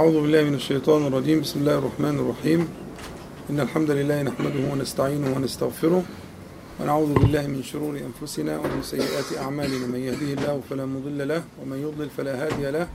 أعوذ 0.00 0.22
بالله 0.22 0.42
من 0.44 0.54
الشيطان 0.54 1.06
الرجيم. 1.06 1.40
بسم 1.40 1.60
الله 1.60 1.78
الرحمن 1.78 2.16
الرحيم. 2.18 2.60
إن 3.50 3.60
الحمد 3.60 3.90
لله 3.90 4.22
نحمده 4.22 4.72
ونستعينه 4.72 5.28
ونستغفره 5.36 6.02
ونعوذ 6.80 7.12
بالله 7.20 7.46
من 7.46 7.62
شرور 7.62 8.00
أنفسنا 8.08 8.58
ومن 8.58 8.80
سيئات 8.82 9.28
أعمالنا. 9.44 9.86
من 9.92 10.00
يهده 10.08 10.30
الله 10.40 10.60
فلا 10.70 10.84
مضل 10.86 11.28
له 11.28 11.42
ومن 11.60 11.78
يضلل 11.84 12.10
فلا 12.16 12.32
هادي 12.46 12.70
له. 12.70 12.88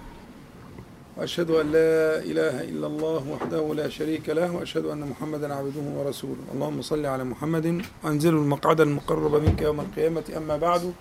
وأشهد 1.18 1.50
أن 1.62 1.66
لا 1.78 1.94
إله 2.32 2.56
إلا 2.74 2.88
الله 2.88 3.22
وحده 3.34 3.74
لا 3.74 3.88
شريك 3.90 4.30
له 4.30 4.50
وأشهد 4.56 4.86
أن 4.86 5.02
محمدا 5.12 5.54
عبده 5.54 5.86
ورسوله. 5.98 6.44
اللهم 6.54 6.82
صل 6.82 7.06
على 7.06 7.24
محمد. 7.24 7.86
وأنزل 8.04 8.34
المقعد 8.34 8.82
المقرب 8.82 9.34
منك 9.46 9.62
يوم 9.62 9.80
القيامة. 9.80 10.28
أما 10.38 10.58
بعد 10.58 10.94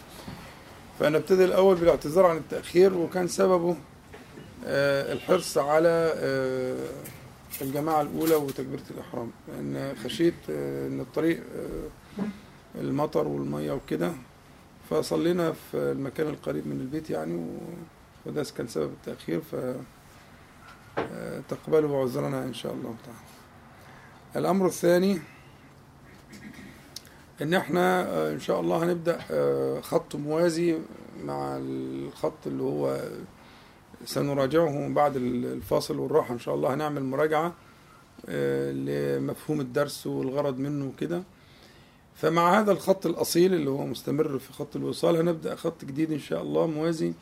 فنبتدي 1.00 1.44
الأول 1.44 1.74
بالاعتذار 1.76 2.24
عن 2.26 2.36
التأخير 2.36 2.94
وكان 2.94 3.28
سببه 3.28 3.76
الحرص 4.62 5.58
على 5.58 6.12
آه، 6.16 6.88
الجماعة 7.62 8.02
الأولى 8.02 8.34
وتكبيرة 8.34 8.82
الإحرام. 8.90 9.30
لأن 9.48 9.94
خشيت 10.04 10.34
آه، 10.50 10.86
إن 10.86 11.00
الطريق 11.00 11.42
آه، 11.56 12.24
المطر 12.80 13.28
والمية 13.28 13.72
وكده 13.72 14.12
فصلينا 14.90 15.52
في 15.52 15.76
المكان 15.76 16.26
القريب 16.28 16.66
من 16.68 16.80
البيت 16.80 17.10
يعني 17.10 17.46
وده 18.26 18.44
كان 18.56 18.68
سبب 18.68 18.90
التأخير 18.92 19.40
ف 19.40 19.54
آه، 20.98 21.40
تقبلوا 21.48 21.90
بعذرنا 22.04 22.44
إن 22.44 22.54
شاء 22.54 22.72
الله 22.72 22.94
تعالى. 23.04 23.18
الأمر 24.36 24.66
الثاني 24.66 25.18
إن 27.42 27.54
إحنا 27.54 28.02
آه، 28.08 28.32
إن 28.32 28.40
شاء 28.40 28.60
الله 28.60 28.84
هنبدأ 28.84 29.18
آه، 29.30 29.80
خط 29.80 30.16
موازي 30.16 30.78
مع 31.24 31.56
الخط 31.62 32.46
اللي 32.46 32.62
هو 32.62 33.00
سنراجعه 34.04 34.88
بعد 34.88 35.16
الفاصل 35.16 35.98
والراحة. 35.98 36.34
إن 36.34 36.38
شاء 36.38 36.54
الله 36.54 36.74
هنعمل 36.74 37.02
مراجعة 37.04 37.52
آه، 38.28 38.72
لمفهوم 38.72 39.60
الدرس 39.60 40.06
والغرض 40.06 40.58
منه 40.58 40.86
وكده. 40.86 41.22
فمع 42.16 42.60
هذا 42.60 42.72
الخط 42.72 43.06
الأصيل 43.06 43.54
اللي 43.54 43.70
هو 43.70 43.86
مستمر 43.86 44.38
في 44.38 44.52
خط 44.52 44.76
الوصال 44.76 45.16
هنبدأ 45.16 45.54
خط 45.54 45.84
جديد 45.84 46.12
إن 46.12 46.18
شاء 46.18 46.42
الله 46.42 46.66
موازي 46.66 47.12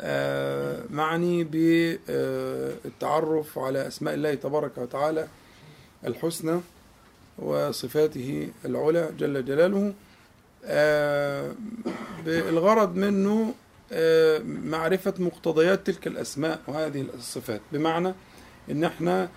آه، 0.00 0.82
معني 0.90 1.44
بالتعرف 2.84 3.58
على 3.58 3.86
أسماء 3.86 4.14
الله 4.14 4.34
تبارك 4.34 4.78
وتعالى 4.78 5.28
الحسنى 6.06 6.60
وصفاته 7.38 8.48
العلى 8.64 9.10
جل 9.18 9.44
جلاله. 9.44 9.92
آه، 10.64 11.52
بالغرض 12.24 12.96
منه 12.96 13.40
آه، 13.42 13.54
معرفة 14.44 15.14
مقتضيات 15.18 15.86
تلك 15.86 16.06
الأسماء 16.06 16.60
وهذه 16.66 17.06
الصفات. 17.14 17.60
بمعنى 17.72 18.14
إن 18.70 18.84
إحنا 18.84 19.28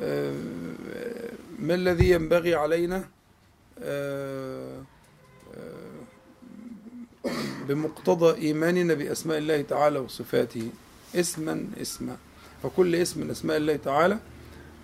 آه، 0.00 0.34
ما 1.58 1.74
الذي 1.74 2.10
ينبغي 2.10 2.54
علينا 2.54 3.04
آه، 3.82 4.82
آه، 7.24 7.30
بمقتضى 7.68 8.40
إيماننا 8.46 8.94
بأسماء 8.94 9.38
الله 9.38 9.62
تعالى 9.62 9.98
وصفاته 9.98 10.70
اسما 11.14 11.64
اسما. 11.80 12.16
فكل 12.62 12.94
اسم 12.96 13.20
من 13.20 13.30
أسماء 13.30 13.56
الله 13.56 13.76
تعالى 13.76 14.18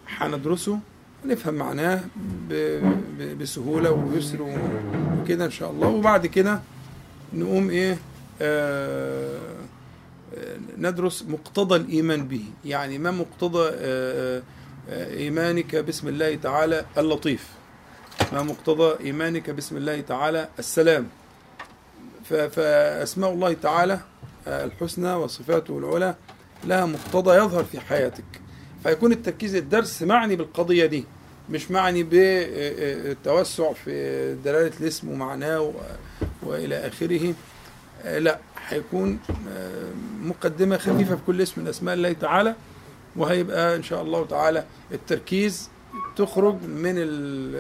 هندرسه 0.09 0.79
نفهم 1.25 1.55
معناه 1.55 2.05
بسهولة 3.41 3.91
ويسر 3.91 4.43
وكده 5.23 5.45
إن 5.45 5.51
شاء 5.51 5.71
الله. 5.71 5.89
وبعد 5.89 6.27
كده 6.27 6.61
نقوم 7.35 7.71
إيه؟ 7.71 7.93
آه 7.93 7.97
آه، 7.97 7.99
ندرس 10.79 11.25
مقتضى 11.29 11.77
الإيمان 11.77 12.29
به. 12.29 12.45
يعني 12.65 12.99
ما 12.99 13.11
مقتضى 13.11 13.71
آه، 13.75 14.43
آه، 14.91 15.17
إيمانك 15.17 15.77
باسم 15.77 16.09
الله 16.09 16.35
تعالى 16.35 16.85
اللطيف؟ 16.99 17.49
ما 18.33 18.43
مقتضى 18.43 19.05
إيمانك 19.05 19.51
باسم 19.51 19.77
الله 19.77 20.01
تعالى 20.01 20.49
السلام؟ 20.59 21.09
فأسماء 22.51 23.33
الله 23.33 23.53
تعالى 23.53 24.01
آه، 24.47 24.65
الحسنى 24.65 25.13
وصفاته 25.15 25.79
العلى 25.79 26.15
لها 26.65 26.87
مقتضى 26.87 27.37
يظهر 27.37 27.65
في 27.65 27.81
حياتك. 27.81 28.25
فيكون 28.83 29.13
التركيز 29.13 29.55
الدرس 29.55 30.03
معني 30.03 30.37
بالقضية 30.37 30.87
دي 30.87 31.05
مش 31.51 31.71
معني 31.71 32.03
بالتوسع 32.03 33.73
في 33.73 34.35
دلالة 34.45 34.73
الاسم 34.81 35.09
ومعناه 35.09 35.73
وإلى 36.43 36.87
آخره. 36.87 37.29
آه، 37.29 37.35
لا 38.05 38.39
هيكون 38.69 39.19
آه، 39.51 39.91
مقدمة 40.23 40.77
خفيفة 40.79 41.17
في 41.17 41.23
كل 41.27 41.43
اسم 41.43 41.61
من 41.63 41.69
أسماء 41.69 41.95
الله 41.95 42.13
تعالى 42.13 42.55
وهيبقى 43.17 43.77
إن 43.77 43.83
شاء 43.83 44.03
الله 44.03 44.27
تعالى 44.27 44.65
التركيز 44.93 45.71
تخرج 46.17 46.63
من 46.63 46.95
ال 46.97 47.57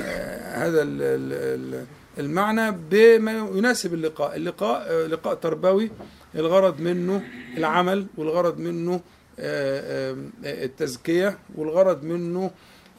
آه، 0.00 0.66
هذا 0.66 0.82
ال- 0.82 1.02
ال- 1.02 1.74
ال- 1.74 1.86
المعنى 2.18 2.70
بما 2.90 3.32
يناسب 3.54 3.94
اللقاء. 3.94 4.36
اللقاء 4.36 4.86
آه، 4.90 5.06
لقاء 5.06 5.34
تربوي 5.34 5.90
الغرض 6.34 6.80
منه 6.80 7.22
العمل 7.56 8.06
والغرض 8.16 8.58
منه 8.58 9.00
آه، 9.38 10.12
آه، 10.44 10.64
التزكية 10.64 11.38
والغرض 11.54 12.02
منه 12.04 12.50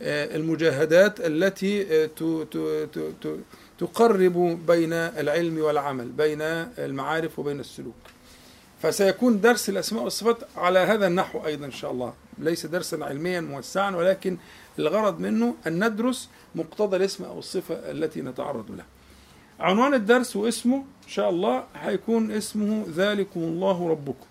آه، 0.02 0.36
المجاهدات 0.36 1.20
التي 1.20 2.04
آه، 2.04 2.10
تقرب 3.80 4.60
بين 4.68 4.94
العلم 4.94 5.58
والعمل 5.60 6.08
بين 6.08 6.42
المعارف 6.42 7.40
وبين 7.40 7.60
السلوك. 7.60 7.96
فسيكون 8.82 9.42
درس 9.42 9.70
الأسماء 9.70 10.04
والصفات 10.04 10.38
على 10.56 10.80
هذا 10.80 11.08
النحو 11.08 11.46
أيضا 11.46 11.66
إن 11.66 11.72
شاء 11.72 11.92
الله. 11.92 12.14
ليس 12.40 12.66
درسا 12.66 12.96
علميا 12.96 13.42
موسعا 13.42 13.92
ولكن 13.92 14.38
الغرض 14.80 15.20
منه 15.20 15.56
أن 15.68 15.88
ندرس 15.88 16.30
مقتضى 16.56 16.98
الاسم 16.98 17.24
أو 17.24 17.40
الصفة 17.40 17.76
التي 17.76 18.22
نتعرض 18.22 18.72
لها 18.72 18.86
عنوان 19.60 19.94
الدرس 19.94 20.36
واسمه 20.36 20.78
إن 20.78 21.10
شاء 21.10 21.30
الله 21.30 21.64
هيكون 21.76 22.32
اسمه 22.32 22.86
ذلكم 22.96 23.40
الله 23.40 23.90
ربكم. 23.90 24.28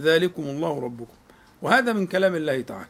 ذلكم 0.00 0.42
الله 0.42 0.80
ربكم. 0.80 1.14
وهذا 1.62 1.92
من 1.92 2.06
كلام 2.06 2.34
الله 2.34 2.60
تعالى. 2.60 2.86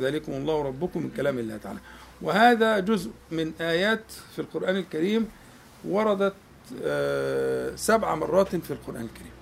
ذلكم 0.00 0.32
الله 0.32 0.62
ربكم 0.62 1.02
من 1.02 1.10
كلام 1.16 1.38
الله 1.38 1.56
تعالى. 1.56 1.78
وهذا 2.22 2.78
جزء 2.78 3.10
من 3.30 3.52
آيات 3.60 4.04
في 4.32 4.38
القرآن 4.38 4.76
الكريم 4.76 5.28
وردت 5.84 6.34
آه، 6.82 7.76
سبع 7.76 8.14
مرات 8.14 8.56
في 8.56 8.70
القرآن 8.70 9.02
الكريم. 9.02 9.32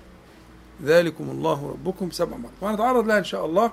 ذلكم 0.84 1.30
الله 1.30 1.68
ربكم 1.70 2.10
سبع 2.10 2.36
مرات. 2.36 2.52
وهنتعرض 2.60 3.06
لها 3.06 3.18
إن 3.18 3.24
شاء 3.24 3.46
الله 3.46 3.72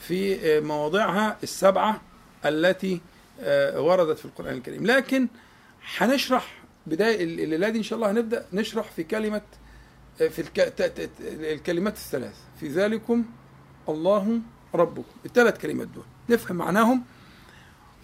في 0.00 0.34
آه، 0.56 0.60
مواضعها 0.60 1.36
السبعة 1.42 2.00
التي 2.44 3.00
آه، 3.40 3.80
وردت 3.80 4.18
في 4.18 4.24
القرآن 4.24 4.54
الكريم. 4.54 4.86
لكن 4.86 5.28
هنشرح 5.98 6.58
بداية 6.86 7.24
الليلة 7.24 7.68
دي 7.68 7.78
إن 7.78 7.82
شاء 7.82 7.96
الله 7.96 8.10
هنبدأ 8.10 8.46
نشرح 8.52 8.90
في 8.90 9.04
كلمة 9.04 9.40
في 10.18 10.42
الكلمات 11.28 11.94
الثلاث. 11.96 12.34
في 12.60 12.68
ذلكم 12.68 13.24
الله 13.88 14.40
ربكم. 14.74 15.12
الثلاث 15.26 15.58
كلمات 15.58 15.88
دول. 15.88 16.04
نفهم 16.28 16.56
معناهم 16.56 17.02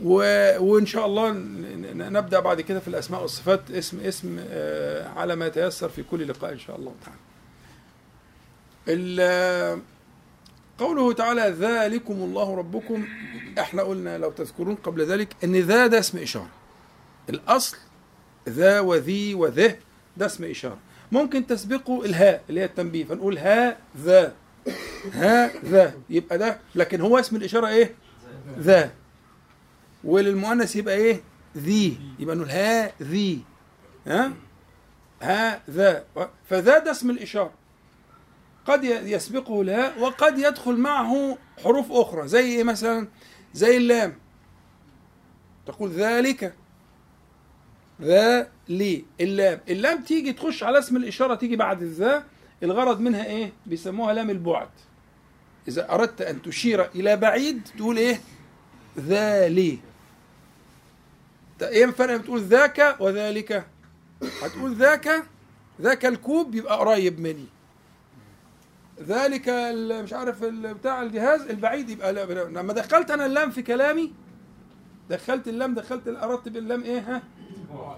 و... 0.00 0.14
وإن 0.58 0.86
شاء 0.86 1.06
الله 1.06 1.30
نبدأ 2.10 2.40
بعد 2.40 2.60
كده 2.60 2.80
في 2.80 2.88
الأسماء 2.88 3.22
والصفات 3.22 3.70
اسم 3.70 4.00
اسم 4.00 4.36
آه، 4.48 5.08
على 5.08 5.36
ما 5.36 5.46
يتيسر 5.46 5.88
في 5.88 6.02
كل 6.02 6.28
لقاء 6.28 6.52
إن 6.52 6.58
شاء 6.58 6.76
الله 6.76 6.92
تعالى. 7.04 7.18
ال- 8.88 9.80
قوله 10.78 11.12
تعالى 11.12 11.54
ذلكم 11.60 12.14
الله 12.14 12.54
ربكم 12.56 13.04
إحنا 13.58 13.82
قلنا 13.82 14.18
لو 14.18 14.30
تذكرون 14.30 14.74
قبل 14.74 15.06
ذلك 15.06 15.36
إن 15.44 15.56
ذا 15.56 15.86
ده 15.86 15.98
اسم 15.98 16.18
إشارة. 16.18 16.48
الأصل 17.28 17.76
ذا 18.48 18.80
وذي 18.80 19.34
وذه 19.34 19.76
ده 20.16 20.26
اسم 20.26 20.44
إشارة. 20.44 20.78
ممكن 21.12 21.46
تسبقه 21.46 22.04
الهاء 22.04 22.42
اللي 22.48 22.60
هي 22.60 22.64
التنبيه 22.64 23.04
فنقول 23.04 23.38
ها 23.38 23.76
ذا 23.98 24.32
ها 25.12 25.50
ذا 25.64 25.94
يبقى 26.10 26.38
ده 26.38 26.58
لكن 26.74 27.00
هو 27.00 27.18
اسم 27.18 27.36
الإشارة 27.36 27.66
إيه؟ 27.68 27.94
ذا 28.58 28.90
وللمؤنث 30.04 30.76
يبقى 30.76 30.94
إيه؟ 30.94 31.20
ذي. 31.56 31.98
يبقى 32.18 32.36
نقول 32.36 32.50
ها 32.50 32.92
ذي. 33.02 33.44
ها؟ 34.06 34.32
هذا 35.20 36.04
فذا 36.50 36.78
ده 36.78 36.90
اسم 36.90 37.10
الإشارة. 37.10 37.52
قد 38.66 38.84
يسبقه 38.84 39.60
الهاء 39.62 40.00
وقد 40.00 40.38
يدخل 40.38 40.76
معه 40.76 41.38
حروف 41.64 41.92
أخرى. 41.92 42.28
زي 42.28 42.40
إيه 42.44 42.64
مثلا؟ 42.64 43.08
زي 43.54 43.76
اللام. 43.76 44.14
تقول 45.66 45.90
ذلك. 45.90 46.54
ذا 48.02 48.48
لي 48.68 49.04
اللام. 49.20 49.60
اللام 49.68 50.02
تيجي 50.02 50.32
تخش 50.32 50.62
على 50.62 50.78
اسم 50.78 50.96
الإشارة 50.96 51.34
تيجي 51.34 51.56
بعد 51.56 51.82
الذا 51.82 52.24
الغرض 52.62 53.00
منها 53.00 53.26
إيه؟ 53.26 53.52
بيسموها 53.66 54.12
لام 54.14 54.30
البعد. 54.30 54.68
إذا 55.68 55.92
أردت 55.94 56.20
أن 56.22 56.42
تشير 56.42 56.90
إلى 56.94 57.16
بعيد 57.16 57.68
تقول 57.78 57.96
إيه؟ 57.96 58.20
ذالي. 58.98 59.72
ت- 59.76 59.78
إيه 61.62 61.84
الفرق 61.84 62.16
بتقول 62.16 62.40
ذاك 62.40 62.96
وذلك؟ 63.00 63.66
هتقول 64.42 64.74
ذاك 64.74 65.22
ذاك 65.80 66.06
الكوب 66.06 66.54
يبقى 66.54 66.78
قريب 66.78 67.20
مني. 67.20 67.46
ذلك 69.02 69.48
مش 70.02 70.12
عارف 70.12 70.44
بتاع 70.44 71.02
الجهاز 71.02 71.40
البعيد 71.40 71.90
يبقى 71.90 72.12
لا 72.12 72.24
لما 72.44 72.72
دخلت 72.72 73.10
أنا 73.10 73.26
اللام 73.26 73.50
في 73.50 73.62
كلامي 73.62 74.12
دخلت 75.10 75.48
اللام 75.48 75.74
دخلت 75.74 76.08
اردت 76.08 76.48
باللام 76.48 76.82
إيه 76.82 76.98
ها؟ 76.98 77.22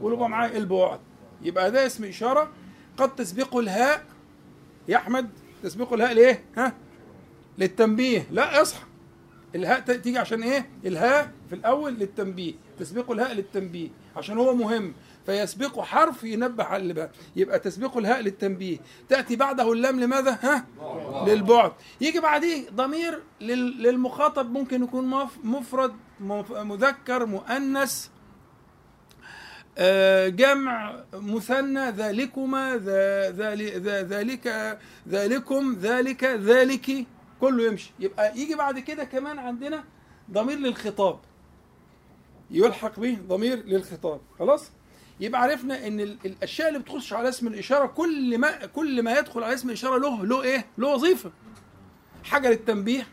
بقى 0.03 0.29
معايا 0.29 0.57
البعد 0.57 1.01
يبقى 1.43 1.71
ده 1.71 1.87
اسم 1.87 2.05
إشارة. 2.05 2.51
قد 2.97 3.15
تسبقه 3.15 3.61
الهاء. 3.61 4.05
يا 4.89 4.97
أحمد 4.97 5.31
تسبقه 5.63 5.95
الهاء 5.95 6.13
ليه؟ 6.13 6.45
ها؟ 6.57 6.73
للتنبيه. 7.59 8.27
لا 8.31 8.63
اصحى. 8.63 8.85
الهاء 9.57 9.81
تيجي 9.81 10.19
عشان 10.19 10.43
إيه؟ 10.43 10.69
الهاء 10.87 11.31
في 11.49 11.55
الأول 11.55 11.93
للتنبيه 11.95 12.55
تسبقه 12.79 13.13
الهاء 13.13 13.33
للتنبيه 13.35 13.89
عشان 14.17 14.39
هو 14.39 14.55
مهم. 14.55 14.95
فيسبقه 15.27 15.83
حرف 15.83 16.25
ينبه 16.25 16.65
على 16.65 16.83
اللي 16.83 16.95
بقى 16.95 17.11
يبقى 17.37 17.59
تسبقه 17.59 17.99
الهاء 17.99 18.21
للتنبيه. 18.21 18.79
تأتي 19.09 19.37
بعده 19.37 19.73
اللام 19.73 20.01
لماذا؟ 20.01 20.39
ها؟ 20.43 20.67
للبعد. 21.27 21.73
يجي 22.01 22.21
بعديه 22.21 22.71
ضمير 22.71 23.23
لل- 23.41 23.83
للمخاطب 23.83 24.53
ممكن 24.53 24.83
يكون 24.85 25.07
مف- 25.07 25.39
مفرد 25.45 25.93
مف- 26.21 26.53
مذكر 26.53 27.27
مؤنث 27.27 28.09
آه، 29.79 30.29
جمع 30.29 31.05
مثنى 31.15 31.91
ذلكما 31.91 32.77
ذلك 34.09 34.79
ذلكم 35.09 35.77
ذلك 35.83 36.25
ذلك 36.25 37.07
كله 37.41 37.65
يمشي. 37.67 37.91
يبقى 38.01 38.39
يجي 38.39 38.55
بعد 38.55 38.79
كده 38.79 39.05
كمان 39.05 39.39
عندنا 39.39 39.85
ضمير 40.31 40.59
للخطاب. 40.59 41.19
يلحق 42.51 43.01
به 43.01 43.19
ضمير 43.29 43.65
للخطاب. 43.65 44.21
خلاص؟ 44.39 44.71
يبقى 45.21 45.43
عرفنا 45.43 45.87
إن 45.87 46.01
ال- 46.01 46.19
الأشياء 46.25 46.69
اللي 46.69 46.79
بتخش 46.79 47.13
على 47.13 47.29
اسم 47.29 47.47
الإشارة 47.47 47.87
كل 47.87 48.39
ما 48.39 48.67
كل 48.67 49.03
ما 49.03 49.19
يدخل 49.19 49.43
على 49.43 49.55
اسم 49.55 49.69
الإشارة 49.69 49.99
له 49.99 50.27
له 50.27 50.43
إيه؟ 50.43 50.67
له 50.79 50.89
وظيفة. 50.89 51.33
حاجة 52.25 52.49
للتنبيه 52.49 53.07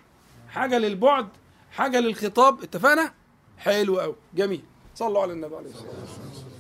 حاجة 0.50 0.78
للبعد 0.78 1.28
حاجة 1.72 2.00
للخطاب. 2.00 2.64
اتفقنا؟ 2.64 3.14
حلو 3.58 4.00
قوي 4.00 4.16
جميل. 4.36 4.62
صلوا 4.96 5.22
على 5.22 5.34
النبي 5.34 5.56
عليه 5.56 5.70
الصلاة 5.70 5.90
والسلام. 5.90 6.54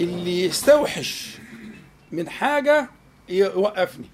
اللي 0.00 0.44
يستوحش 0.44 1.38
من 2.12 2.28
حاجة 2.28 2.90
يوقفني. 3.28 4.10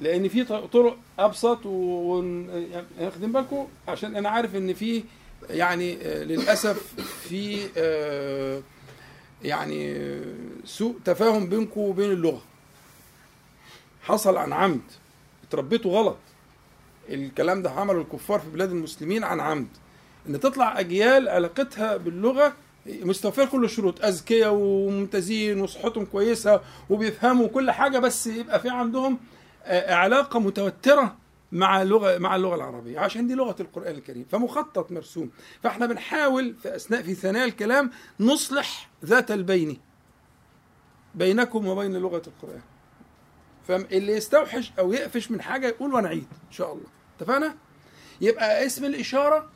لأن 0.00 0.28
في 0.28 0.44
طرق 0.44 0.96
ابسط 1.18 1.66
واخدين 1.66 3.32
بالكم 3.32 3.66
عشان 3.88 4.16
أنا 4.16 4.28
عارف 4.28 4.56
ان 4.56 4.74
في 4.74 5.04
يعني 5.50 5.98
آه، 6.02 6.24
للاسف 6.24 6.94
في 7.28 7.68
آه، 7.76 8.62
يعني 9.42 9.92
آه، 9.96 10.34
سوء 10.64 10.96
تفاهم 11.04 11.48
بينكم 11.48 11.80
وبين 11.80 12.10
اللغة. 12.10 12.42
حصل 14.02 14.36
عن 14.36 14.52
عمد. 14.52 14.80
اتربيتوا 15.48 15.98
غلط. 15.98 16.16
الكلام 17.08 17.62
ده 17.62 17.70
عمله 17.70 18.00
الكفار 18.00 18.40
في 18.40 18.50
بلاد 18.50 18.70
المسلمين 18.70 19.24
عن 19.24 19.40
عمد. 19.40 19.68
إن 20.28 20.40
تطلع 20.40 20.80
أجيال 20.80 21.28
علاقتها 21.28 21.96
باللغة 21.96 22.52
مستوفية 22.86 23.44
كل 23.44 23.64
الشروط. 23.64 24.04
أذكياء 24.04 24.52
وممتازين 24.54 25.60
وصحتهم 25.60 26.04
كويسة 26.04 26.60
وبيفهموا 26.90 27.48
كل 27.48 27.70
حاجة 27.70 27.98
بس 27.98 28.26
يبقى 28.26 28.60
في 28.60 28.68
عندهم 28.68 29.18
علاقة 29.66 30.40
متوترة 30.40 31.16
مع 31.52 31.82
اللغة 31.82 32.18
مع 32.18 32.36
اللغة 32.36 32.54
العربية 32.54 33.00
عشان 33.00 33.26
دي 33.26 33.34
لغة 33.34 33.56
القرآن 33.60 33.94
الكريم 33.94 34.24
فمخطط 34.30 34.92
مرسوم. 34.92 35.30
فإحنا 35.62 35.86
بنحاول 35.86 36.54
في 36.62 36.76
أثناء 36.76 37.02
في 37.02 37.14
ثنايا 37.14 37.44
الكلام 37.44 37.90
نصلح 38.20 38.90
ذات 39.04 39.30
البين 39.30 39.80
بينكم 41.14 41.66
وبين 41.66 41.96
لغة 41.96 42.22
القرآن. 42.26 42.62
فاللي 43.68 44.12
يستوحش 44.12 44.72
أو 44.78 44.92
يقفش 44.92 45.30
من 45.30 45.42
حاجة 45.42 45.66
يقول 45.66 45.94
وأنا 45.94 46.08
عيد 46.08 46.26
إن 46.46 46.52
شاء 46.52 46.72
الله. 46.72 46.86
اتفقنا؟ 47.18 47.54
يبقى 48.20 48.66
اسم 48.66 48.84
الإشارة 48.84 49.50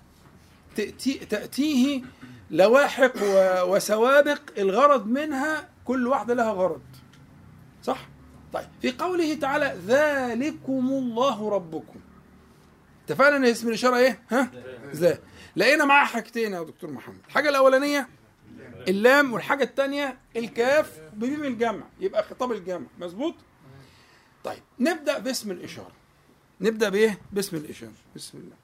تأتي 0.77 1.15
تأتيه 1.15 2.03
لواحق 2.51 3.13
وسوابق 3.65 4.41
الغرض 4.59 5.07
منها 5.07 5.69
كل 5.85 6.07
واحدة 6.07 6.35
لها 6.35 6.53
غرض. 6.53 6.83
صح؟ 7.83 8.09
طيب 8.53 8.69
في 8.83 8.93
قوله 8.93 9.35
تعالى 9.35 9.79
ذلكم 9.87 10.89
الله 10.89 11.51
ربكم. 11.51 12.01
اتفقنا 13.05 13.37
إن 13.37 13.45
اسم 13.45 13.69
الإشارة 13.69 13.97
إيه؟ 13.97 14.23
ها؟ 14.31 14.51
ذا. 14.95 15.19
لقينا 15.57 15.85
معاه 15.85 16.05
حاجتين 16.05 16.53
يا 16.53 16.63
دكتور 16.63 16.91
محمد. 16.91 17.21
الحاجة 17.29 17.49
الأولانية 17.49 18.09
اللام 18.89 19.33
والحاجة 19.33 19.65
الثانية 19.65 20.19
الكاف 20.37 21.01
بميم 21.13 21.45
الجمع. 21.45 21.83
يبقى 22.01 22.23
خطاب 22.23 22.53
الجمع. 22.53 22.87
مظبوط؟ 22.99 23.35
طيب 24.45 24.63
نبدأ 24.81 25.19
باسم 25.19 25.51
الإشارة. 25.51 25.93
نبدأ 26.61 26.89
بإيه؟ 26.89 27.19
باسم 27.33 27.57
الإشارة. 27.57 27.93
بسم 28.17 28.39
الله. 28.39 28.57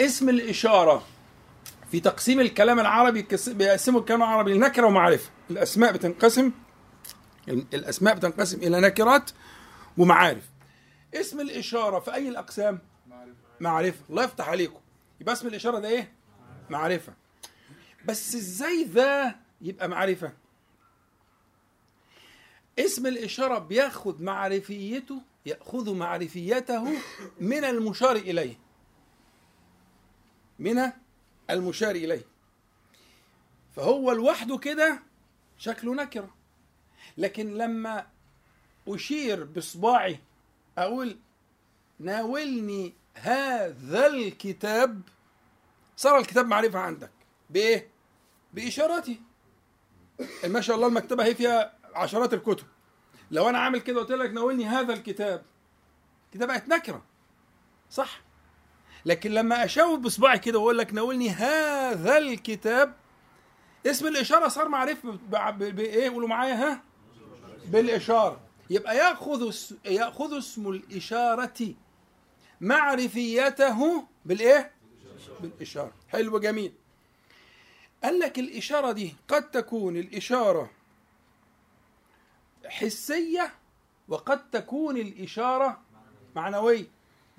اسم 0.00 0.28
الإشارة. 0.28 1.06
في 1.90 2.00
تقسيم 2.00 2.40
الكلام 2.40 2.80
العربي 2.80 3.26
بيقسموا 3.48 4.00
الكلام 4.00 4.22
العربي 4.22 4.54
لنكرة 4.54 4.86
ومعرفة. 4.86 5.30
الأسماء 5.50 5.92
بتنقسم 5.92 6.52
الأسماء 7.48 8.14
بتنقسم 8.14 8.58
إلى 8.58 8.80
نكرات 8.80 9.30
ومعارف. 9.98 10.44
اسم 11.14 11.40
الإشارة 11.40 11.98
في 12.00 12.14
أي 12.14 12.28
الأقسام؟ 12.28 12.78
معرفة. 13.60 13.98
الله 14.10 14.24
يفتح 14.24 14.48
عليكم. 14.48 14.80
يبقى 15.20 15.32
اسم 15.32 15.48
الإشارة 15.48 15.78
ده 15.78 15.88
إيه؟ 15.88 16.12
معرفة. 16.70 17.12
بس 18.04 18.34
إزاي 18.34 18.84
ذا 18.84 19.34
يبقى 19.60 19.88
معرفة؟ 19.88 20.32
اسم 22.78 23.06
الإشارة 23.06 23.58
بياخد 23.58 24.22
معرفيته 24.22 25.22
يأخذ 25.46 25.94
معرفيته 25.94 26.88
من 27.40 27.64
المشار 27.64 28.16
إليه. 28.16 28.58
من 30.58 30.92
المشار 31.52 31.94
إليه. 31.94 32.24
فهو 33.76 34.12
لوحده 34.12 34.58
كده 34.58 35.02
شكله 35.58 35.94
نكرة. 35.94 36.34
لكن 37.18 37.54
لما 37.54 38.06
أشير 38.88 39.44
بصباعي 39.44 40.18
أقول 40.78 41.18
ناولني 41.98 42.94
هذا 43.14 44.06
الكتاب 44.06 45.02
صار 45.96 46.18
الكتاب 46.18 46.46
معرفة 46.46 46.78
عندك. 46.78 47.10
بإيه؟ 47.50 47.88
بإشارتي 48.52 49.20
ما 50.44 50.60
شاء 50.60 50.76
الله 50.76 50.86
المكتبة 50.88 51.24
هي 51.24 51.34
فيها 51.34 51.78
عشرات 51.94 52.34
الكتب. 52.34 52.66
لو 53.30 53.48
أنا 53.48 53.58
عامل 53.58 53.80
كده 53.80 54.00
قلت 54.00 54.10
لك 54.10 54.30
ناولني 54.30 54.64
هذا 54.66 54.92
الكتاب 54.92 55.42
كده 56.32 56.46
بقت 56.46 56.68
نكرة. 56.68 57.02
صح؟ 57.90 58.20
لكن 59.04 59.30
لما 59.30 59.64
اشاور 59.64 59.98
بصباعي 59.98 60.38
كده 60.38 60.58
وأقول 60.58 60.78
لك 60.78 60.94
ناولني 60.94 61.30
هذا 61.30 62.18
الكتاب 62.18 62.94
اسم 63.86 64.06
الإشارة 64.06 64.48
صار 64.48 64.68
ب- 65.50 65.76
بإيه 65.76 66.10
قولوا 66.10 66.28
معايا؟ 66.28 66.54
ها؟ 66.54 66.82
بالإشارة. 67.66 68.40
يبقى 68.70 68.96
يأخذ 68.96 69.52
يأخذ 69.84 70.38
اسم 70.38 70.68
الإشارة 70.68 71.74
معرفيته 72.60 74.04
بالإيه؟ 74.24 74.70
بالإشارة. 75.40 75.92
حلو 76.08 76.38
جميل. 76.38 76.72
قال 78.04 78.18
لك 78.18 78.38
الإشارة 78.38 78.92
دي 78.92 79.14
قد 79.28 79.50
تكون 79.50 79.96
الإشارة 79.96 80.70
حسية 82.66 83.52
وقد 84.08 84.50
تكون 84.50 84.96
الإشارة 84.96 85.80
معنوية. 86.36 86.84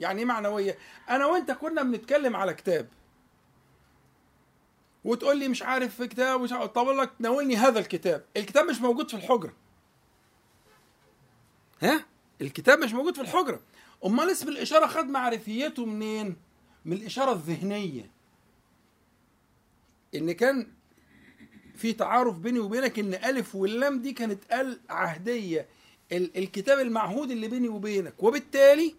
يعني 0.02 0.20
إيه 0.20 0.26
معنوية؟ 0.26 0.78
أنا 1.10 1.26
وأنت 1.26 1.52
كنا 1.52 1.84
بنتكلم 1.84 2.36
على 2.36 2.54
كتاب. 2.54 2.88
وتقول 5.04 5.38
لي 5.40 5.48
مش 5.48 5.64
عارف 5.64 5.96
في 5.96 6.08
كتاب 6.08 6.42
مش 6.42 6.52
عارف 6.52 6.66
طب 6.72 6.82
أقول 6.86 6.98
لك 6.98 7.10
ناولني 7.20 7.56
هذا 7.56 7.80
الكتاب. 7.80 8.26
الكتاب 8.38 8.66
مش 8.66 8.82
موجود 8.82 9.10
في 9.10 9.14
الحجرة. 9.18 9.54
ها؟ 11.82 12.06
الكتاب 12.42 12.80
مش 12.80 12.94
موجود 12.94 13.16
في 13.16 13.22
الحجرة. 13.22 13.62
أمال 14.06 14.30
اسم 14.32 14.48
الإشارة 14.50 14.88
خد 14.88 15.06
معرفيته 15.06 15.86
منين؟ 15.86 16.36
من 16.86 16.94
الإشارة 16.94 17.32
الذهنية. 17.32 18.10
إن 20.16 20.32
كان 20.32 20.68
في 21.76 21.94
تعارف 21.94 22.36
بيني 22.38 22.60
وبينك 22.60 23.00
إن 23.00 23.14
ألف 23.14 23.56
واللام 23.56 24.02
دي 24.02 24.14
كانت 24.14 24.54
ال 24.54 24.80
عهدية. 24.90 25.68
ال- 26.12 26.38
الكتاب 26.38 26.80
المعهود 26.80 27.32
اللي 27.32 27.48
بيني 27.48 27.68
وبينك. 27.70 28.24
وبالتالي 28.24 28.96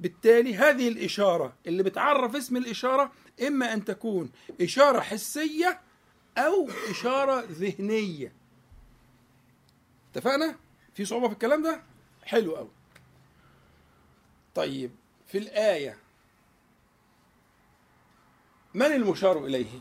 بالتالي 0.00 0.56
هذه 0.56 0.88
الإشارة 0.88 1.52
اللي 1.66 1.82
بتعرف 1.82 2.36
اسم 2.36 2.56
الإشارة 2.56 3.12
إما 3.46 3.72
أن 3.72 3.84
تكون 3.84 4.30
إشارة 4.60 5.00
حسية 5.00 5.80
أو 6.38 6.68
إشارة 6.90 7.44
ذهنية 7.50 8.32
اتفقنا؟ 10.12 10.56
في 10.94 11.04
صعوبة 11.04 11.26
في 11.28 11.32
الكلام 11.34 11.62
ده؟ 11.62 11.82
حلو 12.24 12.56
أوي 12.56 12.70
طيب 14.54 14.90
في 15.26 15.38
الآية 15.38 15.96
من 18.74 18.86
المشار 18.86 19.44
إليه؟ 19.44 19.80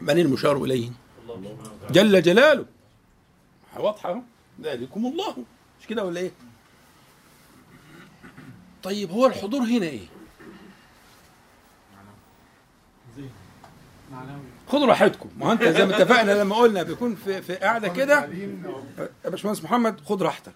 من 0.00 0.18
المشار 0.18 0.64
إليه 0.64 0.90
جل 1.90 2.22
جلاله. 2.22 2.66
واضحة. 3.76 4.22
ذلكم 4.60 5.06
الله. 5.06 5.36
مش 5.80 5.86
كده 5.86 6.04
ولا 6.04 6.20
إيه؟ 6.20 6.30
طيب 8.82 9.10
هو 9.10 9.26
الحضور 9.26 9.60
هنا 9.60 9.86
إيه؟ 9.86 10.06
خدوا 14.68 14.86
راحتكم. 14.86 15.28
ما 15.36 15.46
هو 15.46 15.52
أنت 15.52 15.62
زي 15.64 15.86
ما 15.86 15.96
اتفقنا 15.96 16.32
لما 16.32 16.56
قلنا 16.56 16.82
بيكون 16.82 17.14
في 17.14 17.42
في 17.42 17.54
قاعدة 17.54 17.88
كده. 17.88 18.28
يا 19.24 19.30
باشمهندس 19.30 19.64
محمد 19.64 20.00
خد 20.00 20.22
راحتك. 20.22 20.52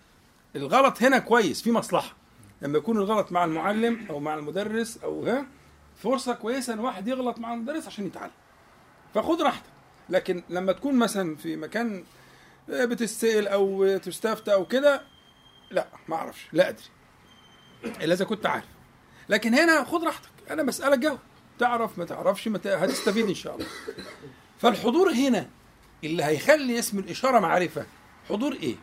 الغلط 0.57 1.03
هنا 1.03 1.19
كويس 1.19 1.63
في 1.63 1.73
مصلحة. 1.73 2.17
لما 2.63 2.79
يكون 2.79 2.97
الغلط 2.97 3.33
مع 3.33 3.45
المعلم 3.45 4.07
أو 4.11 4.21
مع 4.21 4.35
المدرس 4.35 4.99
أو 5.05 5.27
ها 5.27 5.47
فرصة 6.03 6.35
كويسة 6.35 6.73
إن 6.73 6.79
واحد 6.79 7.09
يغلط 7.09 7.39
مع 7.39 7.55
المدرس 7.55 7.87
عشان 7.87 8.07
يتعلم. 8.07 8.31
فخد 9.15 9.43
راحتك. 9.43 9.77
لكن 10.11 10.43
لما 10.50 10.73
تكون 10.73 10.95
مثلا 10.95 11.37
في 11.37 11.57
مكان 11.57 12.05
بتستقل 12.69 13.49
أو 13.49 13.97
تستفتى 13.99 14.53
أو 14.53 14.67
كده 14.67 15.03
لا 15.71 15.87
ما 16.09 16.17
أعرفش 16.17 16.47
لا 16.53 16.69
أدري. 16.69 16.85
إلا 17.85 18.15
إذا 18.15 18.25
كنت 18.25 18.47
عارف. 18.47 18.65
لكن 19.29 19.55
هنا 19.55 19.85
خد 19.85 20.05
راحتك 20.05 20.29
أنا 20.50 20.62
مسألة 20.62 20.97
جاوب 20.97 21.19
تعرف 21.59 21.99
ما 21.99 22.05
تعرفش 22.05 22.49
ما 22.49 22.61
هتستفيد 22.67 23.29
إن 23.29 23.35
شاء 23.35 23.55
الله. 23.55 23.67
فالحضور 24.59 25.12
هنا 25.12 25.49
اللي 26.05 26.25
هيخلي 26.25 26.79
اسم 26.79 26.99
الإشارة 26.99 27.38
معرفة 27.41 27.87
حضور 28.29 28.53
إيه؟ 28.53 28.77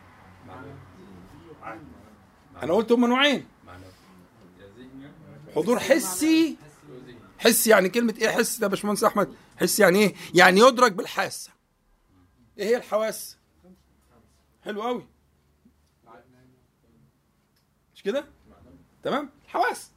أنا 2.63 2.73
قلت 2.73 2.91
هم 2.91 3.05
نوعين. 3.05 3.45
حضور 5.55 5.79
حسي 5.79 6.57
حسي 7.39 7.69
يعني 7.69 7.89
كلمة 7.89 8.13
إيه 8.21 8.29
حس 8.29 8.57
ده 8.57 8.67
باشمهندس 8.67 9.03
أحمد؟ 9.03 9.33
حس 9.59 9.79
يعني 9.79 9.99
إيه؟ 9.99 10.15
يعني 10.33 10.59
يدرك 10.59 10.91
بالحاسة. 10.91 11.51
إيه 12.57 12.65
هي 12.65 12.77
الحواس؟ 12.77 13.37
حلو 14.65 14.81
قوي 14.81 15.07
مش 17.95 18.03
كده؟ 18.03 18.25
تمام؟ 19.03 19.29
الحواس. 19.45 19.91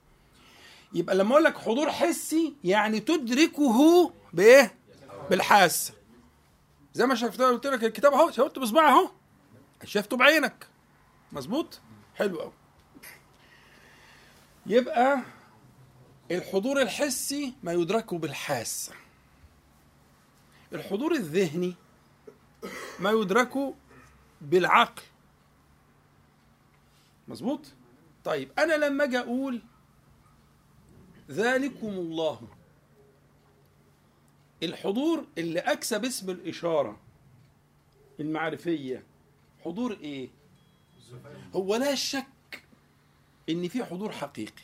يبقى 0.92 1.16
لما 1.16 1.32
أقول 1.32 1.44
لك 1.44 1.58
حضور 1.58 1.92
حسي 1.92 2.54
يعني 2.64 3.00
تدركه 3.00 4.12
بإيه؟ 4.32 4.74
بالحاسة. 5.30 5.94
زي 6.94 7.06
ما 7.06 7.14
شفت 7.14 7.40
قلت 7.40 7.66
لك 7.66 7.84
الكتاب 7.84 8.12
أهو 8.12 8.30
شفته 8.30 8.60
بصبعي 8.60 8.92
أهو. 8.92 9.10
شفته 9.84 10.16
بعينك. 10.16 10.66
مظبوط؟ 11.32 11.80
حلو 12.14 12.40
قوي 12.40 12.52
يبقى 14.66 15.22
الحضور 16.30 16.82
الحسي 16.82 17.54
ما 17.62 17.72
يدرك 17.72 18.14
بالحاسة. 18.14 18.92
الحضور 20.72 21.12
الذهني 21.12 21.74
ما 23.00 23.10
يدرك 23.10 23.74
بالعقل. 24.40 25.02
مظبوط؟ 27.28 27.60
طيب 28.24 28.50
أنا 28.58 28.74
لما 28.86 29.04
أجي 29.04 29.18
أقول 29.18 29.62
ذلكم 31.30 31.88
الله 31.88 32.40
الحضور 34.62 35.26
اللي 35.38 35.60
اكسب 35.60 36.04
اسم 36.04 36.30
الإشارة 36.30 37.00
المعرفية 38.20 39.04
حضور 39.64 39.92
إيه؟ 39.92 40.28
هو 41.54 41.76
لا 41.76 41.94
شك 41.94 42.62
إن 43.48 43.68
في 43.68 43.84
حضور 43.84 44.12
حقيقي 44.12 44.62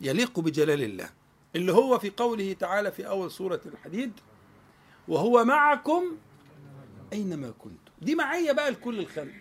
يليق 0.00 0.40
بجلال 0.40 0.82
الله 0.82 1.10
اللي 1.56 1.72
هو 1.72 1.98
في 1.98 2.10
قوله 2.10 2.52
تعالى 2.52 2.92
في 2.92 3.08
أول 3.08 3.30
سورة 3.30 3.60
الحديد 3.66 4.12
وهو 5.08 5.44
معكم 5.44 6.02
أينما 7.12 7.50
كنتم. 7.50 7.92
دي 8.02 8.14
معيه 8.14 8.52
بقى 8.52 8.70
لكل 8.70 8.98
الخلق. 8.98 9.32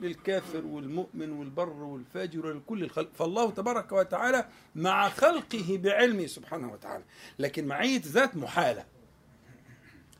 للكافر 0.00 0.66
والمؤمن 0.66 1.32
والبر 1.32 1.68
والفاجر 1.82 2.46
ولكل 2.46 2.82
الخلق. 2.84 3.12
فالله 3.14 3.50
تبارك 3.50 3.92
وتعالى 3.92 4.48
مع 4.74 5.08
خلقه 5.08 5.80
بعلمه 5.82 6.26
سبحانه 6.26 6.72
وتعالى. 6.72 7.04
لكن 7.38 7.66
معية 7.66 8.02
ذات 8.04 8.36
محالة. 8.36 8.84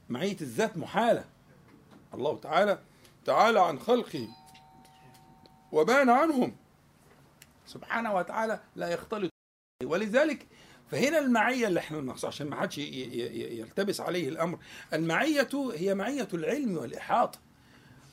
معية 0.09 0.37
الذات 0.41 0.77
محالة. 0.79 1.25
الله 2.15 2.39
تعالى 2.39 2.79
تعالى 3.25 3.61
عن 3.61 3.79
خلقه 3.79 4.29
وبان 5.73 6.11
عنهم. 6.11 6.57
سبحانه 7.67 8.15
وتعالى 8.15 8.61
لا 8.77 8.89
يختلط. 8.89 9.31
ولذلك 9.85 10.47
فهنا 10.90 11.19
المعية 11.19 11.66
اللي 11.66 11.81
إحنا 11.81 12.00
نقص 12.00 12.25
عشان 12.25 12.47
ما 12.50 12.61
حدش 12.61 12.78
يلتبس 12.78 14.00
عليه 14.00 14.28
الأمر. 14.28 14.59
المعية 14.93 15.49
هي 15.55 15.95
معية 15.95 16.28
العلم 16.35 16.76
والإحاطة. 16.76 17.38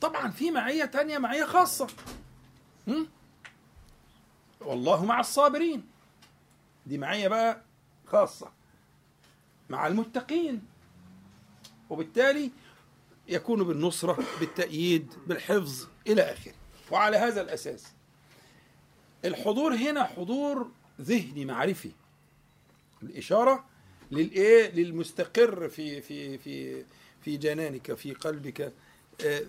طبعا 0.02 0.32
في 0.32 0.52
معية 0.52 0.86
تانية 0.86 1.18
معية 1.18 1.46
خاصة. 1.46 1.88
هم؟ 2.88 3.08
والله 4.62 5.06
مع 5.06 5.20
الصابرين. 5.20 5.86
دي 6.86 6.98
معية 6.98 7.28
بقى 7.28 7.62
خاصة. 8.08 8.52
مع 9.70 9.88
المتقين. 9.88 10.62
وبالتالي 11.90 12.52
يكون 13.28 13.64
بالنصرة 13.64 14.24
بالتأييد 14.40 15.14
بالحفظ 15.28 15.88
إلى 16.08 16.22
آخره. 16.22 16.54
وعلى 16.92 17.18
هذا 17.18 17.42
الأساس. 17.42 17.88
الحضور 19.26 19.76
هنا 19.76 20.04
حضور 20.04 20.72
ذهني 21.02 21.46
معرفي. 21.46 21.92
الإشارة 23.06 23.66
للإيه؟ 24.12 24.72
للمستقر 24.72 25.70
في 25.70 26.02
في 26.02 26.38
في 26.38 26.86
في 27.22 27.38
جنانك 27.38 27.94
في 27.94 28.14
قلبك. 28.14 28.74
آه، 29.26 29.42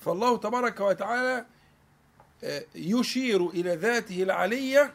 فالله 0.00 0.36
تبارك 0.36 0.80
وتعالى 0.80 1.46
آه، 2.44 2.64
يشير 2.74 3.48
إلى 3.50 3.74
ذاته 3.74 4.22
العلية 4.22 4.94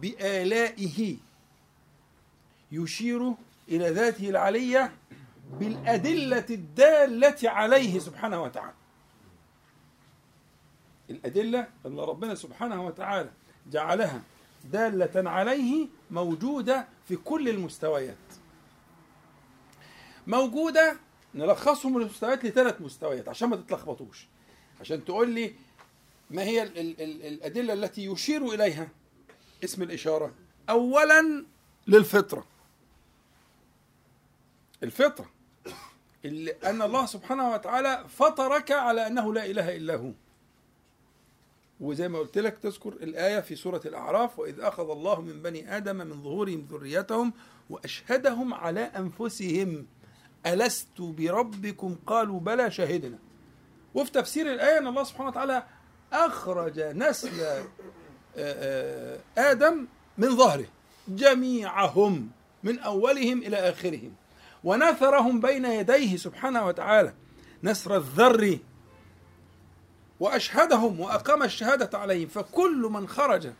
بآلائه. 0.00 1.16
يشير 2.72 3.34
إلى 3.68 3.90
ذاته 3.90 4.28
العلية 4.28 4.92
بالأدلة 5.60 6.46
الدالة 6.50 7.50
عليه 7.50 7.98
سبحانه 7.98 8.42
وتعالى. 8.42 8.74
الأدلة 11.10 11.66
اللي 11.86 12.04
ربنا 12.04 12.34
سبحانه 12.34 12.86
وتعالى 12.86 13.30
جعلها 13.70 14.22
دالة 14.64 15.30
عليه 15.30 15.88
موجودة 16.10 16.88
في 17.08 17.16
كل 17.16 17.48
المستويات. 17.48 18.16
موجودة 20.26 20.96
نلخصهم 21.34 21.96
المستويات 21.96 22.44
لثلاث 22.44 22.80
مستويات 22.80 23.28
عشان 23.28 23.48
ما 23.48 23.56
تتلخبطوش. 23.56 24.26
عشان 24.80 25.04
تقول 25.04 25.30
لي 25.30 25.54
ما 26.30 26.42
هي 26.42 26.62
ال 26.62 26.78
ال 26.78 27.00
ال 27.02 27.26
الأدلة 27.26 27.72
التي 27.72 28.06
يشير 28.06 28.46
إليها. 28.46 28.88
اسم 29.64 29.82
الإشارة. 29.82 30.34
أولا 30.70 31.44
للفطرة. 31.86 32.46
الفطرة. 34.82 35.30
اللي 36.24 36.50
أن 36.50 36.82
الله 36.82 37.06
سبحانه 37.06 37.50
وتعالى 37.52 38.04
فطرك 38.08 38.72
على 38.72 39.06
أنه 39.06 39.34
لا 39.34 39.46
إله 39.46 39.76
إلا 39.76 39.96
هو. 39.96 40.10
وزي 41.80 42.08
ما 42.08 42.18
قلت 42.18 42.38
لك 42.38 42.58
تذكر 42.58 42.92
الآية 42.92 43.40
في 43.40 43.56
سورة 43.56 43.80
الأعراف 43.84 44.38
وإذ 44.38 44.60
أخذ 44.60 44.90
الله 44.90 45.20
من 45.20 45.42
بني 45.42 45.76
آدم 45.76 45.96
من 45.96 46.22
ظهورهم 46.22 46.66
ذريتهم 46.70 47.32
وأشهدهم 47.70 48.54
على 48.54 48.80
أنفسهم. 48.80 49.86
ألست 50.46 51.00
بربكم؟ 51.00 51.96
قالوا 52.06 52.40
بلى 52.40 52.70
شهدنا. 52.70 53.18
وفي 53.94 54.10
تفسير 54.12 54.52
الآية 54.52 54.78
أن 54.78 54.86
الله 54.86 55.04
سبحانه 55.04 55.28
وتعالى 55.28 55.62
أخرج 56.12 56.80
نسل 56.80 57.40
آه، 57.40 57.64
آه، 58.36 59.18
آدم 59.38 59.86
من 60.18 60.36
ظهره 60.36 60.66
جميعهم 61.08 62.30
من 62.62 62.78
أولهم 62.78 63.38
إلى 63.38 63.56
آخرهم 63.56 64.12
ونثرهم 64.64 65.40
بين 65.40 65.64
يديه 65.64 66.16
سبحانه 66.16 66.66
وتعالى. 66.66 67.14
نسر 67.62 67.96
الذر 67.96 68.58
وأشهدهم 70.20 71.00
وأقام 71.00 71.42
الشهادة 71.42 71.98
عليهم. 71.98 72.28
فكل 72.28 72.88
من 72.92 73.08
خرج 73.08 73.52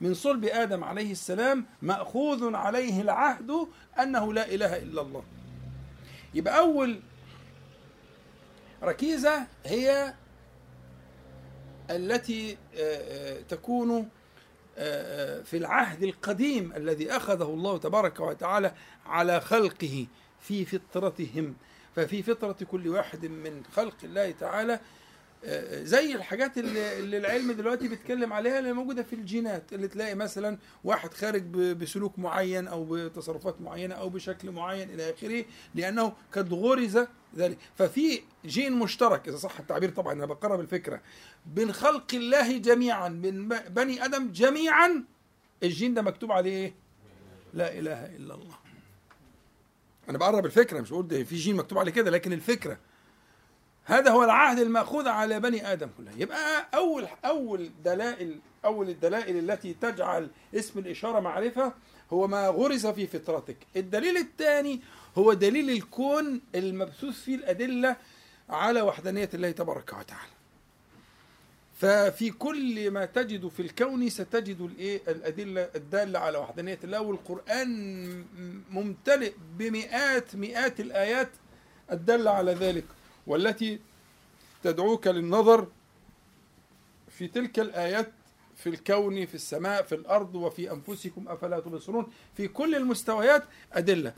من 0.00 0.14
صلب 0.14 0.44
آدم 0.44 0.84
عليه 0.84 1.12
السلام 1.12 1.66
مأخوذ 1.82 2.54
عليه 2.54 3.00
العهد 3.00 3.50
أنه 4.00 4.32
لا 4.32 4.54
إله 4.54 4.76
إلا 4.76 5.00
الله. 5.02 5.24
يبقى 6.34 6.58
أول 6.58 7.00
ركيزة 8.82 9.46
هي 9.64 10.14
التي 11.90 12.52
آه، 12.52 12.56
آه، 12.78 13.40
تكون 13.40 14.08
آه، 14.78 15.42
في 15.42 15.56
العهد 15.56 16.02
القديم 16.02 16.72
الذي 16.72 17.10
أخذه 17.10 17.44
الله 17.44 17.78
تبارك 17.78 18.20
وتعالى 18.20 18.74
على 19.06 19.40
خلقه 19.40 20.06
في 20.40 20.64
فطرتهم. 20.64 21.56
ففي 21.96 22.22
فطرة 22.22 22.56
كل 22.70 22.88
واحد 22.88 23.26
من 23.26 23.62
خلق 23.72 23.96
الله 24.04 24.30
تعالى 24.30 24.80
زي 25.72 26.14
الحاجات 26.14 26.58
اللي, 26.58 27.18
العلم 27.18 27.52
دلوقتي 27.52 27.88
بيتكلم 27.88 28.32
عليها 28.32 28.58
اللي 28.58 28.72
موجودة 28.72 29.02
في 29.02 29.12
الجينات 29.12 29.72
اللي 29.72 29.88
تلاقي 29.88 30.14
مثلا 30.14 30.58
واحد 30.84 31.14
خارج 31.14 31.42
بسلوك 31.56 32.18
معين 32.18 32.68
أو 32.68 32.84
بتصرفات 32.84 33.60
معينة 33.60 33.94
أو 33.94 34.08
بشكل 34.08 34.50
معين 34.50 34.90
إلى 34.90 35.10
آخره 35.10 35.44
لأنه 35.74 36.12
قد 36.32 36.52
غرز 36.52 36.98
ذلك. 37.36 37.58
ففي 37.74 38.20
جين 38.44 38.72
مشترك 38.72 39.28
إذا 39.28 39.36
صح 39.36 39.60
التعبير 39.60 39.90
طبعا 39.90 40.12
أنا 40.12 40.26
بقرب 40.26 40.60
الفكرة 40.60 41.00
بين 41.46 41.72
خلق 41.72 42.14
الله 42.14 42.58
جميعا 42.58 43.08
من 43.08 43.48
بني 43.48 44.04
آدم 44.04 44.32
جميعا 44.32 45.04
الجين 45.62 45.94
ده 45.94 46.02
مكتوب 46.02 46.32
عليه 46.32 46.50
إيه؟ 46.50 46.74
لا 47.54 47.78
إله 47.78 48.06
إلا 48.06 48.34
الله. 48.34 48.54
أنا 50.08 50.18
بقرب 50.18 50.46
الفكرة 50.46 50.80
مش 50.80 50.90
بقول 50.90 51.24
في 51.24 51.36
جين 51.36 51.56
مكتوب 51.56 51.78
عليه 51.78 51.92
كده 51.92 52.10
لكن 52.10 52.32
الفكرة 52.32 52.78
هذا 53.88 54.10
هو 54.10 54.24
العهد 54.24 54.58
المأخوذ 54.58 55.08
على 55.08 55.40
بني 55.40 55.72
آدم 55.72 55.88
كلها. 55.98 56.12
يبقى 56.16 56.68
أول 56.74 57.06
أول 57.24 57.70
دلائل 57.84 58.38
أول 58.64 58.88
الدلائل 58.88 59.50
التي 59.50 59.74
تجعل 59.74 60.30
اسم 60.54 60.78
الإشارة 60.78 61.20
معرفة 61.20 61.72
هو 62.12 62.26
ما 62.26 62.48
غرس 62.48 62.86
في 62.86 63.06
فطرتك. 63.06 63.56
الدليل 63.76 64.16
الثاني 64.16 64.80
هو 65.18 65.32
دليل 65.32 65.70
الكون 65.70 66.40
المبثوث 66.54 67.14
فيه 67.20 67.34
الأدلة 67.34 67.96
على 68.48 68.82
وحدانية 68.82 69.30
الله 69.34 69.50
تبارك 69.50 69.92
وتعالى. 69.92 70.32
ففي 71.78 72.30
كل 72.30 72.90
ما 72.90 73.04
تجد 73.04 73.48
في 73.48 73.62
الكون 73.62 74.08
ستجد 74.08 74.60
الإيه؟ 74.60 75.00
الأدلة 75.08 75.68
الدالة 75.76 76.18
على 76.18 76.38
وحدانية 76.38 76.78
الله 76.84 77.00
والقرآن 77.00 78.24
ممتلئ 78.70 79.32
بمئات 79.58 80.36
مئات 80.36 80.80
الآيات 80.80 81.30
الدالة 81.92 82.30
على 82.30 82.52
ذلك. 82.52 82.84
والتي 83.28 83.78
تدعوك 84.62 85.06
للنظر 85.06 85.66
في 87.10 87.28
تلك 87.28 87.58
الآيات 87.58 88.12
في 88.56 88.68
الكون 88.68 89.26
في 89.26 89.34
السماء 89.34 89.82
في 89.82 89.94
الأرض 89.94 90.34
وفي 90.34 90.72
أنفسكم 90.72 91.28
أفلا 91.28 91.60
تبصرون؟ 91.60 92.06
في 92.36 92.48
كل 92.48 92.74
المستويات 92.74 93.44
أدلة. 93.72 94.12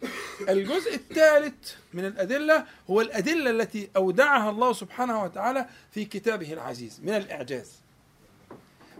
الجزء 0.49 0.95
الثالث 0.95 1.75
من 1.95 2.05
الأدلة 2.05 2.67
هو 2.91 3.01
الأدلة 3.01 3.51
التي 3.51 3.91
أودعها 3.97 4.51
الله 4.51 4.73
سبحانه 4.73 5.23
وتعالى 5.23 5.67
في 5.91 6.05
كتابه 6.05 6.53
العزيز 6.53 7.01
من 7.03 7.09
الإعجاز. 7.11 7.73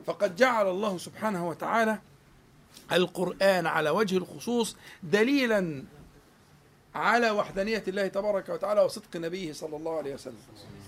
فقد 0.07 0.37
جعل 0.37 0.69
الله 0.69 0.99
سبحانه 0.99 1.49
وتعالى 1.49 1.99
القرآن 2.93 3.67
على 3.67 3.91
وجه 3.91 4.17
الخصوص 4.17 4.77
دليلا 5.03 5.85
على 6.95 7.31
وحدانية 7.31 7.85
الله 7.89 8.07
تبارك 8.07 8.49
وتعالى 8.49 8.81
وصدق 8.81 9.17
نبيه 9.17 9.53
صلى 9.53 9.77
الله 9.77 9.97
عليه 9.99 10.15
وسلم. 10.15 10.39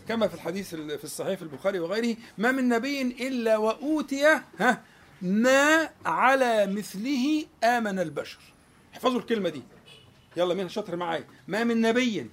كما 0.09 0.29
في 0.29 0.35
الحديث 0.35 0.75
ال- 0.75 0.99
في 0.99 1.05
الصحيح 1.05 1.35
في 1.37 1.43
البخاري 1.43 1.79
وغيره 1.79 2.17
ما 2.39 2.53
من 2.53 2.69
نبي 2.69 3.03
إلا 3.03 3.57
وأوتي 3.57 4.27
ها 4.59 4.83
ما 5.23 5.89
على 6.07 6.67
مثله 6.67 7.47
آمن 7.65 7.99
البشر. 7.99 8.39
احفظوا 8.95 9.19
الكلمة 9.21 9.49
دي. 9.49 9.63
يلا 10.37 10.55
مين 10.55 10.69
شاطر 10.69 10.97
معايا. 10.97 11.25
ما 11.49 11.65
من 11.65 11.81
نبي 11.81 12.31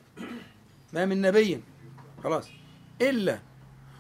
ما 0.93 1.05
من 1.05 1.21
نبي 1.21 1.61
خلاص 2.23 2.47
إلا 3.01 3.39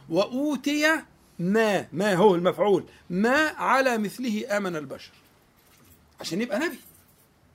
وأوتي 0.09 0.95
ما 1.39 1.87
ما 1.93 2.13
هو 2.13 2.35
المفعول 2.35 2.85
ما 3.09 3.47
على 3.47 3.97
مثله 3.97 4.57
آمن 4.57 4.75
البشر. 4.75 5.11
عشان 6.19 6.41
يبقى 6.41 6.59
نبي. 6.59 6.79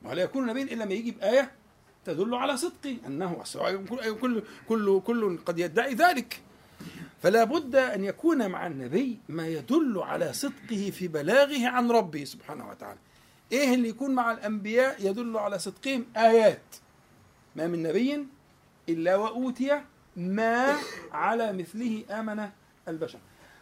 ولا 0.02 0.22
يكون 0.22 0.46
نبيا 0.46 0.62
إلا 0.62 0.84
ما 0.84 0.92
يجي 0.94 1.10
بآية 1.10 1.50
تدل 2.04 2.34
على 2.34 2.56
صدقه 2.56 2.96
أنه 3.06 3.42
كل 4.20 4.42
كل 4.68 5.00
كل 5.00 5.38
قد 5.46 5.58
يدعي 5.58 5.94
ذلك. 5.94 6.40
فلا 7.22 7.44
بد 7.44 7.76
أن 7.76 8.04
يكون 8.04 8.50
مع 8.50 8.66
النبي 8.66 9.18
ما 9.28 9.48
يدل 9.48 9.98
على 9.98 10.32
صدقه 10.32 10.90
في 10.90 11.08
بلاغه 11.08 11.68
عن 11.68 11.90
ربه 11.90 12.24
سبحانه 12.24 12.68
وتعالى. 12.70 12.98
إيه 13.52 13.74
اللي 13.74 13.88
يكون 13.88 14.10
مع 14.10 14.32
الأنبياء 14.32 15.06
يدل 15.06 15.36
على 15.36 15.58
صدقهم؟ 15.58 16.06
آيات. 16.16 16.62
ما 17.56 17.66
من 17.66 17.82
نبي 17.82 18.26
إلا 18.88 19.16
وأوتي 19.16 19.82
ما 20.16 20.76
على 21.12 21.52
مثله 21.52 22.04
آمن 22.10 22.48
البشر. 22.88 23.18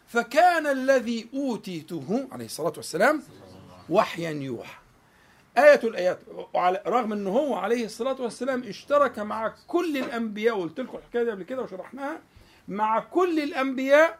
فكان 0.07 0.67
الذي 0.67 1.27
أوتيته 1.33 2.27
عليه 2.31 2.45
الصلاة 2.45 2.73
والسلام 2.77 3.23
وحيا 3.89 4.29
يوحى. 4.29 4.82
آية 5.57 5.79
الآيات. 5.83 6.19
رغم 6.87 7.13
أنه 7.13 7.29
هو 7.29 7.55
عليه 7.55 7.85
الصلاة 7.85 8.21
والسلام 8.21 8.63
اشترك 8.63 9.19
مع 9.19 9.53
كل 9.67 9.97
الأنبياء 9.97 10.57
وقلت 10.57 10.79
لكم 10.79 10.97
الحكاية 10.97 11.23
دي 11.23 11.31
قبل 11.31 11.43
كده 11.43 11.61
وشرحناها 11.61 12.21
مع 12.67 12.99
كل 12.99 13.39
الأنبياء 13.39 14.19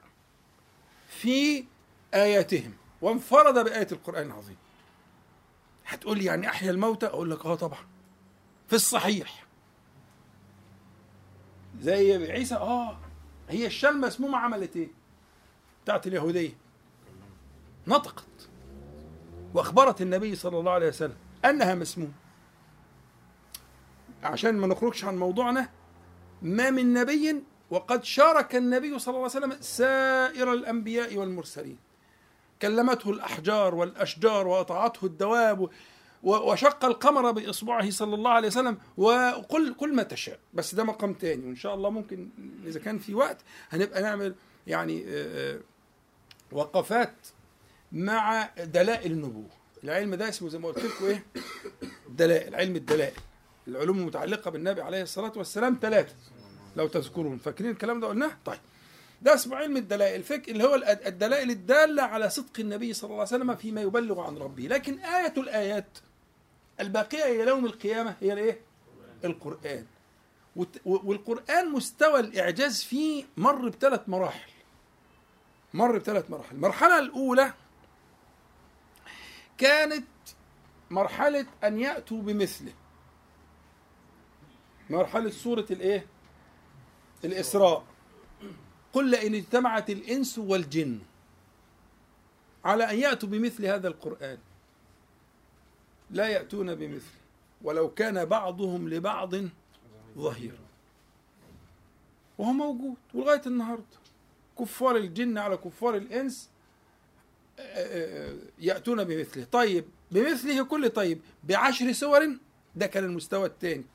في 1.08 1.66
آياتهم. 2.14 2.74
وانفرد 3.02 3.64
بآية 3.66 3.88
القرآن 3.92 4.26
العظيم. 4.26 4.58
هتقول 5.88 6.18
لي 6.18 6.26
يعني 6.26 6.48
أحيا 6.50 6.72
الموتى؟ 6.72 7.06
أقول 7.06 7.32
لك 7.32 7.46
آه 7.46 7.56
طبعا. 7.56 7.80
في 8.68 8.74
الصحيح. 8.76 9.46
زي 11.82 12.32
عيسى 12.32 12.56
آه. 12.56 12.98
هي 13.50 13.66
الشاة 13.66 13.90
المسمومة 13.90 14.38
عملت 14.38 14.76
إيه؟ 14.76 14.88
بتاعت 15.84 16.08
اليهودية. 16.08 16.58
نطقت. 17.88 18.24
وأخبرت 19.54 20.02
النبي 20.02 20.36
صلى 20.36 20.60
الله 20.60 20.72
عليه 20.72 20.88
وسلم. 20.88 21.16
أنها 21.46 21.76
مسموم. 21.76 22.14
عشان 24.24 24.56
ما 24.56 24.68
نخرجش 24.68 25.04
عن 25.04 25.18
موضوعنا 25.18 25.70
ما 26.42 26.70
من 26.70 26.94
نبي 26.94 27.44
وقد 27.70 28.04
شارك 28.04 28.56
النبي 28.56 29.00
صلى 29.00 29.16
الله 29.16 29.30
عليه 29.30 29.38
وسلم 29.38 29.62
سائر 29.62 30.54
الأنبياء 30.54 31.18
والمرسلين. 31.18 31.78
كلمته 32.62 33.10
الأحجار 33.10 33.76
والأشجار 33.76 34.48
وأطاعته 34.48 35.06
الدواب 35.06 35.70
وشق 36.24 36.86
القمر 36.86 37.32
بإصبعه 37.32 37.90
صلى 37.90 38.16
الله 38.16 38.32
عليه 38.32 38.48
وسلم 38.48 38.78
وقل 38.98 39.74
قل 39.74 39.96
ما 39.96 40.04
تشاء. 40.04 40.40
بس 40.54 40.76
ده 40.76 40.84
مقام 40.84 41.14
تاني 41.14 41.46
وإن 41.46 41.56
شاء 41.56 41.76
الله 41.76 41.90
ممكن 41.90 42.30
إذا 42.66 42.80
كان 42.80 42.98
في 43.00 43.16
وقت 43.16 43.38
هنبقى 43.70 44.02
نعمل 44.02 44.36
يعني 44.68 45.06
وقفات 46.52 47.16
مع 47.92 48.50
دلائل 48.58 49.12
النبوة. 49.12 49.50
العلم 49.84 50.16
ده 50.16 50.30
اسمه 50.30 50.50
زي 50.50 50.58
ما 50.60 50.68
قلت 50.68 50.80
لكم 50.86 51.06
إيه؟ 51.06 51.26
دلائل 52.10 52.56
علم 52.56 52.76
الدلائل. 52.76 53.14
العلوم 53.68 53.98
المتعلقة 54.00 54.52
بالنبي 54.52 54.82
عليه 54.82 55.02
الصلاة 55.02 55.32
والسلام 55.36 55.80
ثلاثة 55.82 56.16
لو 56.76 56.88
تذكرون 56.88 57.38
فاكرين 57.38 57.72
الكلام 57.72 58.00
ده 58.00 58.08
قلناه؟ 58.08 58.32
طيب. 58.46 58.60
ده 59.22 59.34
اسمه 59.34 59.56
علم 59.58 59.78
الدلائل. 59.78 60.24
فك 60.24 60.50
اللي 60.50 60.64
هو 60.64 60.76
الدلائل 61.06 61.50
الدالة 61.50 62.04
على 62.04 62.30
صدق 62.30 62.60
النبي 62.60 62.94
صلى 62.94 63.08
الله 63.08 63.20
عليه 63.20 63.28
وسلم 63.36 63.56
فيما 63.56 63.82
يبلغ 63.82 64.20
عن 64.22 64.38
ربه. 64.38 64.64
لكن 64.64 65.00
آية 65.00 65.34
الآيات 65.38 65.98
الباقية 66.80 67.24
إلى 67.44 67.50
يوم 67.52 67.66
القيامة 67.66 68.16
هي 68.22 68.34
الإيه؟ 68.34 68.60
القرآن. 69.26 69.86
والت- 70.56 70.82
والقرآن 70.86 71.70
مستوى 71.72 72.20
الإعجاز 72.20 72.84
فيه 72.84 73.24
مر 73.38 73.70
بثلاث 73.70 74.02
مراحل. 74.08 74.52
مر 75.74 75.98
بثلاث 75.98 76.30
مراحل. 76.32 76.56
المرحلة 76.56 77.00
الأولى 77.00 77.54
كانت 79.58 80.08
مرحلة 80.92 81.46
أن 81.64 81.80
يأتوا 81.80 82.22
بمثله. 82.22 82.74
مرحلة 84.90 85.30
سورة 85.30 85.66
الإيه؟ 85.72 86.06
الإسراء. 87.26 87.84
قل 88.94 89.12
لئن 89.12 89.36
اجتمعت 89.36 89.90
الإنس 89.90 90.38
والجن 90.38 91.00
على 92.66 92.92
أن 92.92 92.98
يأتوا 92.98 93.30
بمثل 93.30 93.66
هذا 93.66 93.88
القرآن. 93.88 94.38
لا 96.10 96.28
يأتون 96.28 96.76
بمثله. 96.76 97.20
ولو 97.62 97.90
كان 97.90 98.26
بعضهم 98.26 98.90
لبعض 98.90 99.36
ظهيرا. 100.18 100.64
وهو 102.38 102.52
موجود 102.52 102.96
ولغاية 103.14 103.42
النهاردة. 103.46 103.98
كفار 104.60 104.96
الجن 104.96 105.38
على 105.38 105.58
كفار 105.58 105.96
الإنس 105.96 106.50
يأتون 108.60 109.04
بمثله. 109.04 109.44
طيب 109.44 109.86
بمثله 110.12 110.64
كل 110.64 110.90
طيب 110.90 111.22
بعشر 111.44 111.92
سور 111.92 112.38
ده 112.76 112.88
كان 112.88 113.04
المستوى 113.04 113.46
الثاني 113.46 113.86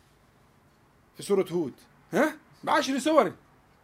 في 1.16 1.22
سورة 1.22 1.46
هود. 1.52 1.72
ها؟ 2.12 2.36
بعشر 2.64 2.98
سور 2.98 3.32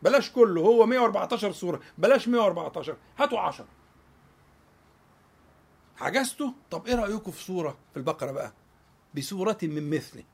بلاش 0.02 0.30
كله 0.30 0.60
هو 0.60 0.86
114 0.86 1.52
سورة 1.52 1.80
بلاش 1.98 2.28
114 2.28 2.96
هاتوا 3.18 3.40
10 3.40 3.66
حجزتوا 5.96 6.50
طب 6.70 6.86
إيه 6.86 6.94
رأيكم 6.94 7.30
في 7.30 7.42
سورة 7.44 7.78
في 7.92 7.96
البقرة 7.96 8.32
بقى؟ 8.32 8.52
بسورة 9.14 9.58
من 9.62 9.90
مثله. 9.90 10.24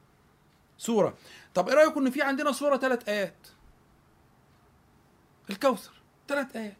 سورة. 0.79 1.14
طب 1.55 1.68
إيه 1.68 1.74
رأيكم 1.74 2.00
إن 2.07 2.11
في 2.11 2.22
عندنا 2.22 2.53
سورة 2.53 2.76
ثلاث 2.76 3.09
آيات؟ 3.09 3.46
الكوثر 5.50 5.92
ثلاث 6.29 6.57
آيات. 6.57 6.76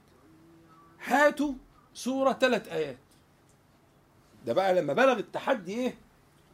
هاتوا 1.05 1.53
سورة 2.05 2.33
ثلاث 2.33 2.69
آيات. 2.69 2.97
ده 4.47 4.53
بقى 4.53 4.75
لما 4.75 4.93
بلغ 4.93 5.19
التحدي 5.19 5.75
إيه؟ 5.75 5.95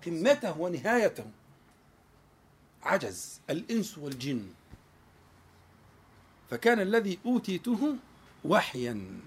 قمته 0.06 0.60
ونهايته. 0.60 1.24
عجز 2.82 3.40
الإنس 3.50 3.98
والجن. 3.98 4.46
فكان 6.50 6.80
الذي 6.80 7.18
أوتيته 7.26 7.96
وحيا. 8.44 9.20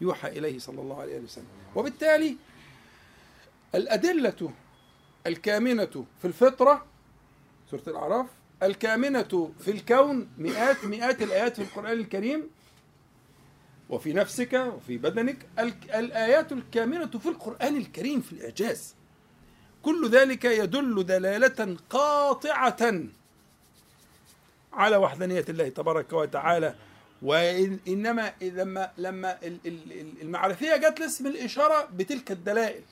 يوحى 0.00 0.28
إليه 0.28 0.58
صلى 0.58 0.80
الله 0.80 1.00
عليه 1.00 1.20
وسلم. 1.20 1.44
وبالتالي 1.76 2.36
الأدلة 3.74 4.50
الكامنة 5.26 6.04
في 6.20 6.24
الفطرة 6.24 6.86
سورة 7.70 7.82
الأعراف 7.88 8.26
الكامنة 8.62 9.52
في 9.60 9.70
الكون 9.70 10.28
مئات 10.38 10.84
مئات 10.84 11.22
الآيات 11.22 11.56
في 11.56 11.62
القرآن 11.62 11.92
الكريم 11.92 12.50
وفي 13.90 14.12
نفسك 14.12 14.52
وفي 14.52 14.98
بدنك 14.98 15.46
الآيات 15.94 16.52
الكامنة 16.52 17.06
في 17.06 17.28
القرآن 17.28 17.76
الكريم 17.76 18.20
في 18.20 18.32
الإعجاز. 18.32 18.94
كل 19.82 20.08
ذلك 20.10 20.44
يدل 20.44 21.06
دلالة 21.06 21.76
قاطعة 21.90 22.92
على 24.72 24.96
وحدانية 24.96 25.44
الله 25.48 25.68
تبارك 25.68 26.12
وتعالى. 26.12 26.74
وإنما 27.22 28.32
لما 28.42 28.90
لما 28.98 29.38
المعرفية 30.22 30.76
جت 30.76 31.00
لاسم 31.00 31.26
الإشارة 31.26 31.88
بتلك 31.92 32.30
الدلائل. 32.30 32.82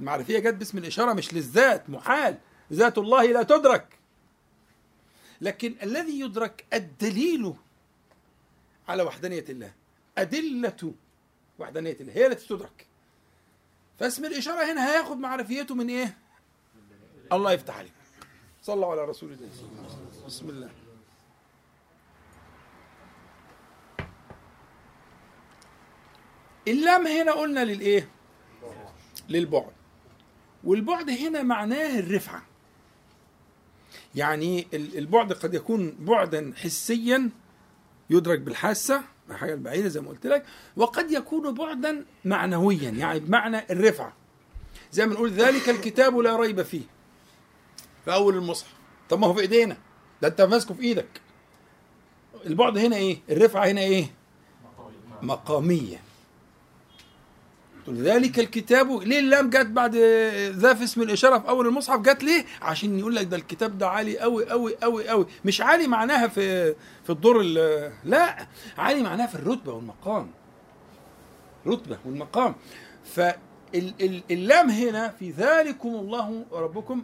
المعرفية 0.00 0.38
جت 0.38 0.54
باسم 0.54 0.78
الإشارة 0.78 1.12
مش 1.12 1.34
للذات 1.34 1.90
محال. 1.90 2.38
ذات 2.72 2.98
الله 2.98 3.26
لا 3.26 3.42
تدرك. 3.42 3.86
لكن 5.40 5.74
الذي 5.82 6.20
يدرك 6.20 6.64
الدليل 6.72 7.54
على 8.88 9.02
وحدانية 9.02 9.44
الله. 9.48 9.72
أدلة 10.18 10.94
وحدانية 11.58 11.96
الله. 12.00 12.12
هي 12.12 12.26
التي 12.26 12.48
تدرك. 12.48 12.86
فاسم 13.98 14.24
الإشارة 14.24 14.72
هنا 14.72 14.92
هياخد 14.92 15.16
معرفيته 15.16 15.74
من 15.74 15.88
إيه؟ 15.88 16.18
الله 17.32 17.52
يفتح 17.52 17.78
عليك. 17.78 17.92
صلوا 18.62 18.86
على 18.90 19.04
رسول 19.04 19.32
الله. 19.32 19.48
بسم 20.26 20.48
الله. 20.48 20.70
اللام 26.68 27.06
هنا 27.06 27.32
قلنا 27.32 27.64
للإيه؟ 27.64 28.08
للبعد. 29.28 29.72
والبعد 30.64 31.10
هنا 31.10 31.42
معناه 31.42 31.98
الرفعة. 31.98 32.42
يعني 34.14 34.66
البعد 34.74 35.32
قد 35.32 35.54
يكون 35.54 35.96
بعدا 35.98 36.52
حسيا 36.56 37.30
يدرك 38.10 38.38
بالحاسة 38.38 39.02
حاجة 39.32 39.54
بعيدة 39.54 39.88
زي 39.88 40.00
ما 40.00 40.08
قلت 40.08 40.26
لك 40.26 40.44
وقد 40.76 41.10
يكون 41.10 41.54
بعدا 41.54 42.04
معنويا 42.24 42.90
يعني 42.90 43.20
بمعنى 43.20 43.64
الرفعة. 43.70 44.12
زي 44.92 45.06
ما 45.06 45.14
نقول 45.14 45.30
ذلك 45.30 45.68
الكتاب 45.68 46.18
لا 46.18 46.36
ريب 46.36 46.62
فيه. 46.62 46.82
في 48.04 48.12
أول 48.14 48.34
المصحف. 48.36 48.72
طب 49.10 49.18
ما 49.18 49.26
هو 49.26 49.34
في 49.34 49.40
إيدينا. 49.40 49.76
ده 50.22 50.28
أنت 50.28 50.40
ماسكه 50.40 50.74
في 50.74 50.82
إيدك. 50.82 51.20
البعد 52.46 52.78
هنا 52.78 52.96
إيه؟ 52.96 53.18
الرفعة 53.30 53.66
هنا 53.66 53.80
إيه؟ 53.80 54.06
مقامية. 55.22 56.00
ذلك 57.90 58.38
الكتاب 58.38 59.02
ليه 59.02 59.18
اللام 59.18 59.50
جت 59.50 59.66
بعد 59.66 59.96
ذا 60.50 60.74
في 60.74 60.84
اسم 60.84 61.02
الإشارة 61.02 61.38
في 61.38 61.48
أول 61.48 61.66
المصحف؟ 61.66 62.00
جت 62.00 62.24
ليه؟ 62.24 62.44
عشان 62.62 62.98
يقول 62.98 63.16
لك 63.16 63.26
ده 63.26 63.36
الكتاب 63.36 63.78
ده 63.78 63.88
عالي 63.88 64.18
قوي 64.18 64.48
قوي 64.50 64.76
قوي 64.76 65.08
قوي 65.08 65.26
مش 65.44 65.60
عالي 65.60 65.86
معناها 65.86 66.26
في 66.28 66.74
في 67.04 67.10
الدور 67.10 67.42
لا 68.04 68.46
عالي 68.78 69.02
معناها 69.02 69.26
في 69.26 69.34
الرتبة 69.34 69.72
والمقام. 69.72 70.30
رتبة 71.66 71.98
والمقام. 72.06 72.54
فاللام 73.04 74.70
هنا 74.70 75.08
في 75.08 75.30
ذلكم 75.30 75.88
الله 75.88 76.44
ربكم 76.52 77.02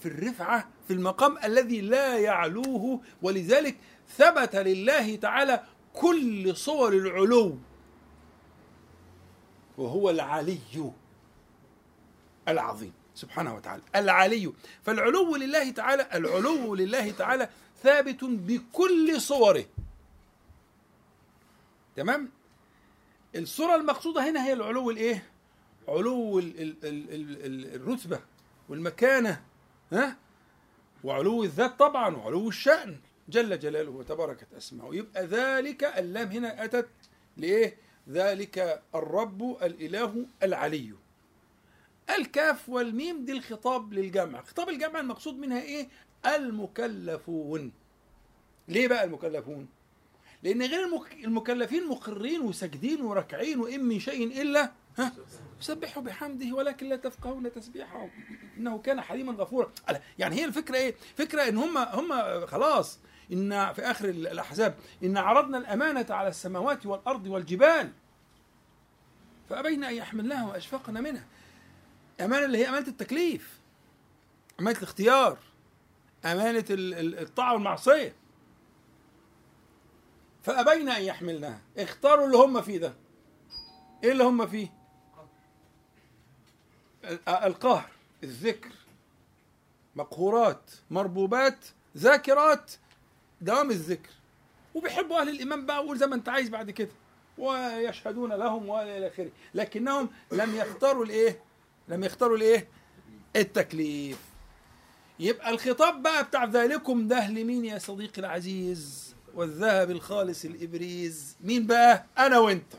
في 0.00 0.06
الرفعة 0.08 0.68
في 0.88 0.94
المقام 0.94 1.36
الذي 1.44 1.80
لا 1.80 2.18
يعلوه 2.18 3.00
ولذلك 3.22 3.76
ثبت 4.16 4.56
لله 4.56 5.16
تعالى 5.16 5.62
كل 5.94 6.56
صور 6.56 6.92
العلو. 6.92 7.58
وهو 9.78 10.10
العلي 10.10 10.92
العظيم 12.48 12.92
سبحانه 13.14 13.54
وتعالى 13.54 13.82
العلي. 13.96 14.52
فالعلو 14.82 15.36
لله 15.36 15.70
تعالى 15.70 16.08
العلو 16.14 16.74
لله 16.74 17.10
تعالى 17.10 17.48
ثابت 17.82 18.24
بكل 18.24 19.20
صوره. 19.20 19.64
تمام؟ 21.96 22.28
الصورة 23.36 23.74
المقصودة 23.76 24.30
هنا 24.30 24.46
هي 24.46 24.52
العلو 24.52 24.90
الإيه؟ 24.90 25.26
علو 25.88 26.38
ال 26.38 26.60
ال 26.60 26.76
ال 26.84 27.74
الرتبة 27.74 28.20
والمكانة 28.68 29.42
ها؟ 29.92 30.16
وعلو 31.04 31.44
الذات 31.44 31.78
طبعا 31.78 32.16
وعلو 32.16 32.48
الشأن. 32.48 33.00
جل 33.28 33.58
جلاله 33.58 33.90
وتباركت 33.90 34.46
أسماؤه. 34.56 34.94
يبقى 34.94 35.26
ذلك 35.26 35.84
اللام 35.84 36.28
هنا 36.28 36.64
أتت 36.64 36.88
لإيه؟ 37.36 37.87
ذلك 38.10 38.82
الرب 38.94 39.56
الإله 39.62 40.26
العلي. 40.42 40.92
الكاف 42.18 42.68
والميم 42.68 43.24
دي 43.24 43.32
الخطاب 43.32 43.92
للجمع. 43.92 44.42
خطاب 44.42 44.68
الجمع 44.68 45.00
المقصود 45.00 45.38
منها 45.38 45.62
إيه؟ 45.62 45.88
المكلفون. 46.26 47.72
ليه 48.68 48.88
بقى 48.88 49.04
المكلفون؟ 49.04 49.68
لأن 50.42 50.62
غير 50.62 50.88
المكلفين 51.24 51.86
مقرين 51.86 52.40
وساجدين 52.40 53.00
وراكعين 53.00 53.60
وإن 53.60 53.84
من 53.84 54.00
شيء 54.00 54.42
إلا 54.42 54.72
ها؟ 54.98 55.12
يسبحوا 55.60 56.02
بحمده 56.02 56.54
ولكن 56.56 56.88
لا 56.88 56.96
تفقهون 56.96 57.52
تسبيحهم. 57.52 58.10
إنه 58.56 58.78
كان 58.78 59.00
حليما 59.00 59.32
غفورا. 59.32 59.72
يعني 60.18 60.36
هي 60.36 60.44
الفكرة 60.44 60.76
إيه؟ 60.76 60.94
فكرة 61.16 61.48
إن 61.48 61.56
هم 61.56 61.78
هم 61.78 62.46
خلاص 62.46 62.98
إن 63.32 63.72
في 63.72 63.82
آخر 63.82 64.08
الأحزاب 64.08 64.74
إن 65.04 65.16
عرضنا 65.16 65.58
الأمانة 65.58 66.06
على 66.10 66.28
السماوات 66.28 66.86
والأرض 66.86 67.26
والجبال. 67.26 67.92
فأبين 69.50 69.84
أن 69.84 69.94
يحملناها 69.94 70.46
وأشفقنا 70.46 71.00
منها. 71.00 71.24
أمانة 72.20 72.44
اللي 72.44 72.58
هي 72.58 72.68
أمانة 72.68 72.88
التكليف 72.88 73.58
أمانة 74.60 74.78
الاختيار 74.78 75.38
أمانة 76.24 76.64
الطاعة 76.70 77.52
والمعصية. 77.54 78.14
فأبين 80.42 80.88
أن 80.88 81.02
يحملناها. 81.02 81.60
اختاروا 81.78 82.26
اللي 82.26 82.36
هم 82.36 82.62
فيه 82.62 82.78
ده. 82.78 82.94
إيه 84.04 84.12
اللي 84.12 84.24
هم 84.24 84.46
فيه؟ 84.46 84.72
القهر 87.28 87.90
الذكر. 88.24 88.72
مقهورات 89.96 90.70
مربوبات 90.90 91.64
ذاكرات. 91.96 92.72
دوام 93.40 93.70
الذكر. 93.70 94.10
وبيحبوا 94.74 95.20
أهل 95.20 95.28
الإيمان 95.28 95.66
بقى 95.66 95.84
وقول 95.84 95.98
زي 95.98 96.06
ما 96.06 96.14
أنت 96.14 96.28
عايز 96.28 96.48
بعد 96.48 96.70
كده. 96.70 96.90
ويشهدون 97.38 98.32
لهم 98.32 98.68
وإلى 98.68 99.06
آخره. 99.08 99.30
لكنهم 99.54 100.08
لم 100.32 100.54
يختاروا 100.56 101.04
الإيه؟ 101.04 101.42
لم 101.88 102.04
يختاروا 102.04 102.36
الإيه؟ 102.36 102.68
التكليف. 103.36 104.18
يبقى 105.20 105.50
الخطاب 105.50 106.02
بقى 106.02 106.24
بتاع 106.24 106.44
ذلكم 106.44 107.08
ده 107.08 107.28
لمين 107.30 107.64
يا 107.64 107.78
صديقي 107.78 108.18
العزيز؟ 108.20 109.14
والذهب 109.34 109.90
الخالص 109.90 110.44
الإبريز. 110.44 111.36
مين 111.40 111.66
بقى؟ 111.66 112.06
أنا 112.18 112.38
وأنت. 112.38 112.72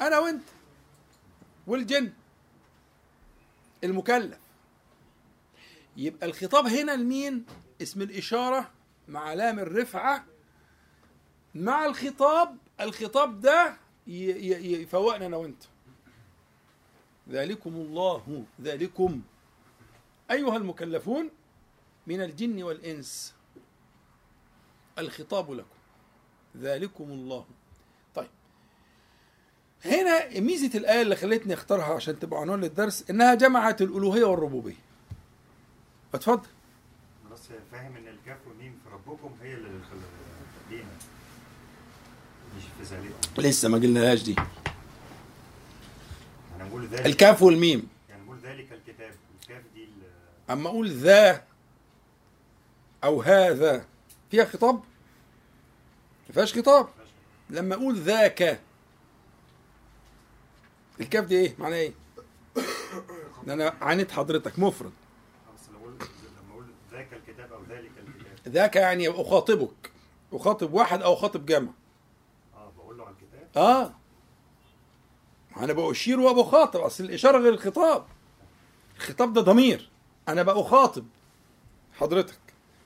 أنا 0.00 0.18
وأنت. 0.18 0.42
والجن. 1.66 2.12
المكلف. 3.84 4.38
يبقى 5.96 6.26
الخطاب 6.26 6.66
هنا 6.66 6.92
لمين؟ 6.96 7.44
اسم 7.82 8.02
الإشارة 8.02 8.70
مع 9.10 9.32
لام 9.34 9.58
الرفعة 9.58 10.24
مع 11.54 11.86
الخطاب 11.86 12.56
الخطاب 12.80 13.40
ده 13.40 13.76
يفوقنا 14.06 15.26
أنا 15.26 15.36
وأنت. 15.36 15.62
ذلكم 17.28 17.70
الله 17.74 18.44
ذلكم. 18.60 19.22
أيها 20.30 20.56
المكلفون 20.56 21.30
من 22.06 22.20
الجن 22.22 22.62
والإنس. 22.62 23.34
الخطاب 24.98 25.50
لكم. 25.50 25.76
ذلكم 26.56 27.04
الله. 27.04 27.46
طيب. 28.14 28.30
هنا 29.84 30.40
ميزة 30.40 30.78
الآية 30.78 31.02
اللي 31.02 31.16
خلتني 31.16 31.54
أختارها 31.54 31.94
عشان 31.94 32.18
تبقى 32.18 32.40
عنوان 32.40 32.60
للدرس 32.60 33.10
إنها 33.10 33.34
جمعت 33.34 33.82
الألوهية 33.82 34.24
والربوبية. 34.24 34.76
اتفضل. 36.14 36.48
بس 37.32 37.48
فاهم 37.72 37.96
إن 37.96 38.08
الكاف 38.08 38.38
هي 39.42 39.54
اللي 39.54 39.68
لينا 40.70 40.84
مش 42.56 42.62
في 42.78 42.94
ذلكم 42.94 43.42
لسه 43.42 43.68
ما 43.68 43.78
قلناهاش 43.78 44.22
دي. 44.22 44.36
الكاف 46.92 47.42
والميم. 47.42 47.88
يعني 48.08 48.24
بقول 48.24 48.38
ذلك 48.38 48.72
الكتاب. 48.72 49.12
الكاف 49.42 49.62
دي 49.74 49.88
أما 50.50 50.68
أقول 50.68 50.90
ذا 50.90 51.44
أو 53.04 53.22
هذا 53.22 53.84
فيها 54.30 54.44
خطاب؟ 54.44 54.74
ما 56.28 56.34
فيهاش 56.34 56.58
خطاب. 56.58 56.88
لما 57.50 57.74
أقول 57.74 57.98
ذاك 57.98 58.60
الكاف 61.00 61.24
دي 61.24 61.36
إيه؟ 61.36 61.54
معناها 61.58 61.78
إيه؟ 61.78 61.92
أنا 63.54 63.74
عانيت 63.80 64.10
حضرتك 64.10 64.58
مفرد 64.58 64.92
بس 65.54 65.68
لما 65.68 65.78
أقول 65.78 65.94
لما 66.44 66.54
أقول 66.54 66.66
ذاك 68.50 68.76
يعني 68.76 69.08
أخاطبك. 69.08 69.92
أخاطب 70.32 70.72
واحد 70.72 71.02
أو 71.02 71.14
أخاطب 71.14 71.46
جمع. 71.46 71.70
آه 72.54 72.72
بقول 72.76 72.98
له 72.98 73.04
على 73.04 73.14
الكتاب. 73.14 73.64
آه. 73.64 73.94
أنا 75.56 75.72
بأشير 75.72 76.20
وبخاطب 76.20 76.80
أصل 76.80 77.04
الإشارة 77.04 77.38
غير 77.38 77.52
الخطاب. 77.52 78.04
الخطاب 78.96 79.32
ده 79.32 79.40
ضمير. 79.40 79.90
أنا 80.28 80.42
بأخاطب 80.42 81.06
حضرتك. 81.92 82.38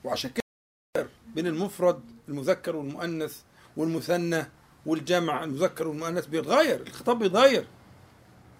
وعشان 0.03 0.31
كده 0.31 1.07
بين 1.27 1.47
المفرد 1.47 2.01
المذكر 2.29 2.75
والمؤنث 2.75 3.41
والمثنى 3.77 4.45
والجمع 4.85 5.43
المذكر 5.43 5.87
والمؤنث 5.87 6.25
بيتغير. 6.25 6.81
الخطاب 6.81 7.19
بيتغير. 7.19 7.67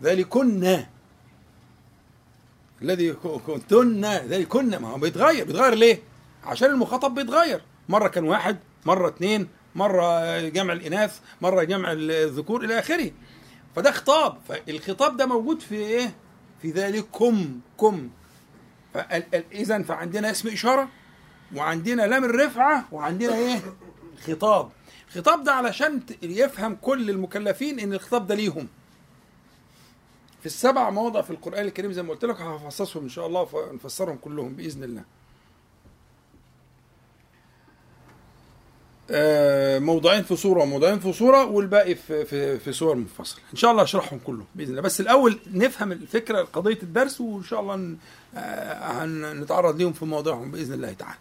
ذلكن. 0.03 0.85
الذي 2.81 3.13
كنتن. 3.13 4.05
ذلكن. 4.05 4.77
ما 4.77 4.89
هو 4.89 4.97
بيتغير. 4.97 5.45
بيتغير 5.45 5.75
ليه؟ 5.75 6.03
عشان 6.45 6.69
المخاطب 6.69 7.15
بيتغير. 7.15 7.61
مرة 7.89 8.07
كان 8.07 8.23
واحد 8.23 8.57
مرة 8.85 9.09
اثنين 9.09 9.47
مرة 9.75 10.39
جمع 10.49 10.73
الإناث 10.73 11.19
مرة 11.41 11.63
جمع 11.63 11.91
الذكور 11.91 12.63
إلى 12.65 12.79
آخره. 12.79 13.11
فده 13.75 13.91
خطاب. 13.91 14.37
فالخطاب 14.47 15.17
ده 15.17 15.25
موجود 15.25 15.59
في 15.61 15.75
إيه؟ 15.75 16.15
في 16.61 16.71
ذلكم 16.71 17.59
كم. 17.79 18.09
اذا 19.51 19.81
فعندنا 19.83 20.31
اسم 20.31 20.49
إشارة 20.49 20.89
وعندنا 21.55 22.01
لام 22.01 22.23
الرفعة 22.23 22.85
وعندنا 22.91 23.35
إيه؟ 23.35 23.59
خطاب. 24.27 24.69
الخطاب 25.07 25.43
ده 25.43 25.53
علشان 25.53 26.01
يفهم 26.21 26.75
كل 26.75 27.09
المكلفين 27.09 27.79
إن 27.79 27.93
الخطاب 27.93 28.27
ده 28.27 28.35
ليهم. 28.35 28.67
في 30.39 30.45
السبع 30.45 30.89
مواضع 30.89 31.21
في 31.21 31.29
القرآن 31.29 31.65
الكريم 31.65 31.91
زي 31.91 32.03
ما 32.03 32.09
قلت 32.09 32.25
لك 32.25 32.41
هفصصهم 32.41 33.03
إن 33.03 33.09
شاء 33.09 33.27
الله 33.27 33.47
ونفسرهم 33.53 34.17
كلهم 34.17 34.55
بإذن 34.55 34.83
الله. 34.83 35.03
آه، 39.11 39.79
موضعين 39.79 40.23
في 40.23 40.35
صورة 40.35 40.61
وموضعين 40.61 40.99
في 40.99 41.13
صورة 41.13 41.45
والباقي 41.45 41.95
في 41.95 42.25
في 42.25 42.59
في 42.59 42.71
صور 42.73 42.95
منفصلة. 42.95 43.41
إن 43.53 43.57
شاء 43.57 43.71
الله 43.71 43.83
أشرحهم 43.83 44.19
كلهم 44.19 44.45
بإذن 44.55 44.69
الله. 44.69 44.81
بس 44.81 45.01
الأول 45.01 45.39
نفهم 45.53 45.91
الفكرة 45.91 46.41
قضية 46.41 46.79
الدرس 46.83 47.21
وإن 47.21 47.43
شاء 47.43 47.59
الله 47.59 47.75
ن- 47.75 47.97
آه، 48.35 49.03
هنتعرض 49.03 49.77
ليهم 49.77 49.93
في 49.93 50.05
مواضعهم 50.05 50.51
بإذن 50.51 50.73
الله 50.73 50.93
تعالى. 50.93 51.17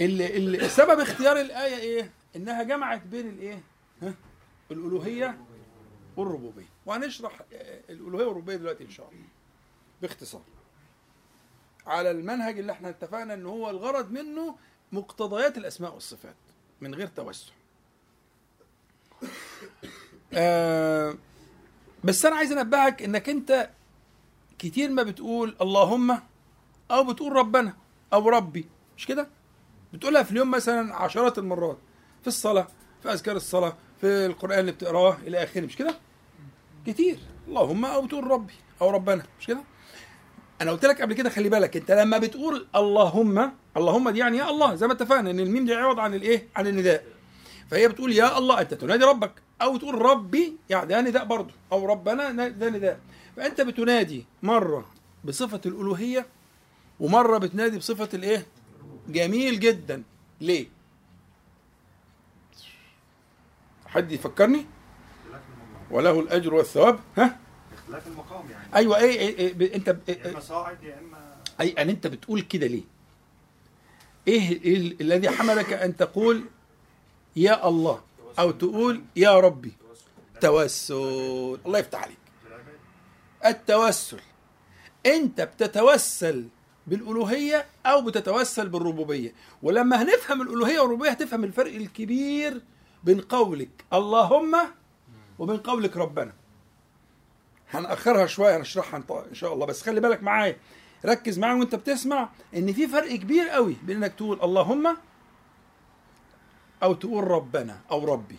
اللي 0.00 0.36
اللي 0.36 0.68
سبب 0.68 1.00
اختيار 1.00 1.40
الآية 1.40 1.76
إيه؟ 1.76 2.10
إنها 2.36 2.62
جمعت 2.62 3.02
بين 3.06 3.28
الإيه؟ 3.28 3.60
ها؟ 4.02 4.14
الألوهية 4.70 5.38
والربوبية. 6.16 6.66
وهنشرح 6.86 7.40
آه، 7.52 7.80
الألوهية 7.90 8.24
والربوبية 8.24 8.56
دلوقتي 8.56 8.84
إن 8.84 8.90
شاء 8.90 9.08
الله. 9.08 9.24
باختصار. 10.02 10.40
على 11.88 12.10
المنهج 12.10 12.58
اللي 12.58 12.72
إحنا 12.72 12.88
اتفقنا 12.88 13.34
إن 13.34 13.46
هو 13.46 13.70
الغرض 13.70 14.10
منه 14.10 14.56
مقتضيات 14.92 15.58
الأسماء 15.58 15.94
والصفات 15.94 16.34
من 16.80 16.94
غير 16.94 17.06
توسع. 17.06 17.52
آه 20.32 21.14
بس 22.04 22.26
أنا 22.26 22.36
عايز 22.36 22.52
أنبهك 22.52 23.02
إنك 23.02 23.28
أنت 23.28 23.70
كتير 24.58 24.90
ما 24.90 25.02
بتقول 25.02 25.56
اللهم 25.60 26.18
أو 26.90 27.04
بتقول 27.04 27.32
ربنا 27.32 27.76
أو 28.12 28.28
ربي 28.28 28.68
مش 28.96 29.06
كده؟ 29.06 29.28
بتقولها 29.92 30.22
في 30.22 30.30
اليوم 30.32 30.50
مثلا 30.50 30.94
عشرات 30.96 31.38
المرات 31.38 31.78
في 32.22 32.26
الصلاة 32.26 32.66
في 33.02 33.12
أذكار 33.12 33.36
الصلاة 33.36 33.76
في 34.00 34.26
القرآن 34.26 34.58
اللي 34.58 34.72
بتقرأه 34.72 35.18
إلى 35.26 35.42
آخره 35.42 35.60
مش 35.66 35.76
كده؟ 35.76 35.94
كتير. 36.86 37.18
اللهم 37.48 37.84
أو 37.84 38.02
بتقول 38.06 38.26
ربي 38.30 38.52
أو 38.80 38.90
ربنا 38.90 39.22
مش 39.40 39.46
كده؟ 39.46 39.60
أنا 40.62 40.70
قلت 40.70 40.84
لك 40.84 41.02
قبل 41.02 41.14
كده 41.14 41.30
خلي 41.30 41.48
بالك 41.48 41.76
أنت 41.76 41.90
لما 41.90 42.18
بتقول 42.18 42.66
اللهم 42.76 43.52
اللهم 43.76 44.10
دي 44.10 44.18
يعني 44.18 44.36
يا 44.38 44.50
الله 44.50 44.74
زي 44.74 44.86
ما 44.86 44.92
اتفقنا 44.92 45.30
إن 45.30 45.40
الميم 45.40 45.64
دي 45.66 45.74
عوض 45.74 45.98
عن 46.00 46.14
الإيه؟ 46.14 46.48
عن 46.56 46.66
النداء. 46.66 47.04
فهي 47.70 47.88
بتقول 47.88 48.12
يا 48.12 48.38
الله 48.38 48.60
أنت 48.60 48.74
تنادي 48.74 49.04
ربك 49.04 49.32
أو 49.62 49.76
تقول 49.76 50.02
ربي 50.02 50.56
يعني 50.70 50.86
ده 50.86 51.00
نداء 51.00 51.24
برضه 51.24 51.50
أو 51.72 51.86
ربنا 51.86 52.48
ده 52.48 52.70
نداء. 52.70 53.00
فأنت 53.36 53.60
بتنادي 53.60 54.24
مرة 54.42 54.88
بصفة 55.24 55.60
الألوهية 55.66 56.26
ومرة 57.00 57.38
بتنادي 57.38 57.78
بصفة 57.78 58.08
الإيه؟ 58.14 58.46
جميل 59.08 59.60
جدا. 59.60 60.02
ليه؟ 60.40 60.68
حد 63.86 64.12
يفكرني؟ 64.12 64.66
وله 65.90 66.20
الأجر 66.20 66.54
والثواب؟ 66.54 67.00
ها؟ 67.16 67.38
يعني. 67.92 68.74
أيوه 68.74 68.98
إيه, 68.98 69.18
إيه, 69.18 69.60
إيه 69.60 69.74
أنت 69.76 69.96
يا 70.08 70.30
إما 70.30 70.40
صاعد 70.40 70.82
يا 70.82 70.98
إما 70.98 71.36
أي 71.60 71.70
ان 71.72 71.88
أنت 71.88 72.06
بتقول 72.06 72.40
كده 72.40 72.66
ليه؟ 72.66 72.82
إيه 74.28 74.62
إيه 74.62 74.76
ال- 74.76 75.00
الذي 75.00 75.30
حملك 75.30 75.72
أن 75.72 75.96
تقول 75.96 76.44
يا 77.36 77.68
الله؟ 77.68 78.00
أو 78.38 78.50
تقول 78.50 79.02
يا 79.16 79.40
ربي. 79.40 79.72
توسل. 80.40 80.94
الله 81.66 81.78
يفتح 81.78 82.02
عليك. 82.02 82.18
التوسل. 83.46 84.20
أنت 85.06 85.40
بتتوسل 85.40 86.48
بالألوهية 86.86 87.66
أو 87.86 88.00
بتتوسل 88.02 88.68
بالربوبية. 88.68 89.32
ولما 89.62 90.02
هنفهم 90.02 90.42
الألوهية 90.42 90.80
والربوبية 90.80 91.10
هتفهم 91.10 91.44
الفرق 91.44 91.74
الكبير 91.74 92.60
بين 93.04 93.20
قولك 93.20 93.84
اللهم 93.92 94.56
وبين 95.38 95.56
قولك 95.56 95.96
ربنا. 95.96 96.32
هنأخرها 97.70 98.26
شوية 98.26 98.56
هنشرحها 98.56 99.00
إن- 99.00 99.34
شاء 99.34 99.54
الله. 99.54 99.66
بس 99.66 99.82
خلي 99.82 100.00
بالك 100.00 100.22
معايا 100.22 100.56
ركز 101.04 101.38
معايا 101.38 101.54
وأنت 101.54 101.74
بتسمع 101.74 102.28
إن 102.56 102.72
في 102.72 102.86
فرق 102.88 103.14
كبير 103.16 103.48
قوي 103.48 103.76
بين 103.82 103.96
إنك 103.96 104.14
تقول 104.14 104.40
اللهم 104.42 104.96
أو 106.82 106.94
تقول 106.94 107.24
ربنا 107.28 107.80
أو 107.90 108.04
ربي. 108.14 108.38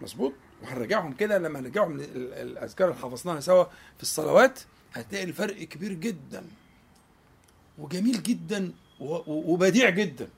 مظبوط؟ 0.00 0.32
وهنرجعهم 0.62 1.12
كده 1.12 1.38
لما 1.38 1.60
نرجعهم 1.60 1.90
من 1.92 2.00
ال- 2.00 2.32
الأذكار 2.34 2.88
اللي 2.90 3.00
حفظناها 3.02 3.40
سوا 3.40 3.64
في 3.96 4.02
الصلوات 4.02 4.60
هتلاقي 4.94 5.24
الفرق 5.24 5.56
كبير 5.62 5.92
جدا. 5.92 6.44
وجميل 7.78 8.22
جدا 8.22 8.72
وبديع 9.26 9.90
جدا. 9.90 10.28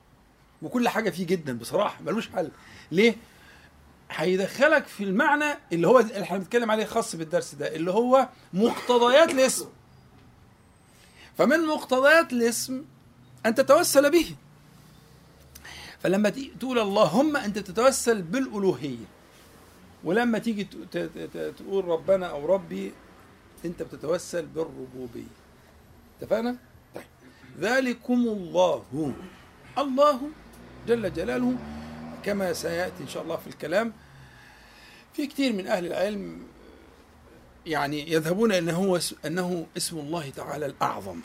وكل 0.63 0.89
حاجة 0.89 1.11
فيه 1.11 1.27
جدا 1.27 1.59
بصراحة 1.59 2.03
ملوش 2.03 2.29
حل. 2.29 2.51
ليه؟ 2.93 3.15
هيدخلك 4.11 4.87
في 4.87 5.05
المعنى 5.05 5.59
اللي 5.73 5.87
هو 5.89 5.99
اللي 6.01 6.23
إحنا 6.23 6.39
بنتكلم 6.39 6.71
عليه 6.71 6.85
خاص 6.85 7.17
بالدرس 7.17 7.55
ده 7.55 7.77
اللي 7.77 7.91
هو 7.91 8.29
مقتضيات 8.53 9.31
الاسم. 9.31 9.69
فمن 11.39 11.67
مقتضيات 11.67 12.33
الاسم 12.33 12.85
أن 13.47 13.55
تتوسل 13.55 14.11
به. 14.11 14.35
فلما 16.03 16.29
تقول 16.61 16.79
اللهم 16.79 17.37
انت 17.37 17.59
تتوسل 17.59 18.23
بالألوهية. 18.23 19.05
ولما 20.05 20.39
تيجي 20.39 20.65
تقول 21.59 21.85
ربنا 21.85 22.27
أو 22.27 22.47
ربي 22.47 22.93
أنت 23.65 23.83
بتتوسل 23.83 24.47
بالربوبية. 24.47 25.23
اتفقنا؟ 26.21 26.57
طيب. 26.95 27.05
ذلكم 27.61 28.15
الله. 28.15 29.15
الله 29.79 30.21
جل 30.87 31.13
جلاله 31.15 31.57
كما 32.25 32.53
سيأتي 32.53 33.03
إن 33.03 33.09
شاء 33.09 33.23
الله 33.23 33.37
في 33.37 33.47
الكلام. 33.47 33.93
في 35.15 35.27
كثير 35.27 35.53
من 35.53 35.67
أهل 35.67 35.87
العلم 35.87 36.39
يعني 37.67 38.13
يذهبون 38.13 38.53
أنه 38.53 38.77
هو 38.77 38.99
أنه 39.27 39.67
اسم 39.77 39.99
الله 39.99 40.31
تعالى 40.31 40.67
الأعظم. 40.67 41.21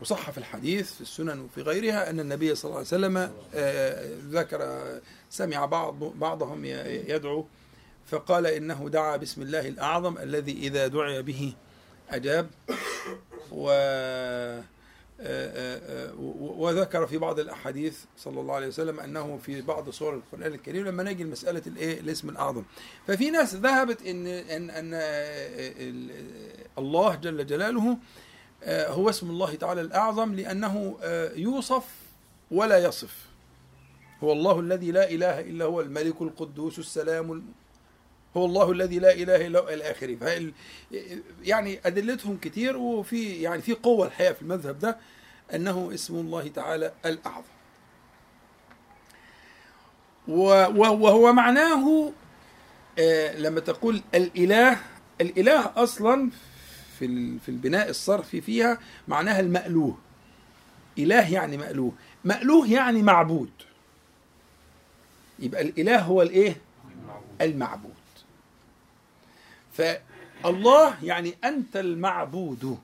وصح 0.00 0.30
في 0.30 0.38
الحديث 0.38 0.92
في 0.94 1.00
السنن 1.00 1.40
وفي 1.40 1.62
غيرها 1.62 2.10
أن 2.10 2.20
النبي 2.20 2.54
صلى 2.54 2.64
الله 2.64 2.76
عليه 2.76 2.86
وسلم 2.88 3.32
آه، 3.54 4.10
ذكر 4.30 4.82
سمع 5.30 5.64
بعض 5.66 5.94
بعضهم 6.04 6.64
يدعو 6.64 7.46
فقال 8.06 8.46
إنه 8.46 8.88
دعا 8.88 9.16
باسم 9.16 9.42
الله 9.42 9.68
الأعظم 9.68 10.18
الذي 10.18 10.52
إذا 10.52 10.86
دعي 10.86 11.22
به 11.22 11.52
آه، 12.12 12.46
و- 13.52 14.60
وذكر 16.38 17.06
في 17.06 17.18
بعض 17.18 17.38
الأحاديث 17.38 17.98
صلى 18.16 18.40
الله 18.40 18.54
عليه 18.54 18.66
وسلم 18.66 19.00
أنه 19.00 19.38
في 19.42 19.60
بعض 19.60 19.90
سور 19.90 20.14
القرآن 20.14 20.54
الكريم 20.54 20.86
لما 20.86 21.02
نجي 21.02 21.24
لمسألة 21.24 21.62
الإيه؟ 21.66 22.00
الاسم 22.00 22.28
الأعظم. 22.28 22.62
ففي 23.06 23.30
ناس 23.30 23.54
ذهبت 23.54 24.02
ان 24.06 24.26
ان 24.26 24.70
إن 24.70 24.94
آه، 24.94 25.00
ال- 25.78 26.10
الله 26.78 27.14
جل 27.14 27.46
جلاله 27.46 27.98
آه، 28.64 28.88
هو 28.90 29.10
اسم 29.10 29.30
الله 29.30 29.54
تعالى 29.54 29.80
الأعظم 29.80 30.34
لأنه 30.34 30.96
آه، 31.02 31.32
يوصف 31.34 31.84
ولا 32.50 32.78
يصف. 32.78 33.28
هو 34.24 34.32
الله 34.32 34.60
الذي 34.60 34.90
لا 34.90 35.10
إله 35.10 35.40
إلا 35.40 35.64
هو 35.64 35.80
الملك 35.80 36.22
القدوس 36.22 36.78
السلام 36.78 37.44
هو 38.36 38.44
الله 38.44 38.72
الذي 38.72 38.98
لا 38.98 39.12
إله 39.12 39.46
إلا 39.46 39.60
هو 39.60 39.68
إلى 39.68 39.90
آخره. 39.90 40.52
يعني 41.42 41.80
أدلتهم 41.84 42.36
كتير 42.36 42.76
وفي 42.76 43.42
يعني 43.42 43.62
في 43.62 43.72
قوة 43.74 44.06
الحقيقة 44.06 44.32
في 44.32 44.42
المذهب 44.42 44.78
ده 44.78 44.96
أنه 45.54 45.90
اسم 45.94 46.14
الله 46.14 46.48
تعالى 46.48 46.92
الأعظم. 47.06 47.48
وهو 50.28 51.32
معناه 51.32 52.12
آه، 52.98 53.36
لما 53.36 53.60
تقول 53.60 54.02
الإله 54.14 54.76
الإله 55.20 55.72
أصلا 55.76 56.30
في 56.98 57.38
في 57.38 57.48
البناء 57.48 57.88
الصرفي 57.90 58.40
فيها 58.40 58.78
معناها 59.08 59.40
المألوه. 59.40 59.98
إله 60.98 61.32
يعني 61.32 61.56
مألوه. 61.56 61.92
مألوه 62.24 62.70
يعني 62.72 63.02
معبود. 63.02 63.50
يبقى 65.38 65.62
الإله 65.62 65.98
هو 66.00 66.22
الإيه؟ 66.22 66.56
المعبود. 67.40 67.94
فالله 69.82 71.04
يعني 71.04 71.34
أنت 71.44 71.76
المعبود. 71.76 72.78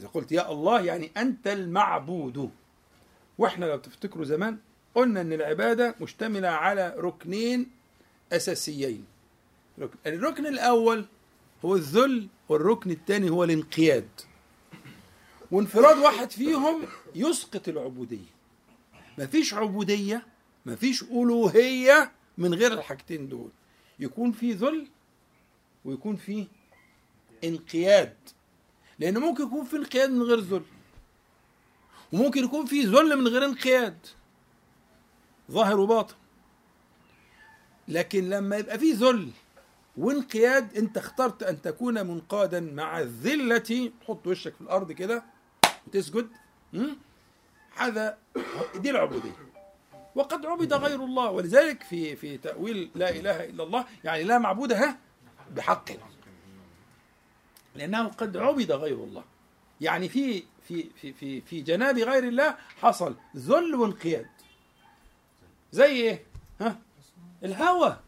إذا 0.00 0.08
قلت 0.08 0.32
يا 0.32 0.52
الله 0.52 0.80
يعني 0.80 1.10
أنت 1.16 1.46
المعبود. 1.46 2.50
وإحنا 3.38 3.64
لو 3.64 3.76
تفتكروا 3.76 4.24
زمان 4.24 4.58
قلنا 4.94 5.20
إن 5.20 5.32
العبادة 5.32 5.94
مشتملة 6.00 6.48
على 6.48 6.94
ركنين 6.98 7.70
أساسيين. 8.32 9.04
ركن- 9.80 9.98
الركن 10.06 10.46
الأول 10.46 11.04
هو 11.64 11.74
الذل 11.76 12.28
والركن 12.48 12.90
الثاني 12.90 13.30
هو 13.30 13.44
الانقياد. 13.44 14.08
وانفراد 15.50 15.98
واحد 15.98 16.30
فيهم 16.30 16.82
يسقط 17.14 17.68
العبودية. 17.68 18.34
مفيش 19.18 19.54
عبودية 19.54 20.26
مفيش 20.66 21.02
ألوهية 21.02 22.12
من 22.38 22.54
غير 22.54 22.72
الحاجتين 22.72 23.28
دول. 23.28 23.48
يكون 23.98 24.32
في 24.32 24.52
ذل 24.52 24.86
ويكون 25.84 26.16
في 26.16 26.46
انقياد. 27.44 28.16
لأن 28.98 29.18
ممكن 29.18 29.44
يكون 29.44 29.64
في 29.64 29.76
انقياد 29.76 30.10
من 30.10 30.22
غير 30.22 30.40
ذل. 30.40 30.62
وممكن 32.12 32.44
يكون 32.44 32.66
في 32.66 32.82
ذل 32.82 33.16
من 33.16 33.28
غير 33.28 33.44
انقياد. 33.44 34.06
ظاهر 35.50 35.80
وباطن. 35.80 36.14
لكن 37.88 38.30
لما 38.30 38.56
يبقى 38.56 38.78
في 38.78 38.92
ذل 38.92 39.30
وانقياد 39.96 40.76
انت 40.76 40.96
اخترت 40.96 41.42
أن 41.42 41.62
تكون 41.62 42.06
منقادا 42.06 42.60
مع 42.60 43.00
الذلة. 43.00 43.90
تحط 44.00 44.26
وشك 44.26 44.54
في 44.54 44.60
الأرض 44.60 44.92
كده. 44.92 45.24
وتسجد? 45.86 46.28
هذا 47.76 48.18
دي 48.76 48.90
العبودية. 48.90 49.36
وقد 50.14 50.46
عبد 50.46 50.72
غير 50.72 51.04
الله. 51.04 51.30
ولذلك 51.30 51.82
في 51.82 52.16
في 52.16 52.38
تأويل 52.38 52.90
لا 52.94 53.10
إله 53.10 53.44
إلا 53.44 53.64
الله 53.64 53.86
يعني 54.04 54.22
لا 54.22 54.38
معبود 54.38 54.72
ها؟ 54.72 54.98
بحق. 55.54 55.90
لأنه 57.74 58.08
قد 58.08 58.36
عبد 58.36 58.72
غير 58.72 59.04
الله. 59.04 59.24
يعني 59.80 60.08
في 60.08 60.44
في 60.68 60.90
في 61.00 61.12
في 61.12 61.40
في 61.40 61.60
جناب 61.60 61.98
غير 61.98 62.28
الله 62.28 62.56
حصل 62.80 63.16
ذل 63.36 63.74
وانقياد. 63.74 64.26
زي 65.72 65.84
إيه؟ 65.84 66.26
ها؟ 66.60 66.78
الهوى. 67.42 68.00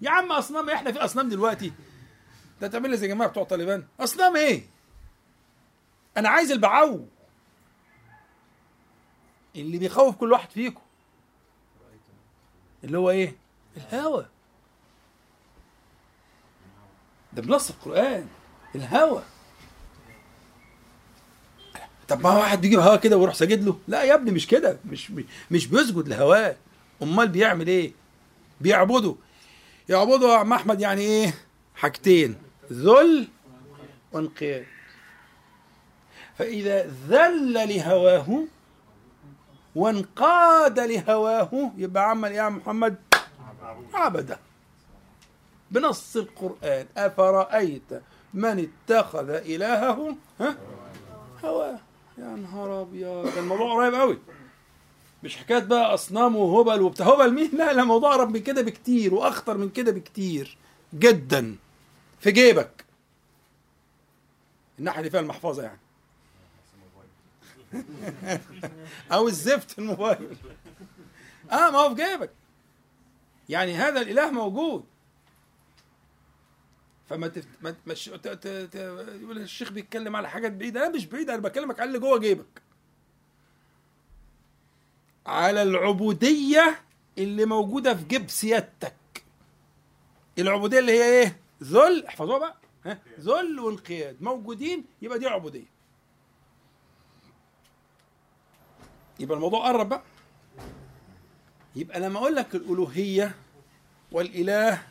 يا 0.00 0.10
عم 0.10 0.32
أصنام 0.32 0.70
إحنا 0.70 0.92
في 0.92 0.98
أصنام 0.98 1.28
دلوقتي. 1.28 1.72
ده 2.60 2.68
تعمل 2.68 2.90
لي 2.90 2.96
زي 2.96 3.08
جماعة 3.08 3.30
بتوع 3.30 3.44
طالبان. 3.44 3.86
أصنام 4.00 4.36
إيه؟ 4.36 4.66
أنا 6.16 6.28
عايز 6.28 6.52
البعو. 6.52 7.06
اللي 9.56 9.78
بيخوف 9.78 10.16
كل 10.16 10.32
واحد 10.32 10.50
فيكم. 10.50 10.82
اللي 12.84 12.98
هو 12.98 13.10
إيه؟ 13.10 13.36
الهوى. 13.76 14.26
ده 17.36 17.42
بنص 17.42 17.70
القرآن 17.70 18.26
الهوى 18.74 19.22
طب 22.08 22.20
ما 22.22 22.30
واحد 22.38 22.60
بيجيب 22.60 22.78
هوا 22.80 22.96
كده 22.96 23.16
ويروح 23.16 23.34
ساجد 23.34 23.64
له؟ 23.64 23.78
لا 23.88 24.02
يا 24.02 24.14
ابني 24.14 24.30
مش 24.30 24.46
كده 24.46 24.78
مش 24.90 25.12
مش 25.50 25.66
بيسجد 25.66 26.08
لهواه. 26.08 26.56
أمال 27.02 27.28
بيعمل 27.28 27.66
إيه؟ 27.66 27.92
بيعبده. 28.60 29.14
يعبده 29.88 30.32
يا 30.32 30.38
عم 30.38 30.52
أحمد 30.52 30.80
يعني 30.80 31.00
إيه؟ 31.00 31.34
حاجتين 31.74 32.36
ذل 32.72 33.28
وانقياد. 34.12 34.66
فإذا 36.38 36.86
ذل 37.08 37.52
لهواه 37.68 38.44
وانقاد 39.74 40.80
لهواه 40.80 41.72
يبقى 41.76 42.10
عمل 42.10 42.30
إيه 42.30 42.36
يا 42.38 42.48
محمد؟ 42.48 42.96
عبده. 43.94 44.38
بنص 45.74 46.16
القرآن. 46.16 46.86
أفرأيت 46.96 48.02
من 48.34 48.68
اتخذ 48.68 49.30
إلهه؟ 49.30 50.16
ها؟ 50.40 50.56
هواه. 51.44 51.78
يا 52.18 52.24
نهار 52.24 52.82
أبيض. 52.82 53.38
الموضوع 53.38 53.74
قريب 53.74 53.94
قوي 53.94 54.18
مش 55.22 55.36
حكاية 55.36 55.58
بقى 55.58 55.94
أصنام 55.94 56.36
وهبل 56.36 56.82
وبتاع. 56.82 57.06
هبل 57.06 57.32
مين؟ 57.32 57.50
لا 57.52 57.72
لا 57.72 57.82
الموضوع 57.82 58.14
أقرب 58.14 58.30
من 58.30 58.42
كده 58.42 58.62
بكتير 58.62 59.14
وأخطر 59.14 59.56
من 59.56 59.70
كده 59.70 59.92
بكتير. 59.92 60.56
جدا. 60.94 61.56
في 62.20 62.30
جيبك. 62.30 62.84
الناحية 64.78 64.98
اللي 64.98 65.10
فيها 65.10 65.20
المحفظة 65.20 65.62
يعني. 65.62 65.78
أو 69.12 69.28
الزفت 69.28 69.78
الموبايل. 69.78 70.36
آه 71.52 71.70
ما 71.70 71.78
هو 71.78 71.94
في 71.94 72.04
جيبك. 72.04 72.30
يعني 73.48 73.74
هذا 73.74 74.00
الإله 74.00 74.30
موجود. 74.30 74.84
فما 77.08 77.28
تفت... 77.28 77.48
ما 77.62 77.74
مش 77.86 78.04
ت... 78.04 78.28
ت... 78.28 78.46
ت... 78.48 78.74
يقول 79.22 79.38
الشيخ 79.38 79.72
بيتكلم 79.72 80.16
على 80.16 80.30
حاجات 80.30 80.52
بعيدة. 80.52 80.86
أنا 80.86 80.96
مش 80.96 81.06
بعيدة 81.06 81.34
أنا 81.34 81.42
بكلمك 81.42 81.80
على 81.80 81.88
اللي 81.88 81.98
جوه 81.98 82.18
جيبك. 82.18 82.62
على 85.26 85.62
العبودية 85.62 86.82
اللي 87.18 87.44
موجودة 87.44 87.94
في 87.94 88.04
جيب 88.04 88.30
سيادتك. 88.30 89.24
العبودية 90.38 90.78
اللي 90.78 90.92
هي 90.92 91.04
إيه؟ 91.22 91.40
ذل. 91.62 92.06
احفظوها 92.06 92.38
بقى. 92.38 92.56
ها؟ 92.84 92.98
ذل 93.20 93.60
وانقياد. 93.60 94.22
موجودين 94.22 94.84
يبقى 95.02 95.18
دي 95.18 95.26
عبودية. 95.26 95.74
يبقى 99.20 99.36
الموضوع 99.36 99.66
قرب 99.68 99.88
بقى. 99.88 100.02
يبقى 101.76 102.00
لما 102.00 102.18
أقول 102.18 102.36
لك 102.36 102.54
الألوهية 102.54 103.34
والإله 104.12 104.82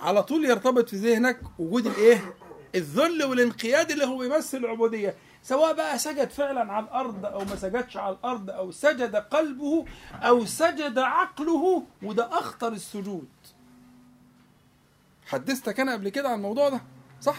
على 0.00 0.22
طول 0.22 0.44
يرتبط 0.44 0.88
في 0.88 0.96
ذهنك 0.96 1.40
وجود 1.58 1.86
الإيه؟ 1.86 2.34
الذل 2.74 3.24
والانقياد 3.24 3.90
اللي 3.90 4.04
هو 4.04 4.18
بيمثل 4.18 4.58
العبودية. 4.58 5.16
سواء 5.42 5.74
بقى 5.74 5.98
سجد 5.98 6.30
فعلا 6.30 6.72
على 6.72 6.84
الأرض 6.84 7.26
أو 7.26 7.44
ما 7.44 7.56
سجدش 7.56 7.96
على 7.96 8.14
الأرض 8.16 8.50
أو 8.50 8.70
سجد 8.70 9.16
قلبه 9.16 9.84
أو 10.14 10.44
سجد 10.44 10.98
عقله 10.98 11.82
وده 12.02 12.38
أخطر 12.38 12.72
السجود. 12.72 13.28
حدثتك 15.26 15.80
أنا 15.80 15.92
قبل 15.92 16.08
كده 16.08 16.28
عن 16.28 16.34
الموضوع 16.34 16.68
ده؟ 16.68 16.80
صح؟ 17.20 17.36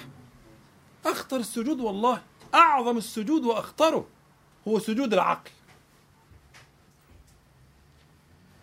أخطر 1.06 1.38
السجود 1.38 1.80
والله. 1.80 2.22
أعظم 2.54 2.98
السجود 2.98 3.45
وأخطره 3.45 4.08
هو 4.67 4.80
سجود 4.80 5.13
العقل. 5.13 5.52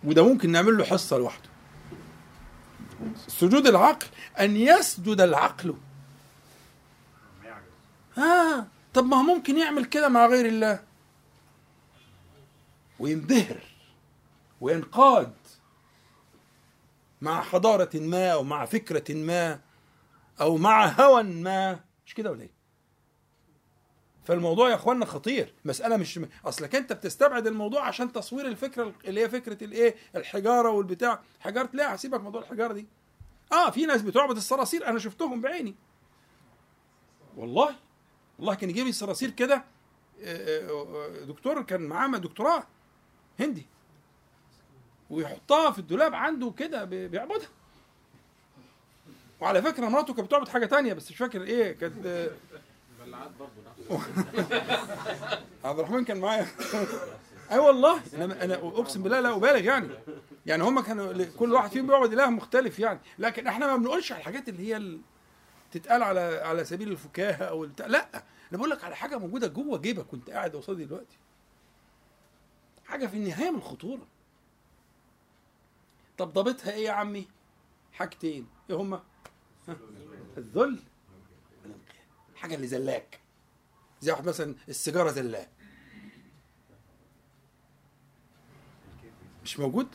وده 0.05 0.25
ممكن 0.25 0.53
نعمل 0.53 0.79
له 0.79 0.85
حصة 0.85 1.19
لوحده. 1.19 1.49
سجود 3.29 3.67
العقل 3.67 4.07
أن 4.41 4.57
يسجد 4.57 5.21
العقل. 5.21 5.75
آه 8.19 8.67
طب 8.95 9.05
ما 9.05 9.17
هو 9.17 9.23
ممكن 9.23 9.59
يعمل 9.59 9.85
كده 9.85 10.09
مع 10.09 10.27
غير 10.27 10.47
الله. 10.47 10.81
وينبهر 12.99 13.61
وينقاد 14.61 15.33
مع 17.23 17.43
حضارة 17.43 17.91
ما 17.95 18.33
أو 18.33 18.43
مع 18.43 18.65
فكرة 18.65 19.15
ما 19.15 19.61
أو 20.41 20.57
مع 20.57 20.87
هوى 20.87 21.23
ما. 21.23 21.81
مش 22.07 22.15
كده 22.15 22.31
ولا 22.31 22.43
إيه؟ 22.43 22.56
فالموضوع 24.27 24.71
يا 24.71 24.75
اخوانا 24.75 25.07
خطير. 25.07 25.55
مسألة 25.65 25.97
مش 25.97 26.21
اصلك 26.45 26.75
أنت 26.75 26.93
بتستبعد 26.93 27.47
الموضوع 27.47 27.87
عشان 27.87 28.13
تصوير 28.13 28.47
الفكرة 28.47 28.93
اللي 29.05 29.21
هي 29.21 29.29
فكرة 29.29 29.65
الايه 29.65 29.95
الحجارة 30.17 30.71
والبتاع. 30.71 31.21
حجارة 31.41 31.69
لا 31.73 31.95
هسيبك 31.95 32.21
موضوع 32.21 32.41
الحجارة 32.41 32.73
دي. 32.73 32.87
آه 33.53 33.71
في 33.71 33.87
ناس 33.87 34.03
بتعبد 34.03 34.37
الصراصير 34.37 34.87
أنا 34.89 34.99
شفتهم 34.99 35.41
بعيني. 35.41 35.75
والله 37.37 37.75
والله 38.39 38.55
كان 38.55 38.71
يجيب 38.71 38.87
لي 38.87 38.93
صراصير 38.93 39.31
كده 39.31 39.65
آه، 40.23 40.69
آه، 40.71 41.25
دكتور 41.25 41.63
كان 41.63 41.81
معاه 41.81 42.09
دكتوراه 42.09 42.63
هندي. 43.41 43.67
ويحطها 45.11 45.71
في 45.71 45.79
الدولاب 45.79 46.15
عنده 46.15 46.51
كده 46.59 46.85
بي- 46.85 47.09
بيعبدها. 47.09 47.49
وعلى 49.41 49.63
فكرة 49.63 49.89
مراته 49.89 50.15
كانت 50.15 50.27
بتعبد 50.29 50.49
حاجة 50.49 50.67
تانية 50.67 50.93
بس 50.93 51.11
مش 51.11 51.17
فاكر 51.17 51.43
إيه 51.43 51.73
كانت 51.73 52.31
عبد 55.65 55.79
الرحمن 55.79 56.05
كان 56.05 56.21
معايا. 56.21 56.47
أي 57.51 57.59
والله 57.59 58.03
أنا 58.15 58.45
أنا 58.45 58.55
أقسم 58.55 59.03
بالله 59.03 59.21
لا 59.21 59.37
أبالغ 59.37 59.65
يعني. 59.65 59.89
يعني 60.47 60.63
هم 60.63 60.81
كانوا 60.81 61.25
كل 61.39 61.53
واحد 61.53 61.71
فيهم 61.71 61.87
بيعبد 61.87 62.13
اله 62.13 62.31
مختلف 62.31 62.79
يعني. 62.79 63.01
لكن 63.19 63.47
إحنا 63.47 63.67
ما 63.67 63.77
بنقولش 63.77 64.13
على 64.13 64.21
الحاجات 64.21 64.49
اللي 64.49 64.63
هي 64.69 64.77
ال- 64.77 65.01
تتقال 65.73 66.03
على 66.03 66.21
على 66.45 66.65
سبيل 66.65 66.93
الفكاهة 66.93 67.45
أو 67.45 67.65
البتاع. 67.65 67.87
لأ 67.87 68.09
أنا 68.51 68.59
بقول 68.59 68.71
لك 68.71 68.85
على 68.85 68.97
حاجة 68.97 69.19
موجودة 69.19 69.47
جوه 69.47 69.79
جيبك 69.79 70.13
وأنت 70.13 70.31
قاعد 70.31 70.57
قصادي 70.57 70.85
دلوقتي. 70.85 71.17
حاجة 72.87 73.07
في 73.07 73.17
النهاية 73.17 73.51
من 73.51 73.59
الخطورة. 73.59 74.07
طب 76.19 76.33
ضابطها 76.33 76.73
إيه 76.73 76.85
يا 76.85 76.93
عمي؟ 76.93 77.29
حاجتين. 77.93 78.47
إيه 78.71 78.77
هما؟ 78.77 79.03
الذل. 80.39 80.79
والانقياد 82.37 82.43
حاجة 82.43 82.55
اللي 82.55 82.67
زلاك. 82.67 83.19
زي 84.01 84.13
واحد 84.13 84.29
مثلا 84.29 84.55
السيجارة 84.69 85.11
زلاه. 85.11 85.47
مش 89.45 89.59
موجود؟ 89.59 89.89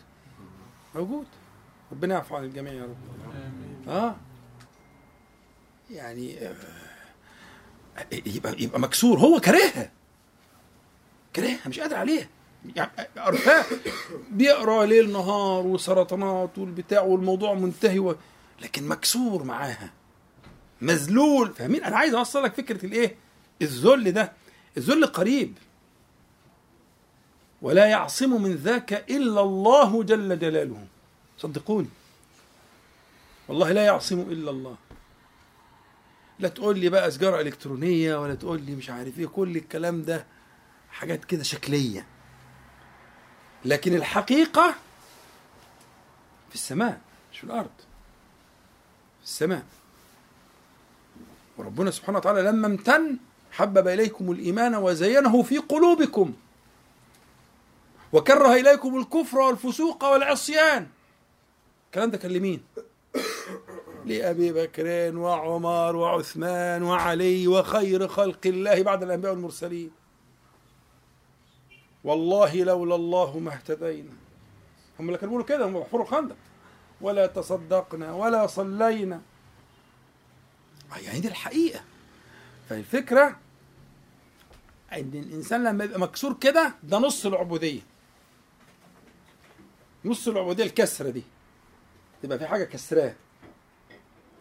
موجود. 0.95 1.27
ربنا 1.91 2.15
يعفو 2.15 2.35
عن 2.35 2.43
الجميع 2.43 2.73
يا 2.73 2.83
رب. 2.83 2.97
آه. 3.87 4.15
يعني 5.89 6.47
آه، 6.47 6.55
يبقى 8.11 8.55
يبقى 8.63 8.79
مكسور. 8.79 9.19
هو 9.19 9.39
كارهها 9.39 9.91
كارهها 11.33 11.67
مش 11.67 11.79
قادر 11.79 11.95
عليها. 11.95 12.27
يعني 12.75 12.91
عرفاه 13.17 13.65
بيقرأ 14.31 14.85
ليل 14.85 15.11
نهار 15.11 15.67
وسرطانات 15.67 16.57
والبتاع 16.57 17.01
والموضوع 17.01 17.53
منتهي 17.53 17.99
و... 17.99 18.15
لكن 18.61 18.87
مكسور 18.87 19.43
معاها. 19.43 19.93
مذلول. 20.81 21.53
فاهمين؟ 21.53 21.83
أنا 21.83 21.97
عايز 21.97 22.13
أوصل 22.13 22.43
لك 22.43 22.53
فكرة 22.53 22.85
الإيه؟ 22.85 23.15
الذل 23.61 24.11
ده. 24.11 24.33
الذل 24.77 25.05
قريب. 25.05 25.57
ولا 27.61 27.85
يعصم 27.85 28.41
من 28.41 28.55
ذاك 28.55 28.93
إلا 29.11 29.41
الله 29.41 30.03
جل 30.03 30.39
جلاله. 30.39 30.87
صدقوني. 31.37 31.89
والله 33.47 33.71
لا 33.71 33.85
يعصم 33.85 34.19
إلا 34.19 34.51
الله. 34.51 34.75
لا 36.39 36.47
تقول 36.49 36.79
لي 36.79 36.89
بقى 36.89 37.11
سجارة 37.11 37.41
إلكترونية 37.41 38.21
ولا 38.21 38.35
تقول 38.35 38.61
لي 38.61 38.75
مش 38.75 38.89
عارف 38.89 39.19
إيه 39.19 39.25
كل 39.25 39.55
الكلام 39.55 40.03
ده 40.03 40.25
حاجات 40.91 41.25
كده 41.25 41.43
شكلية. 41.43 42.05
لكن 43.65 43.95
الحقيقة 43.95 44.75
في 46.49 46.55
السماء 46.55 47.01
مش 47.31 47.37
في 47.37 47.43
الأرض. 47.43 47.69
في 49.19 49.23
السماء. 49.25 49.65
وربنا 51.57 51.91
سبحانه 51.91 52.17
وتعالى 52.17 52.41
لما 52.41 52.67
امتن 52.67 53.17
حبب 53.51 53.87
إليكم 53.87 54.31
الإيمان 54.31 54.75
وزينه 54.75 55.43
في 55.43 55.57
قلوبكم. 55.57 56.33
وكره 58.13 58.53
إليكم 58.53 58.97
الكفر 58.99 59.39
والفسوق 59.39 60.03
والعصيان. 60.03 60.87
الكلام 61.85 62.11
ده 62.11 62.17
كان 62.17 62.31
لمين؟ 62.31 62.61
لأبي 64.05 64.53
بكر 64.53 65.17
وعمر 65.17 65.95
وعثمان 65.95 66.83
وعلي 66.83 67.47
وخير 67.47 68.07
خلق 68.07 68.39
الله 68.45 68.83
بعد 68.83 69.03
الأنبياء 69.03 69.33
والمرسلين. 69.33 69.91
والله 72.03 72.63
لولا 72.63 72.95
الله 72.95 73.39
ما 73.39 73.53
اهتدينا. 73.53 74.13
هم 74.99 75.07
اللي 75.07 75.17
كانوا 75.17 75.37
بيقولوا 75.37 75.45
كده 75.45 75.65
هم 75.65 75.73
بيحفروا 75.79 76.03
الخندق 76.03 76.35
ولا 77.01 77.25
تصدقنا 77.27 78.13
ولا 78.13 78.47
صلينا. 78.47 79.21
يعني 80.97 81.19
دي 81.19 81.27
الحقيقة. 81.27 81.81
فالفكرة 82.69 83.39
إن 84.93 85.11
الإنسان 85.13 85.63
لما 85.63 85.83
يبقى 85.83 85.99
مكسور 85.99 86.33
كده 86.33 86.73
ده 86.83 86.97
نص 86.97 87.25
العبودية. 87.25 87.81
نص 90.05 90.27
العبودية 90.27 90.63
الكسرة 90.63 91.09
دي. 91.09 91.23
تبقى 92.23 92.39
في 92.39 92.47
حاجة 92.47 92.63
كسراه 92.63 93.13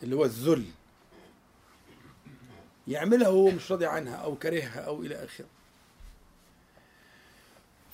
اللي 0.02 0.16
هو 0.16 0.24
الذل. 0.24 0.64
يعملها 2.88 3.28
وهو 3.28 3.50
مش 3.50 3.72
راضي 3.72 3.86
عنها 3.86 4.14
أو 4.14 4.36
كارهها 4.36 4.80
أو 4.80 5.02
إلى 5.02 5.24
آخره. 5.24 5.46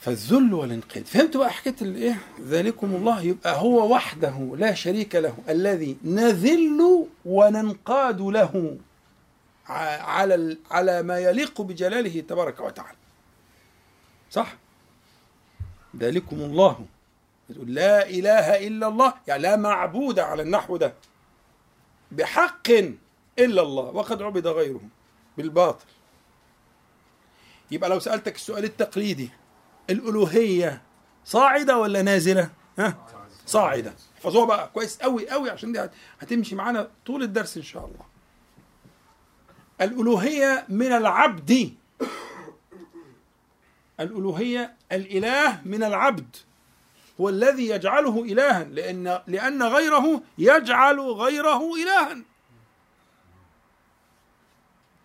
فالذل 0.06 0.54
والانقياد. 0.54 1.06
فهمتوا 1.06 1.40
بقى 1.40 1.52
حكاية 1.52 1.74
الايه 1.82 2.18
ذلكم 2.40 2.94
الله 2.94 3.22
يبقى 3.22 3.60
هو 3.60 3.94
وحده 3.94 4.56
لا 4.58 4.74
شريك 4.74 5.14
له 5.14 5.36
الذي 5.48 5.96
نذل 6.04 7.06
وننقاد 7.24 8.20
له 8.20 8.76
على 9.66 10.56
على 10.70 11.02
ما 11.02 11.18
يليق 11.18 11.60
بجلاله 11.60 12.20
تبارك 12.20 12.60
وتعالى. 12.60 12.96
صح؟ 14.30 14.56
ذلكم 15.96 16.36
الله. 16.36 16.86
تقول 17.54 17.74
لا 17.74 18.08
إله 18.08 18.66
إلا 18.66 18.88
الله 18.88 19.14
يعني 19.26 19.42
لا 19.42 19.56
معبود 19.56 20.18
على 20.18 20.42
النحو 20.42 20.76
ده. 20.76 20.94
بحق 22.12 22.68
إلا 23.38 23.62
الله 23.62 23.84
وقد 23.84 24.22
عبد 24.22 24.46
غيره 24.46 24.82
بالباطل. 25.36 25.86
يبقى 27.70 27.90
لو 27.90 27.98
سألتك 27.98 28.34
السؤال 28.34 28.64
التقليدي 28.64 29.30
الألوهية 29.90 30.82
صاعدة 31.24 31.78
ولا 31.78 32.02
نازلة؟ 32.02 32.50
ها؟ 32.78 32.96
صاعدة. 33.46 33.94
احفظوها 34.16 34.44
بقى 34.46 34.70
كويس 34.74 34.98
قوي 34.98 35.30
قوي 35.30 35.50
عشان 35.50 35.72
دي 35.72 35.88
هتمشي 36.20 36.54
معانا 36.54 36.90
طول 37.06 37.22
الدرس 37.22 37.56
إن 37.56 37.62
شاء 37.62 37.84
الله. 37.84 38.04
الألوهية 39.80 40.64
من 40.68 40.92
العبد. 40.92 41.74
الألوهية 44.00 44.74
الإله 44.92 45.60
من 45.64 45.82
العبد. 45.82 46.36
هو 47.20 47.28
الذي 47.28 47.68
يجعله 47.68 48.22
إلها 48.24 48.64
لأن 48.64 49.20
لأن 49.26 49.62
غيره 49.62 50.22
يجعل 50.38 51.00
غيره 51.00 51.74
إلها. 51.74 52.18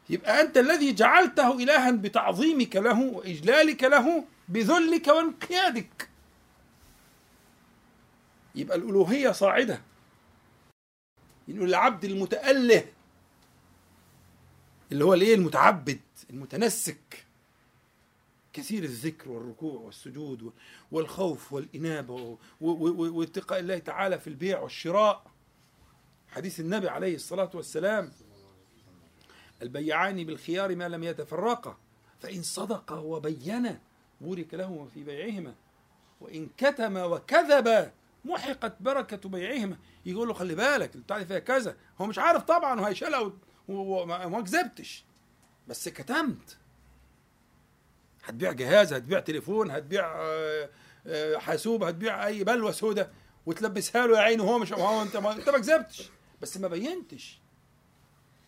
يبقى 0.09 0.41
أنت 0.41 0.57
الذي 0.57 0.93
جعلته 0.93 1.51
إلها 1.63 1.91
بتعظيمك 1.91 2.75
له 2.75 3.01
وإجلالك 3.01 3.83
له 3.83 4.23
بذلك 4.51 5.07
وانقيادك 5.07 6.09
يبقى 8.55 8.77
الألوهية 8.77 9.31
صاعدة. 9.31 9.81
يقول 11.47 11.69
العبد 11.69 12.05
المتأله 12.05 12.85
اللي 14.91 15.05
هو 15.05 15.13
الإيه؟ 15.13 15.35
المتعبد 15.35 15.99
المتنسك. 16.29 17.25
كثير 18.53 18.83
الذكر 18.83 19.31
والركوع 19.31 19.81
والسجود 19.81 20.53
والخوف 20.91 21.53
والإنابة 21.53 22.37
واتقاء 22.61 23.59
الله 23.59 23.77
تعالى 23.77 24.19
في 24.19 24.27
البيع 24.27 24.59
والشراء. 24.59 25.31
حديث 26.27 26.59
النبي 26.59 26.89
عليه 26.89 27.15
الصلاة 27.15 27.51
والسلام 27.53 28.11
البيعان 29.61 30.23
بالخيار 30.23 30.75
ما 30.75 30.89
لم 30.89 31.03
يتفرقا 31.03 31.77
فإن 32.19 32.43
صدقا 32.43 32.99
وبينا 32.99 33.79
بورك 34.21 34.53
لهما 34.53 34.87
في 34.93 35.03
بيعهما. 35.03 35.55
وإن 36.21 36.49
كتم 36.57 36.97
وكذب 36.97 37.91
محقت 38.25 38.75
بركة 38.79 39.29
بيعهما. 39.29 39.77
يقول 40.05 40.27
له 40.27 40.33
خلي 40.33 40.55
بالك 40.55 40.95
البتاع 40.95 41.23
فيها 41.23 41.39
كذا. 41.39 41.75
هو 42.01 42.05
مش 42.05 42.19
عارف 42.19 42.43
طبعا 42.43 42.81
وهيشيلها 42.81 43.31
وما 43.67 44.41
كذبتش. 44.41 45.05
بس 45.67 45.89
كتمت. 45.89 46.57
هتبيع 48.23 48.51
جهاز 48.51 48.93
هتبيع 48.93 49.19
تليفون 49.19 49.71
هتبيع 49.71 50.15
آه، 50.21 50.69
آه، 51.07 51.37
حاسوب 51.37 51.83
هتبيع 51.83 52.27
أي 52.27 52.43
بلوة 52.43 52.71
سودة 52.71 53.11
وتلبسها 53.45 54.07
له 54.07 54.17
يا 54.17 54.21
عيني 54.21 54.41
وهو 54.41 54.59
مش 54.59 54.73
هو 54.73 55.01
انت 55.01 55.17
ما 55.17 55.31
انت 55.31 55.49
ما 55.49 55.57
كذبتش. 55.57 56.09
بس 56.41 56.57
ما 56.57 56.67
بينتش. 56.67 57.39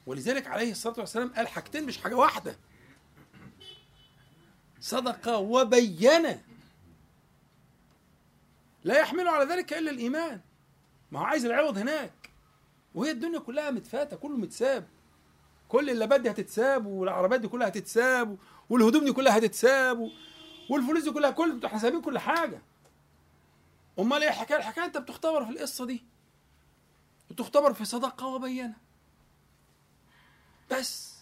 ولذلك 0.06 0.48
عليه 0.48 0.72
الصلاة 0.72 1.00
والسلام 1.00 1.34
قال 1.34 1.48
حاجتين 1.48 1.86
مش 1.86 1.98
حاجة 1.98 2.16
واحدة. 2.16 2.58
صدق 4.84 5.38
وبين 5.38 6.42
لا 8.84 9.00
يحمل 9.00 9.28
على 9.28 9.46
ذلك 9.54 9.74
إلا 9.74 9.92
الإيمان. 9.92 10.42
ما 11.12 11.20
هو 11.20 11.24
عايز 11.24 11.46
العوض 11.46 11.78
هناك. 11.78 12.30
وهي 12.96 13.12
الدنيا 13.12 13.40
كلها 13.40 13.72
متفاتة 13.72 14.18
كله 14.18 14.38
متساب. 14.38 14.88
كل 15.70 15.90
اللابات 15.90 16.22
دي 16.22 16.30
هتتساب 16.32 16.86
والعربيات 16.86 17.42
دي 17.42 17.48
كلها 17.48 17.68
هتتساب 17.68 18.38
والهدوم 18.70 19.06
دي 19.06 19.12
كلها 19.12 19.38
هتتساب 19.38 20.12
والفلوس 20.70 21.04
دي 21.04 21.12
كلها 21.12 21.32
كل 21.32 21.52
أنتوا 21.52 21.70
حسابين 21.70 22.02
كل 22.02 22.20
حاجة. 22.20 22.62
أمال 24.00 24.24
إيه 24.24 24.30
الحكاية؟ 24.30 24.58
الحكاية 24.58 24.86
أنت 24.86 24.98
بتختبر 24.98 25.46
في 25.46 25.52
القصة 25.52 25.86
دي. 25.86 26.04
بتختبر 27.32 27.74
في 27.74 27.86
صدقه 27.86 28.28
وبينه. 28.28 28.74
بس. 30.72 31.13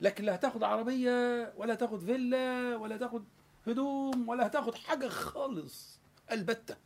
لكن 0.00 0.24
لا 0.24 0.34
هتاخد 0.34 0.62
عربية 0.62 1.52
ولا 1.56 1.74
تاخد 1.74 2.00
فيلا 2.00 2.76
ولا 2.76 2.96
تاخد 2.96 3.24
هدوم 3.66 4.28
ولا 4.28 4.46
هتاخد 4.46 4.74
حاجة 4.74 5.08
خالص. 5.08 5.98
البتة. 6.32 6.76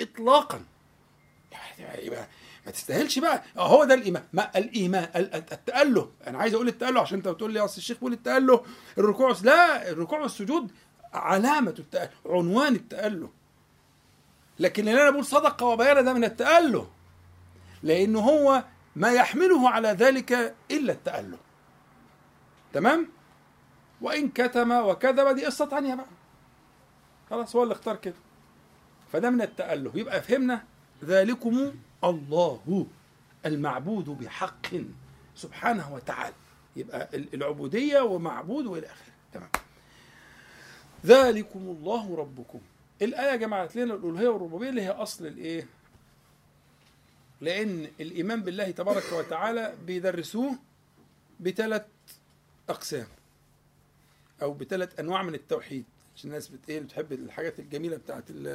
اطلاقا. 0.00 0.64
يبقى 1.98 2.26
ما 2.66 2.72
تستاهلش 2.72 3.18
بقى. 3.18 3.42
هو 3.58 3.84
ده 3.84 3.94
الإيمان. 3.94 4.24
ما 4.32 4.58
الإيمان 4.58 5.08
التاله. 5.52 6.12
أنا 6.26 6.38
عايز 6.38 6.54
أقول 6.54 6.68
التاله 6.68 7.00
عشان 7.00 7.16
أنت 7.18 7.28
بتقول 7.28 7.52
لي 7.52 7.60
أصل 7.60 7.76
الشيخ 7.76 7.96
بيقول 7.96 8.12
التاله. 8.12 8.64
الركوع 8.98 9.36
لا 9.42 9.90
الركوع 9.90 10.20
والسجود 10.20 10.70
علامة 11.14 11.74
التاله 11.78 12.10
عنوان 12.26 12.74
التاله. 12.74 13.30
لكن 14.58 14.88
اللي 14.88 15.02
أنا 15.02 15.10
بقول 15.10 15.24
صدقة 15.24 15.66
وبيانة 15.66 16.00
ده 16.00 16.12
من 16.12 16.24
التاله. 16.24 16.90
لأنه 17.82 18.20
هو 18.20 18.64
ما 19.00 19.12
يحمله 19.12 19.70
على 19.70 19.88
ذلك 19.88 20.54
إلا 20.70 20.92
التاله 20.92 21.38
تمام؟ 22.72 23.08
وإن 24.00 24.28
كتم 24.28 24.70
وكذب 24.72 25.34
دي 25.34 25.46
قصة 25.46 25.66
ثانية 25.68 25.94
بقى. 25.94 26.06
خلاص 27.30 27.56
هو 27.56 27.62
اللي 27.62 27.72
اختار 27.74 27.96
كده. 27.96 28.14
فده 29.12 29.30
من 29.30 29.42
التاله 29.42 29.92
يبقى 29.94 30.22
فهمنا 30.22 30.64
ذلكم 31.04 31.72
الله 32.04 32.86
المعبود 33.46 34.04
بحق 34.04 34.66
سبحانه 35.34 35.94
وتعالى. 35.94 36.34
يبقى 36.76 37.08
ال- 37.14 37.34
العبودية 37.34 38.00
ومعبود 38.00 38.66
وإلى 38.66 38.86
آخره. 38.86 39.12
تمام. 39.32 39.48
ذلكم 41.06 41.58
الله 41.60 42.16
ربكم. 42.16 42.60
الآية 43.02 43.36
جمعت 43.36 43.76
لنا 43.76 43.94
الألوهية 43.94 44.28
والربوبية 44.28 44.68
اللي 44.68 44.82
هي 44.82 44.90
أصل 44.90 45.26
الإيه؟ 45.26 45.66
لأن 47.40 47.86
الإيمان 48.00 48.42
بالله 48.42 48.70
تبارك 48.70 49.12
وتعالى 49.12 49.74
بيدرسوه 49.86 50.56
بثلاث 51.40 51.82
أقسام 52.68 53.06
أو 54.42 54.52
بثلاث 54.52 55.00
أنواع 55.00 55.22
من 55.22 55.34
التوحيد. 55.34 55.84
عشان 56.16 56.30
الناس 56.30 56.48
بت 56.48 56.58
إيه 56.70 56.80
بتحب 56.80 57.12
الحاجات 57.12 57.58
الجميلة 57.58 57.96
بتاعت 57.96 58.24
ال- 58.30 58.46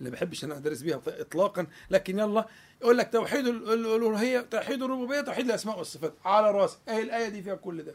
اللي 0.00 0.10
ما 0.10 0.10
بحبش 0.10 0.44
أنا 0.44 0.56
أدرس 0.56 0.82
بيها 0.82 1.00
اطلاقا. 1.06 1.66
لكن 1.90 2.18
يلا 2.18 2.48
يقول 2.82 2.98
لك 2.98 3.12
توحيد 3.12 3.46
ال- 3.46 3.72
ال- 3.72 3.86
الألوهية 3.86 4.40
توحيد 4.40 4.82
الربوبية 4.82 5.20
توحيد 5.20 5.44
الأسماء 5.46 5.78
والصفات. 5.78 6.14
على 6.24 6.50
راسي 6.50 6.78
إيه 6.88 7.02
الآية 7.02 7.28
دي 7.28 7.42
فيها 7.42 7.54
كل 7.54 7.82
ده. 7.82 7.94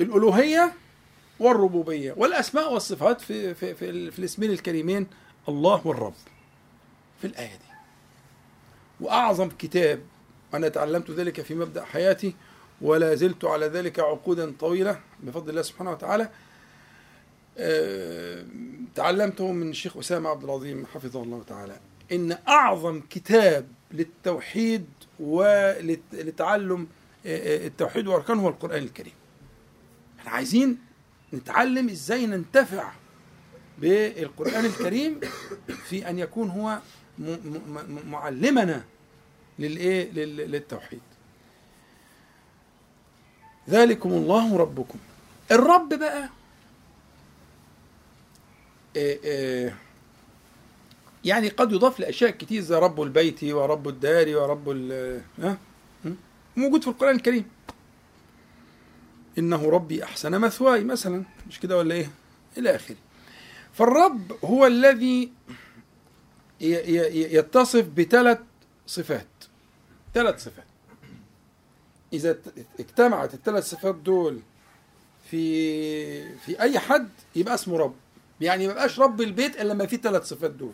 الألوهية 0.00 0.72
والربوبية. 1.40 2.12
والأسماء 2.16 2.72
والصفات 2.72 3.20
في 3.20 3.54
في 3.54 3.74
في, 3.74 4.10
في 4.10 4.18
الاسمين 4.18 4.50
الكريمين 4.50 5.06
الله 5.48 5.86
والرب. 5.86 6.14
في 7.20 7.26
الآية 7.26 7.56
دي. 7.56 7.64
وأعظم 9.00 9.48
كتاب 9.48 10.00
أنا 10.54 10.68
تعلمت 10.68 11.10
ذلك 11.10 11.40
في 11.40 11.54
مبدأ 11.54 11.84
حياتي 11.84 12.34
ولا 12.80 13.14
زلت 13.14 13.44
على 13.44 13.66
ذلك 13.66 14.00
عقودا 14.00 14.52
طويلة 14.58 15.00
بفضل 15.22 15.50
الله 15.50 15.62
سبحانه 15.62 15.90
وتعالى. 15.90 16.30
آه، 17.58 18.44
تعلمته 18.94 19.52
من 19.52 19.70
الشيخ 19.70 19.96
أسامة 19.96 20.30
عبد 20.30 20.44
العظيم 20.44 20.86
حفظه 20.86 21.22
الله 21.22 21.42
تعالى. 21.48 21.80
إن 22.12 22.38
أعظم 22.48 23.00
كتاب 23.10 23.68
للتوحيد 23.92 24.86
ولتعلم 25.20 26.86
التوحيد 27.26 28.06
وأركانه 28.06 28.42
هو 28.42 28.48
القرآن 28.48 28.82
الكريم. 28.82 29.12
إحنا 30.18 30.30
عايزين 30.30 30.78
نتعلم 31.34 31.88
إزاي 31.88 32.26
ننتفع 32.26 32.92
بالقرآن 33.78 34.64
الكريم 34.64 35.20
في 35.88 36.10
أن 36.10 36.18
يكون 36.18 36.50
هو 36.50 36.78
معلمنا 38.06 38.84
للإيه؟ 39.58 40.10
لل- 40.10 40.50
للتوحيد. 40.50 41.00
ذلكم 43.70 44.10
الله 44.10 44.56
ربكم. 44.56 44.98
الرب 45.50 45.88
بقى 45.94 46.28
آه، 48.96 49.18
آه، 49.24 49.72
يعني 51.24 51.48
قد 51.48 51.72
يضاف 51.72 52.00
لأشياء 52.00 52.30
كتير 52.30 52.62
زي 52.62 52.74
رب 52.76 53.02
البيت 53.02 53.44
ورب 53.44 53.88
الدار 53.88 54.36
ورب 54.36 54.70
ال 54.70 55.20
م? 55.38 55.54
موجود 56.56 56.82
في 56.82 56.88
القرآن 56.88 57.16
الكريم. 57.16 57.44
إنه 59.38 59.70
ربي 59.70 60.04
أحسن 60.04 60.38
مثواي 60.40 60.84
مثلا 60.84 61.24
مش 61.48 61.60
كده 61.60 61.76
ولا 61.78 61.94
إيه؟ 61.94 62.10
إلى 62.58 62.74
آخره. 62.76 62.96
فالرب 63.74 64.32
هو 64.44 64.66
الذي 64.66 65.30
يتصف 66.60 67.86
بثلاث 67.96 68.38
صفات. 68.86 69.26
ثلاث 70.14 70.44
صفات. 70.44 70.64
إذا 72.12 72.32
ت- 72.32 72.66
اجتمعت 72.80 73.34
الثلاث 73.34 73.64
صفات 73.70 73.94
دول 73.94 74.40
في 75.30 76.38
في 76.38 76.60
أي 76.60 76.78
حد 76.78 77.08
يبقى 77.36 77.54
اسمه 77.54 77.78
رب. 77.78 77.94
يعني 78.40 78.66
ما 78.66 78.72
يبقاش 78.72 79.00
رب 79.00 79.20
البيت 79.20 79.60
إلا 79.60 79.72
لما 79.72 79.86
فيه 79.86 79.96
ثلاث 79.96 80.24
صفات 80.24 80.50
دول. 80.50 80.72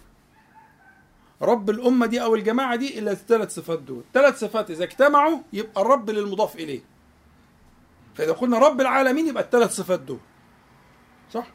رب 1.43 1.70
الأمة 1.70 2.07
دي 2.07 2.22
أو 2.22 2.35
الجماعة 2.35 2.76
دي 2.76 2.99
إلا 2.99 3.12
الثلاث 3.12 3.55
صفات 3.55 3.78
دول. 3.78 4.03
ثلاث 4.14 4.39
صفات 4.41 4.70
إذا 4.70 4.85
اجتمعوا 4.85 5.39
يبقى 5.53 5.83
الرب 5.83 6.11
للمضاف 6.11 6.57
إليه. 6.57 6.80
فإذا 8.14 8.33
قلنا 8.33 8.59
رب 8.59 8.80
العالمين 8.80 9.28
يبقى 9.28 9.43
الثلاث 9.43 9.70
صفات 9.74 10.01
دول. 10.01 10.18
صح؟ 11.33 11.47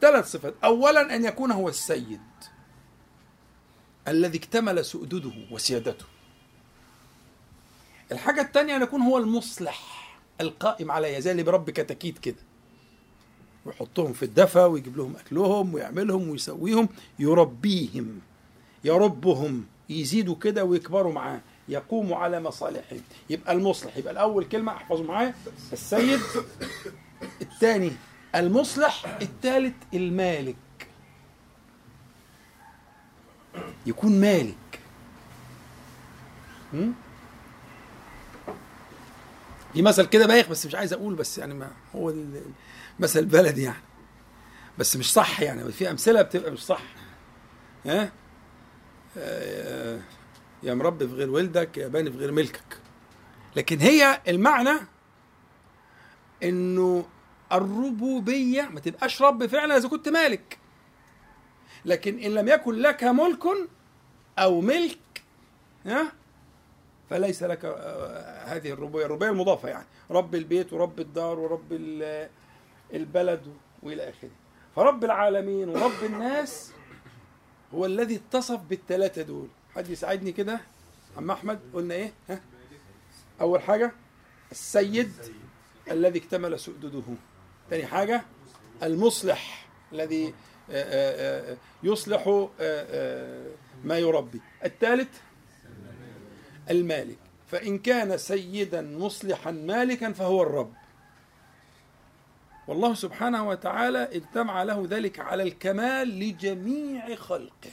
ثلاث 0.00 0.30
صفات. 0.32 0.54
اولا 0.64 1.16
أن 1.16 1.24
يكون 1.24 1.50
هو 1.52 1.68
السيد. 1.68 2.20
الذي 4.10 4.38
اكتمل 4.38 4.84
سؤدده 4.84 5.30
وسيادته. 5.50 6.04
الحاجة 8.12 8.40
الثانية 8.40 8.76
أن 8.76 8.82
يكون 8.82 9.00
هو 9.02 9.18
المصلح 9.18 10.00
القائم 10.40 10.90
على 10.90 11.20
زي 11.20 11.30
اللي 11.30 11.42
بربي 11.42 11.72
كتاكيت 11.72 12.18
كده. 12.18 12.36
ويحطهم 13.64 14.12
في 14.12 14.22
الدفا 14.22 14.64
ويجيب 14.64 14.96
لهم 14.96 15.16
أكلهم 15.16 15.74
ويعملهم 15.74 16.28
ويسويهم 16.28 16.88
يربيهم 17.18 18.20
يربهم 18.84 19.66
يزيدوا 19.88 20.34
كده 20.34 20.64
ويكبروا 20.64 21.12
معاه 21.12 21.40
يقوموا 21.68 22.16
على 22.16 22.40
مصالحهم. 22.40 23.00
يبقى 23.30 23.52
المصلح 23.52 23.96
يبقى 23.96 24.12
الأول 24.12 24.44
كلمة 24.44 24.72
احفظوا 24.72 25.04
معايا 25.06 25.34
السيد. 25.72 26.20
الثاني 27.42 27.92
المصلح 28.34 29.18
الثالث 29.22 29.74
المالك. 29.94 30.56
يكون 33.86 34.20
مالك? 34.20 34.56
في 39.72 39.82
مثل 39.82 40.06
كده 40.06 40.26
بايخ 40.26 40.48
بس 40.48 40.66
مش 40.66 40.74
عايز 40.74 40.92
أقول 40.92 41.14
بس 41.14 41.38
يعني 41.38 41.54
ما 41.54 41.70
هو 41.94 42.14
مثل 43.00 43.24
بلدي 43.24 43.62
يعني. 43.62 43.82
بس 44.78 44.96
مش 44.96 45.12
صح 45.12 45.40
يعني 45.40 45.72
في 45.72 45.90
أمثلة 45.90 46.22
بتبقى 46.22 46.50
مش 46.50 46.64
صح. 46.64 46.82
ها؟ 47.86 48.12
آه، 49.18 50.00
يا 50.62 50.74
مربي 50.74 51.08
في 51.08 51.14
غير 51.14 51.30
ولدك 51.30 51.78
يا 51.78 51.88
باني 51.88 52.10
في 52.12 52.18
غير 52.18 52.32
ملكك. 52.32 52.78
لكن 53.56 53.78
هي 53.78 54.20
المعنى 54.28 54.78
إنه 56.42 57.06
الربوبية 57.52 58.62
ما 58.62 58.80
تبقاش 58.80 59.22
رب 59.22 59.46
فعلا 59.46 59.76
إذا 59.76 59.88
كنت 59.88 60.08
مالك. 60.08 60.58
لكن 61.84 62.18
إن 62.18 62.30
لم 62.34 62.48
يكن 62.48 62.74
لك 62.74 63.04
ملك 63.04 63.44
أو 64.38 64.60
ملك 64.60 64.98
ها 65.86 66.12
فليس 67.10 67.42
لك 67.42 67.64
آه، 67.64 68.44
هذه 68.44 68.70
الربوبية 68.70 69.04
الربوبية 69.06 69.30
المضافة 69.30 69.68
يعني. 69.68 69.86
رب 70.10 70.34
البيت 70.34 70.72
ورب 70.72 71.00
الدار 71.00 71.38
ورب 71.38 71.72
ال- 71.72 72.28
البلد 72.94 73.54
وإلى 73.82 74.08
آخره. 74.08 74.30
فرب 74.76 75.04
العالمين 75.04 75.68
ورب 75.68 76.04
الناس 76.04 76.72
هو 77.74 77.86
الذي 77.86 78.16
اتصف 78.16 78.60
بالثلاثه 78.60 79.22
دول. 79.22 79.48
حد 79.74 79.88
يساعدني 79.90 80.32
كده؟ 80.32 80.60
عم 81.16 81.30
أحمد 81.30 81.60
قلنا 81.74 81.94
إيه؟ 81.94 82.12
ها؟ 82.30 82.40
أول 83.40 83.62
حاجة 83.62 83.92
السيد 84.50 85.12
الذي 85.90 86.18
اكتمل 86.18 86.58
سؤدده. 86.60 87.02
ثاني 87.70 87.86
حاجة 87.86 88.22
المصلح 88.82 89.68
الذي 89.92 90.34
يصلح 91.82 92.26
آه، 92.28 92.48
آه، 92.60 93.46
ما 93.84 93.98
يربي. 93.98 94.40
الثالث 94.64 95.08
المالك. 96.70 97.16
فإن 97.50 97.78
كان 97.78 98.18
سيدا 98.18 98.80
مصلحا 98.82 99.50
مالكا 99.50 100.12
فهو 100.12 100.42
الرب. 100.42 100.72
والله 102.68 102.94
سبحانه 102.94 103.48
وتعالى 103.48 104.08
اجتمع 104.12 104.62
له 104.62 104.86
ذلك 104.90 105.18
على 105.20 105.42
الكمال 105.42 106.08
لجميع 106.20 107.14
خلقه. 107.14 107.70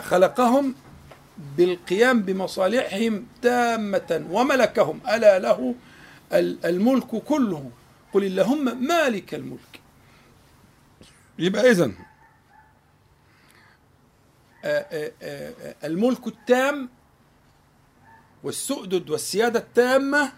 خلقهم 0.00 0.74
بالقيام 1.56 2.22
بمصالحهم 2.22 3.26
تامة 3.42 4.26
وملكهم. 4.30 5.00
ألا 5.14 5.38
له 5.38 5.74
ال- 6.32 6.66
الملك 6.66 7.06
كله. 7.06 7.70
قل 8.12 8.24
اللهم 8.24 8.86
مالك 8.86 9.34
الملك. 9.34 9.80
يبقى 11.38 11.70
إذن 11.70 11.94
آه، 14.64 14.86
آه، 14.92 15.12
آه، 15.22 15.74
الملك 15.84 16.26
التام 16.26 16.88
والسؤدد 18.42 19.10
والسيادة 19.10 19.58
التامة 19.58 20.32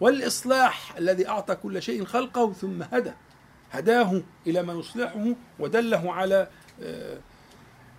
والإصلاح 0.00 0.96
الذي 0.96 1.28
أعطى 1.28 1.54
كل 1.54 1.82
شيء 1.82 2.04
خلقه 2.04 2.52
ثم 2.52 2.82
هدى. 2.82 3.12
هداه 3.72 4.22
إلى 4.46 4.62
ما 4.62 4.72
يصلحه 4.72 5.24
ودله 5.58 6.12
على 6.12 6.48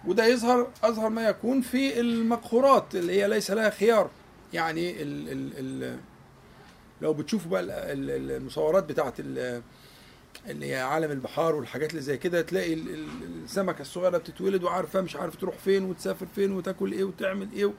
وده 0.06 0.26
يظهر 0.26 0.72
أظهر 0.84 1.10
ما 1.10 1.22
يكون 1.28 1.62
في 1.62 2.00
المقهورات 2.00 2.95
اللي 2.95 3.22
هي 3.22 3.28
ليس 3.28 3.52
لها 3.52 3.70
خيار. 3.70 4.10
يعني 4.54 4.95
لو 7.02 7.14
بتشوفوا 7.14 7.52
بقى 7.52 7.62
ال- 7.62 7.72
ال- 8.10 8.32
المصورات 8.32 8.84
بتاعت 8.84 9.14
ال- 9.20 9.62
اللي 10.47 10.72
هي 10.72 10.82
عالم 10.82 11.12
البحار 11.12 11.56
والحاجات 11.56 11.89
اللي 11.91 12.02
زي 12.02 12.18
كده 12.18 12.41
تلاقي 12.41 12.74
ال- 12.74 12.89
ال- 12.93 13.43
السمكة 13.43 13.82
الصغيرة 13.82 14.18
بتتولد 14.18 14.64
وعارفة 14.64 15.02
مش 15.02 15.16
عارف 15.16 15.36
تروح 15.36 15.58
فين 15.58 15.86
وتسافر 15.86 16.26
فين 16.36 16.52
وتاكل 16.52 16.91
إيه 16.91 17.04
وتعمل 17.04 17.47
إيه 17.54 17.74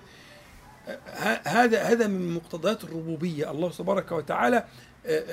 هذا 1.44 1.82
هذا 1.82 2.06
من 2.06 2.34
مقتضيات 2.34 2.84
الربوبية. 2.84 3.50
الله 3.50 3.70
تبارك 3.70 4.12
وتعالى 4.12 4.56
آه، 4.56 4.64
آه، 5.06 5.24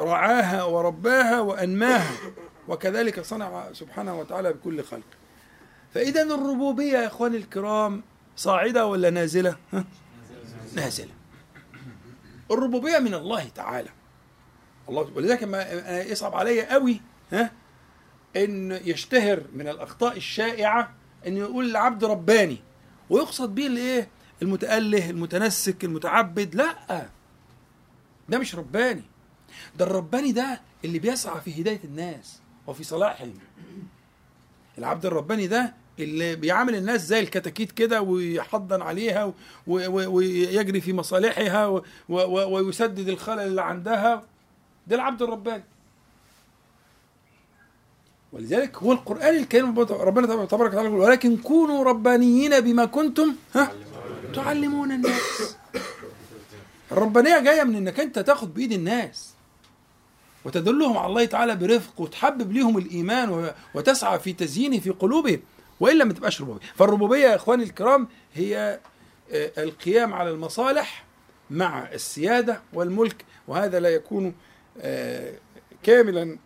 آه، 0.00 0.02
رعاها 0.02 0.62
ورباها 0.64 1.40
وأنماها 1.40 2.10
وكذلك 2.68 3.20
صنع 3.20 3.72
سبحانه 3.72 4.20
وتعالى 4.20 4.52
بكل 4.52 4.84
خلق. 4.84 5.02
فاذا 5.94 6.22
الربوبية 6.22 6.98
يا 6.98 7.06
إخواني 7.06 7.36
الكرام 7.36 8.02
صاعدة 8.36 8.86
ولا 8.86 9.10
نازلة؟ 9.10 9.56
نازلة. 10.76 11.08
الربوبية 12.50 12.98
من 12.98 13.14
الله 13.14 13.48
تعالى. 13.48 13.88
الله 14.88 15.10
ولذلك 15.14 15.44
ما 15.44 15.62
يصعب 16.02 16.34
عليا 16.34 16.72
قوي 16.72 17.00
ها 17.32 17.52
إن 18.36 18.72
يشتهر 18.84 19.42
من 19.52 19.68
الأخطاء 19.68 20.16
الشائعة 20.16 20.94
إن 21.26 21.36
يقول 21.36 21.70
العبد 21.70 22.04
رباني 22.04 22.58
ويقصد 23.10 23.54
به 23.54 23.66
الإيه؟ 23.66 24.08
المتأله 24.42 25.10
المتنسك 25.10 25.84
المتعبد. 25.84 26.54
لأ 26.54 27.06
ده 28.28 28.38
مش 28.38 28.54
رباني. 28.54 29.02
ده 29.78 29.84
الرباني 29.84 30.32
ده 30.32 30.60
اللي 30.84 30.98
بيسعى 30.98 31.40
في 31.40 31.62
هداية 31.62 31.80
الناس 31.84 32.40
وفي 32.66 32.84
صلاحهم 32.84 33.34
العبد 34.78 35.06
الرباني 35.06 35.46
ده 35.46 35.74
اللي 36.00 36.36
بيعامل 36.36 36.74
الناس 36.74 37.06
زي 37.06 37.20
الكتاكيت 37.20 37.72
كده 37.72 38.02
ويحضن 38.02 38.82
عليها 38.82 39.32
ويجري 39.66 40.80
في 40.80 40.92
مصالحها 40.92 41.82
ويسدد 42.08 43.08
الخلل 43.08 43.40
اللي 43.40 43.62
عندها. 43.62 44.22
ده 44.86 44.96
العبد 44.96 45.22
الرباني. 45.22 45.64
ولذلك 48.32 48.76
هو 48.76 48.92
القرآن 48.92 49.36
الكريم 49.36 49.78
ربنا 49.78 50.26
تبارك 50.26 50.52
وتعالى 50.52 50.88
يقول 50.88 51.00
ولكن 51.00 51.36
كونوا 51.36 51.84
ربانيين 51.84 52.60
بما 52.60 52.84
كنتم 52.84 53.34
ها 53.54 53.72
تعلمون 54.34 54.92
الناس. 54.92 55.56
الربانية 56.92 57.38
جاية 57.38 57.62
من 57.62 57.76
إنك 57.76 58.00
أنت 58.00 58.18
تاخد 58.18 58.54
بإيد 58.54 58.72
الناس 58.72 59.30
وتدلهم 60.44 60.98
على 60.98 61.06
الله 61.06 61.24
تعالى 61.24 61.56
برفق 61.56 62.00
وتحبب 62.00 62.52
ليهم 62.52 62.78
الإيمان 62.78 63.52
وتسعى 63.74 64.18
في 64.18 64.32
تزيينه 64.32 64.78
في 64.78 64.90
قلوبهم. 64.90 65.40
وإلا 65.80 66.04
ما 66.04 66.12
تبقاش 66.12 66.40
ربوبية. 66.40 66.66
فالربوبية 66.74 67.26
يا 67.26 67.36
إخواني 67.36 67.62
الكرام 67.64 68.08
هي 68.34 68.80
آه، 69.32 69.50
القيام 69.62 70.14
على 70.14 70.30
المصالح 70.30 71.04
مع 71.50 71.92
السيادة 71.92 72.60
والملك 72.72 73.24
وهذا 73.48 73.80
لا 73.80 73.88
يكون 73.88 74.34
آه، 74.80 75.34
كاملا 75.82 76.38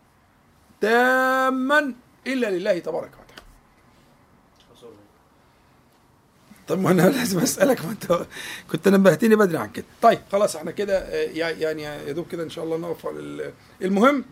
تاما 0.80 1.94
إلا 2.26 2.50
لله 2.50 2.78
تبارك 2.78 3.10
وتعالى. 3.10 3.24
طب 6.68 6.78
ما 6.80 6.90
أنا 6.90 7.02
لازم 7.02 7.38
أسألك 7.38 7.84
ما 7.84 7.90
أنت 7.90 8.26
كنت 8.72 8.88
نبهتني 8.88 9.36
بدري 9.36 9.58
عن 9.58 9.70
كده. 9.70 9.84
طيب 10.02 10.18
خلاص 10.32 10.56
إحنا 10.56 10.70
كده 10.70 10.98
آه، 10.98 11.30
يع- 11.30 11.50
يعني 11.50 11.82
يا 11.82 12.12
دوب 12.12 12.26
كده 12.28 12.42
إن 12.42 12.50
شاء 12.50 12.64
الله 12.64 12.76
نقف 12.76 13.06
على 13.06 13.18
ال- 13.20 13.52
المهم 13.82 14.24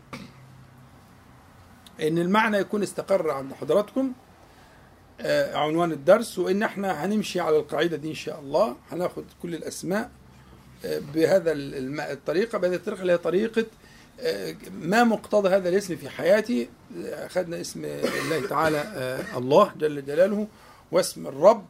إن 2.03 2.19
المعنى 2.19 2.57
يكون 2.59 2.83
استقر 2.83 3.31
عند 3.31 3.53
حضراتكم. 3.53 4.13
عنوان 5.55 5.93
الدرس 5.93 6.39
وإن 6.39 6.63
إحنا 6.63 7.05
هنمشي 7.05 7.41
على 7.41 7.57
القاعدة 7.57 7.97
دي 7.97 8.09
إن 8.11 8.15
شاء 8.15 8.41
الله. 8.41 8.77
هناخد 8.93 9.25
كل 9.43 9.55
الأسماء 9.55 10.11
آه، 10.85 11.01
بهذا 11.15 11.53
الطريقة 12.13 12.59
بهذه 12.59 12.75
الطريقة 12.75 13.03
اللي 13.03 13.13
هي 13.13 13.19
طريقة 13.19 13.65
آه، 14.21 14.55
ما 14.73 15.05
مقتضى 15.05 15.49
هذا 15.49 15.69
الاسم 15.69 15.97
في 15.97 16.09
حياتي. 16.09 16.69
آه، 17.05 17.27
أخذنا 17.27 17.61
اسم 17.61 17.85
الله 17.85 18.47
تعالى 18.49 18.79
آه، 18.79 19.39
الله 19.39 19.73
جل 19.79 20.05
جلاله 20.07 20.47
واسم 20.93 21.27
الرب. 21.27 21.65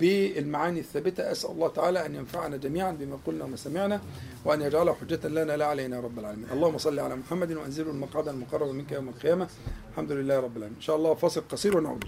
بالمعاني 0.00 0.80
الثابتة. 0.80 1.32
أسأل 1.32 1.50
الله 1.50 1.68
تعالى 1.68 2.06
أن 2.06 2.14
ينفعنا 2.14 2.56
جميعا 2.56 2.90
بما 2.92 3.18
قلنا 3.26 3.44
وما 3.44 3.56
سمعنا 3.56 4.00
وأن 4.44 4.60
يجعله 4.60 4.92
حجة 4.94 5.28
لنا 5.28 5.56
لا 5.56 5.66
علينا 5.66 6.00
رب 6.00 6.18
العالمين. 6.18 6.46
اللهم 6.52 6.78
صل 6.78 6.98
على 7.00 7.16
محمد 7.16 7.52
وأنزله 7.52 7.90
المقعد 7.90 8.28
المقرب 8.28 8.68
منك 8.74 8.92
يوم 8.92 9.08
القيامة. 9.08 9.48
الحمد 9.92 10.12
لله 10.12 10.36
رب 10.40 10.56
العالمين. 10.56 10.76
إن 10.76 10.82
شاء 10.82 10.96
الله 10.96 11.14
فاصل 11.14 11.42
قصير 11.50 11.76
ونعود 11.76 12.04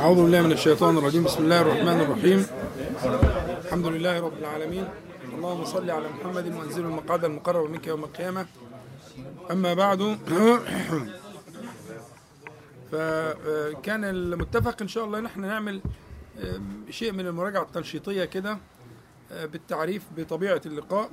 أعوذ 0.00 0.22
بالله 0.22 0.42
من 0.42 0.52
الشيطان 0.52 0.98
الرجيم. 0.98 1.24
بسم 1.24 1.42
الله 1.44 1.60
الرحمن 1.60 2.00
الرحيم. 2.00 2.46
الحمد 3.64 3.86
لله 3.86 4.20
رب 4.20 4.38
العالمين. 4.38 4.88
اللهم 5.38 5.64
صل 5.64 5.90
على 5.90 6.08
محمد 6.08 6.54
وأنزله 6.54 6.86
المقعد 6.86 7.24
المقرب 7.24 7.70
منك 7.70 7.86
يوم 7.86 8.04
القيامة. 8.04 8.46
أما 9.50 9.74
بعد 9.74 10.00
فكان 12.92 14.04
المتفق 14.04 14.82
إن 14.82 14.88
شاء 14.88 15.04
الله 15.04 15.20
نحن 15.20 15.40
نعمل 15.40 15.76
آه، 15.76 16.11
شيء 16.90 17.12
من 17.12 17.26
المراجعة 17.26 17.62
التنشيطية 17.62 18.24
كده 18.24 18.58
آه، 19.32 19.46
بالتعريف 19.46 20.02
بطبيعة 20.16 20.60
اللقاء 20.66 21.10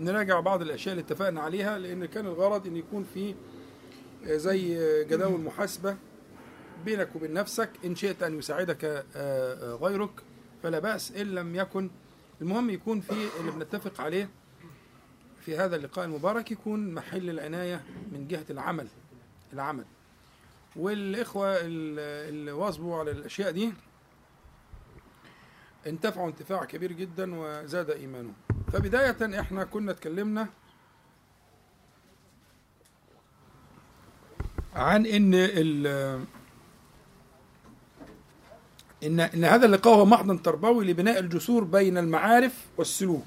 ونراجع 0.00 0.40
بعض 0.40 0.62
الأشياء 0.62 0.92
اللي 0.92 1.02
اتفقنا 1.04 1.40
عليها 1.40 1.78
لأن 1.78 2.04
كان 2.06 2.26
الغرض 2.26 2.66
أن 2.66 2.76
يكون 2.76 3.06
في 3.14 3.34
زي 4.24 4.78
جداول 5.04 5.40
محاسبة 5.40 5.96
بينك 6.84 7.16
وبين 7.16 7.32
نفسك 7.32 7.70
إن 7.84 7.94
شئت 7.96 8.22
أن 8.22 8.38
يساعدك 8.38 9.04
غيرك 9.82 10.10
فلا 10.62 10.78
بأس 10.78 11.12
إن 11.12 11.26
لم 11.26 11.54
يكن. 11.54 11.90
المهم 12.40 12.70
يكون 12.70 13.00
في 13.00 13.28
اللي 13.40 13.50
بنتفق 13.50 14.00
عليه 14.00 14.30
في 15.40 15.56
هذا 15.56 15.76
اللقاء 15.76 16.04
المبارك 16.04 16.50
يكون 16.52 16.94
محل 16.94 17.30
العناية 17.30 17.82
من 18.12 18.28
جهة 18.28 18.44
العمل 18.50 18.88
العمل. 19.52 19.84
والإخوة 20.76 21.56
ال- 21.56 22.28
اللي 22.28 22.52
واظبوا 22.52 22.96
على 22.98 23.10
الأشياء 23.10 23.50
دي 23.50 23.72
انتفعوا 25.86 26.28
انتفاع 26.28 26.64
كبير 26.64 26.92
جدا 26.92 27.30
وزاد 27.34 27.90
إيمانهم. 27.90 28.32
فبداية 28.72 29.40
إحنا 29.40 29.64
كنا 29.64 29.92
اتكلمنا 29.92 30.48
عن 34.74 35.06
إن 35.06 35.30
ال 35.34 35.86
إن 39.04 39.20
إن 39.20 39.44
هذا 39.44 39.66
اللقاء 39.66 39.94
هو 39.94 40.04
محضن 40.04 40.42
تربوي 40.42 40.84
لبناء 40.84 41.18
الجسور 41.18 41.64
بين 41.64 41.98
المعارف 41.98 42.66
والسلوك 42.76 43.26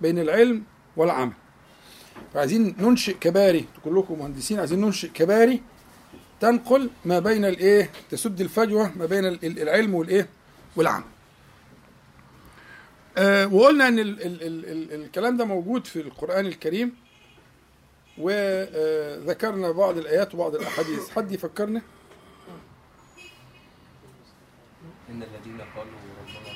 بين 0.00 0.18
العلم 0.18 0.62
والعمل. 0.96 1.32
فعايزين 2.34 2.76
ننشئ 2.78 3.14
كباري 3.18 3.64
كلكم 3.84 4.18
مهندسين 4.18 4.58
عايزين 4.58 4.80
ننشئ 4.80 5.08
كباري 5.08 5.62
تنقل 6.40 6.90
ما 7.04 7.18
بين 7.18 7.44
الايه 7.44 7.90
تسد 8.10 8.40
الفجوة 8.40 8.92
ما 8.96 9.06
بين 9.06 9.24
ال- 9.26 9.44
ال- 9.46 9.62
العلم 9.62 9.94
والايه 9.94 10.28
والعمل. 10.76 11.04
آه 13.18 13.54
وقلنا 13.54 13.88
إن 13.88 13.98
ال 13.98 14.22
ال 14.22 14.42
ال 14.42 14.64
ال 14.92 15.02
الكلام 15.04 15.36
ده 15.36 15.44
موجود 15.44 15.86
في 15.86 16.00
القرآن 16.00 16.46
الكريم 16.46 16.92
وذكرنا 18.18 19.70
بعض 19.70 19.98
الآيات 19.98 20.34
وبعض 20.34 20.54
الأحاديث. 20.54 21.10
حد 21.10 21.32
يفكرنا؟ 21.32 21.82
إن 25.10 25.22
الذين 25.22 25.60
قالوا 25.76 25.92
ربنا 26.20 26.50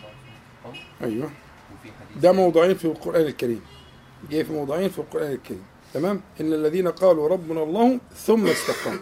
الله 0.62 0.74
أيوه. 1.02 1.30
ده 2.16 2.32
موضوعين 2.32 2.74
في 2.74 2.84
القرآن 2.84 3.22
الكريم. 3.22 3.62
جاي 4.30 4.44
في 4.44 4.52
موضوعين 4.52 4.88
في 4.90 4.98
القرآن 4.98 5.32
الكريم. 5.32 5.64
تمام؟ 5.94 6.20
إن 6.40 6.52
الذين 6.52 6.88
قالوا 6.88 7.28
ربنا 7.28 7.62
الله 7.62 8.00
ثم 8.14 8.46
استقاموا. 8.46 9.00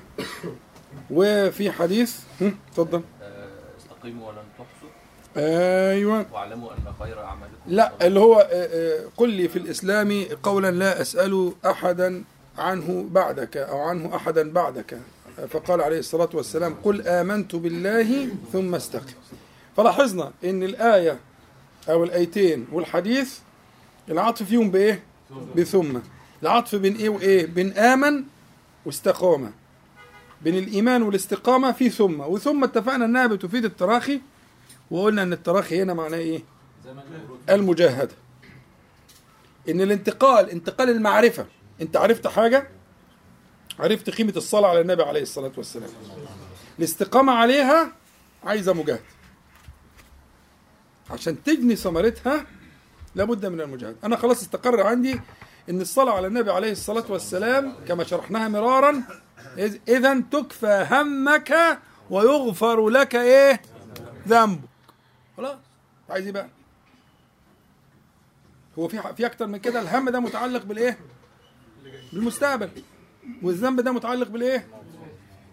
وفي 1.10 1.70
حديث 1.70 2.16
هم، 2.40 2.54
اتفضل. 2.70 3.02
آه، 3.22 3.48
استقيموا 3.78 4.28
ولن 4.28 4.38
تحصوا. 4.58 4.88
أيوه. 5.36 6.26
واعلموا 6.32 6.70
أن 6.72 6.92
خير 7.00 7.20
أعمالكم 7.24 7.54
لا. 7.66 8.06
اللي 8.06 8.20
هو 8.20 8.38
آه، 8.40 8.46
آه، 8.52 9.04
قل 9.16 9.30
لي 9.30 9.48
في 9.48 9.56
الإسلام 9.58 10.24
قولا 10.42 10.70
لا 10.70 11.00
أسأل 11.00 11.52
أحدا 11.66 12.24
عنه 12.58 13.06
بعدك 13.10 13.56
أو 13.56 13.78
عنه 13.80 14.16
أحدا 14.16 14.52
بعدك. 14.52 14.98
فقال 15.50 15.80
عليه 15.82 15.98
الصلاة 15.98 16.28
والسلام 16.34 16.74
قل 16.84 17.08
آمنت 17.08 17.56
بالله 17.56 18.28
ثم 18.52 18.74
استقم. 18.74 19.12
فلاحظنا 19.76 20.32
أن 20.44 20.62
الآية 20.62 21.18
أو 21.88 22.04
الآيتين 22.04 22.66
والحديث 22.72 23.38
العطف 24.08 24.42
فيهم 24.42 24.70
بإيه؟ 24.70 25.02
بثم. 25.56 25.98
العطف 26.42 26.74
بين 26.74 26.96
إيه 26.96 27.08
وإيه؟ 27.08 27.46
بين 27.46 27.72
آمن 27.78 28.24
واستقامة 28.86 29.50
بين 30.42 30.58
الإيمان 30.58 31.02
والاستقامة 31.02 31.72
في 31.72 31.90
ثم. 31.90 32.20
وثم 32.20 32.64
اتفقنا 32.64 33.04
أنها 33.04 33.26
بتفيد 33.26 33.64
التراخي 33.64 34.20
وقلنا 34.90 35.22
أن 35.22 35.32
التراخي 35.32 35.82
هنا 35.82 35.94
معناه 35.94 36.18
إيه؟ 36.18 36.42
المجاهدة. 37.50 38.14
إن 39.68 39.80
الانتقال 39.80 40.50
انتقال 40.50 40.90
المعرفة. 40.90 41.46
أنت 41.80 41.96
عرفت 41.96 42.26
حاجة؟ 42.26 42.68
عرفت 43.78 44.10
قيمة 44.10 44.32
الصلاة 44.36 44.68
على 44.68 44.80
النبي 44.80 45.02
عليه 45.02 45.22
الصلاة 45.22 45.52
والسلام. 45.56 45.90
الاستقامة 46.78 47.32
عليها 47.32 47.92
عايزة 48.44 48.72
مجاهدة. 48.72 49.02
عشان 51.10 51.42
تجني 51.42 51.76
ثمرتها 51.76 52.46
لابد 53.14 53.46
من 53.46 53.60
المجاهدة. 53.60 53.96
أنا 54.04 54.16
خلاص 54.16 54.42
استقر 54.42 54.80
عندي 54.80 55.20
إن 55.70 55.80
الصلاة 55.80 56.12
على 56.12 56.26
النبي 56.26 56.50
عليه 56.52 56.72
الصلاة 56.72 57.04
والسلام 57.08 57.74
كما 57.88 58.04
شرحناها 58.04 58.48
مرارا 58.48 59.02
إذا 59.88 60.20
تكفى 60.20 60.86
همك 60.90 61.78
ويغفر 62.10 62.88
لك 62.88 63.14
إيه؟ 63.14 63.62
ذنبك. 64.28 64.60
خلاص؟ 65.36 65.56
عايز 66.10 66.24
إيه 66.26 66.32
بقى؟ 66.32 66.48
هو 68.78 68.88
في 68.88 69.02
في 69.16 69.26
أكتر 69.26 69.46
من 69.46 69.58
كده؟ 69.58 69.80
الهم 69.80 70.08
ده 70.10 70.20
متعلق 70.20 70.62
بالإيه؟ 70.64 70.98
بالمستقبل. 72.12 72.70
والذنب 73.42 73.80
ده 73.80 73.92
متعلق 73.92 74.28
بالإيه؟ 74.28 74.68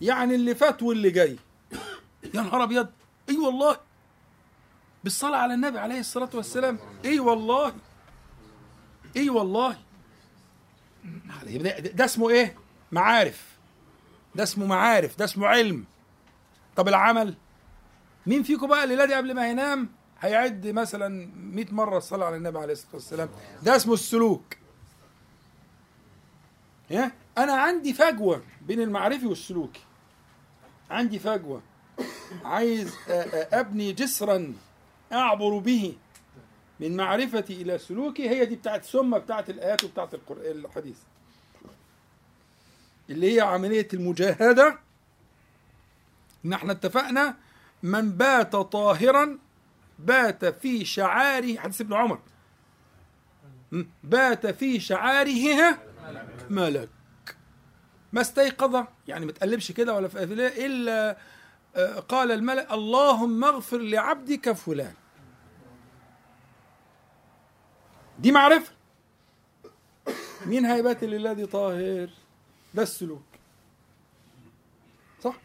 يعني 0.01 0.35
اللي 0.35 0.55
فات 0.55 0.83
واللي 0.83 1.09
جاي. 1.09 1.37
يا 2.33 2.41
نهار 2.41 2.63
أبيض! 2.63 2.87
إي 3.29 3.37
والله! 3.37 3.77
بالصلاة 5.03 5.37
على 5.37 5.53
النبي 5.53 5.79
عليه 5.79 5.99
الصلاة 5.99 6.29
والسلام. 6.33 6.79
إي 7.05 7.19
والله! 7.19 7.73
إي 9.17 9.29
والله! 9.29 9.77
ده, 11.93 12.05
اسمه 12.05 12.29
إيه؟ 12.29 12.55
معارف. 12.91 13.57
ده 14.35 14.43
اسمه 14.43 14.65
معارف. 14.65 15.17
ده 15.17 15.25
اسمه 15.25 15.47
علم. 15.47 15.85
طب 16.75 16.87
العمل؟ 16.87 17.35
مين 18.27 18.43
فيكم 18.43 18.67
بقى 18.67 18.83
الليلة 18.83 19.05
دي 19.05 19.13
قبل 19.13 19.33
ما 19.33 19.49
ينام 19.49 19.89
هيعد 20.19 20.67
مثلا 20.67 21.31
100 21.35 21.65
مرة 21.71 21.97
الصلاة 21.97 22.25
على 22.25 22.35
النبي 22.37 22.59
عليه 22.59 22.73
الصلاة 22.73 22.93
والسلام؟ 22.95 23.29
ده 23.63 23.75
اسمه 23.75 23.93
السلوك. 23.93 24.43
ها؟ 26.91 27.11
أنا 27.37 27.53
عندي 27.53 27.93
فجوة 27.93 28.43
بين 28.61 28.81
المعرفي 28.81 29.25
والسلوكي. 29.25 29.81
عندي 30.89 31.19
فجوة. 31.19 31.61
عايز 32.45 32.93
أبني 33.53 33.93
جسرا 33.93 34.53
أعبر 35.13 35.57
به. 35.57 35.95
من 36.79 36.97
معرفتي 36.97 37.61
إلى 37.61 37.77
سلوكي 37.77 38.29
هي 38.29 38.45
دي 38.45 38.55
بتاعت 38.55 38.85
ثم 38.85 39.17
بتاعت 39.17 39.49
الآيات 39.49 39.83
وبتاعت 39.83 40.13
القرآن 40.13 40.51
الحديث. 40.65 40.97
اللي 43.09 43.35
هي 43.35 43.41
عملية 43.41 43.87
المجاهدة. 43.93 44.79
ان 46.45 46.53
إحنا 46.53 46.71
اتفقنا 46.71 47.37
من 47.83 48.11
بات 48.11 48.55
طاهرا 48.55 49.39
بات 49.99 50.45
في 50.45 50.85
شعاره 50.85 51.57
حديث 51.57 51.81
ابن 51.81 51.93
عمر? 51.93 52.19
بات 54.03 54.47
في 54.47 54.79
شعاره 54.79 55.77
ملك. 56.49 56.89
ما 58.13 58.21
استيقظ. 58.21 58.85
يعني 59.07 59.25
ما 59.25 59.31
تقلبش 59.31 59.71
كده 59.71 59.93
ولا 59.93 60.07
في 60.07 60.23
إلا 60.65 61.17
آه، 61.75 61.99
قال 61.99 62.31
الملك 62.31 62.71
اللهم 62.71 63.43
اغفر 63.43 63.77
لعبدك 63.77 64.51
فلان. 64.51 64.93
دي 68.19 68.31
معرفة. 68.31 68.71
مين 70.45 70.65
هيبات 70.65 71.03
لله 71.03 71.45
طاهر؟ 71.45 72.09
ده 72.73 72.83
السلوك. 72.83 73.23
صح؟ 75.23 75.35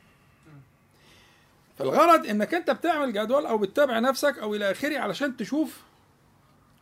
فالغرض 1.78 2.26
إنك 2.26 2.54
أنت 2.54 2.70
بتعمل 2.70 3.12
جدول 3.12 3.46
أو 3.46 3.58
بتتابع 3.58 3.98
نفسك 3.98 4.38
أو 4.38 4.54
إلى 4.54 4.70
آخره 4.70 4.98
علشان 4.98 5.36
تشوف 5.36 5.80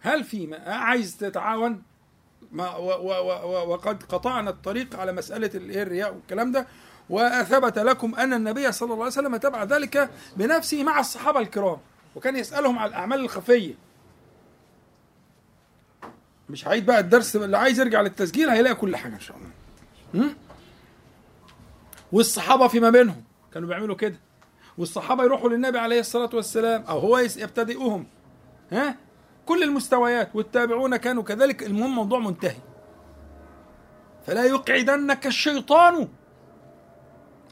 هل 0.01 0.25
في 0.25 0.55
عايز 0.67 1.17
تتعاون. 1.17 1.83
ما 2.53 2.77
و 2.77 2.89
و 2.89 3.13
و 3.45 3.69
وقد 3.73 4.03
قطعنا 4.03 4.51
الطريق 4.51 4.97
على 4.97 5.13
مسألة 5.13 5.51
الايه 5.55 5.83
الرياء 5.83 6.15
والكلام 6.15 6.53
ده. 6.53 6.67
وثبت 7.11 7.79
لكم 7.79 8.15
أن 8.15 8.33
النبي 8.33 8.73
صلى 8.73 8.93
الله 8.93 9.05
عليه 9.05 9.13
وسلم 9.13 9.37
تبع 9.37 9.65
ذلك 9.65 10.11
بنفسه 10.37 10.85
مع 10.85 11.01
الصحابة 11.01 11.41
الكرام. 11.41 11.79
وكان 12.17 12.37
يسألهم 12.37 12.79
على 12.79 12.89
الأعمال 12.89 13.21
الخفية. 13.21 13.75
مش 16.51 16.69
هعيد 16.69 16.87
بقى 16.87 17.01
الدرس 17.01 17.37
اللي 17.37 17.59
عايز 17.59 17.81
يرجع 17.81 18.01
للتسجيل 18.01 18.51
هيلاقي 18.51 18.75
كل 18.75 18.97
حاجة 18.97 19.15
إن 19.15 19.21
شاء 19.21 19.37
الله? 19.37 20.35
والصحابة 22.13 22.69
فيما 22.69 22.91
بينهم 22.91 23.25
كانوا 23.53 23.69
بيعملوا 23.69 23.97
كده. 23.97 24.17
والصحابة 24.79 25.25
يروحوا 25.25 25.49
للنبي 25.49 25.79
عليه 25.79 26.01
الصلاة 26.01 26.31
والسلام 26.35 26.83
أو 26.83 26.99
هو 26.99 27.19
يبتدئهم. 27.19 28.07
ها؟ 28.73 28.97
كل 29.47 29.63
المستويات 29.63 30.37
والتابعون 30.37 30.97
كانوا 30.97 31.23
كذلك 31.23 31.63
المهم 31.63 31.95
موضوع 31.95 32.19
منتهي. 32.19 32.57
فلا 34.27 34.45
يقعدنك 34.45 35.27
الشيطان 35.27 36.09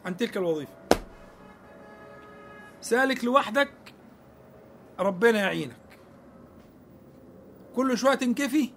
عن 0.05 0.17
تلك 0.17 0.37
الوظيفة. 0.37 0.73
سالك 2.81 3.25
لوحدك 3.25 3.71
ربنا 4.99 5.39
يعينك. 5.39 5.77
كل 7.77 7.99
شوية 7.99 8.15
تنكفي 8.15 8.71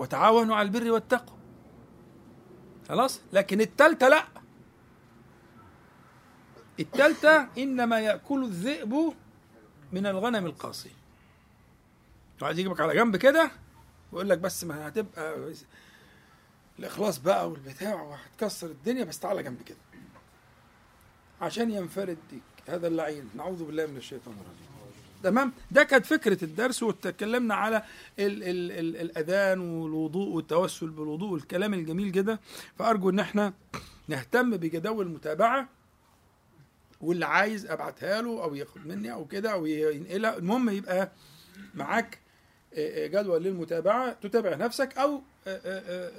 وتعاونوا 0.00 0.56
على 0.56 0.66
البر 0.66 0.90
والتقوى. 0.90 1.38
خلاص؟ 2.88 3.20
لكن 3.32 3.60
التالتة 3.60 4.08
لا. 4.08 4.24
التالتة 6.80 7.46
إنما 7.58 8.00
يأكل 8.00 8.44
الذئب 8.44 9.12
من 9.92 10.06
الغنم 10.06 10.46
القاصي 10.46 10.90
عايز 12.42 12.58
يجيبك 12.58 12.80
على 12.80 12.94
جنب 12.94 13.16
كده 13.16 13.50
ويقول 14.12 14.28
لك 14.28 14.38
بس 14.38 14.64
ما 14.64 14.88
هتبقى 14.88 15.52
الإخلاص 16.78 17.18
بقى 17.18 17.50
والبتاع 17.50 18.02
وهتكسر 18.02 18.66
الدنيا 18.66 19.04
بس 19.04 19.18
تعالى 19.18 19.42
جنب 19.42 19.62
كده. 19.62 19.78
عشان 21.40 21.70
ينفرد 21.70 22.18
هذا 22.68 22.86
اللعين. 22.86 23.30
نعوذ 23.36 23.64
بالله 23.64 23.86
من 23.86 23.96
الشيطان 23.96 24.34
الرجيم. 24.34 24.69
تمام؟ 25.22 25.52
ده 25.70 25.82
كانت 25.84 26.06
فكرة 26.06 26.44
الدرس 26.44 26.82
واتكلمنا 26.82 27.54
على 27.54 27.76
ال 28.18 28.42
ال 28.42 28.72
ال 28.72 28.96
الأذان 28.96 29.60
والوضوء 29.60 30.28
والتوسل 30.28 30.90
بالوضوء 30.90 31.30
والكلام 31.32 31.74
الجميل 31.74 32.10
كده. 32.12 32.40
فأرجو 32.78 33.10
إن 33.10 33.18
إحنا 33.18 33.52
نهتم 34.08 34.50
بجدول 34.56 35.06
المتابعة 35.06 35.68
واللي 37.00 37.26
عايز 37.26 37.66
أبعتها 37.66 38.22
له 38.22 38.42
أو 38.42 38.54
ياخد 38.54 38.86
مني 38.86 39.12
أو 39.12 39.24
كده 39.24 39.52
أو 39.52 39.66
ينقلها. 39.66 40.36
المهم 40.36 40.70
يبقى 40.70 41.10
معاك 41.74 42.18
آه، 42.74 43.04
آه، 43.04 43.06
جدول 43.06 43.42
للمتابعة. 43.42 44.12
تتابع 44.12 44.54
نفسك 44.56 44.98
أو 44.98 45.22
آه، 45.46 46.10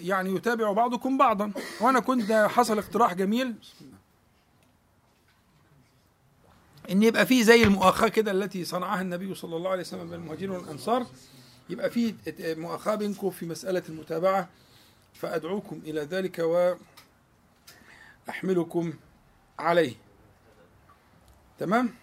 يعني 0.00 0.34
يتابع 0.34 0.72
بعضكم 0.72 1.18
بعضا. 1.18 1.52
وأنا 1.80 2.00
كنت 2.00 2.32
حصل 2.32 2.78
اقتراح 2.78 3.14
جميل. 3.14 3.52
بسم 3.52 3.74
الله. 3.84 3.97
إن 6.90 7.02
يبقى 7.02 7.26
في 7.26 7.44
زي 7.44 7.62
المؤاخاة 7.62 8.08
كده 8.08 8.30
التي 8.30 8.64
صنعها 8.64 9.00
النبي 9.00 9.34
صلى 9.34 9.56
الله 9.56 9.70
عليه 9.70 9.80
وسلم 9.80 10.10
بين 10.10 10.14
المهاجرين 10.20 10.50
والأنصار 10.50 11.06
يبقى 11.70 11.90
في 11.90 12.14
مؤاخاة 12.56 12.94
بينكم 12.94 13.30
في 13.30 13.46
مسألة 13.46 13.82
المتابعة 13.88 14.48
فأدعوكم 15.14 15.80
إلى 15.84 16.00
ذلك 16.00 16.38
وأحملكم 18.28 18.92
عليه. 19.58 19.94
تمام؟ 21.58 21.94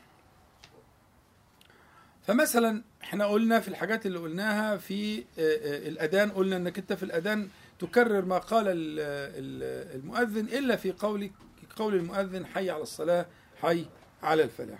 فمثلا 2.27 2.83
إحنا 3.03 3.25
قلنا 3.25 3.59
في 3.59 3.67
الحاجات 3.67 4.05
اللي 4.05 4.19
قلناها 4.19 4.77
في 4.77 5.17
آه، 5.19 5.23
آه، 5.39 5.87
الأذان 5.87 6.31
قلنا 6.31 6.57
إنك 6.57 6.77
أنت 6.77 6.93
في 6.93 7.03
الأذان 7.03 7.49
تكرر 7.79 8.25
ما 8.25 8.37
قال 8.37 8.67
ال- 8.67 8.99
ال- 8.99 9.95
المؤذن 10.01 10.45
إلا 10.45 10.75
في 10.75 10.91
قولك 10.91 11.31
قول 11.75 11.95
المؤذن 11.95 12.45
حي 12.45 12.69
على 12.69 12.83
الصلاة 12.83 13.25
حي. 13.61 13.85
على 14.23 14.43
الفلاح. 14.43 14.79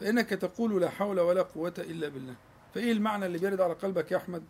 فإنك 0.00 0.28
تقول 0.28 0.80
لا 0.80 0.90
حول 0.90 1.20
ولا 1.20 1.42
قوة 1.42 1.74
إلا 1.78 2.08
بالله. 2.08 2.34
فإيه 2.74 2.92
المعنى 2.92 3.26
اللي 3.26 3.38
بيرد 3.38 3.60
على 3.60 3.74
قلبك 3.74 4.12
يا 4.12 4.16
أحمد؟ 4.16 4.44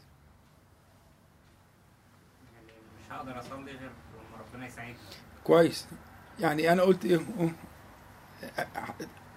مش 3.00 3.12
هقدر 3.12 3.40
أصلي 3.40 3.72
غير 3.72 3.90
لما 3.90 4.38
ربنا 4.40 4.66
يساعدني 4.66 4.96
كويس. 5.44 5.88
يعني 6.40 6.72
أنا 6.72 6.82
قلت 6.82 7.04
إيه؟ 7.04 7.20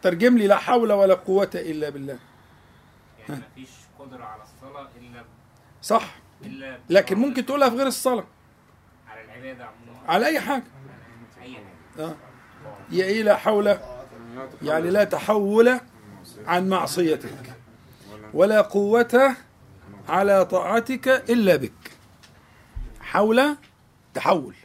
ترجم 0.01 0.37
لي 0.37 0.47
لا 0.47 0.57
حول 0.57 0.91
ولا 0.91 1.13
قوة 1.13 1.49
إلا 1.55 1.89
بالله. 1.89 2.19
يعني 3.29 3.41
مفيش 3.51 3.69
قدرة 3.99 4.23
على 4.23 4.43
الصلاة 4.43 4.89
إلا 4.97 5.25
صح. 5.81 6.15
إلا 6.41 6.79
لكن 6.89 7.17
ممكن 7.17 7.45
تقولها 7.45 7.69
في 7.69 7.75
غير 7.75 7.87
الصلاة. 7.87 8.25
على 9.07 9.21
العبادة 9.23 9.65
عموما. 9.65 10.11
على 10.11 10.25
أي 10.25 10.39
حاجة. 10.39 10.63
أي 11.41 11.55
حاجة. 11.55 12.05
آه. 12.05 12.15
هي 12.89 13.03
إيه 13.03 13.23
لا 13.23 13.37
حول 13.37 13.67
يعني 14.61 14.89
لا 14.89 15.03
تحول 15.03 15.79
عن 16.45 16.69
معصيتك 16.69 17.53
ولا 18.33 18.61
قوة 18.61 19.35
على 20.09 20.45
طاعتك 20.45 21.07
إلا 21.07 21.55
بك 21.55 21.91
حول 23.01 23.55
تحول. 24.13 24.55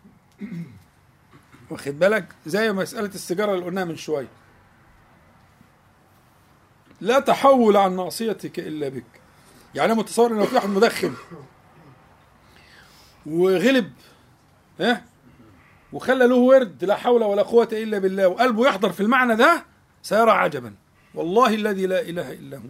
واخد 1.70 1.98
بالك؟ 1.98 2.28
زي 2.46 2.72
مسألة 2.72 3.06
السيجارة 3.06 3.54
اللي 3.54 3.64
قلناها 3.64 3.84
من 3.84 3.96
شوية. 3.96 4.28
لا 7.00 7.20
تحول 7.20 7.76
عن 7.76 7.96
معصيتك 7.96 8.58
إلا 8.58 8.88
بك. 8.88 9.04
يعني 9.74 9.92
أنا 9.92 10.00
متصور 10.00 10.32
إن 10.32 10.36
لو 10.38 10.46
في 10.46 10.54
واحد 10.54 10.68
مدخن 10.68 11.14
وغلب 13.26 13.92
ها؟ 14.80 15.04
وخلى 15.92 16.26
له 16.26 16.34
ورد 16.34 16.84
لا 16.84 16.96
حول 16.96 17.22
ولا 17.22 17.42
قوة 17.42 17.68
إلا 17.72 17.98
بالله 17.98 18.28
وقلبه 18.28 18.66
يحضر 18.66 18.92
في 18.92 19.00
المعنى 19.00 19.36
ده 19.36 19.64
سيرى 20.02 20.30
عجبا. 20.30 20.74
والله 21.14 21.54
الذي 21.54 21.86
لا 21.86 22.00
إله 22.00 22.32
إلا 22.32 22.56
هو. 22.56 22.62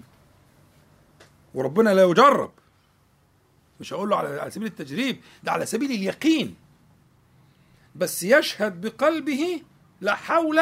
وربنا 1.55 1.91
لا 1.91 2.03
يجرب. 2.03 2.53
مش 3.81 3.93
هقول 3.93 4.09
له 4.09 4.17
على 4.17 4.51
سبيل 4.51 4.67
التجريب 4.69 5.21
ده 5.43 5.53
على 5.53 5.67
سبيل 5.67 5.91
اليقين. 5.91 6.57
بس 7.95 8.23
يشهد 8.23 8.81
بقلبه 8.81 9.63
لا 10.01 10.15
حول 10.15 10.61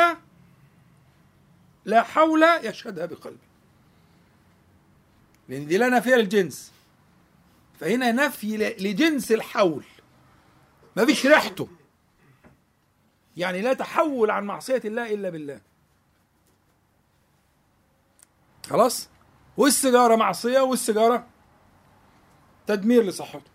لا 1.84 2.02
حول 2.02 2.42
يشهدها 2.62 3.06
بقلبه. 3.06 3.48
لأن 5.48 5.66
دي 5.66 5.78
لا 5.78 5.88
نافية 5.88 6.14
للجنس. 6.14 6.72
فهنا 7.80 8.12
نفي 8.12 8.56
لجنس 8.56 9.32
الحول. 9.32 9.84
ما 10.96 11.06
فيش 11.06 11.26
ريحته. 11.26 11.68
يعني 13.38 13.60
لا 13.60 13.72
تحول 13.72 14.30
عن 14.30 14.44
معصية 14.44 14.82
الله 14.84 15.14
إلا 15.14 15.30
بالله. 15.30 15.60
خلاص؟ 18.66 19.08
والسيجارة 19.56 20.16
معصية 20.16 20.60
والسيجارة 20.60 21.26
تدمير 22.66 23.02
لصحته. 23.02 23.50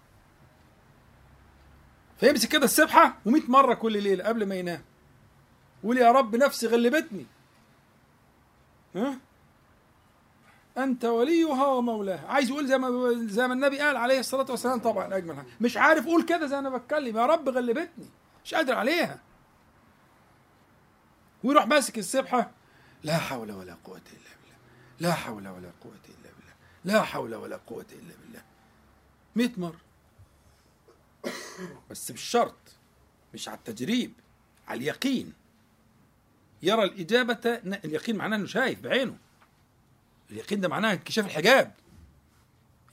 فيمسك 2.20 2.50
كده 2.50 2.66
السبحة 2.66 3.18
و100 3.30 3.50
مرة 3.50 3.74
كل 3.74 4.04
ليلة 4.04 4.24
قبل 4.24 4.46
ما 4.46 4.56
ينام. 4.56 4.84
يقول 5.84 5.98
يا 5.98 6.12
رب 6.12 6.36
نفسي 6.36 6.68
غلبتني. 6.68 7.26
ها؟ 8.96 9.18
أنت 10.78 11.06
وليها 11.06 11.66
ومولاها. 11.66 12.28
عايز 12.28 12.50
يقول 12.50 12.68
زي 12.68 12.78
ما 12.78 13.14
زي 13.28 13.48
ما 13.48 13.54
النبي 13.54 13.80
قال 13.80 13.98
عليه 13.98 14.20
الصلاة 14.20 14.46
والسلام 14.50 14.80
طبعا 14.80 15.18
أجمل 15.18 15.36
حاجة. 15.36 15.48
مش 15.62 15.78
عارف 15.78 16.06
أقول 16.06 16.24
كده 16.24 16.48
زي 16.48 16.60
أنا 16.60 16.70
بتكلم. 16.70 17.18
يا 17.18 17.26
رب 17.26 17.50
غلبتني. 17.50 18.06
مش 18.46 18.54
قادر 18.54 18.76
عليها. 18.76 19.20
ويروح 21.44 21.68
ماسك 21.68 21.98
السبحة. 21.98 22.52
لا 23.04 23.18
حول 23.18 23.52
ولا 23.52 23.78
قوة 23.84 23.98
إلا 23.98 24.36
بالله. 24.42 24.58
لا 25.00 25.14
حول 25.14 25.48
ولا 25.48 25.72
قوة 25.82 26.00
إلا 26.10 26.30
بالله. 26.38 26.54
لا 26.86 27.04
حول 27.04 27.36
ولا 27.36 27.58
قوة 27.58 27.86
إلا 27.92 28.14
بالله. 28.22 28.44
100 29.36 29.52
مره 29.58 29.80
بس 31.90 32.12
بالشرط 32.12 32.56
مش 33.34 33.48
على 33.48 33.58
التجريب 33.58 34.14
على 34.68 34.78
اليقين. 34.78 35.34
يرى 36.64 36.84
الإجابة 36.84 37.40
اليقين 37.86 38.16
معناه 38.16 38.38
إنه 38.38 38.48
شايف 38.48 38.80
بعينه. 38.80 39.18
اليقين 40.32 40.62
ده 40.62 40.68
معناه 40.68 40.94
انكشاف 40.94 41.26
الحجاب. 41.26 41.74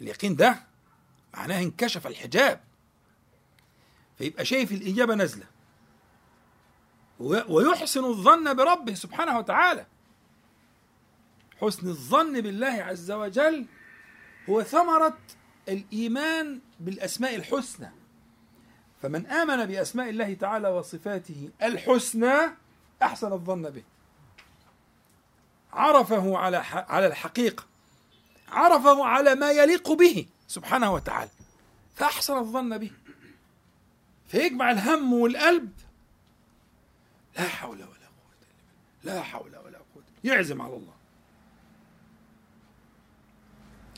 اليقين 0.00 0.36
ده 0.36 0.62
معناه 1.34 1.62
انكشف 1.62 2.06
الحجاب. 2.06 2.60
فيبقى 4.18 4.44
شايف 4.44 4.72
الإجابة 4.72 5.14
نازلة. 5.14 5.46
ويحسن 7.20 8.04
الظن 8.04 8.54
بربه 8.54 8.94
سبحانه 8.94 9.38
وتعالى. 9.38 9.86
حسن 11.60 11.88
الظن 11.88 12.40
بالله 12.40 12.66
عز 12.66 13.10
وجل 13.10 13.66
هو 14.50 14.62
ثمرة 14.62 15.18
الإيمان 15.68 16.60
بالأسماء 16.80 17.34
الحسنى. 17.36 17.90
فمن 19.02 19.26
آمن 19.26 19.66
بأسماء 19.66 20.08
الله 20.08 20.34
تعالى 20.34 20.68
وصفاته 20.68 21.50
الحسنى 21.62 22.36
أحسن 23.02 23.32
الظن 23.32 23.70
به. 23.70 23.82
عرفه 25.72 26.38
على 26.38 26.56
على 26.66 27.06
الحقيقة. 27.06 27.64
عرفه 28.48 29.04
على 29.04 29.34
ما 29.34 29.50
يليق 29.50 29.92
به 29.92 30.26
سبحانه 30.48 30.94
وتعالى. 30.94 31.30
فأحسن 31.94 32.36
الظن 32.36 32.78
به. 32.78 32.90
فيجمع 34.28 34.70
الهم 34.70 35.12
والقلب 35.12 35.72
لا 37.38 37.48
حول 37.48 37.76
ولا 37.76 37.84
قوة 37.86 38.34
إلا 38.40 38.48
بالله. 39.02 39.14
لا 39.14 39.22
حول 39.22 39.56
ولا 39.56 39.78
قوة. 39.78 40.04
يعزم 40.24 40.62
على 40.62 40.76
الله. 40.76 40.94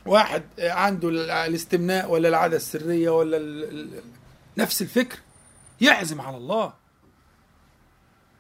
واحد 0.07 0.43
عنده 0.59 1.09
الاستمناء 1.47 2.11
ولا 2.11 2.29
العادة 2.29 2.57
السرية 2.57 3.11
ولا 3.11 4.03
نفس 4.59 4.83
الفكر 4.83 5.19
يعزم 5.81 6.21
على 6.21 6.37
الله. 6.37 6.73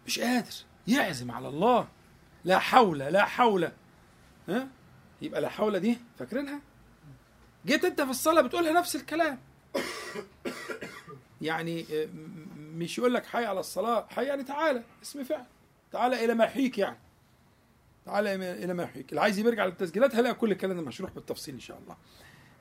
مش 0.06 0.18
قادر. 0.18 0.52
يعزم 0.86 1.30
على 1.30 1.48
الله. 1.48 1.88
لا 2.44 2.58
حول 2.58 2.98
لا 2.98 3.24
حول. 3.24 3.72
ها؟ 4.48 4.68
يبقى 5.22 5.40
لا 5.40 5.48
حول 5.48 5.80
دي 5.80 5.98
فاكرينها؟ 6.18 6.60
جيت 7.66 7.84
انت 7.84 8.00
في 8.00 8.10
الصلاة 8.10 8.42
بتقولها 8.42 8.72
نفس 8.72 8.96
الكلام. 8.96 9.38
يعني 11.40 11.86
مش 12.72 12.98
يقول 12.98 13.14
لك 13.14 13.26
حي 13.26 13.44
على 13.44 13.60
الصلاة 13.60 14.06
حي 14.10 14.24
يعني 14.24 14.44
تعالى 14.44 14.82
اسم 15.02 15.24
فعل. 15.24 15.44
تعالى 15.92 16.24
إلى 16.24 16.34
ما 16.34 16.44
يحييك 16.44 16.78
يعني. 16.78 16.98
تعالى 18.06 18.34
إلى 18.34 18.74
ما 18.74 18.82
يحييك. 18.82 19.10
اللي 19.10 19.20
عايز 19.20 19.38
يرجع 19.38 19.64
للتسجيلات 19.64 20.14
هلاقي 20.14 20.34
كل 20.34 20.52
الكلام 20.52 20.76
ده 20.76 20.82
مشروح 20.82 21.10
بالتفصيل 21.10 21.54
إن 21.54 21.60
شاء 21.60 21.78
الله. 21.78 21.96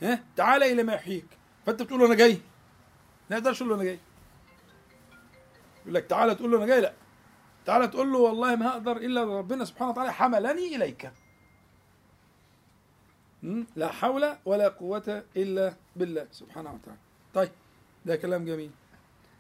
ها؟ 0.01 0.23
تعالى 0.35 0.71
إلى 0.71 0.83
ما 0.83 0.93
يحييك. 0.93 1.25
فأنت 1.65 1.81
بتقول 1.81 1.99
له 1.99 2.05
أنا 2.05 2.15
جاي. 2.15 2.37
لا 3.29 3.37
يقدرش 3.37 3.61
يقول 3.61 3.69
له 3.69 3.75
أنا 3.75 3.83
جاي. 3.83 3.99
يقول 5.81 5.93
لك 5.93 6.05
تعالى 6.05 6.35
تقول 6.35 6.51
له 6.51 6.57
أنا 6.57 6.65
جاي. 6.65 6.81
لا. 6.81 6.93
تعالى 7.65 7.87
تقول 7.87 8.11
له 8.11 8.17
والله 8.19 8.55
ما 8.55 8.69
هقدر 8.69 8.97
إلا 8.97 9.23
ربنا 9.23 9.65
سبحانه 9.65 9.91
وتعالى 9.91 10.13
حملني 10.13 10.75
إليك. 10.75 11.11
لا 13.75 13.91
حول 13.91 14.35
ولا 14.45 14.67
قوة 14.67 15.23
إلا 15.35 15.73
بالله 15.95 16.27
سبحانه 16.31 16.73
وتعالى. 16.73 16.99
طيب 17.33 17.51
ده 18.05 18.15
كلام 18.15 18.45
جميل. 18.45 18.71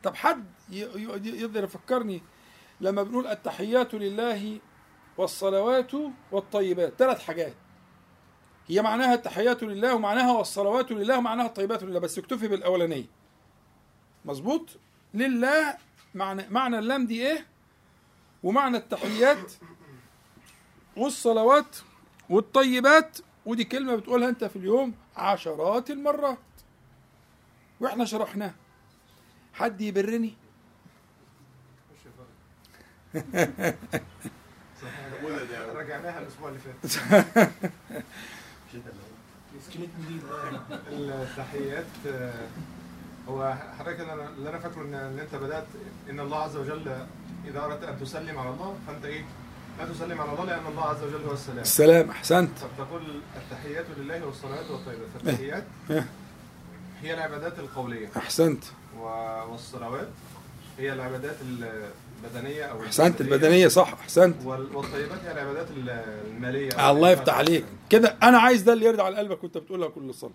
طب 0.03 0.15
حد 0.15 0.45
يقدر 0.69 1.63
يفكرني 1.63 2.21
لما 2.81 3.03
بنقول 3.03 3.27
التحيات 3.27 3.93
لله 3.93 4.59
والصلوات 5.17 5.91
والطيبات؟ 6.31 6.93
ثلاث 6.97 7.23
حاجات. 7.23 7.53
هي 8.67 8.81
معناها 8.81 9.13
التحيات 9.13 9.63
لله 9.63 9.95
ومعناها 9.95 10.31
والصلوات 10.31 10.91
لله 10.91 11.17
ومعناها 11.17 11.45
الطيبات 11.45 11.83
لله 11.83 11.99
بس 11.99 12.17
اكتفي 12.17 12.47
بالأولانية. 12.47 13.05
مظبوط؟ 14.25 14.69
لله 15.13 15.77
معنى 16.15 16.49
معنى 16.49 16.79
اللام 16.79 17.05
دي 17.07 17.27
إيه؟ 17.27 17.45
ومعنى 18.43 18.77
التحيات 18.77 19.51
والصلوات 20.97 21.75
والطيبات 22.29 23.17
ودي 23.45 23.63
كلمة 23.63 23.95
بتقولها 23.95 24.29
أنت 24.29 24.43
في 24.43 24.55
اليوم 24.55 24.93
عشرات 25.15 25.91
المرات. 25.91 26.37
وإحنا 27.79 28.05
شرحناها. 28.05 28.55
حد 29.53 29.81
يبرني؟ 29.81 30.33
رجعناها 35.75 36.19
الأسبوع 36.19 36.49
اللي 36.49 36.59
فات. 36.59 37.01
التحيات 40.91 41.85
آه، 42.07 42.33
هو 43.27 43.53
حضرتك 43.79 43.99
أنا 43.99 44.29
اللي 44.29 44.49
أنا 44.49 44.59
فاكره 44.59 44.81
ان 44.81 44.93
إن 44.93 45.19
أنت 45.19 45.35
بدأت 45.35 45.65
إن 46.09 46.19
الله 46.19 46.37
عز 46.43 46.55
وجل 46.57 47.05
اذا 47.47 47.59
اردت 47.65 47.83
أن 47.83 47.99
تسلم 47.99 48.37
على 48.39 48.49
الله 48.49 48.77
فأنت 48.87 49.05
إيه؟ 49.05 49.25
لا 49.79 49.85
تسلم 49.85 50.21
على 50.21 50.31
الله 50.31 50.45
لأن 50.45 50.65
الله 50.67 50.83
عز 50.85 51.03
وجل 51.03 51.23
هو 51.25 51.33
السلام. 51.33 51.59
السلام 51.59 52.09
أحسنت. 52.09 52.57
فبتقول 52.57 53.21
التحيات 53.37 53.85
لله 53.97 54.25
والصلوات 54.25 54.71
والطيبات 54.71 55.07
فالتحيات 55.13 55.63
إيه. 55.89 56.05
هي 57.01 57.13
العبادات 57.13 57.59
القولية. 57.59 58.09
أحسنت. 58.17 58.63
و- 58.63 58.80
والصلوات 58.99 60.07
هي 60.77 60.93
العبادات 60.93 61.35
البدنية 61.41 62.63
أو 62.63 62.83
أحسنت 62.83 63.21
الجسدية. 63.21 63.35
البدنية 63.35 63.67
صح 63.67 63.93
أحسنت. 63.93 64.35
وال- 64.45 64.75
والطيبات 64.75 65.19
هي 65.25 65.31
العبادات 65.31 65.67
المالية. 65.71 66.91
الله 66.91 67.09
يفتح 67.09 67.33
عليك. 67.33 67.65
كده 67.89 68.17
أنا 68.23 68.39
عايز 68.39 68.61
ده 68.61 68.73
اللي 68.73 68.85
يرد 68.85 68.99
على 68.99 69.17
قلبك 69.17 69.43
وأنت 69.43 69.57
بتقولها 69.57 69.87
كل 69.89 70.13
صلاة. 70.13 70.33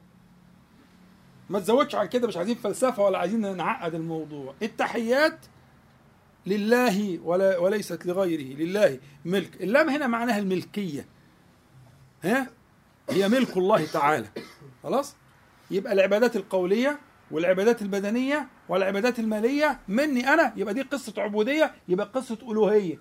ما 1.50 1.60
تزودش 1.60 1.94
عن 1.94 2.06
كده 2.06 2.28
مش 2.28 2.36
عايزين 2.36 2.54
فلسفة 2.54 3.02
ولا 3.02 3.18
عايزين 3.18 3.56
نعقد 3.56 3.94
الموضوع. 3.94 4.54
التحيات 4.62 5.38
لله 6.46 7.18
ولا 7.24 7.58
وليست 7.58 8.06
لغيره. 8.06 8.56
لله 8.56 8.98
ملك. 9.24 9.62
اللام 9.62 9.88
هنا 9.88 10.06
معناها 10.06 10.38
الملكية. 10.38 11.06
ها؟ 12.24 12.46
هي 13.10 13.28
ملك 13.28 13.56
الله 13.56 13.86
تعالى. 13.86 14.26
خلاص؟ 14.82 15.14
يبقى 15.70 15.92
العبادات 15.92 16.36
القولية 16.36 16.98
والعبادات 17.30 17.82
البدنية 17.82 18.48
والعبادات 18.68 19.18
المالية 19.18 19.80
مني 19.88 20.28
أنا 20.34 20.52
يبقى 20.56 20.74
دي 20.74 20.82
قصة 20.82 21.12
عبودية 21.18 21.74
يبقى 21.88 22.10
قصة 22.14 22.38
ألوهية. 22.42 22.98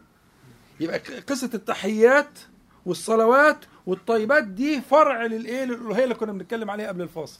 يبقى 0.79 0.99
قصة 0.99 1.49
التحيات 1.53 2.39
والصلوات 2.85 3.65
والطيبات 3.85 4.43
دي 4.43 4.81
فرع 4.81 5.25
للإيه؟ 5.25 5.63
للألوهية 5.65 6.03
اللي 6.03 6.15
كنا 6.15 6.31
بنتكلم 6.31 6.71
عليها 6.71 6.87
قبل 6.87 7.01
الفاصل. 7.01 7.39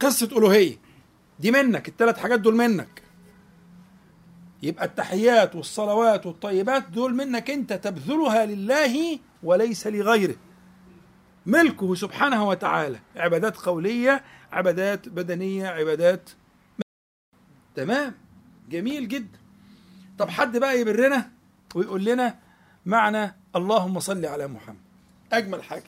قصة 0.00 0.26
ألوهية 0.38 0.76
دي 1.40 1.50
منك 1.50 1.88
الثلاث 1.88 2.18
حاجات 2.18 2.40
دول 2.40 2.56
منك. 2.56 3.02
يبقى 4.62 4.84
التحيات 4.84 5.54
والصلوات 5.56 6.26
والطيبات 6.26 6.88
دول 6.88 7.14
منك 7.14 7.50
أنت 7.50 7.72
تبذلها 7.72 8.46
لله 8.46 9.18
وليس 9.42 9.86
لغيره. 9.86 10.34
ملكه 11.46 11.94
سبحانه 11.94 12.48
وتعالى. 12.48 12.98
عبادات 13.16 13.56
قولية 13.56 14.22
عبادات 14.54 15.08
بدنية 15.08 15.66
عبادات 15.66 16.30
تمام. 17.76 18.14
جميل 18.70 19.08
جدا. 19.08 19.38
طب 20.18 20.28
حد 20.28 20.56
بقى 20.56 20.80
يبرنا 20.80 21.30
ويقول 21.74 22.04
لنا 22.04 22.38
معنى 22.86 23.34
اللهم 23.56 24.00
صل 24.00 24.26
على 24.26 24.46
محمد. 24.48 24.76
أجمل 25.32 25.62
حاجة. 25.62 25.82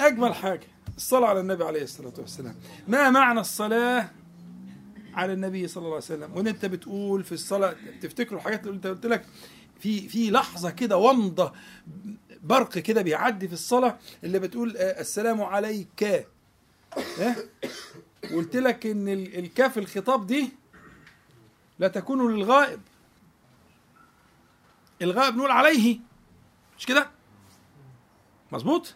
أجمل 0.00 0.34
حاجة. 0.34 0.66
الصلاة 0.96 1.28
على 1.28 1.40
النبي 1.40 1.64
عليه 1.64 1.82
الصلاة 1.82 2.12
والسلام. 2.18 2.54
ما 2.88 3.10
معنى 3.10 3.40
الصلاة 3.40 4.10
على 5.14 5.32
النبي 5.32 5.68
صلى 5.68 5.80
الله 5.80 5.94
عليه 5.94 6.04
وسلم؟ 6.04 6.36
وإن 6.36 6.46
أنت 6.46 6.66
بتقول 6.66 7.24
في 7.24 7.32
الصلاة 7.32 7.74
تفتكروا 8.02 8.38
الحاجات 8.38 8.64
اللي 8.66 8.76
أنت 8.76 8.86
قلت 8.86 9.06
لك؟ 9.06 9.26
في 9.80 10.08
في 10.08 10.30
لحظة 10.30 10.70
كده 10.70 10.96
ومضه 10.96 11.52
برق 12.42 12.68
كده 12.78 13.02
بيعدي 13.02 13.48
في 13.48 13.54
الصلاة 13.54 13.98
اللي 14.24 14.38
بتقول 14.38 14.76
آه، 14.76 15.00
السلام 15.00 15.42
عليك. 15.42 16.26
ها 16.96 17.36
قلت 18.34 18.56
لك 18.56 18.86
إن 18.86 19.08
ال- 19.08 19.38
الكاف 19.38 19.78
الخطاب 19.78 20.26
دي 20.26 20.52
لا 21.78 21.88
تكون 21.88 22.32
للغائب. 22.34 22.80
الغائب 25.02 25.36
نقول 25.36 25.50
عليه. 25.50 25.98
مش 26.78 26.86
كده؟ 26.86 27.10
مظبوط؟ 28.52 28.94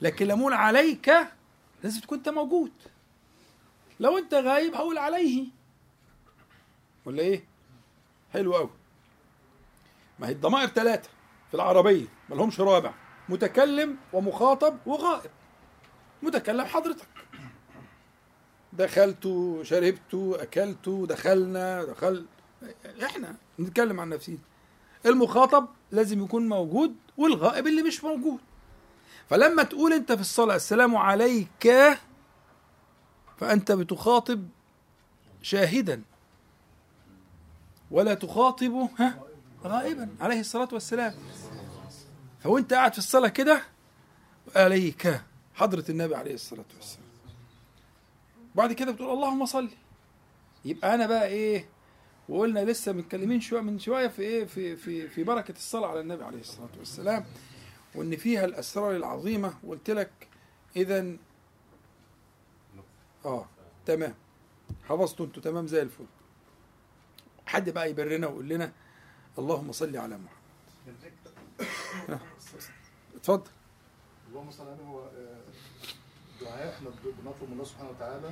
لكن 0.00 0.26
لما 0.26 0.40
أقول 0.40 0.52
عليك 0.52 1.10
لازم 1.84 2.00
تكون 2.00 2.18
أنت 2.18 2.28
موجود. 2.28 2.72
لو 4.00 4.18
أنت 4.18 4.34
غايب 4.34 4.74
هقول 4.74 4.98
عليه. 4.98 5.46
ولا 7.04 7.22
إيه؟ 7.22 7.44
حلو 8.32 8.54
قوي 8.54 8.70
ما 10.18 10.28
هي 10.28 10.32
الضمائر 10.32 10.68
ثلاثة 10.68 11.10
في 11.48 11.54
العربية 11.54 12.06
ما 12.28 12.34
لهمش 12.34 12.60
رابع. 12.60 12.94
متكلم 13.28 13.96
ومخاطب 14.12 14.78
وغائب. 14.86 15.30
متكلم 16.22 16.64
حضرتك. 16.64 17.06
دخلت 18.72 19.22
شربت 19.62 20.14
أكلت 20.14 20.88
دخلنا 20.88 21.84
دخل 21.84 22.26
إحنا 23.02 23.36
نتكلم 23.60 24.00
عن 24.00 24.08
نفسينا. 24.08 24.38
المخاطب 25.06 25.68
لازم 25.90 26.24
يكون 26.24 26.48
موجود 26.48 26.94
والغائب 27.16 27.66
اللي 27.66 27.82
مش 27.82 28.04
موجود. 28.04 28.40
فلما 29.30 29.62
تقول 29.62 29.92
أنت 29.92 30.12
في 30.12 30.20
الصلاة 30.20 30.56
السلام 30.56 30.96
عليك 30.96 31.72
فأنت 33.38 33.72
بتخاطب 33.72 34.48
شاهدا. 35.42 36.02
ولا 37.90 38.14
تخاطب 38.14 38.88
ها 38.98 39.20
غائبا. 39.64 40.08
عليه 40.20 40.40
الصلاة 40.40 40.68
والسلام. 40.72 41.14
فوأنت 42.42 42.72
قاعد 42.74 42.92
في 42.92 42.98
الصلاة 42.98 43.28
كده 43.28 43.62
عليك 44.56 45.20
حضرة 45.54 45.84
النبي 45.88 46.14
عليه 46.14 46.34
الصلاة 46.34 46.64
والسلام. 46.76 47.01
بعد 48.54 48.72
كده 48.72 48.92
بتقول 48.92 49.10
اللهم 49.10 49.46
صل. 49.46 49.68
يبقى 50.64 50.94
أنا 50.94 51.06
بقى 51.06 51.26
إيه 51.26 51.68
وقلنا 52.28 52.64
لسه 52.64 52.92
متكلمين 52.92 53.40
شوية 53.40 53.60
من 53.60 53.78
شوية 53.78 54.08
في 54.08 54.22
إيه 54.22 54.44
في 54.44 54.76
في 54.76 55.08
في 55.08 55.24
بركة 55.24 55.52
الصلاة 55.52 55.88
على 55.88 56.00
النبي 56.00 56.24
عليه 56.24 56.40
الصلاة 56.40 56.68
والسلام 56.78 57.24
وإن 57.94 58.16
فيها 58.16 58.44
الأسرار 58.44 58.96
العظيمة. 58.96 59.54
وقلت 59.64 59.90
لك 59.90 60.28
إذا 60.76 61.16
آه 63.24 63.46
تمام. 63.86 64.14
حفظتوا 64.88 65.26
أنتوا 65.26 65.42
تمام 65.42 65.66
زي 65.66 65.82
الفل. 65.82 66.04
حد 67.46 67.70
بقى 67.70 67.90
يبرنا 67.90 68.26
ويقول 68.26 68.48
لنا 68.48 68.72
اللهم 69.38 69.72
صل 69.72 69.96
على 69.96 70.18
محمد. 70.18 70.94
ها، 72.08 72.20
اتفضل. 73.14 73.50
اللهم 74.28 74.50
صل 74.50 74.68
عليه 74.68 74.82
هو 74.84 75.10
دعاء 76.56 76.74
إحنا 76.76 76.88
بنطلب 77.04 77.48
من 77.48 77.52
الله 77.52 77.64
سبحانه 77.64 77.90
وتعالى 77.90 78.30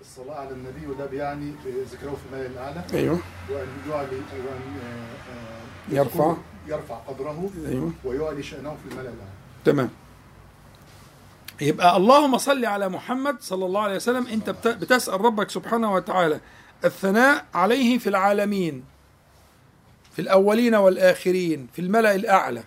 الصلاة 0.00 0.34
على 0.34 0.50
النبي 0.50 0.86
وده 0.86 1.06
بيعني 1.06 1.54
ذكره 1.92 2.10
في 2.16 2.26
الملأ 2.32 2.46
الأعلى. 2.46 2.84
أيوه. 2.94 3.18
وأن 3.50 3.68
يعلي 3.90 4.16
وأن 4.16 4.76
آه، 4.82 5.32
آه، 5.32 5.94
يرفع. 5.94 6.36
يرفع 6.66 6.94
قدره 6.96 7.50
أيوه. 7.66 7.92
ويعلي 8.04 8.42
شأنه 8.42 8.70
في 8.84 8.90
الملأ 8.92 9.00
الأعلى. 9.10 9.30
تمام. 9.64 9.90
يبقى 11.60 11.96
اللهم 11.96 12.38
صل 12.38 12.64
على 12.64 12.88
محمد 12.88 13.40
صلى 13.40 13.66
الله 13.66 13.80
عليه 13.82 13.96
وسلم. 13.96 14.26
أنت 14.26 14.50
بت- 14.50 14.68
بتسأل 14.68 15.20
ربك 15.20 15.50
سبحانه 15.50 15.94
وتعالى 15.94 16.40
الثناء 16.84 17.46
عليه 17.54 17.98
في 17.98 18.08
العالمين 18.08 18.84
في 20.12 20.22
الأولين 20.22 20.74
والآخرين 20.74 21.68
في 21.72 21.78
الملأ 21.78 22.14
الأعلى 22.14 22.64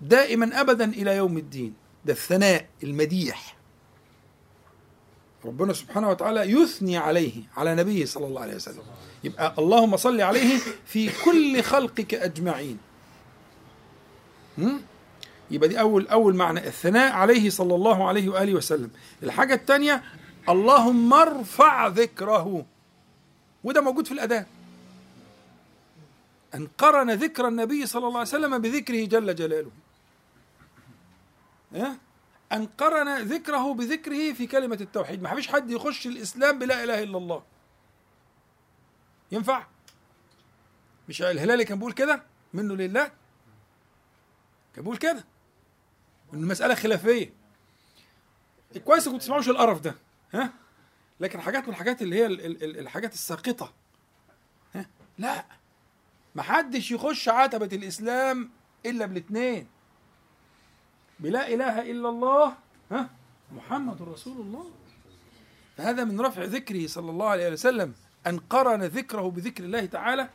دائما 0.00 0.60
أبدا 0.60 0.84
إلى 0.84 1.16
يوم 1.16 1.38
الدين. 1.38 1.74
ده 2.04 2.12
الثناء 2.12 2.66
المديح. 2.82 3.57
ربنا 5.44 5.72
سبحانه 5.72 6.10
وتعالى 6.10 6.40
يثني 6.40 6.96
عليه 6.96 7.42
على 7.56 7.74
نبيه 7.74 8.04
صلى 8.04 8.26
الله 8.26 8.40
عليه 8.40 8.54
وسلم. 8.54 8.82
يبقى 9.24 9.54
اللهم 9.58 9.96
صل 9.96 10.20
عليه 10.20 10.58
في 10.86 11.10
كل 11.24 11.62
خلقك 11.62 12.14
أجمعين؟ 12.14 12.78
يبقى 15.50 15.68
دي 15.68 15.80
أول 15.80 16.08
أول 16.08 16.34
معنى 16.34 16.66
الثناء 16.66 17.12
عليه 17.12 17.50
صلى 17.50 17.74
الله 17.74 18.08
عليه 18.08 18.28
وآله 18.28 18.54
وسلم. 18.54 18.90
الحاجة 19.22 19.54
الثانية 19.54 20.02
اللهم 20.48 21.14
ارفع 21.14 21.86
ذكره. 21.86 22.66
وده 23.64 23.80
موجود 23.80 24.06
في 24.06 24.12
الأذان 24.12 24.46
أن 26.54 26.68
قرن 26.78 27.10
ذكر 27.10 27.48
النبي 27.48 27.86
صلى 27.86 28.06
الله 28.06 28.18
عليه 28.18 28.28
وسلم 28.28 28.58
بذكره 28.58 29.04
جل 29.04 29.34
جلاله. 29.34 29.70
ها؟ 31.74 31.96
أن 32.52 32.66
قرن 32.66 33.18
ذكره 33.22 33.74
بذكره 33.74 34.32
في 34.32 34.46
كلمة 34.46 34.78
التوحيد. 34.80 35.22
ما 35.22 35.34
فيش 35.34 35.48
حد 35.48 35.70
يخش 35.70 36.06
الإسلام 36.06 36.58
بلا 36.58 36.84
إله 36.84 37.02
إلا 37.02 37.18
الله. 37.18 37.42
ينفع؟ 39.32 39.66
مش 41.08 41.22
الهلالي 41.22 41.64
كان 41.64 41.78
بيقول 41.78 41.92
كده؟ 41.92 42.22
منه 42.54 42.74
لله؟ 42.76 43.04
كان 44.74 44.84
بيقول 44.84 44.96
كده. 44.96 45.24
ان 46.34 46.38
المساله 46.42 46.74
خلافية. 46.74 47.32
كويس 48.84 49.08
ما 49.08 49.18
تسمعوش 49.18 49.48
القرف 49.48 49.80
ده. 49.80 49.94
ها؟ 50.34 50.52
لكن 51.20 51.40
حاجات 51.40 51.62
من 51.64 51.68
الحاجات 51.68 52.02
اللي 52.02 52.16
هي 52.16 52.26
ال- 52.26 52.46
ال- 52.46 52.64
ال- 52.64 52.78
الحاجات 52.78 53.12
الساقطة. 53.12 53.72
ها؟ 54.74 54.86
لا. 55.18 55.44
ما 56.34 56.42
حدش 56.42 56.90
يخش 56.90 57.28
عتبة 57.28 57.68
الإسلام 57.76 58.50
إلا 58.86 59.06
بالاثنين 59.06 59.68
بلا 61.20 61.48
إله 61.48 61.90
إلا 61.90 62.08
الله 62.08 62.56
ها؟ 62.90 63.10
محمد 63.52 64.02
رسول 64.02 64.40
الله. 64.40 64.70
فهذا 65.76 66.04
من 66.04 66.20
رفع 66.20 66.44
ذكره 66.44 66.86
صلى 66.86 67.10
الله 67.10 67.26
عليه 67.26 67.52
وسلم 67.52 67.94
أن 68.26 68.38
قرن 68.38 68.82
ذكره 68.82 69.30
بذكر 69.30 69.64
الله 69.64 69.86
تعالى 69.86 70.28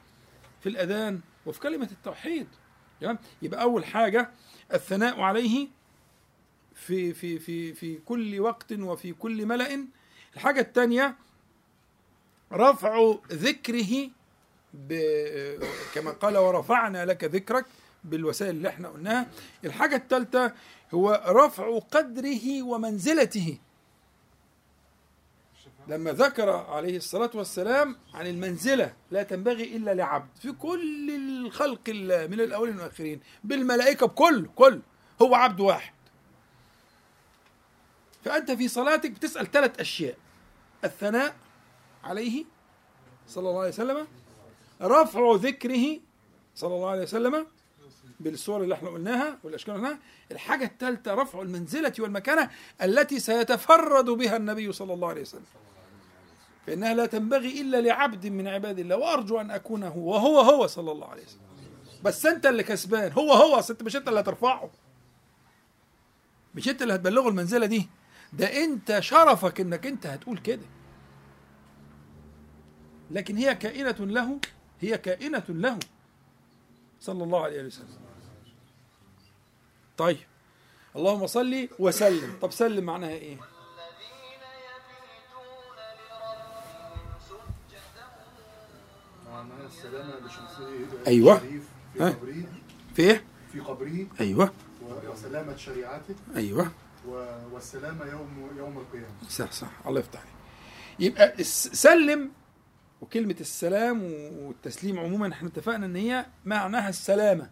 في 0.62 0.70
الأذان 0.70 1.22
وفي 1.46 1.60
كلمة 1.60 1.90
التوحيد. 1.92 2.48
يبقى 3.42 3.62
أول 3.62 3.86
حاجة 3.86 4.30
الثناء 4.74 5.20
عليه 5.20 5.68
في 6.76 7.14
في 7.14 7.40
في 7.40 7.74
في 7.74 7.98
كل 7.98 8.40
وقت 8.40 8.72
وفي 8.72 9.14
كل 9.14 9.46
ملأ. 9.46 9.88
الحاجة 10.34 10.60
الثانية 10.62 11.16
رفع 12.52 13.14
ذكره 13.32 14.10
كما 15.94 16.12
قال 16.12 16.38
ورفعنا 16.38 17.06
لك 17.06 17.24
ذكرك. 17.24 17.66
بالوسائل 18.04 18.56
اللي 18.56 18.70
إحنا 18.70 18.90
قلناها. 18.90 19.28
الحاجة 19.66 19.96
الثالثة 19.96 20.54
هو 20.94 21.24
رفع 21.28 21.80
قدره 21.80 22.64
ومنزلته. 22.64 23.58
لما 25.88 26.12
ذكر 26.12 26.50
عليه 26.50 26.98
الصلاة 26.98 27.32
والسلام 27.34 27.96
عن 28.14 28.28
المنزلة 28.28 28.94
لا 29.12 29.24
تنبغي 29.24 29.76
إلا 29.78 29.94
لعبد. 29.94 30.30
في 30.42 30.52
كل 30.52 31.12
الخلق 31.16 31.90
من 32.30 32.42
الأولين 32.42 32.80
والآخرين 32.80 33.20
بالملائكة 33.44 34.08
بكل 34.08 34.50
كل. 34.56 34.82
هو 35.22 35.36
عبد 35.36 35.60
واحد. 35.60 35.94
فأنت 38.24 38.52
في 38.52 38.68
صلاتك 38.68 39.12
بتسأل 39.12 39.52
ثلاث 39.52 39.80
أشياء. 39.80 40.18
الثناء 40.84 41.36
عليه 42.04 42.46
صلى 43.28 43.50
الله 43.50 43.60
عليه 43.60 43.70
وسلم 43.70 44.08
رفع 44.82 45.36
ذكره 45.36 46.00
صلى 46.56 46.76
الله 46.76 46.90
عليه 46.90 47.02
وسلم 47.04 47.48
بالصور 48.24 48.64
اللي 48.64 48.76
إحنا 48.76 48.90
قلناها 48.90 49.38
والأشكال 49.44 49.76
اللي 49.76 49.88
قلناها. 49.88 50.02
الحاجة 50.32 50.66
الثالثه 50.66 51.14
رفع 51.14 51.42
المنزلة 51.42 51.94
والمكانة 52.00 52.50
التي 52.84 53.20
سيتفرد 53.20 54.06
بها 54.06 54.38
النبي 54.38 54.72
صلى 54.72 54.94
الله 54.94 55.08
عليه 55.08 55.22
وسلم. 55.22 55.46
فإنها 56.68 56.94
لا 56.94 57.06
تنبغي 57.06 57.62
إلا 57.62 57.82
لعبد 57.82 58.28
من 58.28 58.48
عباد 58.48 58.80
الله 58.80 58.98
وأرجو 58.98 59.42
أن 59.42 59.52
أكون 59.52 59.84
هو 59.84 60.14
وهو 60.14 60.40
هو 60.40 60.68
صلى 60.68 60.92
الله 60.92 61.08
عليه 61.08 61.24
وسلم. 61.24 61.42
بس 62.04 62.26
أنت 62.26 62.46
اللي 62.46 62.64
كسبان 62.64 63.12
هو 63.12 63.34
هو 63.34 63.60
أصل 63.60 63.74
انت 63.74 63.84
مش 63.84 63.96
أنت 63.96 64.08
اللي 64.08 64.20
هترفعه. 64.20 64.70
مش 66.56 66.70
أنت 66.70 66.82
اللي 66.82 66.96
هتبلغه 66.96 67.30
المنزلة 67.30 67.66
دي. 67.66 67.90
ده 68.34 68.64
أنت 68.64 69.00
شرفك 69.00 69.62
إنك 69.62 69.86
أنت 69.86 70.06
هتقول 70.06 70.38
كده. 70.38 70.66
لكن 73.12 73.38
هي 73.38 73.56
كائنة 73.56 73.96
له 74.00 74.40
هي 74.82 74.98
كائنة 74.98 75.44
له 75.50 75.80
صلى 77.00 77.24
الله 77.24 77.44
عليه 77.44 77.64
وسلم. 77.64 77.88
طيب. 79.98 80.18
اللهم 80.96 81.28
صل 81.28 81.68
وسلم. 81.80 82.38
طب 82.42 82.52
سلم 82.52 82.84
معناها 82.84 83.10
إيه؟ 83.10 83.38
السلامة 89.66 90.14
لشمسه 90.28 90.68
أيوة. 91.08 91.38
في 91.38 91.60
ها؟ 92.00 92.10
قبره 92.10 92.34
في 92.96 93.02
إيه؟ 93.02 93.24
في 93.52 93.60
قبره 93.60 94.08
أيوه. 94.22 94.52
وسلامة 95.08 95.56
شريعته. 95.56 96.16
أيوه. 96.36 96.72
و- 97.08 97.38
والسلامة 97.54 98.06
يوم 98.06 98.50
يوم 98.58 98.78
القيامة. 98.78 99.30
صح 99.30 99.52
صح. 99.52 99.68
الله 99.88 100.00
يفتح 100.00 100.20
عليك. 100.20 100.34
يبقى 101.00 101.44
سلم 101.44 102.32
وكلمة 103.02 103.36
السلام 103.42 104.04
والتسليم 104.44 105.00
عموما 105.00 105.32
إحنا 105.34 105.50
اتفقنا 105.50 105.86
إن 105.86 105.96
هي 105.96 106.26
معناها 106.46 106.90
السلامة. 106.90 107.50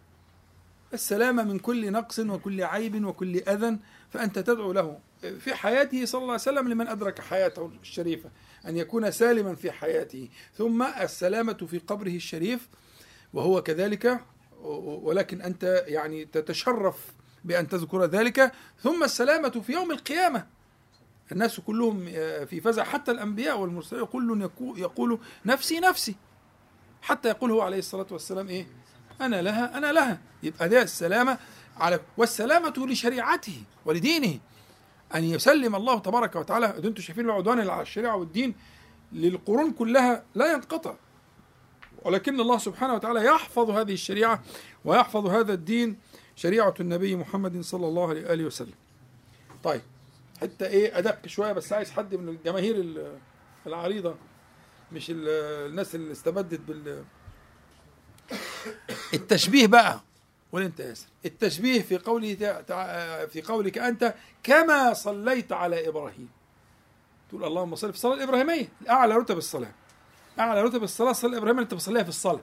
السلامة 0.94 1.44
من 1.44 1.58
كل 1.58 1.92
نقص 1.92 2.18
وكل 2.18 2.62
عيب 2.62 3.04
وكل 3.04 3.36
أذى 3.36 3.78
فأنت 4.10 4.38
تدعو 4.38 4.72
له. 4.72 4.98
في 5.38 5.54
حياته 5.54 6.04
صلى 6.04 6.18
الله 6.18 6.32
عليه 6.32 6.42
وسلم 6.42 6.68
لمن 6.68 6.88
أدرك 6.88 7.20
حياته 7.20 7.70
الشريفة 7.82 8.30
أن 8.66 8.76
يكون 8.76 9.10
سالما 9.10 9.54
في 9.54 9.72
حياته. 9.72 10.28
ثم 10.58 10.82
السلامة 10.82 11.52
في 11.70 11.78
قبره 11.78 12.10
الشريف 12.10 12.68
وهو 13.32 13.62
كذلك 13.62 14.20
ولكن 14.84 15.42
أنت 15.42 15.84
يعني 15.86 16.24
تتشرف 16.24 16.96
بأن 17.44 17.68
تذكر 17.68 18.04
ذلك. 18.04 18.52
ثم 18.82 19.04
السلامة 19.04 19.62
في 19.66 19.72
يوم 19.72 19.90
القيامة. 19.90 20.46
الناس 21.32 21.60
كلهم 21.60 22.04
في 22.46 22.60
فزع. 22.60 22.84
حتى 22.84 23.10
الأنبياء 23.10 23.58
والمرسلين 23.58 24.04
كل 24.04 24.50
يقول 24.76 25.18
نفسي 25.44 25.80
نفسي. 25.80 26.14
حتى 27.02 27.28
يقول 27.28 27.50
هو 27.50 27.60
عليه 27.60 27.78
الصلاة 27.78 28.06
والسلام 28.10 28.48
إيه؟ 28.48 28.66
أنا 29.20 29.42
لها 29.42 29.78
أنا 29.78 29.92
لها. 29.92 30.18
يبقى 30.42 30.68
ده 30.68 30.82
السلامة 30.82 31.38
على 31.76 32.00
والسلامة 32.16 32.74
لشريعته 32.78 33.62
ولدينه. 33.84 34.38
أن 35.14 35.24
يسلم 35.24 35.74
الله 35.76 35.98
تبارك 35.98 36.36
وتعالى 36.36 36.66
أنتم 36.78 37.02
شايفين 37.02 37.24
العدوان 37.24 37.68
على 37.70 37.82
الشريعة 37.82 38.16
والدين 38.16 38.54
للقرون 39.12 39.70
كلها 39.72 40.24
لا 40.34 40.52
ينقطع. 40.52 40.94
ولكن 42.02 42.40
الله 42.40 42.58
سبحانه 42.58 42.94
وتعالى 42.94 43.24
يحفظ 43.24 43.70
هذه 43.70 43.92
الشريعة 43.92 44.42
ويحفظ 44.84 45.26
هذا 45.26 45.52
الدين 45.52 45.98
شريعة 46.36 46.74
النبي 46.80 47.16
محمد 47.16 47.60
صلى 47.60 47.86
الله 47.88 48.08
عليه 48.08 48.28
وآله 48.28 48.44
وسلم. 48.44 48.74
طيب 49.64 49.80
حتى 50.40 50.66
إيه 50.66 50.98
أدق 50.98 51.26
شوية 51.26 51.52
بس 51.52 51.72
عايز 51.72 51.90
حد 51.90 52.14
من 52.14 52.28
الجماهير 52.28 52.76
ال- 52.76 53.18
العريضة 53.66 54.14
مش 54.92 55.10
ال- 55.10 55.28
الناس 55.70 55.94
اللي 55.94 56.12
استبدت 56.12 56.60
بال 56.60 57.04
التشبيه 59.14 59.66
بقى 59.66 60.00
قول 60.52 60.62
انت 60.62 60.80
يا 60.80 60.86
ياسر. 60.86 61.06
التشبيه 61.24 61.82
في 61.82 61.98
قوله 61.98 62.34
في 63.26 63.42
قولك 63.48 63.78
أنت 63.78 64.14
كما 64.42 64.94
صليت 64.94 65.52
على 65.52 65.88
إبراهيم. 65.88 66.28
تقول 67.28 67.44
اللهم 67.44 67.74
صل 67.74 67.88
في 67.90 67.96
الصلاه 67.96 68.14
الابراهيميه 68.14 68.68
أعلى 68.90 69.14
رتب 69.14 69.38
الصلاة. 69.38 69.72
أعلى 70.38 70.62
رتب 70.62 70.82
الصلاة 70.82 71.10
الصلاه 71.10 71.30
الابراهيميه 71.32 71.52
اللي 71.62 71.62
أنت 71.62 71.74
بتصليها 71.74 72.02
في 72.02 72.08
الصلاة. 72.08 72.40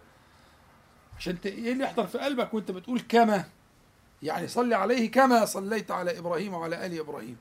عشان 1.18 1.38
إيه 1.46 1.72
اللي 1.72 1.84
يحضر 1.84 2.08
في 2.08 2.18
قلبك 2.18 2.54
وأنت 2.54 2.72
بتقول 2.72 3.02
كما؟ 3.10 3.46
يعني 4.24 4.48
صلي 4.48 4.76
عليه 4.76 5.12
كما 5.12 5.46
صليت 5.46 5.92
على 5.92 6.20
إبراهيم 6.20 6.54
وعلى 6.54 6.86
آل 6.86 7.00
إبراهيم. 7.00 7.38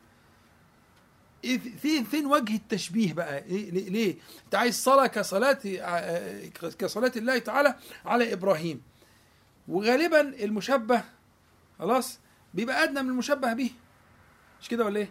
فين 1.83 2.05
فين 2.05 2.27
وجه 2.27 2.55
التشبيه 2.57 3.13
بقى؟ 3.13 3.39
إيه 3.45 3.71
ليه, 3.71 3.89
ليه؟ 3.91 4.15
أنت 4.45 4.55
عايز 4.55 4.83
صلاة 4.83 5.07
كصلاة 5.07 5.59
آه، 5.81 6.47
كصلاة 6.79 7.13
الله 7.17 7.39
تعالى 7.39 7.75
على 8.07 8.33
إبراهيم. 8.33 8.83
وغالبا 9.69 10.21
المشبه 10.21 11.03
خلاص 11.79 12.19
بيبقى 12.55 12.85
أدنى 12.85 13.03
من 13.03 13.09
المشبه 13.11 13.53
به. 13.53 13.71
مش 14.63 14.69
كده 14.69 14.85
ولا 14.85 14.99
إيه؟ 15.01 15.09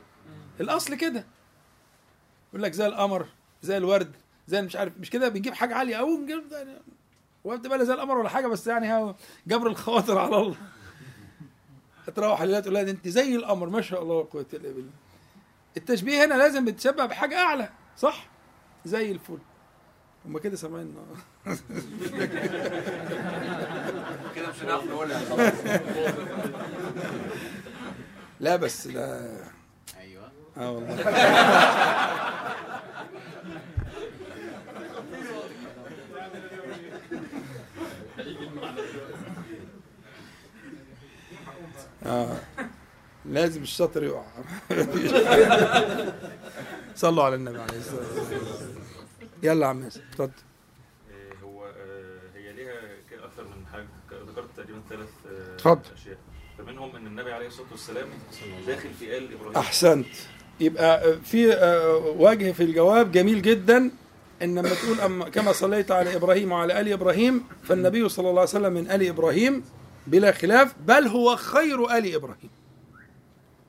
الأصل 0.59 0.95
كده. 0.95 1.25
يقول 2.49 2.63
لك 2.63 2.71
زي 2.73 2.85
القمر 2.87 3.27
زي 3.61 3.77
الورد 3.77 4.15
زي 4.47 4.61
مش 4.61 4.75
عارف 4.75 4.93
مش 4.99 5.09
كده؟ 5.09 5.29
بنجيب 5.29 5.53
حاجة 5.53 5.75
عالية. 5.75 5.95
قوي 5.95 6.17
نجيب 6.17 6.49
ده- 6.49 6.81
ولا 7.43 7.59
بتبقى 7.59 7.77
لا 7.77 7.83
زي 7.83 7.93
القمر 7.93 8.17
ولا 8.17 8.29
حاجة؟ 8.29 8.47
بس 8.47 8.67
يعني 8.67 9.13
جبر 9.47 9.67
الخواطر 9.67 10.17
على 10.17 10.37
الله. 10.37 10.55
تروح 12.15 12.41
الليلة 12.41 12.59
تقول 12.59 12.73
لها 12.73 12.81
أنت 12.81 13.07
زي 13.07 13.35
القمر 13.35 13.69
ما 13.69 13.81
شاء 13.81 14.01
الله 14.03 14.19
لا 14.21 14.25
قوة 14.25 14.45
إلا 14.53 14.69
بالله. 14.71 14.91
التشبيه 15.77 16.25
هنا 16.25 16.33
لازم 16.33 16.65
بتشبه 16.65 17.05
بحاجة 17.05 17.37
أعلى 17.37 17.69
صح؟ 17.97 18.27
زي 18.85 19.11
الفل. 19.11 19.37
هما 20.25 20.39
كده 20.39 20.55
سامعين. 20.55 20.95
كده 24.35 24.49
مش 24.49 24.63
هنعرف 24.63 24.83
نقولها 24.83 25.19
خلاص 25.19 25.53
لا 28.39 28.55
بس 28.55 28.87
لا 28.87 29.29
أيوه. 29.99 30.31
آه 30.57 30.71
والله. 30.71 30.95
آه. 42.05 42.37
لازم 43.29 43.61
الشاطر 43.61 44.03
يقع. 44.03 44.25
صلوا 46.95 47.23
على 47.23 47.35
النبي 47.35 47.59
عليه 47.59 47.77
الصلاة 47.77 47.99
والسلام. 48.19 48.41
يلا 49.43 49.65
يا 49.65 49.69
عم 49.69 49.83
ياسر 49.83 50.01
اتفضل. 50.11 50.31
آه، 51.11 51.45
هو 51.45 51.65
آه، 51.65 52.37
هي 52.37 52.53
ليها 52.53 52.73
أكثر 53.25 53.43
من 53.43 53.65
حاجة 53.71 53.85
ذكرت 54.31 54.47
تقريبا 54.57 54.81
ثلاث 54.89 55.09
آه، 55.31 55.55
اتفضل. 55.55 55.81
أشياء. 56.01 56.17
فمنهم 56.57 56.95
إن 56.95 57.07
النبي 57.07 57.31
عليه 57.31 57.47
الصلاة 57.47 57.67
والسلام 57.71 58.07
داخل 58.67 58.89
في 58.99 59.17
آل 59.17 59.33
إبراهيم. 59.33 59.57
أحسنت. 59.57 60.07
يبقى 60.59 61.19
في 61.21 61.53
آه، 61.53 61.95
وجه 61.97 62.51
في 62.51 62.63
الجواب 62.63 63.11
جميل 63.11 63.41
جدا 63.41 63.91
إن 64.41 64.59
لما 64.59 64.69
تقول 64.69 64.99
أما 64.99 65.29
كما 65.29 65.51
صليت 65.51 65.91
على 65.91 66.15
إبراهيم 66.15 66.51
وعلى 66.51 66.79
آل 66.81 66.91
إبراهيم 66.91 67.43
فالنبي 67.63 68.09
صلى 68.09 68.29
الله 68.29 68.41
عليه 68.41 68.49
وسلم 68.49 68.73
من 68.73 68.91
آل 68.91 69.07
إبراهيم 69.07 69.63
بلا 70.07 70.31
خلاف 70.31 70.73
بل 70.87 71.07
هو 71.07 71.35
خير 71.35 71.97
آل 71.97 72.15
إبراهيم. 72.15 72.49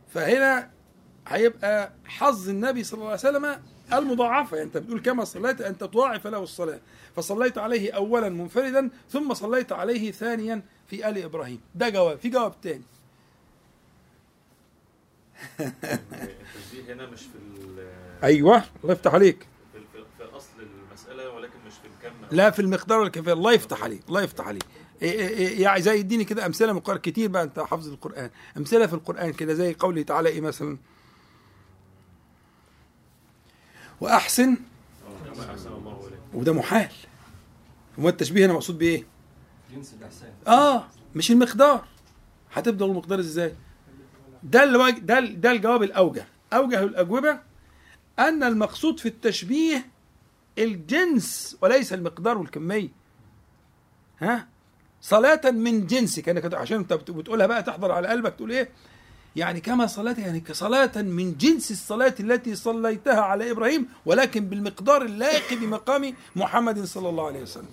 فهنا 0.09 0.71
هيبقى 1.29 1.93
حظ 2.05 2.49
النبي 2.49 2.85
صلى 2.85 2.99
الله 2.99 3.07
عليه 3.11 3.19
وسلم 3.21 3.63
المضاعفة. 3.93 4.57
يعني 4.57 4.67
انت 4.69 4.77
بتقول 4.77 5.01
كما 5.01 5.25
صليت 5.25 5.61
انت 5.61 5.81
تضاعف 5.85 6.27
له 6.27 6.43
الصلاة. 6.43 6.81
فصليت 7.17 7.59
عليه 7.59 7.93
اولا 7.93 8.29
منفردا 8.29 8.91
ثم 9.11 9.35
صليت 9.35 9.73
عليه 9.73 10.13
ثانيا 10.13 10.63
في 10.87 11.09
آل 11.09 11.19
إبراهيم. 11.25 11.61
ده 11.75 11.89
جواب. 11.89 12.19
في 12.19 12.29
جواب 12.29 12.61
تاني. 12.61 12.83
التشبيه 15.61 16.93
هنا 16.95 17.07
مش 17.07 17.21
في 17.21 17.39
أيوه 18.23 18.65
الله 18.83 18.93
يفتح 18.93 19.15
عليك. 19.15 19.47
في, 20.19 20.25
اصل 20.37 20.49
المسألة 20.91 21.31
ولكن 21.31 21.59
مش 21.67 21.73
في 21.73 22.07
الكم. 22.07 22.37
لا 22.37 22.51
في 22.51 22.63
المقدار 22.63 22.99
والكيفيه 23.01 23.33
الله 23.33 23.53
يفتح 23.53 23.83
عليك 23.83 24.03
الله 24.09 24.23
يفتح 24.23 24.47
عليك. 24.47 24.65
يعني 25.03 25.83
زي 25.83 26.01
اديني 26.01 26.25
كده 26.25 26.47
أمثلة 26.47 26.73
من 26.73 26.79
القران 26.79 26.99
كتير 26.99 27.29
بقى 27.29 27.43
أنت 27.43 27.61
حافظ 27.61 27.89
القرآن. 27.89 28.31
أمثلة 28.57 28.87
في 28.87 28.95
القرآن 28.95 29.33
كده 29.33 29.55
زي 29.55 29.75
قوله 29.75 30.03
تعالى 30.03 30.29
إيه 30.29 30.41
مثلا؟ 30.41 30.79
وأحسن. 34.01 34.57
وده 36.35 36.53
محال. 36.53 36.89
هو 37.99 38.09
التشبيه 38.09 38.47
هنا 38.47 38.53
مقصود 38.53 38.79
بإيه؟ 38.79 39.05
جنس 39.75 39.95
الاحسان 40.01 40.33
آه 40.49 40.89
مش 41.15 41.31
المقدار. 41.31 41.85
هتبدا 42.53 42.85
المقدار 42.85 43.19
إزاي؟ 43.21 43.55
ده 44.43 44.63
الوج... 44.65 44.99
ده 44.99 45.21
ده 45.21 45.51
الجواب 45.51 45.83
الأوجه. 45.83 46.27
أوجه 46.53 46.83
الأجوبة 46.83 47.41
أن 48.19 48.43
المقصود 48.43 49.01
في 49.01 49.09
التشبيه 49.09 49.87
الجنس 50.59 51.57
وليس 51.61 51.93
المقدار 51.93 52.39
والكمية. 52.39 52.89
ها؟ 54.21 54.49
صلاة 55.01 55.41
من 55.51 55.87
جنسك 55.87 56.29
انك 56.29 56.55
عشان 56.55 56.77
انت 56.79 56.93
بت- 56.93 57.11
بتقولها 57.11 57.47
بقى 57.47 57.63
تحضر 57.63 57.93
على 57.93 58.09
قلبك 58.09 58.35
تقول 58.35 58.51
إيه؟ 58.51 58.69
يعني 59.37 59.61
كما 59.61 59.87
صليت 59.87 60.19
يعني 60.19 60.41
كصلاة 60.41 61.03
من 61.03 61.37
جنس 61.37 61.71
الصلاة 61.71 62.15
التي 62.21 62.55
صليتها 62.55 63.21
على 63.21 63.51
إبراهيم 63.51 63.89
ولكن 64.07 64.45
بالمقدار 64.45 65.03
اللائق 65.03 65.55
بمقام 65.61 66.15
محمد 66.37 66.85
صلى 66.85 67.09
الله 67.09 67.27
عليه 67.27 67.43
وسلم. 67.43 67.69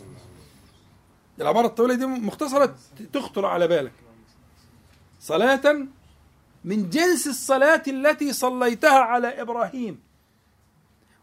العبارة 1.42 1.66
الطويلة 1.68 1.96
دي 1.96 2.06
مختصرة 2.06 2.76
تخطر 3.14 3.46
على 3.46 3.68
بالك. 3.68 3.92
صلاة 5.22 5.88
من 6.66 6.90
جنس 6.90 7.28
الصلاة 7.28 7.84
التي 7.88 8.34
صليتها 8.34 9.00
على 9.00 9.42
إبراهيم 9.42 10.00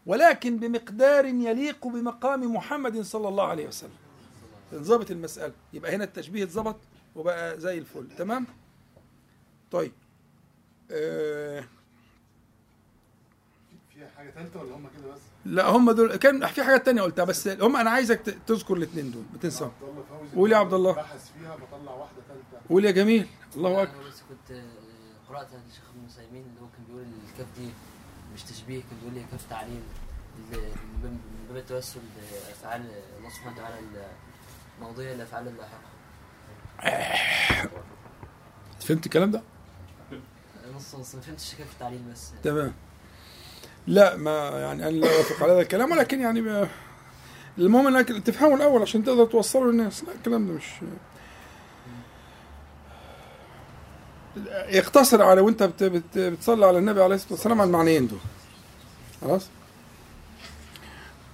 ولكن 0.05 0.57
بمقدار 0.57 1.25
يليق 1.25 1.87
بمقام 1.87 2.55
محمد 2.55 3.01
صلى 3.01 3.27
الله 3.27 3.43
عليه 3.47 3.67
وسلم. 3.67 4.02
انظبط 4.73 5.11
المسألة. 5.11 5.53
يبقى 5.73 5.95
هنا 5.95 6.03
التشبيه 6.03 6.43
اتظبط 6.43 6.75
وبقى 7.15 7.59
زي 7.59 7.77
الفل. 7.77 8.07
تمام؟ 8.17 8.47
طيب. 9.71 9.91
آه 10.91 11.63
في 13.93 14.07
حاجة 14.17 14.31
ثالثه 14.31 14.61
ولا 14.61 14.75
هم 14.75 14.87
كده 14.97 15.13
بس؟ 15.13 15.21
لا 15.45 15.69
هم 15.69 15.91
دول 15.91 16.15
كان 16.15 16.47
في 16.47 16.63
حاجات 16.63 16.85
تانية 16.85 17.01
قلتها 17.01 17.25
بس 17.25 17.47
هم 17.47 17.75
أنا 17.75 17.89
عايزك 17.89 18.19
تذكر 18.47 18.73
الاثنين 18.73 19.11
دول 19.11 19.23
ما 19.33 19.39
تنساهم. 19.39 19.71
عبد 19.81 19.89
الله 19.89 20.03
فوزي 20.19 20.35
قول 20.35 20.51
يا 20.51 20.57
عبد 20.57 20.73
الله. 20.73 20.91
بحث 20.91 21.31
فيها 21.39 21.55
بطلع 21.55 21.91
واحدة 21.91 22.17
ثالثه 22.27 22.67
قول 22.69 22.85
يا 22.85 22.91
جميل. 22.91 23.27
الله 23.55 23.83
اكبر 23.83 23.95
أنا 24.01 24.07
بس 24.09 24.21
كنت 24.29 24.51
آه، 24.57 24.63
قرأت 25.29 25.47
عن 25.53 25.61
الشيخ 25.69 25.83
ابن 25.95 26.05
مسيمين 26.05 26.41
اللي 26.49 26.61
هو 26.61 26.67
كان 26.75 26.85
بيقول 26.87 27.05
الكاف 27.31 27.47
دي 27.59 27.69
مش 28.33 28.43
تشبيه 28.43 28.81
كان 28.81 28.99
بيقول 29.01 29.13
لي 29.13 29.25
كاف 29.31 29.49
تعليل 29.49 29.81
ال- 30.53 30.57
من 31.03 31.17
باب- 31.47 31.57
التوسل 31.57 31.99
بأفعال 32.31 32.81
الله 33.17 33.29
سبحانه 33.29 33.55
وتعالى 33.57 33.79
الماضيه 34.83 35.13
لافعال 35.13 35.47
اللاحقه 35.47 35.93
فهمت 38.81 39.05
الكلام 39.05 39.31
ده؟ 39.31 39.41
نص 40.75 40.95
نص 40.95 41.15
ما 41.15 41.21
فهمتش 41.21 41.55
كيف 41.55 41.71
التعليل 41.73 42.01
بس. 42.11 42.31
تمام. 42.43 42.73
لا 43.87 44.15
ما 44.15 44.49
يعني 44.49 44.87
أنا 44.87 44.95
لا 44.95 45.15
أوافق 45.15 45.43
على 45.43 45.51
هذا 45.53 45.61
الكلام 45.61 45.91
ولكن 45.91 46.21
يعني 46.21 46.41
ما 46.41 46.67
المهم 47.57 47.87
إنك 47.87 48.07
تفهمه 48.09 48.55
الأول 48.55 48.81
عشان 48.81 49.03
تقدر 49.03 49.25
توصله 49.25 49.71
للناس. 49.71 50.03
لا 50.03 50.11
الكلام 50.13 50.47
ده 50.47 50.53
مش 50.53 50.65
يقتصر 54.67 55.21
على 55.21 55.41
وأنت 55.41 55.63
بت 55.63 55.83
بت 55.83 56.17
بتصلي 56.17 56.65
على 56.65 56.77
النبي 56.77 57.03
عليه 57.03 57.15
الصلاة 57.15 57.33
والسلام 57.33 57.61
على 57.61 57.67
المعنيين 57.67 58.07
دول. 58.07 58.19
خلاص؟ 59.21 59.47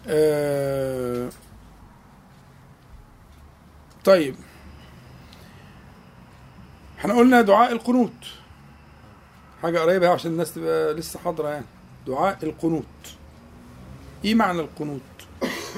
آه 0.07 1.29
طيب. 4.09 4.35
إحنا 6.99 7.13
قلنا 7.13 7.41
دعاء 7.41 7.71
القنوت. 7.71 8.25
حاجة 9.61 9.79
قريبة 9.79 10.09
عشان 10.09 10.31
الناس 10.31 10.53
تبقى 10.53 10.93
لسه 10.93 11.19
حاضرة 11.19 11.49
يعني. 11.49 11.65
دعاء 12.07 12.37
القنوت. 12.43 12.83
إيه 14.25 14.35
معنى 14.35 14.59
القنوت؟ 14.59 15.01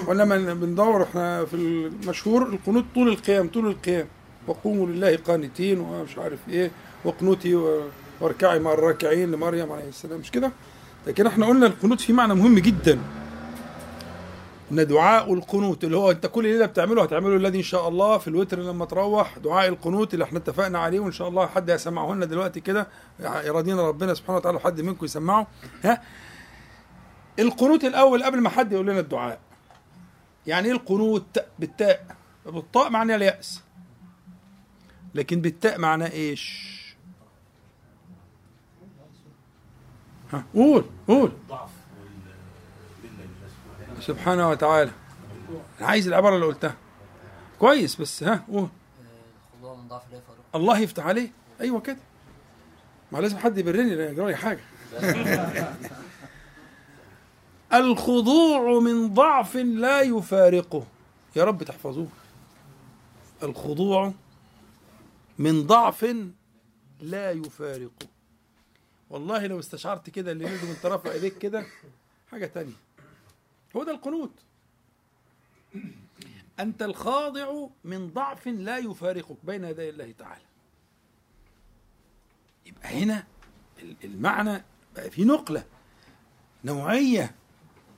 ولما 0.07 0.53
بندور 0.53 1.03
إحنا 1.03 1.45
في 1.45 1.53
المشهور 1.53 2.49
القنوت 2.49 2.85
طول 2.95 3.07
القيام 3.07 3.47
طول 3.47 3.67
القيام. 3.67 4.07
وقوموا 4.47 4.87
لله 4.87 5.15
قانتين 5.15 5.79
ومش 5.79 6.17
عارف 6.17 6.39
إيه. 6.49 6.71
وقنوتي 7.05 7.55
واركعي 8.21 8.59
مع 8.59 8.73
الراكعين 8.73 9.31
لمريم 9.31 9.71
عليه 9.71 9.89
السلام. 9.89 10.19
مش 10.19 10.31
كده؟ 10.31 10.51
لكن 11.07 11.27
إحنا 11.27 11.45
قلنا 11.45 11.65
القنوت 11.65 12.01
فيه 12.01 12.13
معنى 12.13 12.33
مهم 12.33 12.59
جدا. 12.59 12.99
إن 14.71 14.87
دعاء 14.87 15.33
القنوت 15.33 15.83
اللي 15.83 15.97
هو 15.97 16.11
أنت 16.11 16.25
كل 16.27 16.43
ليله 16.43 16.65
بتعمله 16.65 17.03
هتعمله 17.03 17.35
الذي 17.35 17.57
إن 17.57 17.63
شاء 17.63 17.87
الله 17.87 18.17
في 18.17 18.27
الوتر 18.27 18.59
لما 18.59 18.85
تروح. 18.85 19.37
دعاء 19.37 19.67
القنوت 19.67 20.13
اللي 20.13 20.25
إحنا 20.25 20.39
اتفقنا 20.39 20.79
عليه 20.79 20.99
وإن 20.99 21.11
شاء 21.11 21.27
الله 21.27 21.47
حد 21.47 21.69
هيسمعه 21.69 22.13
لنا 22.13 22.25
دلوقتي 22.25 22.59
كده. 22.59 22.87
يراضينا 23.19 23.87
ربنا 23.87 24.13
سبحانه 24.13 24.37
وتعالى 24.37 24.59
حد 24.59 24.81
منكم 24.81 25.05
يسمعه. 25.05 25.47
ها؟ 25.83 26.01
القنوت 27.39 27.83
الأول 27.83 28.23
قبل 28.23 28.41
ما 28.41 28.49
حد 28.49 28.71
يقول 28.71 28.87
لنا 28.87 28.99
الدعاء. 28.99 29.39
يعني 30.47 30.67
إيه 30.67 30.73
القنوت؟ 30.73 31.39
بالتاء. 31.59 32.15
بالطاء 32.45 32.89
معناه 32.89 33.15
اليأس. 33.15 33.61
لكن 35.15 35.41
بالتاء 35.41 35.79
معناه 35.79 36.11
إيش؟ 36.11 36.71
ها؟ 40.33 40.45
قول 40.55 40.85
قول. 41.07 41.31
سبحانه 44.01 44.49
وتعالى. 44.49 44.91
أنا 45.79 45.87
عايز 45.87 46.07
العبارة 46.07 46.35
اللي 46.35 46.45
قلتها. 46.45 46.75
كويس 47.59 48.01
بس 48.01 48.23
ها 48.23 48.45
قول. 48.51 48.69
من 49.63 49.87
الله 50.55 50.79
يفتح 50.79 51.05
عليه. 51.05 51.31
أيوه 51.61 51.79
كده. 51.79 51.97
ما 53.11 53.19
لازم 53.19 53.37
حد 53.37 53.57
يبرني 53.57 53.91
يجرى 53.91 54.27
لي 54.27 54.35
حاجة. 54.35 54.61
الخضوع 57.73 58.79
من 58.79 59.13
ضعف 59.13 59.55
لا 59.55 60.01
يفارقه. 60.01 60.83
يا 61.35 61.43
رب 61.43 61.63
تحفظوه. 61.63 62.07
الخضوع 63.43 64.13
من 65.39 65.67
ضعف 65.67 66.15
لا 67.01 67.31
يفارقه. 67.31 68.07
والله 69.09 69.47
لو 69.47 69.59
استشعرت 69.59 70.09
كده 70.09 70.31
اللي 70.31 70.45
لازم 70.45 70.67
انت 70.67 70.85
رافع 70.85 71.11
إيديك 71.11 71.37
كده 71.37 71.65
حاجة 72.31 72.45
تانية. 72.45 72.73
هو 73.75 73.83
ده 73.83 73.91
القنوت. 73.91 74.31
أنت 76.59 76.81
الخاضع 76.81 77.67
من 77.83 78.09
ضعف 78.09 78.47
لا 78.47 78.77
يفارقك 78.77 79.37
بين 79.43 79.63
يدي 79.63 79.89
الله 79.89 80.11
تعالى. 80.11 80.43
يبقى 82.65 83.03
هنا 83.03 83.23
ال- 83.79 83.95
المعنى 84.03 84.63
بقى 84.95 85.09
في 85.11 85.23
نقلة. 85.25 85.63
نوعية 86.65 87.35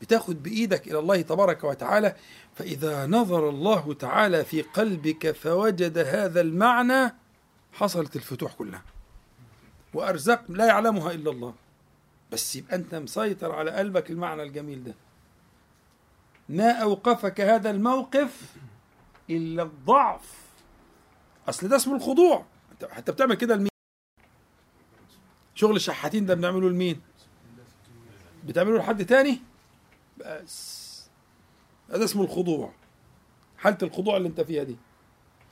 بتاخد 0.01 0.43
بإيدك 0.43 0.87
إلى 0.87 0.99
الله 0.99 1.21
تبارك 1.21 1.63
وتعالى 1.63 2.15
فإذا 2.55 3.05
نظر 3.07 3.49
الله 3.49 3.93
تعالى 3.93 4.45
في 4.45 4.61
قلبك 4.61 5.31
فوجد 5.31 5.97
هذا 5.97 6.41
المعنى 6.41 7.13
حصلت 7.73 8.15
الفتوح 8.15 8.53
كلها. 8.53 8.83
وارزاق 9.93 10.43
لا 10.51 10.65
يعلمها 10.65 11.11
إلا 11.11 11.31
الله. 11.31 11.53
بس 12.31 12.55
يبقى 12.55 12.75
أنت 12.75 12.95
مسيطر 12.95 13.51
على 13.51 13.71
قلبك 13.71 14.11
المعنى 14.11 14.43
الجميل 14.43 14.83
ده. 14.83 14.93
ما 16.49 16.71
أوقفك 16.71 17.41
هذا 17.41 17.69
الموقف 17.69 18.55
إلا 19.29 19.63
الضعف. 19.63 20.43
أصل 21.49 21.67
ده 21.67 21.75
اسمه 21.75 21.95
الخضوع. 21.95 22.45
حتى 22.91 23.11
بتعمل 23.11 23.35
كده 23.35 23.55
لمين؟ 23.55 23.69
شغل 25.55 25.75
الشحاتين 25.75 26.25
ده 26.25 26.33
بنعمله 26.33 26.69
لمين؟ 26.69 27.01
بتعمله 28.45 28.77
لحد 28.77 29.05
تاني؟ 29.05 29.41
بس. 30.17 30.83
هذا 31.89 32.03
اسمه 32.03 32.23
الخضوع. 32.23 32.73
حالة 33.57 33.77
الخضوع 33.83 34.17
اللي 34.17 34.27
انت 34.27 34.41
فيها 34.41 34.63
دي. 34.63 34.77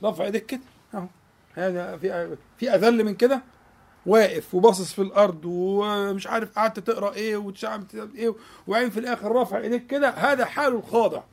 رفع 0.03 0.23
ايديك 0.23 0.45
كده. 0.45 0.61
اهو. 0.93 1.07
هذا 1.53 1.97
في 1.97 2.37
في 2.57 2.75
أذل 2.75 3.03
من 3.03 3.15
كده. 3.15 3.41
واقف 4.05 4.55
وباصص 4.55 4.93
في 4.93 5.01
الأرض 5.01 5.41
ومش 5.45 6.27
عارف 6.27 6.55
قعدت 6.55 6.79
تقرأ 6.79 7.13
إيه 7.13 7.37
وتشعب 7.37 7.85
إيه 8.15 8.35
وبعدين 8.67 8.89
في 8.89 8.99
الآخر 8.99 9.31
رافع 9.31 9.57
إيديك 9.57 9.87
كده 9.87 10.09
هذا 10.09 10.45
حال 10.45 10.73
الخاضع. 10.75 11.23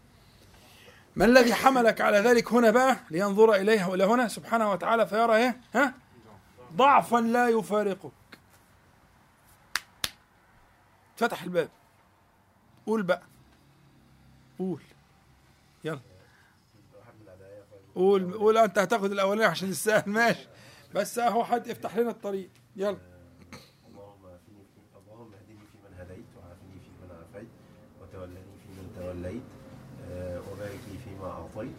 ما 1.16 1.24
الذي 1.24 1.54
حملك 1.54 2.00
على 2.00 2.18
ذلك 2.18 2.52
هنا 2.52 2.70
بقى؟ 2.70 2.96
لينظر 3.10 3.54
اليه 3.54 3.88
وإلى 3.88 4.04
هنا. 4.04 4.28
سبحانه 4.28 4.70
وتعالى 4.72 5.06
فيرى 5.06 5.36
إيه؟ 5.36 5.60
ها؟ 5.74 5.94
ضعفا 6.76 7.16
لا 7.16 7.48
يفارقك. 7.48 8.10
فتح 11.16 11.42
الباب. 11.42 11.68
قول 12.86 13.02
بقى. 13.02 13.22
قول. 14.58 14.82
يلا. 15.84 16.00
قول 17.94 18.32
قول 18.32 18.58
أنت 18.58 18.78
هتاخد 18.78 19.12
الاولاني 19.12 19.44
عشان 19.44 19.68
السهل 19.68 20.02
ماشي. 20.06 20.48
بس 20.94 21.18
أهو 21.18 21.44
حد 21.44 21.68
افتح 21.68 21.96
لنا 21.96 22.10
الطريق. 22.10 22.50
يلا. 22.78 22.96
اللهم 23.88 24.22
اهدني 24.26 24.62
في 24.74 24.78
اللهم 25.00 25.30
اهدني 25.38 25.64
فيمن 25.70 25.92
هديت 26.00 26.28
وعافني 26.36 26.76
فيمن 26.84 27.10
عافيت 27.18 27.48
وتولني 28.00 28.54
فيمن 28.62 28.86
توليت 28.96 29.42
آه، 30.10 30.38
وبارك 30.38 30.80
لي 30.90 30.98
فيما 31.04 31.30
أعطيت 31.30 31.76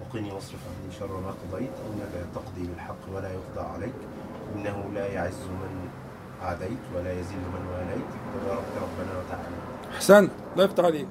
وقني 0.00 0.32
واصرف 0.32 0.60
عني 0.68 0.92
شر 0.92 1.20
ما 1.20 1.30
قضيت. 1.30 1.70
إنك 1.86 2.26
تقضي 2.34 2.66
بالحق 2.66 3.02
ولا 3.12 3.30
يقضى 3.32 3.60
عليك 3.60 3.94
إنه 4.54 4.90
لا 4.94 5.06
يعز 5.06 5.42
من 5.44 5.88
عاديت 6.42 6.82
ولا 6.94 7.12
يذل 7.12 7.36
من 7.36 7.66
واليت. 7.72 8.10
تبارك 8.34 8.64
ربنا 8.82 9.18
وتعالى. 9.18 9.56
احسنت 9.94 10.30
الله 10.52 10.64
يفتح 10.64 10.84
عليك. 10.84 11.08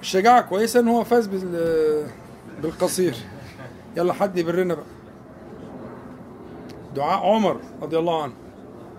الشجاعة 0.00 0.40
كويسة 0.40 0.80
إن 0.80 0.88
هو 0.88 1.04
فاز 1.04 1.26
بال 1.26 2.06
بالقصير. 2.62 3.16
يلا 3.96 4.12
حد 4.12 4.36
يبرنا 4.36 4.74
بقى. 4.74 4.86
دعاء 6.94 7.26
عمر 7.26 7.60
رضي 7.82 7.98
الله 7.98 8.22
عنه. 8.22 8.32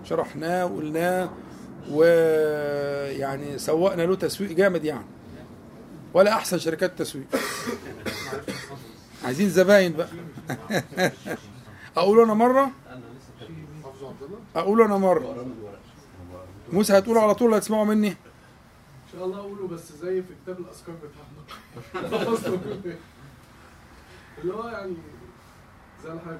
شرحناه 0.04 0.66
وقلناه 0.66 1.30
ويعني 1.90 3.58
سوقنا 3.58 4.02
له 4.02 4.14
تسويق 4.16 4.52
جامد 4.52 4.84
يعني. 4.84 5.04
ولا 6.14 6.32
أحسن 6.32 6.58
شركات 6.58 6.98
تسويق 6.98 7.26
عايزين 9.24 9.48
زباين 9.48 9.92
بقى. 9.92 10.08
أقول 11.96 12.20
أنا 12.22 12.34
مرة؟ 12.34 12.70
أقول 14.56 14.82
أنا 14.82 14.96
مرة. 14.96 15.46
موسى 16.72 16.98
هتقوله 16.98 17.20
على 17.22 17.34
طول 17.34 17.54
هتسمعوا 17.54 17.84
مني؟ 17.84 18.08
إن 18.08 18.16
شاء 19.12 19.24
الله 19.24 19.38
أقوله 19.38 19.68
بس 19.68 19.92
زي 20.02 20.22
في 20.22 20.28
كتاب 20.44 20.58
الأذكار 20.58 20.94
خلصنا 22.10 22.54
اللي 24.42 24.54
هو 24.54 24.68
يعني 24.68 24.94
زي 26.04 26.12
الحاجة. 26.12 26.38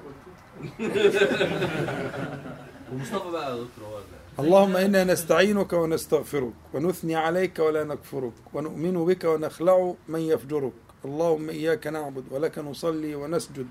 ومصطفى 2.93 3.31
بقى 3.31 3.57
يا 3.57 3.63
دكتور 3.63 3.85
هو 3.87 3.99
اللهم 4.39 4.75
إنا 4.77 5.03
نستعينك 5.03 5.73
ونستغفرك 5.73 6.53
ونثني 6.73 7.15
عليك 7.15 7.59
ولا 7.59 7.83
نكفرك 7.83 8.33
ونؤمن 8.53 9.05
بك 9.05 9.23
ونخلع 9.23 9.93
من 10.07 10.19
يفجرك. 10.19 10.73
اللهم 11.05 11.49
إياك 11.49 11.87
نعبد 11.87 12.23
ولك 12.31 12.59
نصلي 12.59 13.15
ونسجد 13.15 13.67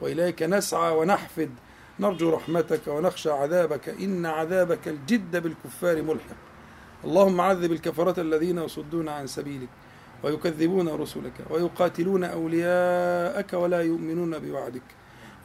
وإليك 0.00 0.42
نسعى 0.42 0.96
ونحفد. 0.96 1.50
نرجو 2.00 2.30
رحمتك 2.30 2.88
ونخشى 2.88 3.30
عذابك 3.30 3.88
إن 3.88 4.26
عذابك 4.26 4.88
الجد 4.88 5.42
بالكفار 5.42 6.02
ملحق. 6.02 6.36
اللهم 7.04 7.40
عذب 7.40 7.72
الكفرة 7.72 8.20
الذين 8.20 8.58
يصدون 8.58 9.08
عن 9.08 9.26
سبيلك 9.26 9.68
ويكذبون 10.22 10.88
رسلك 10.88 11.32
ويقاتلون 11.50 12.24
أولياءك 12.24 13.52
ولا 13.52 13.80
يؤمنون 13.82 14.38
بوعدك. 14.38 14.97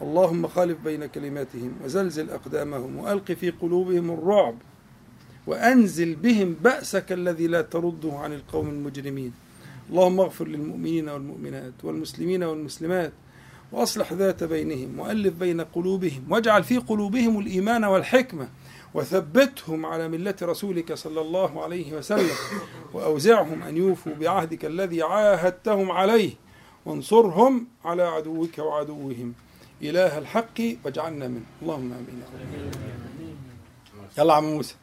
اللهم 0.04 0.48
خالف 0.48 0.78
بين 0.84 1.06
كلماتهم 1.06 1.72
وزلزل 1.84 2.30
أقدامهم 2.30 2.98
وألق 2.98 3.32
في 3.32 3.50
قلوبهم 3.52 4.12
الرعب 4.12 4.56
وأنزل 5.48 6.16
بهم 6.16 6.54
بأسك 6.54 7.12
الذي 7.12 7.48
لا 7.48 7.62
ترده 7.62 8.14
عن 8.14 8.34
القوم 8.34 8.70
المجرمين. 8.70 9.34
اللهم 9.90 10.20
اغفر 10.20 10.48
للمؤمنين 10.48 11.10
والمؤمنات 11.10 11.74
والمسلمين 11.84 12.44
والمسلمات 12.44 13.12
وأصلح 13.72 14.14
ذات 14.14 14.44
بينهم 14.44 15.00
وألف 15.00 15.34
بين 15.34 15.62
قلوبهم 15.62 16.24
واجعل 16.30 16.64
في 16.64 16.78
قلوبهم 16.78 17.40
الإيمان 17.40 17.84
والحكمة 17.84 18.48
وثبتهم 18.94 19.86
على 19.86 20.08
ملة 20.08 20.36
رسولك 20.42 20.94
صلى 20.94 21.22
الله 21.22 21.64
عليه 21.64 21.94
وسلم 21.98 22.36
وأوزعهم 22.94 23.64
أن 23.64 23.78
يوفوا 23.78 24.14
بعهدك 24.14 24.66
الذي 24.66 25.02
عاهدتهم 25.02 25.92
عليه. 25.92 26.32
وانصرهم 26.86 27.68
على 27.86 28.04
عدوك 28.04 28.60
وعدوهم. 28.60 29.34
إله 29.90 30.18
الحق 30.18 30.58
واجعلنا 30.84 31.28
منه. 31.28 31.50
اللهم 31.62 31.90
آمين 32.00 32.16
يا 32.22 32.28
رب. 32.34 32.40
يلا 34.18 34.34
عم 34.34 34.44
موسى. 34.44 34.76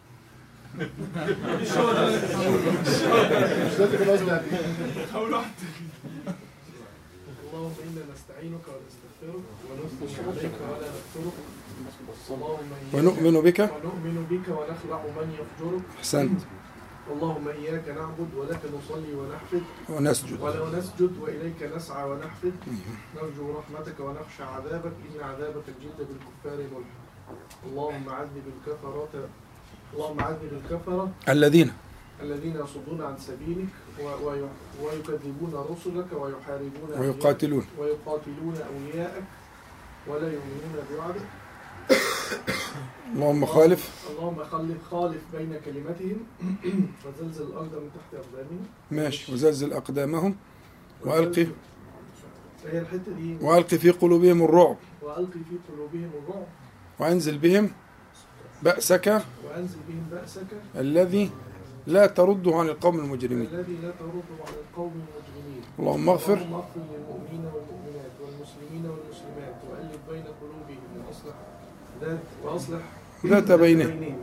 اللهم 7.50 7.74
إنا 7.86 8.02
نستعينك 8.12 8.66
ونستغفرك 8.72 9.46
ونثني 9.66 10.08
عليك 10.26 10.56
ولا 10.70 10.88
نكفرك. 10.96 11.36
ونؤمن 12.94 13.36
بك. 13.46 13.60
ونؤمن 13.60 14.16
بك 14.30 14.46
ونخلع 14.48 15.00
من 15.16 15.28
يفجرك. 15.40 15.84
أحسنت. 15.98 16.40
اللهم 17.12 17.48
إياك 17.48 17.88
نعبد 17.88 18.30
ولك 18.34 18.62
نصلي 18.76 19.12
ونحفد. 19.14 19.62
ونسجد. 19.88 20.40
ولو 20.40 20.66
نسجد 20.76 21.12
وإليك 21.22 21.60
نسعى 21.76 22.10
ونحفد. 22.10 22.54
نرجو 23.16 23.44
رحمتك 23.58 24.00
ونخشى 24.00 24.42
عذابك. 24.42 24.92
إن 25.06 25.20
عذابك 25.20 25.66
الجد 25.68 25.98
بالكفار 26.08 26.58
ملحق 26.72 27.00
اللهم 27.66 28.08
عذب 28.08 28.46
الكفرة 28.54 29.12
اللهم 29.94 30.20
عذب 30.20 30.52
الكفرة 30.52 31.10
الذين 31.28 31.72
الذين 32.22 32.56
يصدون 32.64 33.02
عن 33.02 33.18
سبيلك 33.18 33.72
ويكذبون 34.82 35.52
رسلك 35.70 36.10
ويحاربون 36.12 36.90
ويقاتلون. 37.00 37.64
ويقاتلون 37.78 38.56
أولياءك 38.72 39.24
ولا 40.08 40.28
يؤمنون 40.36 40.74
بوعدك 40.90 41.26
اللهم 43.14 43.46
خالف. 43.46 43.82
اللهم 44.10 44.44
خلف 44.44 44.78
خالف 44.90 45.22
بين 45.32 45.60
كلمتهم. 45.64 46.18
وزلزل 47.04 47.44
الأرض 47.44 47.74
من 47.74 47.90
تحت 47.94 48.14
أقدامهم. 48.14 48.62
ماشي. 48.90 49.32
وزلزل 49.32 49.72
أقدامهم. 49.72 50.36
وألقي. 51.04 51.46
هي 52.66 52.78
الحتة 52.78 53.12
دي. 53.12 53.36
وألقي 53.40 53.78
في 53.78 53.90
قلوبهم 53.90 54.42
الرعب. 54.42 54.76
وألقي 55.02 55.40
في 55.50 55.56
قلوبهم 55.68 56.10
الرعب. 56.22 56.46
وأنزل 56.98 57.38
بهم 57.38 57.70
بأسك. 58.62 59.22
وأنزل 59.44 59.78
بهم 59.88 60.06
بأسك. 60.10 60.46
الذي 60.76 61.30
لا 61.86 62.06
ترده 62.06 62.56
عن 62.56 62.68
القوم 62.68 62.98
المجرمين. 62.98 63.46
الذي 63.46 63.76
لا 63.82 63.90
ترد 63.90 64.28
عن 64.46 64.54
القوم 64.70 64.92
المجرمين. 64.92 65.62
اللهم 65.78 66.08
اغفر. 66.08 66.34
اللهم 66.34 66.54
اغفر 66.54 66.80
للمؤمنين 66.80 67.44
والمؤمنات 67.44 68.14
والمسلمين 68.20 68.84
والمسلمات 68.90 69.56
وألف 69.70 69.98
بين 70.10 70.24
قلوبهم 70.40 71.06
وأصلح 71.06 71.34
ذات 72.02 72.18
وأصلح 72.44 72.80
ذات 73.26 73.52
بينهم. 73.52 74.16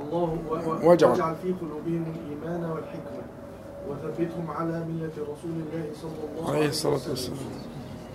الله 0.00 0.38
واجعل. 0.82 1.10
واجعل 1.10 1.34
في 1.42 1.52
قلوبهم 1.52 2.04
الإيمان 2.14 2.70
والحكمة 2.70 3.22
وثبتهم 3.88 4.50
على 4.50 4.84
ملة 4.84 5.12
رسول 5.22 5.50
الله 5.50 5.84
صلى 6.02 6.12
الله 6.38 6.54
عليه 6.54 6.68
الصلاة 6.68 7.08
والسلام. 7.08 7.38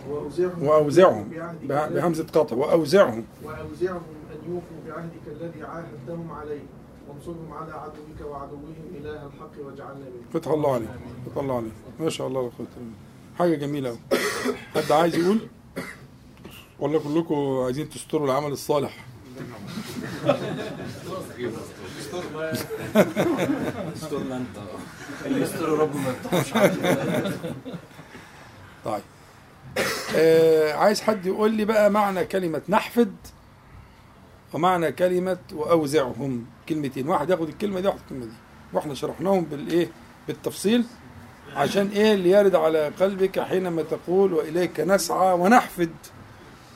وأوزعهم 0.10 0.64
وأوزعهم 0.64 1.31
بهمزة 1.64 2.23
قطع 2.23 2.55
وأوزعهم. 2.55 3.23
وأوزعهم 3.43 4.01
أن 4.31 4.53
يوفوا 4.53 4.77
بعهدك 4.88 5.26
الذي 5.27 5.64
عاهدتهم 5.64 6.31
عليه. 6.31 6.61
وانصرهم 7.10 7.53
على 7.53 7.73
عدوك 7.73 8.31
وعدوهم 8.31 8.76
إله 8.97 9.26
الحق 9.27 9.65
واجعلنا 9.65 9.93
منهم. 9.93 10.26
فتح 10.34 10.51
الله 10.51 10.73
عليك. 10.73 10.89
فتح 11.26 11.38
الله 11.38 11.55
عليك. 11.55 11.73
ما 11.99 12.10
شاء 12.10 12.27
الله. 12.27 12.51
حاجة 13.39 13.55
جميلة 13.55 13.89
أوي. 13.89 13.97
حد 14.76 14.91
عايز 14.91 15.15
يقول؟ 15.15 15.38
ولا 16.84 16.99
كلكم 16.99 17.35
عايزين 17.65 17.89
تستروا 17.89 18.26
العمل 18.26 18.51
الصالح. 18.51 19.05
استرنا 23.95 24.38
انت 24.38 24.57
اللي 25.26 25.41
يستر 25.41 25.69
ربه 25.69 25.97
ما 25.97 26.10
يفتحوش 26.10 26.53
عليه 26.57 27.38
طيب. 28.85 29.01
آه 30.15 30.73
عايز 30.73 31.01
حد 31.01 31.26
يقول 31.26 31.51
لي 31.51 31.65
بقى 31.65 31.91
معنى 31.91 32.26
كلمة 32.26 32.61
نحفد 32.69 33.15
ومعنى 34.53 34.91
كلمة 34.91 35.38
وأوزعهم. 35.53 36.45
كلمتين. 36.69 37.10
واحد 37.10 37.30
ياخد 37.30 37.47
الكلمة 37.49 37.80
دي 37.80 37.88
واحد 37.88 37.99
الكلمة 37.99 38.26
دي. 38.26 38.31
وإحنا 38.73 38.93
شرحناهم 38.93 39.43
بالإيه؟ 39.43 39.89
بالتفصيل. 40.27 40.85
عشان 41.55 41.88
إيه؟ 41.88 42.14
اللي 42.14 42.30
يرد 42.30 42.55
على 42.55 42.88
قلبك 42.88 43.39
حينما 43.39 43.81
تقول 43.81 44.34
وإليك 44.34 44.80
نسعى 44.80 45.34
ونحفد. 45.34 45.95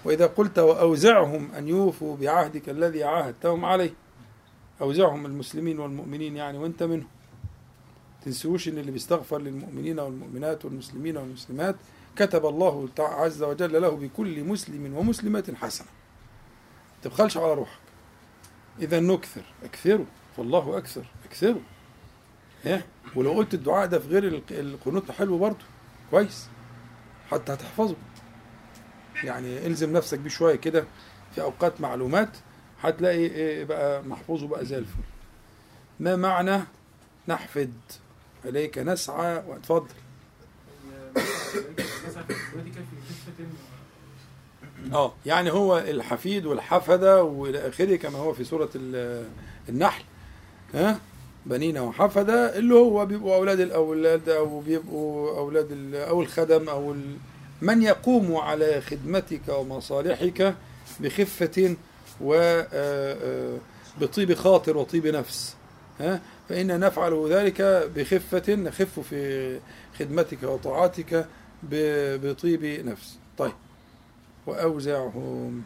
وإذا 0.06 0.26
قلت 0.26 0.60
وأوزعهم 0.60 1.52
أن 1.52 1.68
يوفوا 1.68 2.18
بعهدك 2.18 2.70
الذي 2.70 3.04
عاهدتهم 3.04 3.66
عليه. 3.66 3.94
أوزعهم 4.82 5.26
المسلمين 5.26 5.80
والمؤمنين 5.80 6.36
يعني 6.36 6.58
وأنت 6.58 6.84
منهم. 6.84 7.08
تنسوش 8.26 8.68
إن 8.68 8.78
اللي 8.78 8.92
بيستغفر 8.92 9.38
للمؤمنين 9.42 10.00
والمؤمنات 10.00 10.66
والمسلمين 10.66 11.18
والمسلمات 11.18 11.76
كتب 12.16 12.46
الله 12.46 12.90
عز 13.00 13.44
وجل 13.44 13.82
له 13.82 13.90
بكل 13.90 14.44
مسلم 14.44 14.98
ومسلمة 14.98 15.54
حسنة. 15.62 15.88
تبخلش 17.04 17.38
على 17.38 17.54
روحك. 17.54 17.80
إذا 18.80 19.00
نكثر. 19.00 19.42
اكثروا. 19.64 20.06
فالله 20.38 20.78
أكثر. 20.78 21.06
اكثروا. 21.26 21.62
إيه؟ 22.66 22.86
ولو 23.16 23.32
قلت 23.32 23.54
الدعاء 23.54 23.88
ده 23.88 24.00
في 24.00 24.08
غير 24.08 24.28
الق- 24.28 24.52
القنوت 24.52 25.12
حلو 25.12 25.38
برضه. 25.38 25.66
كويس. 26.12 26.48
حتى 27.32 27.54
هتحفظه. 27.54 27.96
يعني 29.24 29.68
إلزم 29.68 29.94
نفسك 29.94 30.20
بيه 30.20 30.30
شوية 30.30 30.56
كده 30.56 30.86
في 31.36 31.42
أوقات 31.42 31.82
معلومات 31.82 32.30
هتلاقي 32.82 33.18
إيه 33.26 33.64
بقى 33.66 34.04
محفوظه 34.04 34.48
بقى 34.48 34.66
زي 34.66 34.78
الفل. 34.78 35.00
ما 36.00 36.16
معنى 36.16 36.64
نحفد؟ 37.28 37.74
إليك 38.46 38.78
نسعى 38.78 39.44
واتفضل. 39.48 39.88
آه 44.94 45.14
يعني 45.26 45.52
هو 45.52 45.78
الحفيد 45.78 46.46
والحفدة 46.46 47.24
وإلى 47.24 47.68
آخره 47.68 47.96
كما 47.96 48.18
هو 48.20 48.34
في 48.34 48.44
سورة 48.44 48.70
ال- 48.76 49.26
النحل. 49.70 50.04
ها؟ 50.74 51.00
بنين 51.46 51.78
وحفدة 51.78 52.58
اللي 52.58 52.74
هو 52.76 53.06
بيبقوا 53.06 53.36
أولاد 53.36 53.60
الأولاد 53.60 54.30
أو 54.30 54.60
بيبقوا 54.60 55.38
أولاد 55.38 55.94
أو 55.96 56.22
الخدم 56.22 56.70
أو 56.70 56.92
ال- 56.92 57.18
من 57.62 57.82
يقوم 57.82 58.36
على 58.36 58.82
خدمتك 58.82 59.42
ومصالحك 59.50 60.56
بخفة 61.00 61.76
و 62.22 62.34
آه، 62.34 62.68
آه، 62.74 63.58
بطيب 64.02 64.34
خاطر 64.34 64.78
وطيب 64.78 65.08
نفس 65.08 65.56
ها؟ 66.00 66.22
فإن 66.50 66.80
نفعل 66.80 67.28
ذلك 67.30 67.62
بخفة 67.96 68.56
نخف 68.56 69.00
في 69.00 69.60
خدمتك 70.00 70.44
وطاعتك 70.44 71.28
بطيب 71.64 72.86
نفس. 72.86 73.18
طيب. 73.38 73.54
وأوزعهم. 74.48 75.64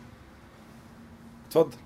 اتفضل 1.47 1.77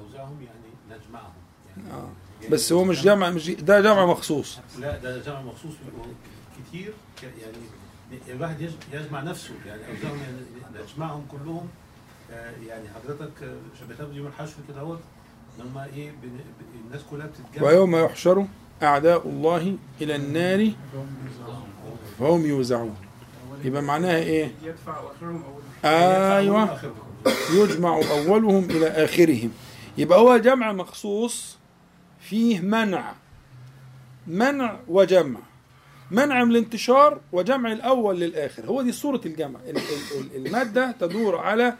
أوزاعهم 0.00 0.42
يعني 0.42 1.00
نجمعهم. 1.00 1.32
يعني 1.76 1.92
آه. 1.92 2.10
بس 2.50 2.72
هو 2.72 2.84
مش 2.84 3.02
جمع 3.02 3.30
مش 3.30 3.50
ده 3.50 3.80
جمع 3.80 4.06
مخصوص. 4.06 4.58
لا 4.78 4.98
ده 4.98 5.18
جمع 5.18 5.42
مخصوص 5.42 5.72
بيبقوا 5.84 6.12
كتير 6.68 6.92
يعني 7.22 7.56
الواحد 8.28 8.60
يج- 8.60 8.94
يجمع 8.94 9.22
نفسه 9.22 9.50
يعني 9.66 9.82
يعني 9.82 10.86
نجمعهم 10.94 11.26
كلهم. 11.30 11.68
آه، 12.32 12.50
يعني 12.68 12.84
حضرتك 12.88 13.30
شبهتها 13.80 14.06
بيوم 14.06 14.26
الحشر 14.26 14.54
كده 14.68 14.80
أهوت 14.80 15.00
هم 15.60 15.78
إيه 15.78 16.12
الناس 16.86 17.00
كلها 17.10 17.26
بتتجمع. 17.26 17.68
ويوم 17.68 17.96
يحشر 17.96 18.46
أعداء 18.82 19.28
الله 19.28 19.76
إلى 20.00 20.16
النار 20.16 20.70
فهم 22.18 22.46
يوزعون. 22.46 22.96
يبقى 23.64 23.82
معناها 23.82 24.16
إيه؟ 24.16 24.52
يدفع 24.62 24.92
آخرهم 24.92 25.42
أول 25.44 25.62
أيوه. 25.92 26.78
يجمع 27.52 28.00
أولهم 28.10 28.64
إلى 28.64 28.86
آخرهم. 28.88 29.52
يبقى 29.98 30.18
هو 30.18 30.36
جمع 30.36 30.72
مخصوص 30.72 31.56
فيه 32.20 32.60
منع. 32.60 33.12
منع 34.26 34.76
وجمع. 34.88 35.40
منع 36.12 36.44
من 36.44 36.50
الانتشار 36.50 37.20
وجمع 37.32 37.72
الأول 37.72 38.20
للآخر. 38.20 38.66
هو 38.66 38.82
دي 38.82 38.92
صورة 38.92 39.20
الجمع. 39.26 39.60
ال- 39.60 39.76
ال- 39.76 40.36
ال- 40.36 40.46
المادة 40.46 40.90
تدور 41.00 41.36
على 41.36 41.74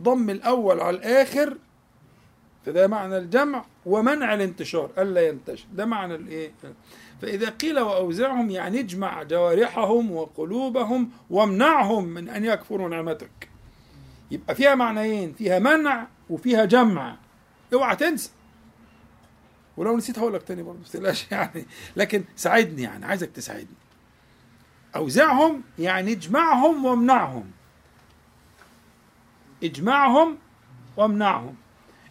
ضم 0.00 0.30
الأول 0.30 0.80
على 0.80 0.96
الآخر 0.96 1.56
فده 2.66 2.86
معنى 2.86 3.18
الجمع 3.18 3.64
ومنع 3.86 4.34
الانتشار 4.34 4.90
ألا 4.98 5.28
ينتشر. 5.28 5.66
ده 5.74 5.86
معنى 5.86 6.14
الإيه 6.14 6.52
فإذا 7.22 7.48
قيل 7.50 7.78
وأوزعهم 7.80 8.50
يعني 8.50 8.80
اجمع 8.80 9.22
جوارحهم 9.22 10.10
وقلوبهم 10.12 11.10
وامنعهم 11.30 12.04
من 12.04 12.28
أن 12.28 12.44
يكفروا 12.44 12.88
نعمتك. 12.88 13.48
يبقى 14.30 14.54
فيها 14.54 14.74
معنيين 14.74 15.32
فيها 15.32 15.58
منع 15.58 16.06
وفيها 16.30 16.64
جمع. 16.64 17.16
اوعى 17.74 17.96
تنسى. 17.96 18.30
ولو 19.78 19.96
نسيت 19.96 20.18
هقول 20.18 20.34
لك 20.34 20.42
تاني 20.42 20.62
برضه 20.62 20.78
ما 20.78 20.84
تقلقش 20.84 21.26
يعني. 21.32 21.66
لكن 21.96 22.24
ساعدني 22.36 22.82
يعني 22.82 23.06
عايزك 23.06 23.30
تساعدني. 23.30 23.76
اوزعهم 24.96 25.62
يعني 25.78 26.12
اجمعهم 26.12 26.84
وأمنعهم. 26.84 27.50
اجمعهم 29.64 30.38
وأمنعهم. 30.96 31.54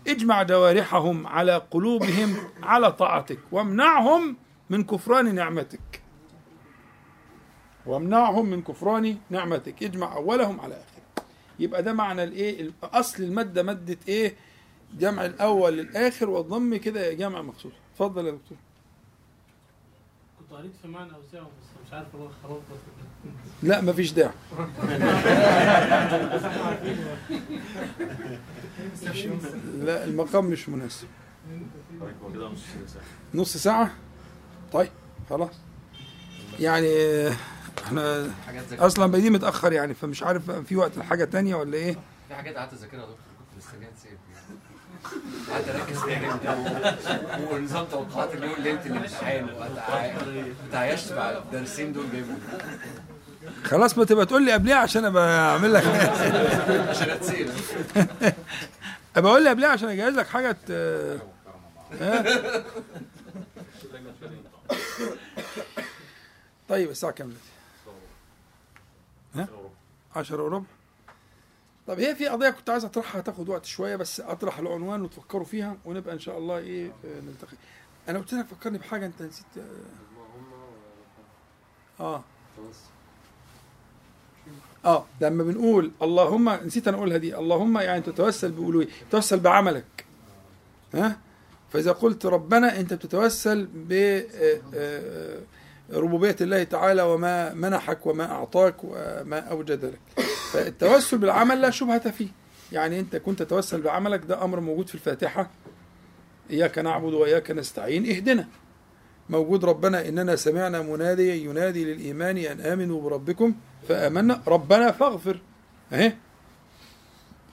إجمع 0.07 0.43
جوارحهم 0.43 1.27
على 1.27 1.55
قلوبهم 1.71 2.37
على 2.63 2.91
طاعتك. 2.91 3.39
وأمنعهم 3.51 4.37
من 4.69 4.83
كفران 4.83 5.35
نعمتك. 5.35 6.01
وأمنعهم 7.85 8.45
من 8.45 8.61
كفران 8.61 9.17
نعمتك. 9.29 9.83
إجمع 9.83 10.15
أولهم 10.15 10.61
على 10.61 10.73
اخره 10.73 11.25
يبقى 11.59 11.83
ده 11.83 11.93
معنى 11.93 12.23
الإيه؟ 12.23 12.71
اصل 12.83 13.23
المادة 13.23 13.63
مادة 13.63 13.97
إيه؟ 14.07 14.35
جمع 14.99 15.25
الأول 15.25 15.77
للآخر 15.77 16.29
والضم 16.29 16.75
كده 16.77 17.13
جمع 17.13 17.41
مقصود 17.41 17.71
اتفضل 17.93 18.25
يا 18.25 18.31
دكتور. 18.31 18.57
كنت 20.39 20.51
قريت 20.59 20.71
في 20.81 20.87
معنى 20.87 21.11
اوسعه 21.15 21.41
بس 21.43 21.87
مش 21.87 21.93
عارف 21.93 22.15
هو 22.15 22.27
خلاص. 22.43 22.61
لا 23.63 23.81
مفيش 23.81 24.11
داعي. 24.11 24.31
لا 29.77 30.03
المقام 30.05 30.45
مش 30.45 30.69
مناسب. 30.69 31.07
نص 33.33 33.57
ساعة؟ 33.57 33.91
طيب 34.73 34.89
خلاص. 35.29 35.53
يعني 36.59 36.87
إحنا. 37.83 38.29
أصلا 38.71 39.11
بادئين 39.11 39.33
متأخر 39.33 39.73
يعني 39.73 39.93
فمش 39.93 40.23
عارف 40.23 40.51
في 40.51 40.75
وقت 40.75 40.97
لحاجة 40.97 41.25
تانية 41.25 41.55
ولا 41.55 41.77
إيه؟ 41.77 41.95
في 42.27 42.35
حاجات 42.35 42.55
قعدت 42.55 42.73
أذاكرها 42.73 42.99
يا 43.01 43.05
دكتور 43.05 43.17
كنت 43.39 43.63
مستنيها 43.65 43.89
تسيب. 43.91 44.17
قعدت 45.51 45.69
اركز 45.69 45.97
جدا 46.05 46.57
ونظام 47.51 47.85
توقعات 47.85 48.33
اليوم 48.33 48.55
ليلة 48.59 48.85
الامتحان 48.85 49.49
وتعايشت 50.69 51.13
مع 51.13 51.29
الدارسين 51.31 51.93
دول 51.93 52.05
جامد 52.13 52.39
خلاص 53.63 53.97
ما 53.97 54.05
تبقى 54.05 54.25
تقول 54.25 54.45
لي 54.45 54.51
قبلها 54.53 54.75
عشان 54.75 55.05
أبقى 55.05 55.39
أعمل 55.51 55.73
لك 55.73 55.85
عشان 56.89 57.09
اتسير 57.09 57.49
أبقى 59.15 59.31
أقول 59.31 59.43
لي 59.43 59.49
قبلها 59.49 59.69
عشان 59.69 59.89
أجهز 59.89 60.13
لك 60.13 60.27
حاجة؟ 60.27 60.57
طيب 66.69 66.89
الساعة 66.89 67.11
كام 67.13 67.27
دلوقتي؟ 67.27 67.47
ها؟ 69.35 69.47
10 70.15 70.43
وربع 70.43 70.65
طب 71.87 71.99
هي 71.99 72.15
في 72.15 72.27
قضية 72.27 72.49
كنت 72.49 72.69
عايز 72.69 72.85
أطرحها 72.85 73.21
هتاخد 73.21 73.49
وقت 73.49 73.65
شوية 73.65 73.95
بس 73.95 74.19
أطرح 74.21 74.59
العنوان 74.59 75.01
وتفكروا 75.01 75.45
فيها 75.45 75.77
ونبقى 75.85 76.13
إن 76.13 76.19
شاء 76.19 76.37
الله 76.37 76.57
إيه 76.57 76.85
آه، 76.87 77.21
نلتقي. 77.21 77.57
أنا 78.09 78.19
قلت 78.19 78.33
لك 78.33 78.45
فكرني 78.45 78.77
بحاجة 78.77 79.05
أنت 79.05 79.21
نسيت 79.21 79.45
آه. 81.99 82.23
آه. 84.85 85.05
لما 85.21 85.43
بنقول 85.43 85.91
اللهم 86.01 86.49
نسيت 86.49 86.87
أنا 86.87 86.97
أقولها 86.97 87.17
دي 87.17 87.35
اللهم 87.37 87.77
يعني 87.77 88.01
تتوسل 88.01 88.51
بألوهية 88.51 88.87
تتوسل 89.09 89.39
بعملك. 89.39 90.05
ها؟ 90.93 91.17
فإذا 91.73 91.91
قلت 91.91 92.25
ربنا 92.25 92.79
أنت 92.79 92.93
بتتوسل 92.93 93.65
ب 93.65 93.91
آه، 93.93 94.61
آه، 94.73 95.39
ربوبية 95.93 96.35
الله 96.41 96.63
تعالى 96.63 97.01
وما 97.01 97.53
منحك 97.53 98.05
وما 98.05 98.31
أعطاك 98.31 98.75
وما 98.83 99.39
أوجد 99.39 99.85
لك. 99.85 100.26
فالتوسل 100.51 101.17
بالعمل 101.17 101.61
لا 101.61 101.69
شبهة 101.69 102.11
فيه. 102.11 102.27
يعني 102.71 102.99
انت 102.99 103.15
كنت 103.15 103.39
تتوسل 103.39 103.81
بعملك 103.81 104.25
ده 104.25 104.43
أمر 104.43 104.59
موجود 104.59 104.87
في 104.87 104.95
الفاتحة. 104.95 105.49
إياك 106.49 106.79
نعبد 106.79 107.13
وإياك 107.13 107.51
نستعين 107.51 108.05
اهدنا. 108.05 108.47
موجود 109.29 109.65
ربنا 109.65 110.07
إننا 110.07 110.35
سمعنا 110.35 110.81
مناديا 110.81 111.35
ينادي 111.35 111.85
للإيمان 111.85 112.37
أن 112.37 112.61
آمنوا 112.61 113.01
بربكم 113.01 113.55
فآمنا. 113.87 114.41
ربنا 114.47 114.91
فاغفر. 114.91 115.39
اهي 115.93 116.13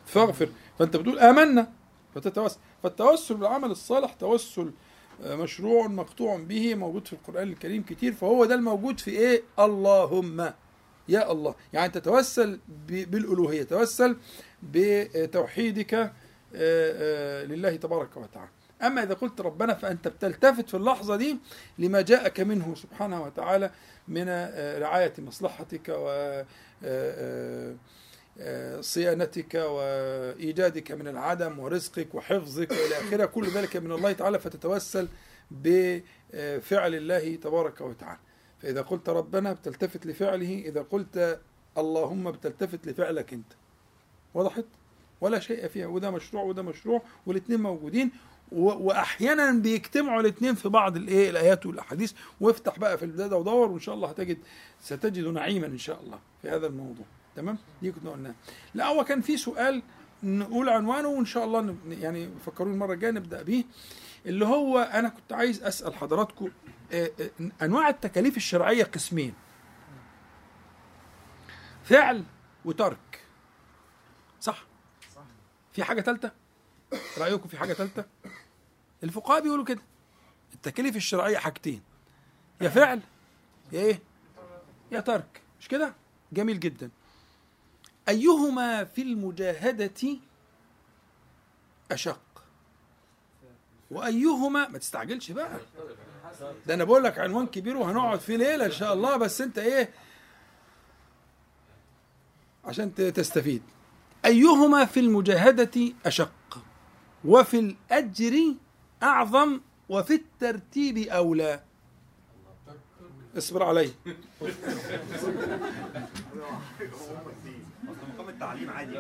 فاغفر. 0.07 0.49
فأنت 0.79 0.97
بتقول 0.97 1.19
آمنا. 1.19 1.73
فتتوسل. 2.15 2.59
فالتوسل 2.83 3.35
بالعمل 3.35 3.71
الصالح 3.71 4.13
توسل 4.13 4.71
آه، 5.25 5.37
مشروع 5.37 5.87
مقطوع 5.87 6.37
به 6.37 6.75
موجود 6.75 7.07
في 7.07 7.13
القرآن 7.13 7.49
الكريم 7.49 7.83
كتير. 7.83 8.13
فهو 8.13 8.45
ده 8.45 8.55
الموجود 8.55 9.01
في 9.01 9.11
إيه؟ 9.11 9.43
اللهم. 9.59 10.51
يا 11.09 11.33
الله. 11.33 11.55
يعني 11.73 11.93
تتوسل 11.93 12.59
ب- 12.69 13.11
بالألوهية 13.11 13.63
توسل 13.63 14.17
بتوحيدك 14.63 15.95
آه، 15.95 16.11
آه، 16.57 17.45
لله 17.45 17.77
تبارك 17.77 18.17
وتعالى. 18.17 18.51
أما 18.83 19.03
إذا 19.03 19.15
قلت 19.15 19.41
ربنا 19.41 19.75
فأنت 19.75 20.09
بتلتفت 20.09 20.69
في 20.69 20.77
اللحظة 20.77 21.17
دي 21.17 21.37
لما 21.79 22.01
جاءك 22.01 22.41
منه 22.41 22.75
سبحانه 22.75 23.23
وتعالى 23.23 23.71
من 24.09 24.25
آه، 24.29 24.79
رعاية 24.79 25.13
مصلحتك 25.19 25.89
و 25.89 26.43
صيانتك 28.81 29.55
وايجادك 29.55 30.93
من 30.93 31.09
العدم 31.09 31.59
ورزقك 31.59 32.15
وحفظك 32.15 32.71
وإلى 32.71 32.99
آخره. 32.99 33.25
كل 33.27 33.49
ذلك 33.51 33.77
من 33.77 33.93
الله 33.93 34.13
تعالى. 34.13 34.39
فتتوسل 34.39 35.09
بفعل 35.51 36.95
الله 36.95 37.37
تبارك 37.37 37.81
وتعالى. 37.81 38.19
فاذا 38.65 38.83
قلت 38.83 39.09
ربنا 39.09 39.53
بتلتفت 39.53 40.07
لفعله 40.07 40.63
إذا 40.67 40.83
قلت 40.83 41.41
اللهم 41.79 42.31
بتلتفت 42.31 42.87
لفعلك 42.87 43.33
أنت. 43.33 43.53
وضحت 44.35 44.65
ولا 45.21 45.41
شيء 45.41 45.69
فيها. 45.69 45.87
وده 45.87 46.11
مشروع 46.11 46.43
وده 46.43 46.63
مشروع 46.63 47.03
والاثنين 47.27 47.61
موجودين. 47.63 48.11
واحيانا 48.53 49.53
بيجتمعوا 49.53 50.21
الاثنين 50.21 50.55
في 50.55 50.69
بعض 50.69 50.97
الإيه؟ 50.97 51.31
الآيات 51.31 51.67
والأحاديث. 51.67 52.13
وافتح 52.41 52.79
بقى 52.79 52.99
في 52.99 53.05
البدايه 53.05 53.37
ودور 53.37 53.71
وإن 53.71 53.81
شاء 53.81 53.95
الله 53.95 54.09
هتجد 54.09 54.39
ستجد 54.81 55.27
نعيما 55.27 55.67
إن 55.67 55.79
شاء 55.79 56.01
الله 56.03 56.19
في 56.43 56.49
هذا 56.51 56.67
الموضوع. 56.67 57.07
تمام؟ 57.37 57.59
دي 57.83 57.93
كنا 57.93 58.11
قلناها. 58.11 58.35
لا 58.75 58.87
هو 58.87 59.05
كان 59.05 59.21
في 59.21 59.37
سؤال 59.37 59.83
نقول 60.23 60.69
عنوانه 60.69 61.09
وإن 61.09 61.25
شاء 61.25 61.45
الله 61.45 61.77
يعني 61.89 62.29
فكروني 62.47 62.75
المرة 62.75 62.93
الجاية 62.95 63.11
نبدأ 63.13 63.43
بيه 63.43 63.65
اللي 64.27 64.47
هو 64.47 64.79
أنا 64.79 65.09
كنت 65.09 65.33
عايز 65.33 65.63
أسأل 65.63 65.95
حضراتكم 65.95 66.49
أنواع 67.63 67.89
التكاليف 67.89 68.37
الشرعية 68.37 68.85
قسمين. 68.85 69.35
فعل 71.85 72.25
وترك. 72.65 73.25
صح؟ 74.41 74.65
في 75.73 75.85
حاجة 75.85 76.01
ثالثه 76.01 76.33
رأيكم 77.19 77.49
في 77.49 77.59
حاجة 77.59 77.73
ثالثه 77.73 78.05
الفقهاء 79.05 79.43
بيقولوا 79.43 79.65
كده. 79.65 79.83
التكاليف 80.55 80.97
الشرعية 80.97 81.39
حاجتين. 81.39 81.83
يا 82.61 82.69
فعل 82.69 83.01
يا 83.73 83.81
إيه؟ 83.81 84.03
يا 84.93 85.01
ترك. 85.01 85.43
مش 85.61 85.69
كده؟ 85.69 85.95
جميل 86.33 86.61
جدا. 86.61 86.91
أيهما 88.09 88.85
في 88.85 89.03
المجاهدة 89.03 90.19
أشق؟ 91.93 92.45
وأيهما 93.91 94.69
ما 94.69 94.79
تستعجلش 94.79 95.31
بقى. 95.31 95.61
ده 96.67 96.75
أنا 96.75 96.85
بقول 96.85 97.05
لك 97.05 97.19
عنوان 97.19 97.47
كبير 97.47 97.77
وهنقعد 97.77 98.21
فيه 98.21 98.37
ليلة 98.37 98.67
إن 98.67 98.71
شاء 98.73 98.95
الله 98.95 99.17
بس 99.17 99.41
انت 99.41 99.59
إيه؟ 99.59 99.91
عشان 102.65 102.95
تستفيد. 102.95 103.63
أيهما 104.25 104.85
في 104.85 105.01
المجاهدة 105.01 105.93
أشق؟ 106.07 106.59
وفي 107.25 107.59
الأجر 107.59 108.55
أعظم؟ 109.03 109.61
وفي 109.89 110.15
الترتيب 110.15 110.99
أولى؟ 110.99 111.61
اصبر 113.39 113.63
علي. 113.63 113.91
مقام 117.85 118.29
التعليم 118.29 118.71
عادي 118.71 118.99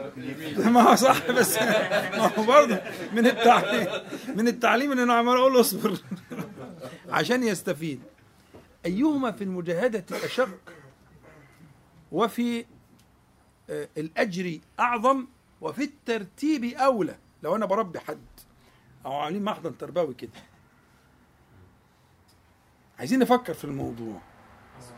ما 0.70 0.82
هو 0.82 0.94
صح 0.94 1.31
بس 1.31 1.59
ما 1.59 2.32
هو 2.39 2.43
برضه 2.43 2.81
من 3.12 3.27
التعليم 3.27 3.86
من 4.36 4.48
التعليم 4.48 4.93
إن 4.93 4.98
أنا 4.98 5.15
عمال 5.15 5.36
أقول 5.36 5.61
اصبر. 5.61 5.98
عشان 7.09 7.43
يستفيد. 7.43 8.01
أيهما 8.86 9.32
في 9.32 9.44
المجاهدة 9.44 10.05
أشق 10.24 10.59
وفي 12.12 12.65
آه، 13.70 13.89
الأجر 13.97 14.59
أعظم 14.81 15.27
وفي 15.61 15.85
الترتيب 15.85 16.65
أولى؟ 16.65 17.16
لو 17.43 17.56
أنا 17.56 17.66
بربي 17.66 18.01
حد. 18.01 18.19
أو 19.06 19.12
عاملين 19.12 19.43
محضن 19.44 19.78
تربوي 19.78 20.15
كده. 20.15 20.31
عايزين 22.98 23.19
نفكر 23.19 23.55
في 23.55 23.65
الموضوع. 23.65 24.20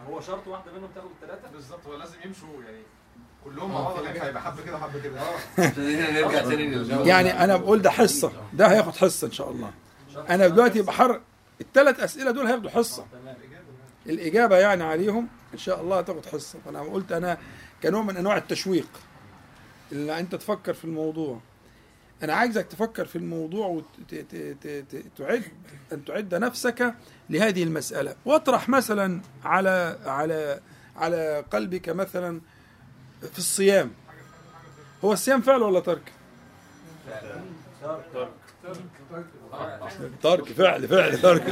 هو 0.08 0.20
شرط 0.20 0.46
واحدة 0.48 0.72
منهم 0.72 0.90
تاخد 0.94 1.08
الثلاثه 1.22 1.50
بالظبط 1.50 1.86
هو 1.86 1.94
لازم 1.96 2.16
يمشوا 2.24 2.62
يعني 2.62 2.82
كلهم 3.44 3.72
مع 3.72 3.80
بعض 3.80 3.98
ولا 3.98 4.24
هيبقى 4.26 4.42
حبة 4.42 4.62
كده 4.62 4.76
وحبه 4.76 5.02
كده. 5.02 5.20
خلينا 5.70 6.10
نرجع 6.10 6.42
تاني 6.42 6.66
للجو. 6.66 7.00
يعني 7.04 7.44
أنا 7.44 7.56
بقول 7.56 7.82
ده 7.82 7.90
حصة. 7.90 8.32
ده 8.52 8.66
هياخد 8.66 8.96
حصة 8.96 9.26
إن 9.26 9.32
شاء 9.32 9.50
الله. 9.50 9.72
أنا 10.30 10.48
دلوقتي 10.48 10.82
بحر 10.82 11.20
الثلاث 11.60 12.00
أسئلة 12.00 12.30
دول 12.30 12.46
هياخدوا 12.46 12.70
حصة. 12.70 13.06
الإجابة 14.06 14.56
يعني 14.56 14.84
عليهم 14.84 15.28
إن 15.54 15.58
شاء 15.58 15.80
الله 15.80 15.98
هتاخد 15.98 16.26
حصة. 16.26 16.58
فأنا 16.64 16.80
قلت 16.80 17.12
أنا 17.12 17.38
كنوع 17.82 18.02
من 18.02 18.16
أنواع 18.16 18.36
التشويق. 18.36 18.88
اللي 19.92 20.18
أنت 20.20 20.34
تفكر 20.34 20.74
في 20.74 20.84
الموضوع. 20.84 21.40
أنا 22.22 22.34
عايزك 22.34 22.66
تفكر 22.66 23.04
في 23.04 23.16
الموضوع 23.16 23.66
وتعد 23.66 25.44
أن 25.92 26.04
تعد 26.04 26.34
نفسك 26.34 26.94
لهذه 27.30 27.62
المسألة. 27.62 28.16
واطرح 28.24 28.68
مثلا 28.68 29.20
على 29.44 29.98
على 30.06 30.60
على 30.96 31.44
قلبك 31.50 31.88
مثلا 31.88 32.40
في 33.32 33.38
الصيام. 33.38 33.90
هو 35.04 35.12
الصيام 35.12 35.40
فعل 35.40 35.62
ولا 35.62 35.80
ترك؟ 35.80 36.12
ترك 40.22 40.44
فعل 40.52 40.88
فعل 40.88 41.18
ترك 41.20 41.42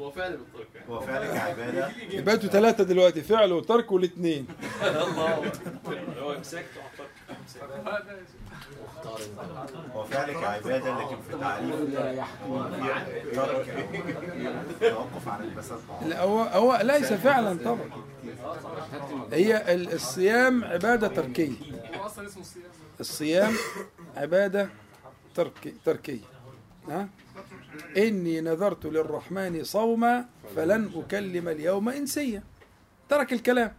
هو 0.00 0.10
فعل 0.10 0.36
بالترك 0.36 0.68
هو 0.88 1.00
فعل 1.00 1.26
كعبادة 1.26 1.90
يبقى 2.10 2.34
أنتوا 2.34 2.48
ثلاثة 2.48 2.84
دلوقتي 2.84 3.22
فعل 3.22 3.52
وترك 3.52 3.92
والاثنين. 3.92 4.46
هو 6.22 6.32
امساك 6.34 6.64
هو 9.94 10.04
فعل 10.04 10.32
كعبادة 10.32 10.98
لكن 11.00 11.16
في 11.28 11.34
ترك 11.34 11.66
توقف 14.80 15.28
عن 15.28 15.50
لا 16.08 16.20
هو 16.22 16.40
هو 16.42 16.80
ليس 16.82 17.12
فعلا 17.12 17.58
طبعا. 17.64 17.90
هي 19.32 19.74
ال- 19.74 19.92
الصيام 19.92 20.64
أصلا 22.06 22.26
اسمه 22.26 22.40
الصيام 22.42 22.64
الصيام 23.00 23.54
عبادة 24.16 24.68
ترك 25.34 25.74
تركية. 25.84 26.20
ها؟ 26.88 27.08
إني 27.96 28.40
نذرت 28.40 28.86
للرحمن 28.86 29.64
صوما 29.64 30.24
فلن 30.56 30.90
أكلم 30.96 31.48
اليوم 31.48 31.88
إنسيا. 31.88 32.42
ترك 33.08 33.32
الكلام. 33.32 33.74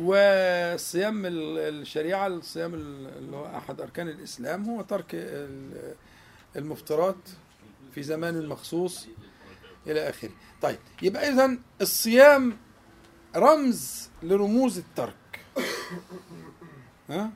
والصيام 0.00 1.26
ال- 1.26 1.58
الشريعة 1.58 2.26
الصيام 2.26 2.74
ال- 2.74 3.06
اللي 3.18 3.36
هو 3.36 3.46
أحد 3.56 3.80
أركان 3.80 4.08
الإسلام 4.08 4.64
هو 4.70 4.82
ترك 4.82 5.06
ال- 5.14 5.94
المفطرات 6.56 7.16
في 7.94 8.02
زمان 8.02 8.46
مخصوص 8.46 9.06
إلى 9.86 10.08
آخره. 10.08 10.30
طيب 10.62 10.78
يبقى 11.02 11.28
إذا 11.28 11.58
الصيام 11.80 12.56
رمز 13.36 14.10
لرموز 14.22 14.78
الترك. 14.78 15.14
ها؟ 17.10 17.30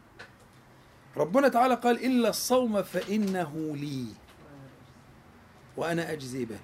ربنا 1.17 1.49
تعالى 1.49 1.75
قال 1.75 2.05
إلا 2.07 2.29
الصوم 2.29 2.83
فإنه 2.83 3.73
لي 3.77 4.07
وأنا 5.77 6.13
أجزي 6.13 6.45
به. 6.45 6.59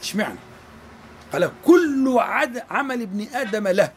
اشمعنى 0.00 0.38
قال 1.36 1.52
كل 1.64 2.14
عد 2.18 2.58
عمل 2.70 3.02
ابن 3.02 3.20
آدم 3.22 3.68
له. 3.68 3.92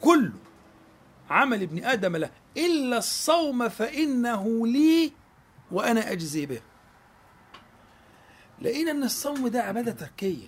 كل 0.00 0.32
عمل 1.30 1.62
ابن 1.62 1.84
آدم 1.84 2.16
له. 2.16 2.30
إلا 2.56 2.98
الصوم 2.98 3.68
فإنه 3.68 4.66
لي 4.66 5.12
وأنا 5.70 6.12
أجزي 6.12 6.46
به. 6.46 6.60
لقينا 8.60 8.90
أن 8.90 9.02
الصوم 9.02 9.48
ده 9.48 9.62
عبادة 9.62 9.92
تركية. 9.92 10.46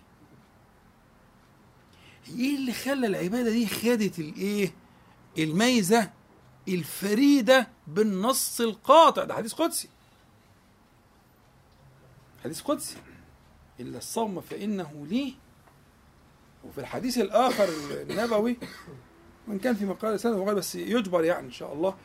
إيه 2.28 2.56
اللي 2.56 2.72
خلى 2.72 3.06
العبادة 3.06 3.50
دي 3.50 3.66
خدت 3.66 4.18
الإيه؟ 4.18 4.72
الميزة 5.38 6.10
الفريدة 6.68 7.68
بالنص 7.86 8.60
القاطع. 8.60 9.24
ده 9.24 9.34
حديث 9.34 9.52
قدسي. 9.52 9.88
حديث 12.44 12.60
قدسي. 12.60 12.96
إلا 13.80 13.98
الصوم 13.98 14.40
فإنه 14.40 15.06
لي 15.10 15.34
وفي 16.64 16.78
الحديث 16.78 17.18
الآخر 17.18 17.68
النبوي 17.90 18.56
وان 19.48 19.58
كان 19.58 19.74
في 19.74 19.84
مقال 19.84 20.20
سنة 20.20 20.36
وقال 20.36 20.54
بس 20.54 20.74
يجبر 20.74 21.24
يعني 21.24 21.46
إن 21.46 21.52
شاء 21.52 21.72
الله 21.72 21.96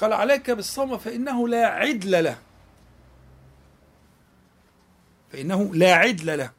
قال 0.00 0.12
عليك 0.12 0.50
بالصوم 0.50 0.98
فإنه 0.98 1.48
لا 1.48 1.66
عدل 1.66 2.24
له. 2.24 2.38
فإنه 5.32 5.74
لا 5.74 5.92
عدل 5.94 6.38
له. 6.38 6.52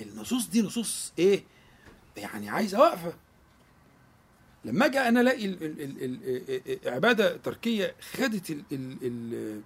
النصوص 0.00 0.48
دي 0.48 0.62
نصوص 0.62 1.12
إيه؟ 1.18 1.44
يعني 2.16 2.48
عايزة 2.48 2.80
وقفة. 2.80 3.12
لما 4.64 4.86
أجي 4.86 4.98
أنا 4.98 5.20
ألاقي 5.20 5.44
ال- 5.44 5.62
ال- 5.62 6.02
ال- 6.04 6.80
ال- 6.84 6.94
عبادة 6.94 7.36
تركية 7.36 7.94
خدت 8.12 8.50
ال 8.50 8.62
ال 8.72 8.96
ال 9.02 9.62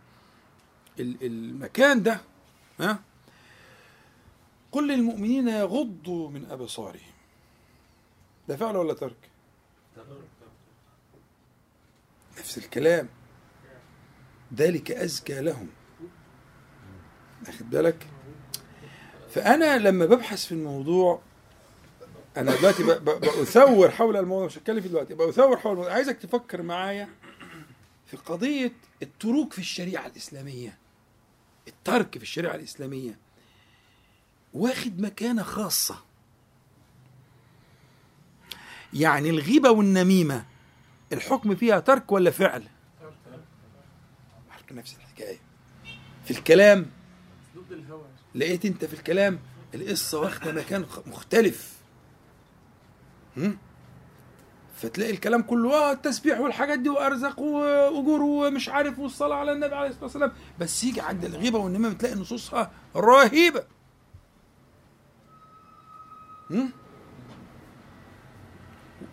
ال 1.01 1.17
المكان 1.27 2.03
ده 2.03 2.21
ها؟ 2.81 2.99
قل 4.73 4.89
للمؤمنين 4.89 5.49
يغضوا 5.49 6.31
من 6.31 6.45
أبصارهم. 6.51 7.13
ده 8.49 8.57
فعل 8.57 8.77
ولا 8.77 8.95
ترك؟ 8.95 9.17
نفس 12.39 12.59
الكلام. 12.59 13.09
ذلك 14.55 14.91
أزكى 14.91 15.41
لهم. 15.41 15.69
واخد 17.47 17.71
بالك؟ 17.71 18.07
فأنا 19.31 19.79
لما 19.79 20.07
ببحث 20.07 20.47
في 20.47 20.53
الموضوع 20.53 21.21
أنا 22.37 22.57
دلوقتي 22.57 22.83
ب- 22.83 23.05
ب- 23.05 23.21
بأثور 23.21 23.91
حول 23.91 24.17
الموضوع 24.17 24.47
مش 24.47 24.59
هتكلم 24.59 24.81
فيه 24.81 24.89
دلوقتي 24.89 25.15
بأثور 25.15 25.57
حول 25.57 25.73
الموضوع. 25.73 25.93
عايزك 25.93 26.17
تفكر 26.19 26.63
معايا 26.63 27.09
في 28.07 28.17
قضية 28.17 28.73
التروك 29.03 29.53
في 29.53 29.59
الشريعة 29.59 30.07
الإسلامية. 30.07 30.79
الترك 31.69 32.17
في 32.19 32.23
الشريعة 32.23 32.55
الإسلامية. 32.55 33.19
واخد 34.55 35.01
مكانة 35.01 35.43
خاصة. 35.43 35.97
يعني 38.95 39.31
الغيبة 39.31 39.71
والنميمة 39.71 40.45
الحكم 41.13 41.55
فيها 41.55 41.81
ترك 41.81 42.13
ولا 42.13 42.31
فعل؟ 42.31 42.65
نفس 44.73 44.97
الحكاية. 44.97 45.39
في 46.25 46.31
الكلام 46.31 46.87
لقيت 48.35 48.65
أنت 48.65 48.85
في 48.85 48.95
الكلام 48.95 49.39
القصة 49.75 50.21
واخدة 50.21 50.53
مكان 50.53 50.87
مختلف؟ 51.07 51.73
فتلاقي 54.77 55.11
الكلام 55.11 55.43
كله 55.43 55.75
آه 55.75 55.93
التسبيح 55.93 56.41
والحاجات 56.41 56.79
دي 56.79 56.89
وارزق 56.89 57.39
وأجور 57.41 58.23
ومش 58.23 58.69
عارف 58.69 58.99
والصلاة 58.99 59.37
على 59.37 59.53
النبي 59.53 59.75
عليه 59.75 59.89
الصلاة 59.89 60.05
والسلام. 60.05 60.33
بس 60.59 60.85
يجي 60.85 61.01
عند 61.01 61.25
الغيبة 61.25 61.59
والنميمة 61.59 61.95
تلاقي 61.95 62.15
نصوصها 62.15 62.71
رهيبة. 62.97 63.65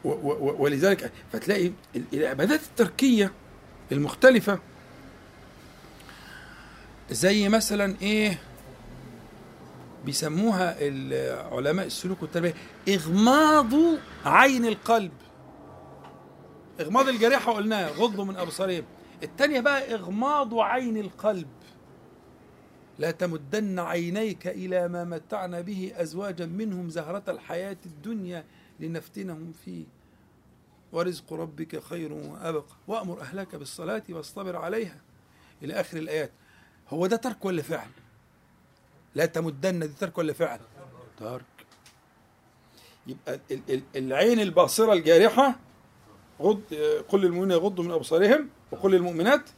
ولذلك 0.04 1.12
فتلاقي 1.34 1.72
ال- 1.96 2.04
العبادات 2.14 2.60
التركية 2.64 3.32
المختلفة 3.92 4.60
زي 7.12 7.50
مثلا 7.50 7.96
إيه 8.02 8.40
بيسموها 10.06 10.76
علماء 11.56 11.86
السلوك 11.86 12.22
والتربية 12.22 12.54
إغماض 12.90 13.74
عين 14.26 14.66
القلب. 14.66 15.12
إغماض 16.82 17.08
الجريحة 17.10 17.52
قلناها 17.54 17.90
غضوا 17.90 18.26
من 18.26 18.36
أبصارهم. 18.38 18.84
الثانية 19.24 19.60
بقى 19.60 19.94
إغماض 19.96 20.60
عين 20.60 20.98
القلب. 20.98 21.48
لا 23.00 23.12
تمدن 23.12 23.80
عينيك 23.80 24.48
إلى 24.48 24.88
ما 24.88 25.04
متعنا 25.04 25.62
به 25.62 25.92
أزواجا 25.96 26.46
منهم 26.46 26.90
زهرة 26.90 27.24
الحياة 27.28 27.78
الدنيا 27.86 28.44
لنفتنهم 28.80 29.54
فيه. 29.66 29.84
ورزق 30.92 31.34
ربك 31.34 31.84
خير 31.84 32.14
وأبقى. 32.14 32.76
وأمر 32.88 33.22
أهلك 33.22 33.56
بالصلاة 33.56 34.04
واصطبر 34.10 34.56
عليها. 34.56 34.98
إلى 35.64 35.74
آخر 35.74 35.98
الآيات. 35.98 36.32
هو 36.90 37.08
ده 37.08 37.16
ترك 37.16 37.46
ولا 37.46 37.62
فعل؟ 37.62 37.90
لا 39.16 39.26
تمدن. 39.26 39.80
دي 39.80 39.88
ترك 40.00 40.18
ولا 40.18 40.34
فعل؟ 40.34 40.60
ترك. 41.20 41.46
يبقى 43.08 43.40
ال- 43.52 43.62
ال- 43.70 43.84
العين 43.96 44.40
الباصرة 44.40 44.94
الجارحة 44.94 45.60
غض 46.42 46.62
قل 47.10 47.22
للمؤمنين 47.22 47.52
يغضوا 47.52 47.84
من 47.84 47.92
أبصارهم 47.92 48.50
وقل 48.72 48.92
للمؤمنات. 48.92 49.50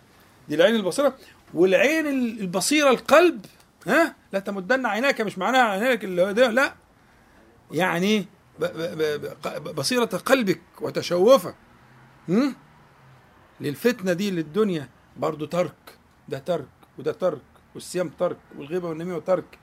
دي 0.50 0.56
العين 0.56 0.76
البصيره 0.76 1.18
والعين 1.54 2.08
ال- 2.08 2.40
البصيرة 2.40 2.90
القلب 2.90 3.46
ها؟ 3.88 4.16
لا 4.34 4.40
تمدن 4.40 4.86
عيناك 4.86 5.22
مش 5.22 5.38
معناها 5.38 5.62
عينيك 5.64 6.04
اللي 6.04 6.22
لا. 6.52 6.74
يعني 7.72 8.20
ب- 8.60 8.66
ب- 8.66 8.98
ب- 9.46 9.64
ب- 9.64 9.76
بصيرة 9.76 10.06
قلبك 10.06 10.62
وتشوفك 10.82 11.56
هم؟ 12.30 12.56
للفتنة 13.62 14.14
دي 14.14 14.32
للدنيا 14.32 14.90
برضو 15.18 15.46
ترك. 15.46 15.98
ده 16.30 16.40
ترك 16.40 16.68
وده 16.98 17.12
ترك 17.12 17.42
والصيام 17.76 18.10
ترك 18.10 18.38
والغيبة 18.58 18.90
والنميمة 18.90 19.20
ترك. 19.20 19.60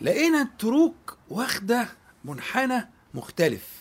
لقينا 0.00 0.42
التروك 0.42 1.16
واخدة 1.30 1.88
منحنى 2.24 2.88
مختلف. 3.14 3.78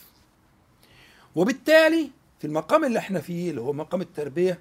وبالتالي 1.35 2.11
في 2.39 2.47
المقام 2.47 2.85
اللي 2.85 2.99
إحنا 2.99 3.19
فيه 3.21 3.49
اللي 3.49 3.61
هو 3.61 3.73
مقام 3.73 4.01
التربية 4.01 4.51
ها 4.51 4.59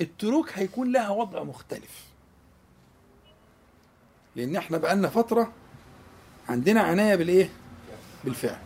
التروك 0.00 0.50
هيكون 0.52 0.92
لها 0.92 1.10
وضع 1.10 1.42
مختلف. 1.42 2.04
لأن 4.36 4.56
إحنا 4.56 4.78
بقالنا 4.78 5.08
فترة 5.08 5.52
عندنا 6.48 6.80
عناية 6.80 7.14
بالإيه؟ 7.14 7.50
بالفعل. 8.24 8.58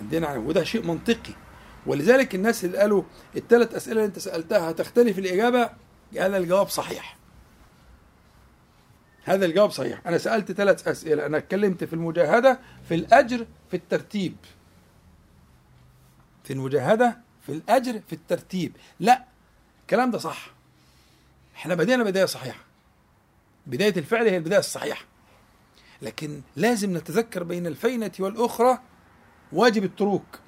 عندنا 0.00 0.26
عناية 0.26 0.46
وده 0.46 0.64
شيء 0.64 0.86
منطقي. 0.86 1.32
ولذلك 1.86 2.34
الناس 2.34 2.64
اللي 2.64 2.78
قالوا 2.78 3.02
الثلاث 3.36 3.74
أسئلة 3.74 3.92
اللي 3.92 4.04
أنت 4.04 4.18
سألتها 4.18 4.70
هتختلف 4.70 5.18
الإجابة؟ 5.18 5.70
هذا 6.18 6.36
الجواب 6.36 6.68
صحيح. 6.68 7.16
هذا 9.24 9.46
الجواب 9.46 9.70
صحيح. 9.70 10.00
أنا 10.06 10.18
سألت 10.18 10.52
ثلاث 10.52 10.88
أسئلة 10.88 11.26
أنا 11.26 11.38
اتكلمت 11.38 11.84
في 11.84 11.92
المجاهدة 11.92 12.60
في 12.88 12.94
الأجر 12.94 13.46
في 13.70 13.76
الترتيب. 13.76 14.36
في 16.44 16.52
المجاهدة 16.52 17.25
في 17.46 17.52
الأجر 17.52 18.00
في 18.06 18.12
الترتيب. 18.12 18.76
لا 19.00 19.24
الكلام 19.82 20.10
ده 20.10 20.18
صح. 20.18 20.50
إحنا 21.56 21.74
بدينا 21.74 22.04
بدايه 22.04 22.24
صحيحة. 22.24 22.64
بداية 23.66 23.96
الفعل 23.96 24.28
هي 24.28 24.36
البداية 24.36 24.58
الصحيحة. 24.58 25.04
لكن 26.02 26.40
لازم 26.56 26.96
نتذكر 26.96 27.42
بين 27.42 27.66
الفينة 27.66 28.10
والأخرى 28.20 28.78
واجب 29.52 29.84
التروك. 29.84 30.40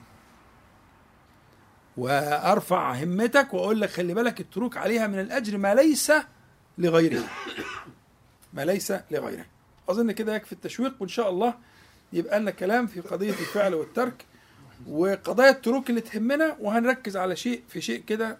وأرفع 1.96 2.92
همتك 2.94 3.54
وأقول 3.54 3.80
لك 3.80 3.90
خلي 3.90 4.14
بالك 4.14 4.40
التروك 4.40 4.76
عليها 4.76 5.06
من 5.06 5.20
الأجر 5.20 5.58
ما 5.58 5.74
ليس 5.74 6.12
لغيره. 6.78 7.24
ما 8.52 8.64
ليس 8.64 8.92
لغيره. 9.10 9.46
أظن 9.88 10.12
كده 10.12 10.34
يكفي 10.34 10.52
التشويق 10.52 10.94
وإن 11.00 11.08
شاء 11.08 11.30
الله 11.30 11.54
يبقى 12.12 12.40
لنا 12.40 12.50
كلام 12.50 12.86
في 12.86 13.00
قضية 13.00 13.30
الفعل 13.30 13.74
والترك. 13.74 14.26
وقضايا 14.86 15.50
التروك 15.50 15.90
اللي 15.90 16.00
تهمنا 16.00 16.56
وهنركز 16.60 17.16
على 17.16 17.36
شيء 17.36 17.62
في 17.68 17.80
شيء 17.80 18.02
كده 18.06 18.38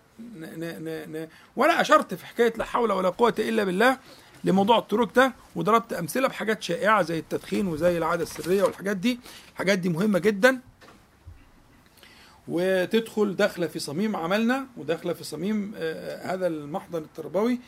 وأنا 1.56 1.81
أشرت 1.81 2.15
في 2.15 2.27
حكاية 2.27 2.52
لا 2.56 2.65
حول 2.65 2.93
ولا 2.93 3.09
قوة 3.09 3.35
إلا 3.39 3.65
بالله 3.65 3.98
لموضوع 4.44 4.78
التروك 4.78 5.16
ده 5.16 5.32
وضربت 5.56 5.93
أمثلة 5.93 6.28
بحاجات 6.28 6.62
شائعة 6.62 7.02
زي 7.02 7.19
التدخين 7.19 7.66
وزي 7.66 7.98
العادة 7.98 8.23
السرية 8.23 8.62
والحاجات 8.62 8.97
دي. 8.97 9.20
الحاجات 9.52 9.78
دي 9.78 9.89
مهمة 9.89 10.19
جدا. 10.19 10.60
وتدخل 12.48 13.36
داخله 13.36 13.66
في 13.66 13.78
صميم 13.78 14.16
عملنا 14.16 14.66
وداخله 14.77 15.12
في 15.12 15.24
صميم 15.24 15.73
آه، 15.77 16.35
هذا 16.35 16.47
المحضن 16.47 17.02
التربوي 17.02 17.60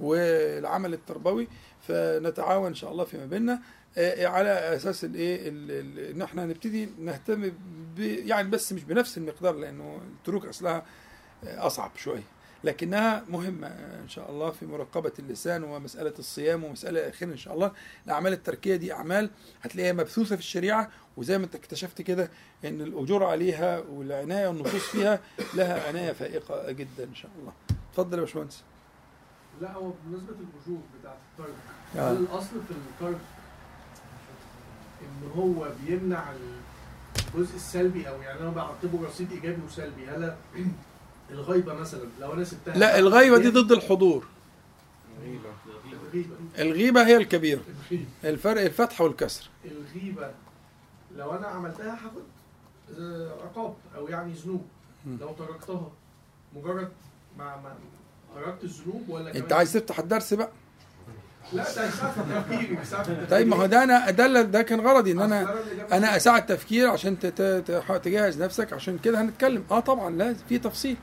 والعمل 0.00 0.92
التربوي. 0.94 1.48
فنتعاون 1.88 2.66
إن 2.66 2.74
شاء 2.74 2.92
الله 2.92 3.04
فيما 3.04 3.26
بيننا. 3.26 3.52
آه، 3.52 3.58
على 4.26 4.50
أساس 4.76 5.04
الايه 5.04 5.48
ال- 5.48 5.70
ال- 5.70 5.98
ان 6.14 6.22
إحنا 6.22 6.46
نبتدي 6.46 6.88
نهتم 6.98 7.52
يعني 7.98 8.50
بس 8.50 8.72
مش 8.72 8.84
بنفس 8.84 9.18
المقدار 9.18 9.54
لأنه 9.56 10.00
التروك 10.18 10.46
أصلها 10.46 10.82
آه، 11.44 11.66
أصعب 11.66 11.90
شوية 11.96 12.22
لكنها 12.64 13.24
مهمة 13.28 13.66
إن 13.66 14.08
شاء 14.08 14.30
الله 14.30 14.50
في 14.50 14.66
مراقبة 14.66 15.12
اللسان 15.18 15.64
ومسألة 15.64 16.14
الصيام 16.18 16.64
ومسألة 16.64 17.08
آخر 17.08 17.26
إن 17.26 17.36
شاء 17.36 17.54
الله. 17.54 17.72
الأعمال 18.06 18.32
التركية 18.32 18.76
دي 18.76 18.92
أعمال 18.92 19.30
هتلاقيها 19.62 19.92
مبثوثة 19.92 20.36
في 20.36 20.42
الشريعة 20.42 20.90
وزي 21.16 21.38
ما 21.38 21.44
أنت 21.44 21.54
اكتشفت 21.54 22.02
كده 22.02 22.30
إن 22.64 22.80
الأجور 22.80 23.24
عليها 23.24 23.78
والعناية 23.78 24.48
والنصوص 24.48 24.82
فيها 24.82 25.20
لها 25.54 25.88
عناية 25.88 26.12
فائقة 26.12 26.70
جدا 26.72 27.04
إن 27.04 27.14
شاء 27.14 27.30
الله. 27.40 27.52
اتفضل 27.90 28.18
يا 28.18 28.22
باشمهندس. 28.22 28.62
لا 29.60 29.72
هو 29.72 29.92
بالنسبة 30.04 30.32
للوجوب 30.32 30.82
بتاعت 31.00 31.16
الترك 31.32 31.54
آه. 31.96 32.10
هل 32.12 32.16
الأصل 32.16 32.46
في 32.68 32.70
الترك 32.70 33.18
إن 35.02 35.30
هو 35.36 35.68
بيمنع 35.86 36.24
الجزء 37.34 37.54
السلبي 37.56 38.08
أو 38.08 38.22
يعني 38.22 38.40
أنا 38.40 38.50
بعتبره 38.50 39.06
رصيد 39.08 39.32
إيجابي 39.32 39.62
وسلبي. 39.66 40.06
هل 40.08 40.34
الغيبة 41.30 41.74
مثلا؟ 41.74 42.04
لو 42.20 42.32
أنا 42.32 42.44
سبتها 42.44 42.76
لا 42.76 42.98
الغيبة 42.98 43.38
دي 43.38 43.48
ضد 43.48 43.72
الحضور. 43.72 44.26
الغيبة. 45.22 45.50
الغيبة 46.58 47.06
هي 47.06 47.16
الكبيرة. 47.16 47.60
الغيبة. 47.90 48.06
الفرق 48.24 48.60
الفتح 48.62 49.00
والكسر. 49.00 49.50
الغيبة 49.64 50.30
لو 51.16 51.30
أنا 51.34 51.46
عملتها 51.46 51.94
هاخد 51.94 52.22
آه، 52.98 53.30
عقاب 53.44 53.74
أو 53.96 54.08
يعني 54.08 54.32
ذنوب. 54.32 54.66
لو 55.20 55.32
تركتها. 55.32 55.90
مجرد 56.56 56.88
ما 57.38 57.74
تركت 58.34 58.64
الذنوب 58.64 59.08
ولا 59.08 59.28
أنت 59.30 59.38
كمان- 59.38 59.52
عايز 59.52 59.72
تفتح 59.72 59.98
الدرس 59.98 60.34
بقى. 60.34 60.50
لا 61.52 61.62
ده 61.74 61.88
يساعد 61.88 62.12
تفكيري 62.14 63.26
طيب 63.30 63.46
ما 63.48 63.56
هو 63.56 63.66
ده 63.66 63.82
أنا 63.82 64.10
ده 64.10 64.42
ده 64.42 64.62
كان 64.62 64.80
غرضي 64.80 65.12
إن 65.12 65.20
أنا 65.20 65.54
أنا 65.92 66.16
أساعد 66.16 66.46
تفكير 66.46 66.88
عشان 66.88 67.18
تجهز 68.02 68.42
نفسك 68.42 68.72
عشان 68.72 68.98
كده 68.98 69.20
هنتكلم. 69.20 69.64
آه 69.70 69.80
طبعا 69.80 70.10
لازم 70.10 70.40
في 70.48 70.58
تفصيل. 70.58 70.96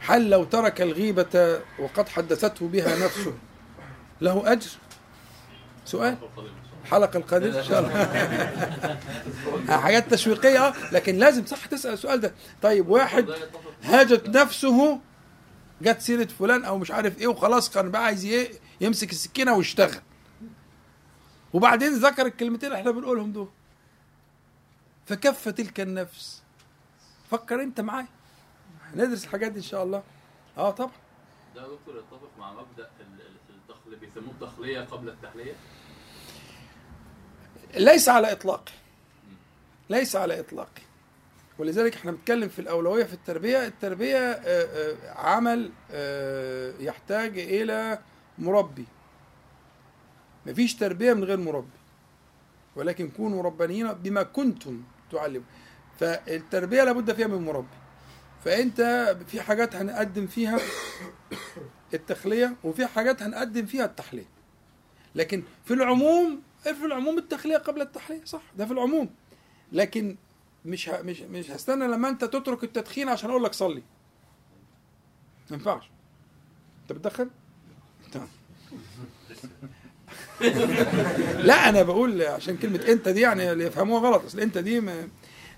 هل 0.00 0.30
لو 0.30 0.44
ترك 0.44 0.80
الغيبة 0.80 1.60
وقد 1.78 2.08
حدثته 2.08 2.68
بها 2.68 3.04
نفسه 3.04 3.32
له 4.20 4.52
أجر؟ 4.52 4.68
سؤال. 5.84 6.16
الحلقة 6.84 7.16
القادمة 7.16 7.58
إن 7.58 7.64
شاء 7.64 7.80
الله. 7.80 8.08
حاجات 9.80 10.10
تشويقية 10.10 10.66
آه 10.68 10.72
لكن 10.92 11.18
لازم 11.18 11.46
صح 11.46 11.66
تسأل 11.66 11.92
السؤال 11.92 12.20
ده. 12.20 12.32
طيب 12.62 12.88
واحد 12.88 13.26
هاجت 13.84 14.28
نفسه 14.28 14.98
جت 15.82 16.00
سيرة 16.00 16.28
فلان 16.38 16.64
أو 16.64 16.78
مش 16.78 16.90
عارف 16.90 17.18
إيه 17.18 17.26
وخلاص 17.26 17.70
كان 17.70 17.90
بقى 17.90 18.04
عايز 18.04 18.24
إيه؟ 18.24 18.50
يمسك 18.80 19.10
السكينة 19.10 19.54
ويشتغل. 19.56 20.00
وبعدين 21.52 21.94
ذكر 21.94 22.26
الكلمتين 22.26 22.72
إحنا 22.72 22.90
بنقولهم 22.90 23.32
دول. 23.32 23.48
فكف 25.06 25.48
تلك 25.48 25.80
النفس. 25.80 26.42
فكر 27.30 27.62
انت 27.62 27.80
معايا. 27.80 28.06
هندرس 28.94 29.24
الحاجات 29.24 29.52
دي 29.52 29.58
إن 29.58 29.64
شاء 29.64 29.82
الله. 29.84 30.02
آه 30.58 30.70
طبعا. 30.70 30.90
ده 31.54 31.62
دكتور 31.62 31.96
يتفق 31.96 32.30
مع 32.38 32.52
مبدأ 32.52 32.90
ال- 33.00 33.20
ال- 33.20 33.54
الدخل 33.62 33.96
بيسموه 33.96 34.30
الدخلية 34.30 34.80
قبل 34.80 35.08
التحلية؟ 35.08 35.52
ليس 37.74 38.08
على 38.08 38.32
اطلاقه 38.32 38.72
ليس 39.90 40.16
على 40.16 40.40
اطلاقه 40.40 40.82
ولذلك 41.58 41.94
إحنا 41.96 42.10
بنتكلم 42.10 42.48
في 42.48 42.58
الأولوية 42.58 43.04
في 43.04 43.14
التربية. 43.14 43.66
التربية 43.66 44.16
آه، 44.18 44.42
آه، 44.46 45.10
عمل 45.20 45.70
آه، 45.90 46.74
يحتاج 46.80 47.38
إلى 47.38 47.98
مربي. 48.38 48.84
مفيش 50.46 50.74
تربية 50.74 51.12
من 51.14 51.24
غير 51.24 51.36
مربي. 51.36 51.78
ولكن 52.76 53.08
كونوا 53.10 53.42
ربانيين 53.42 53.92
بما 53.92 54.22
كنتم 54.22 54.82
تعلمون. 55.12 55.46
فالتربية 56.00 56.84
لابد 56.84 57.12
فيها 57.12 57.26
من 57.26 57.44
مربي. 57.44 57.76
فأنت 58.44 58.80
في 59.26 59.40
حاجات 59.42 59.76
هنقدم 59.76 60.26
فيها 60.26 60.58
التخلية 61.94 62.56
وفي 62.64 62.86
حاجات 62.86 63.22
هنقدم 63.22 63.66
فيها 63.66 63.84
التحليه 63.84 64.26
لكن 65.14 65.42
في 65.64 65.74
العموم 65.74 66.42
في 66.62 66.84
العموم 66.84 67.18
التخلية 67.18 67.56
قبل 67.56 67.80
التحليه 67.80 68.24
صح 68.24 68.42
ده 68.56 68.66
في 68.66 68.72
العموم. 68.72 69.10
لكن 69.72 70.16
مش. 70.64 70.88
مش 70.88 71.20
مش 71.20 71.50
هستنى 71.50 71.86
لما 71.86 72.08
أنت 72.08 72.24
تترك 72.24 72.64
التدخين 72.64 73.08
عشان 73.08 73.30
أقول 73.30 73.44
لك 73.44 73.52
صلي. 73.52 73.82
ما 75.50 75.56
ينفعش. 75.56 75.90
أنت 76.82 76.92
بتدخن. 76.92 77.30
لا 81.36 81.68
أنا 81.68 81.82
بقول 81.82 82.22
عشان 82.22 82.56
كلمة 82.56 82.80
أنت 82.88 83.08
دي 83.08 83.20
يعني 83.20 83.52
اللي 83.52 83.64
يفهموها 83.64 84.00
غلط 84.10 84.24
أصل 84.24 84.40
أنت 84.40 84.58
دي 84.58 84.82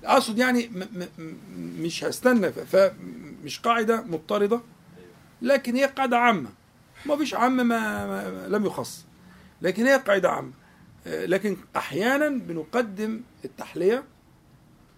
أقصد 0.05 0.39
يعني 0.39 0.69
م... 0.69 0.79
م... 1.19 1.35
مش 1.83 2.05
هستنى. 2.05 2.53
فمش 2.53 3.61
قاعدة 3.61 4.03
مضطردة 4.03 4.61
لكن 5.43 5.77
هي 5.77 5.85
قاعدة 5.85 6.19
عامة 6.19 6.49
ما 7.07 7.17
فيش 7.17 7.35
عام 7.35 7.57
ما... 7.57 7.65
ما 8.07 8.47
لم 8.49 8.67
يخص 8.67 9.05
لكن 9.63 9.87
هي 9.87 9.97
قاعدة 9.97 10.31
عامة 10.31 10.53
لكن 11.07 11.57
أحيانا 11.77 12.29
بنقدم 12.29 13.21
التحلية 13.45 14.05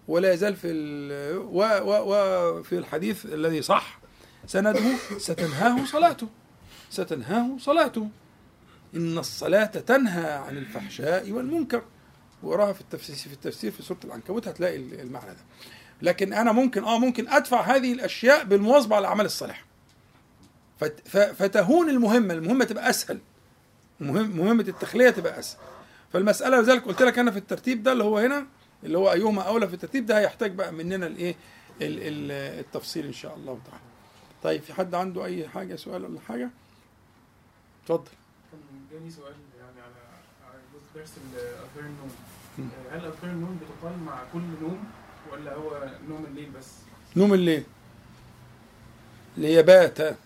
ولا 0.07 0.33
يزال 0.33 0.55
في. 0.55 0.67
وفي 1.43 2.77
الحديث 2.77 3.25
الذي 3.25 3.61
صح 3.61 3.99
سنده 4.47 4.81
ستنهاه 5.17 5.85
صلاته 5.85 6.27
ستنهاه 6.93 7.57
صلاته. 7.59 8.09
إن 8.95 9.17
الصلاة 9.17 9.65
تنهى 9.65 10.31
عن 10.33 10.57
الفحشاء 10.57 11.31
والمنكر. 11.31 11.83
وراها 12.43 12.73
في 12.73 12.81
التفسير 12.81 13.15
في 13.15 13.33
التفسير 13.33 13.71
في 13.71 13.83
سورة 13.83 13.99
العنكبوت 14.05 14.47
هتلاقي 14.47 14.75
المعنى 14.75 15.31
ده. 15.31 15.41
لكن 16.01 16.33
أنا 16.33 16.51
ممكن 16.51 16.83
آه 16.83 16.99
ممكن 16.99 17.27
أدفع 17.29 17.61
هذه 17.61 17.93
الأشياء 17.93 18.43
بالمواظبة 18.43 18.95
على 18.95 19.03
الأعمال 19.03 19.25
الصالحة 19.25 19.65
فتهون 21.33 21.89
المهمة. 21.89 22.33
المهمة 22.33 22.65
تبقى 22.65 22.89
أسهل. 22.89 23.19
مهم 23.99 24.37
مهمة 24.37 24.65
التخلية 24.67 25.09
تبقى 25.09 25.39
أسهل. 25.39 25.59
فالمسألة 26.13 26.61
لذلك 26.61 26.83
قلت 26.85 27.01
لك 27.01 27.19
أنا 27.19 27.31
في 27.31 27.37
الترتيب 27.37 27.83
ده 27.83 27.91
اللي 27.91 28.03
هو 28.03 28.17
هنا 28.17 28.45
اللي 28.83 28.97
هو 28.97 29.11
أيهما 29.11 29.41
أولى 29.41 29.67
في 29.67 29.73
الترتيب 29.73 30.05
ده 30.05 30.19
هيحتاج 30.19 30.51
بقى 30.51 30.71
مننا 30.71 31.07
الإيه؟ 31.07 31.35
ال- 31.81 31.99
ال- 31.99 32.59
التفصيل 32.59 33.05
إن 33.05 33.13
شاء 33.13 33.35
الله 33.35 33.59
تعالى. 33.65 33.83
طيب 34.43 34.61
في 34.61 34.73
حد 34.73 34.95
عنده 34.95 35.25
أي 35.25 35.47
حاجة 35.47 35.75
سؤال 35.75 36.05
ولا 36.05 36.19
حاجة؟ 36.19 36.49
اتفضل. 37.83 38.09
كان 38.51 38.59
جالي 38.99 39.11
سؤال 39.11 39.33
يعني 39.59 39.81
على 39.81 39.93
على 40.49 40.59
جزء 40.73 41.01
درس 41.01 41.11
ال- 41.17 41.39
اذكار 41.39 41.79
النوم 41.89 42.11
مم. 42.57 42.65
هل 42.91 43.05
اذكار 43.05 43.29
النوم 43.29 43.59
بتقال 43.61 43.99
مع 44.05 44.19
كل 44.33 44.39
نوم 44.61 44.83
ولا 45.31 45.55
هو 45.55 45.89
نوم 46.09 46.25
الليل 46.25 46.49
بس؟ 46.59 46.67
نوم 47.15 47.33
الليل. 47.33 47.63
ليبات 49.37 50.17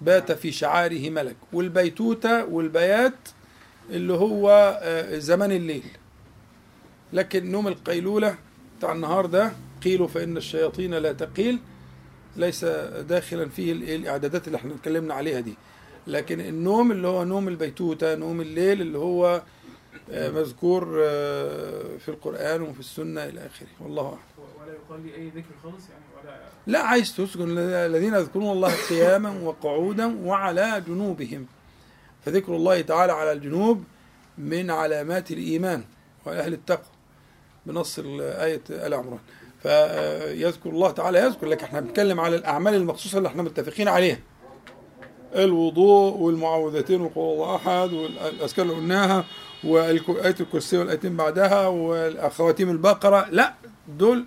بات. 0.00 0.32
في 0.32 0.52
شعاره 0.52 1.10
ملك. 1.10 1.36
والبيتوتة 1.52 2.44
والبيات 2.44 3.14
اللي 3.90 4.12
هو 4.12 4.50
آه، 4.82 5.18
زمان 5.18 5.52
الليل. 5.52 5.84
لكن 7.12 7.50
نوم 7.50 7.68
القيلولة 7.68 8.36
بتاع 8.78 8.92
النهار 8.92 9.26
ده 9.26 9.52
قيلوا 9.84 10.08
فإن 10.08 10.36
الشياطين 10.36 10.94
لا 10.94 11.12
تقيل 11.12 11.58
ليس 12.36 12.64
داخلا 13.08 13.48
فيه 13.48 13.72
ال- 13.72 13.90
الإعدادات 13.90 14.46
اللي 14.46 14.56
إحنا 14.58 14.74
اتكلمنا 14.74 15.14
عليها 15.14 15.40
دي. 15.40 15.54
لكن 16.06 16.40
النوم 16.40 16.92
اللي 16.92 17.08
هو 17.08 17.24
نوم 17.24 17.48
البيتوتة 17.48 18.14
نوم 18.14 18.40
الليل 18.40 18.80
اللي 18.80 18.98
هو 18.98 19.42
آه، 20.10 20.30
مذكور 20.30 21.00
آه، 21.04 21.96
في 21.98 22.08
القرآن 22.08 22.62
وفي 22.62 22.80
السنة 22.80 23.24
إلى 23.24 23.46
آخره. 23.46 23.68
والله 23.80 24.02
أعلم. 24.06 24.18
ولا 24.60 24.72
يقال 24.72 25.06
لي 25.06 25.14
أي 25.14 25.28
ذكر 25.28 25.48
خالص 25.62 25.88
يعني 25.90 26.04
ولا 26.22 26.38
لا 26.66 26.82
عايز 26.82 27.16
تسكن. 27.16 27.58
الذين 27.58 28.14
يذكرون 28.14 28.52
الله 28.52 28.72
قياما 28.88 29.40
وقعودا 29.42 30.24
وعلى 30.24 30.82
جنوبهم. 30.88 31.46
فذكر 32.24 32.56
الله 32.56 32.80
تعالى 32.80 33.12
على 33.12 33.32
الجنوب 33.32 33.84
من 34.38 34.70
علامات 34.70 35.30
الإيمان 35.30 35.84
وأهل 36.26 36.52
التقوى. 36.52 36.86
بنص 37.66 37.98
آية 38.20 38.62
آل 38.70 38.94
عمران. 38.94 39.18
فيذكر 39.62 40.70
الله 40.70 40.90
تعالى 40.90 41.18
يذكر 41.18 41.46
لك. 41.46 41.62
إحنا 41.62 41.80
بنتكلم 41.80 42.20
على 42.20 42.36
الأعمال 42.36 42.74
المخصوصة 42.74 43.18
اللي 43.18 43.28
إحنا 43.28 43.42
متفقين 43.42 43.88
عليها. 43.88 44.18
الوضوء 45.34 46.16
والمعوذتين 46.16 47.00
وقول 47.00 47.34
الله 47.34 47.56
أحد 47.56 47.92
والأذكار 47.92 48.64
اللي 48.64 48.76
قلناها 48.76 49.24
وآية 49.64 50.34
الكرسي 50.40 50.78
والآيتين 50.78 51.16
بعدها 51.16 51.66
والخواتيم 51.66 52.70
البقرة. 52.70 53.26
لا 53.30 53.54
دول 53.88 54.24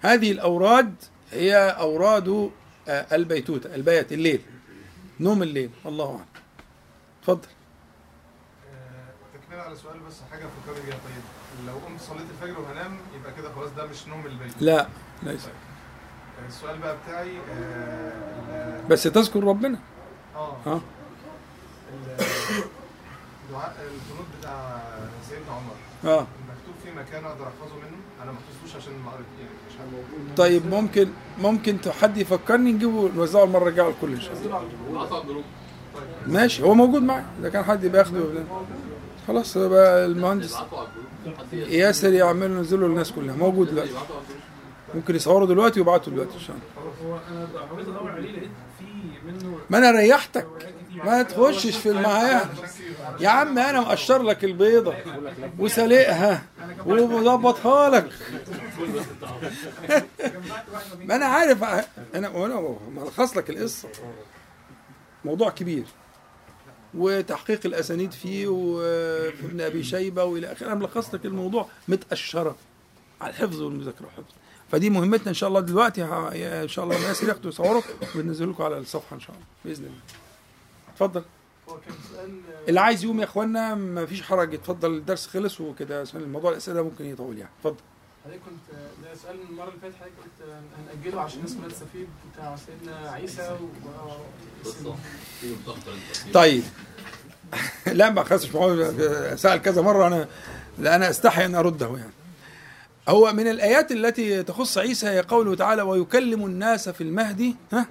هذه 0.00 0.32
الأوراد 0.32 0.94
هي 1.32 1.56
أوراد 1.56 2.50
آه، 2.88 3.06
البيتوتة 3.16 3.74
البيت 3.74 4.12
الليل 4.12 4.40
نوم 5.20 5.42
الليل. 5.42 5.70
الله 5.86 6.06
أعلم. 6.06 6.24
اتفضل. 7.20 7.48
تكمل 9.34 9.60
على 9.60 9.76
سؤال 9.76 9.98
بس 10.08 10.14
حاجة 10.30 10.44
فكرني 10.46 10.86
بيها. 10.86 10.94
طيب 10.94 11.66
لو 11.66 11.72
قمت 11.86 12.00
صليت 12.00 12.26
الفجر 12.30 12.60
وهنام 12.60 12.96
يبقى 13.20 13.32
كده 13.34 13.52
خلاص 13.52 13.70
ده 13.76 13.86
مش 13.86 14.08
نوم 14.08 14.26
البيت. 14.26 14.52
لا 14.60 14.88
ليس. 15.22 15.48
السؤال 16.48 16.78
بقى 16.78 16.96
بتاعي 17.04 17.38
آه، 17.52 18.86
بس 18.88 19.02
تذكر 19.02 19.44
ربنا. 19.44 19.78
آه. 20.38 20.56
ها 20.66 20.80
ال- 21.92 22.64
دعاء 23.52 23.76
القنوت 23.80 24.26
بتاع 24.40 24.82
سيدنا 25.28 25.52
عمر. 25.52 26.12
آه. 26.14 26.20
مكتوب 26.20 26.74
فيه 26.84 26.92
مكان 27.00 27.24
أقدر 27.24 27.44
احفظه 27.48 27.76
منه؟ 27.76 27.96
أنا 28.22 28.32
ما 28.32 28.38
حفظتوش 28.38 28.76
عشان 28.82 28.92
ما 29.04 29.10
قريت 29.10 29.26
يعني 29.38 29.50
عشان 29.70 29.86
موجود 29.92 30.36
طيب 30.36 30.66
ممكن 30.66 31.08
ممكن 31.38 31.78
حد 32.02 32.16
يفكرني 32.16 32.72
نجيبه 32.72 33.10
نوزعه 33.16 33.44
المره 33.44 33.68
الجايه 33.68 33.84
على 33.86 33.94
الكل 33.94 34.12
ان 34.12 34.20
شاء 34.20 34.32
الله 34.36 34.62
ماشي 36.26 36.62
هو 36.62 36.74
موجود 36.74 37.02
معي 37.02 37.24
إذا 37.40 37.48
كان 37.48 37.64
حد 37.64 37.84
يبقى 37.84 37.98
ياخده. 38.00 38.20
خلاص 39.28 39.56
يبقى 39.56 40.06
المهندس. 40.06 40.56
ياسر 41.52 42.12
يعمل 42.12 42.50
ينزله 42.50 42.86
للناس 42.88 43.12
كلها. 43.12 43.36
موجود 43.36 43.70
دلوقتي. 43.70 43.90
ممكن 44.94 45.14
يصوروا 45.16 45.46
دلوقتي 45.46 45.80
ويبعتوا 45.80 46.12
دلوقتي. 46.12 46.34
ان 46.34 46.40
شاء 46.40 46.56
الله 46.56 46.92
هو 47.14 47.18
أنا 47.30 47.48
حاولت 47.68 47.88
أدور 47.88 48.10
عليه 48.10 48.32
لقيت 48.32 48.50
ما 49.70 49.78
أنا 49.78 49.90
ريحتك. 49.90 50.74
ما 51.04 51.22
تخشش 51.22 51.76
في 51.76 51.88
المعايا 51.88 52.48
يا 53.20 53.28
عم 53.28 53.58
أنا 53.58 53.80
مقشر 53.80 54.22
لك 54.22 54.44
البيضة 54.44 54.94
وسلقها 55.58 56.42
ومظبطها 56.86 57.90
لك 57.90 58.12
ما 61.04 61.16
أنا 61.16 61.24
عارف. 61.24 61.64
أنا 62.14 62.28
وأنا 62.28 62.76
ملخص 62.90 63.36
لك 63.36 63.50
القصة. 63.50 63.88
موضوع 65.24 65.50
كبير. 65.50 65.84
وتحقيق 66.94 67.60
الأسانيد 67.64 68.12
فيه 68.12 68.46
وفي 68.48 69.44
ابن 69.44 69.60
أبي 69.60 69.84
شيبة 69.84 70.24
وإلى 70.24 70.52
آخره. 70.52 70.66
أنا 70.66 70.74
ملخص 70.74 71.14
لك 71.14 71.26
الموضوع 71.26 71.68
متقشره 71.88 72.56
على 73.20 73.30
الحفظ 73.30 73.62
والمذاكرة 73.62 74.04
والحفظ. 74.04 74.34
فدي 74.72 74.90
مهمتنا 74.90 75.28
إن 75.28 75.34
شاء 75.34 75.48
الله 75.48 75.60
دلوقتي. 75.60 76.04
إن 76.04 76.68
شاء 76.68 76.84
الله 76.84 76.96
ياسر 76.96 77.28
ياخدوا 77.28 77.50
يصوروا 77.50 77.82
وننزل 78.16 78.50
لكم 78.50 78.62
على 78.62 78.78
الصفحة 78.78 79.16
إن 79.16 79.20
شاء 79.20 79.30
الله 79.30 79.46
بإذن 79.64 79.84
الله. 79.84 79.98
اتفضل. 80.92 81.22
هو 81.68 81.74
كان 81.74 81.94
سؤال 82.12 82.40
اللي 82.68 82.80
عايز 82.80 83.04
يقوم 83.04 83.18
يا 83.20 83.24
إخوانا 83.24 83.74
ما 83.74 84.06
فيش 84.06 84.22
حرج 84.22 84.54
اتفضل 84.54 84.94
الدرس 84.94 85.26
خلص 85.26 85.60
وكده 85.60 86.00
عشان 86.00 86.20
الموضوع 86.20 86.50
الأسئلة 86.50 86.76
ده 86.76 86.82
ممكن 86.82 87.04
يطول 87.06 87.38
يعني. 87.38 87.50
اتفضل. 87.58 87.76
حضرتك 88.24 88.40
كنت 88.44 88.78
ده 89.02 89.14
سؤال 89.22 89.36
من 89.36 89.42
المرة 89.50 89.68
اللي 89.68 89.80
فاتت 89.80 89.94
حضرتك 89.94 90.12
قلت 90.18 90.50
هنأجله 90.78 91.20
عشان 91.20 91.38
الناس 91.38 91.54
كلها 91.56 91.68
تستفيد 91.68 92.08
بتاع 92.32 92.56
سيدنا 92.56 93.10
عيسى 93.10 93.58
و 94.84 94.94
طيب. 96.34 96.62
لا 97.86 98.10
ما 98.10 98.24
معقول 98.54 99.38
سأل 99.38 99.62
كذا 99.62 99.82
مرة 99.82 100.06
أنا 100.06 100.28
لا 100.78 100.96
أنا 100.96 101.10
أستحي 101.10 101.44
أن 101.44 101.54
أرده 101.54 101.86
يعني. 101.86 102.12
هو 103.08 103.32
من 103.32 103.48
الآيات 103.48 103.92
التي 103.92 104.42
تخص 104.42 104.78
عيسى 104.78 105.06
هي 105.06 105.20
قوله 105.20 105.54
تعالى 105.56 105.82
ويكلم 105.82 106.44
الناس 106.46 106.88
في 106.88 107.00
المهدي 107.00 107.56
ها؟ 107.72 107.86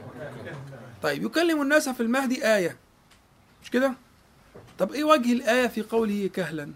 طيب 1.03 1.23
يكلم 1.23 1.61
الناس 1.61 1.89
في 1.89 2.03
المهدي 2.03 2.55
آية. 2.55 2.77
مش 3.63 3.69
كده؟ 3.71 3.93
طب 4.79 4.91
إيه 4.91 5.03
وجه 5.03 5.33
الآية 5.33 5.67
في 5.67 5.81
قوله 5.81 6.29
كهلا؟ 6.33 6.71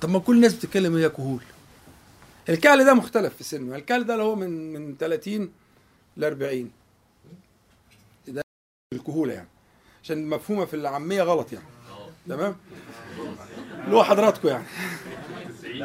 طب 0.00 0.10
ما 0.10 0.18
كل 0.18 0.36
الناس 0.36 0.54
بتتكلم 0.54 0.96
هي 0.96 1.08
كهول. 1.08 1.42
الكهل 2.48 2.84
ده 2.84 2.94
مختلف 2.94 3.34
في 3.34 3.40
السن. 3.40 3.74
الكهل 3.74 4.04
ده 4.04 4.14
اللي 4.14 4.24
هو 4.24 4.34
من 4.36 4.72
من 4.72 4.96
30 4.98 5.52
ل 6.16 6.24
40 6.24 6.70
ده 8.28 8.42
الكهوله 8.92 9.32
يعني. 9.32 9.48
عشان 10.04 10.28
مفهومة 10.28 10.64
في 10.64 10.74
العامية 10.76 11.22
غلط 11.22 11.52
يعني. 11.52 11.66
تمام؟ 12.28 12.56
اللي 13.84 13.96
هو 13.96 14.04
حضراتكم 14.04 14.48
يعني. 14.48 14.64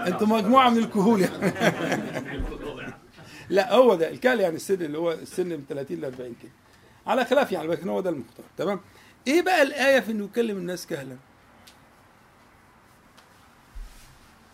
أنتوا 0.08 0.28
مجموعة 0.28 0.70
من 0.70 0.78
الكهول 0.78 1.22
يعني. 1.22 1.54
لا 3.50 3.74
هو 3.74 3.96
ده. 3.96 4.10
الكهل 4.10 4.40
يعني 4.40 4.56
السن 4.56 4.82
اللي 4.82 4.98
هو 4.98 5.12
السن 5.12 5.48
من 5.48 5.66
30 5.70 5.98
ل 5.98 6.06
40 6.06 6.36
كده. 6.44 6.52
على 7.08 7.26
خلاف 7.26 7.52
يعني 7.52 7.68
لكن 7.68 7.90
هو 7.90 8.02
ده 8.02 8.10
المختار 8.10 8.46
تمام؟ 8.58 8.80
إيه 9.28 9.42
بقى 9.42 9.62
الآية 9.62 10.00
في 10.00 10.12
إنه 10.12 10.26
يكلم 10.26 10.58
الناس 10.58 10.88
كهلا؟ 10.88 11.16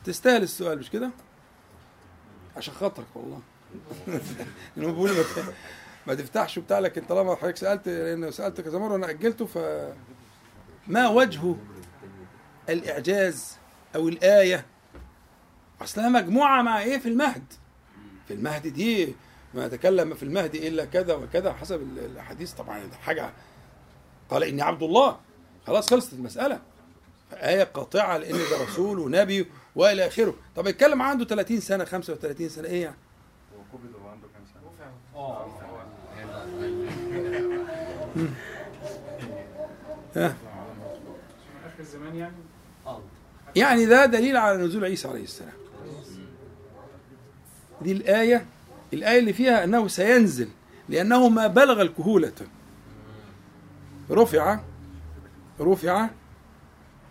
تستاهل 0.04 0.44
السؤال 0.44 0.80
مش 0.80 0.90
كده؟ 0.90 1.10
عشان 2.58 2.74
خاطرك 2.74 3.06
والله. 3.16 3.40
ما 6.08 6.14
تفتحش 6.14 6.58
وبتاع 6.58 6.80
لكن 6.80 7.02
طالما 7.02 7.36
حضرتك 7.36 7.58
سألت 7.58 7.88
لأن 7.88 8.32
سألت 8.32 8.62
كذا 8.62 8.80
مرة 8.80 8.96
أنا 8.96 9.10
أجلته 9.10 9.46
ف 9.46 9.58
ما 10.88 11.08
وجه 11.08 11.56
الإعجاز 12.70 13.58
أو 13.96 14.08
الآية. 14.10 14.66
اصلها 15.82 16.10
مجموعة 16.10 16.62
مع 16.62 16.80
إيه 16.82 16.98
في 17.00 17.10
المهد؟ 17.10 17.44
في 18.28 18.34
المهد 18.34 18.68
دي 18.68 19.16
ما 19.54 19.68
تكلم 19.68 20.14
في 20.14 20.24
المهد 20.24 20.56
إلا 20.56 20.86
كذا 20.86 21.14
وكذا 21.14 21.54
حسب 21.54 21.82
ال- 21.82 22.00
الحديث. 22.16 22.54
طبعا 22.54 22.80
ده 22.80 22.96
حاجة 22.98 23.30
قال 24.30 24.44
إني 24.44 24.62
عبد 24.62 24.84
الله. 24.84 25.20
خلاص 25.68 25.90
خلصت 25.90 26.14
المسألة. 26.14 26.60
آية 27.34 27.64
قاطعة 27.64 28.18
لأن 28.18 28.32
ده 28.38 28.64
رسول 28.64 29.00
ونبي 29.00 29.46
وإلى 29.76 30.08
آخره. 30.08 30.36
طب 30.56 30.68
يتكلم 30.68 31.02
عنده 31.02 31.26
30 31.26 31.60
سنة 31.60 31.86
35 31.86 32.50
سنة 32.50 32.68
إيه 32.68 32.82
يعني؟ 32.84 32.96
هو 33.56 33.80
وهو 34.02 34.10
عنده 34.10 34.28
كام 34.34 34.44
سنة؟ 34.54 34.62
مم. 38.16 38.28
ها 40.16 40.36
آخر 41.66 41.80
الزمان 41.80 42.16
يعني؟ 42.16 42.36
يعني 43.58 43.86
ده 43.86 44.06
دليل 44.06 44.38
على 44.38 44.58
نزول 44.64 44.86
عيسى 44.86 45.08
عليه 45.08 45.24
السلام. 45.24 45.54
دي 47.82 47.92
الآية 47.92 48.46
الآية 48.94 49.20
اللي 49.20 49.34
فيها 49.34 49.64
أنه 49.64 49.88
سينزل 49.88 50.48
لأنه 50.90 51.30
ما 51.30 51.48
بلغ 51.48 51.82
الكهولة. 51.82 52.32
رفع 54.12 54.60
رفع 55.62 56.10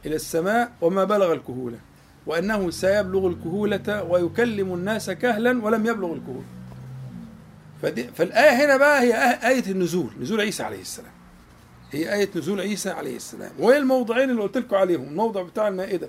إلى 0.07 0.15
السماء 0.17 0.73
وما 0.81 1.05
بلغ 1.05 1.33
الكهولة. 1.33 1.79
وأنه 2.27 2.71
سيبلغ 2.71 3.27
الكهولة 3.27 4.03
ويكلم 4.03 4.75
الناس 4.75 5.11
كهلا 5.11 5.65
ولم 5.65 5.87
يبلغ 5.87 6.13
الكهولة. 6.13 6.45
فالآية 8.15 8.65
هنا 8.65 8.77
بقى 8.77 9.01
هي 9.03 9.13
آه- 9.13 9.45
آية 9.45 9.71
النزول 9.71 10.11
نزول 10.21 10.41
عيسى 10.41 10.63
عليه 10.63 10.81
السلام. 10.81 11.13
هي 11.93 12.15
آية 12.15 12.29
نزول 12.37 12.61
عيسى 12.61 12.91
عليه 12.91 13.17
السلام. 13.17 13.53
وهي 13.59 13.77
الموضعين 13.79 14.31
اللي 14.31 14.43
قلت 14.43 14.57
لكم 14.59 14.77
عليهم 14.77 15.03
الموضع 15.03 15.43
بتاع 15.43 15.69
المائدة. 15.69 16.09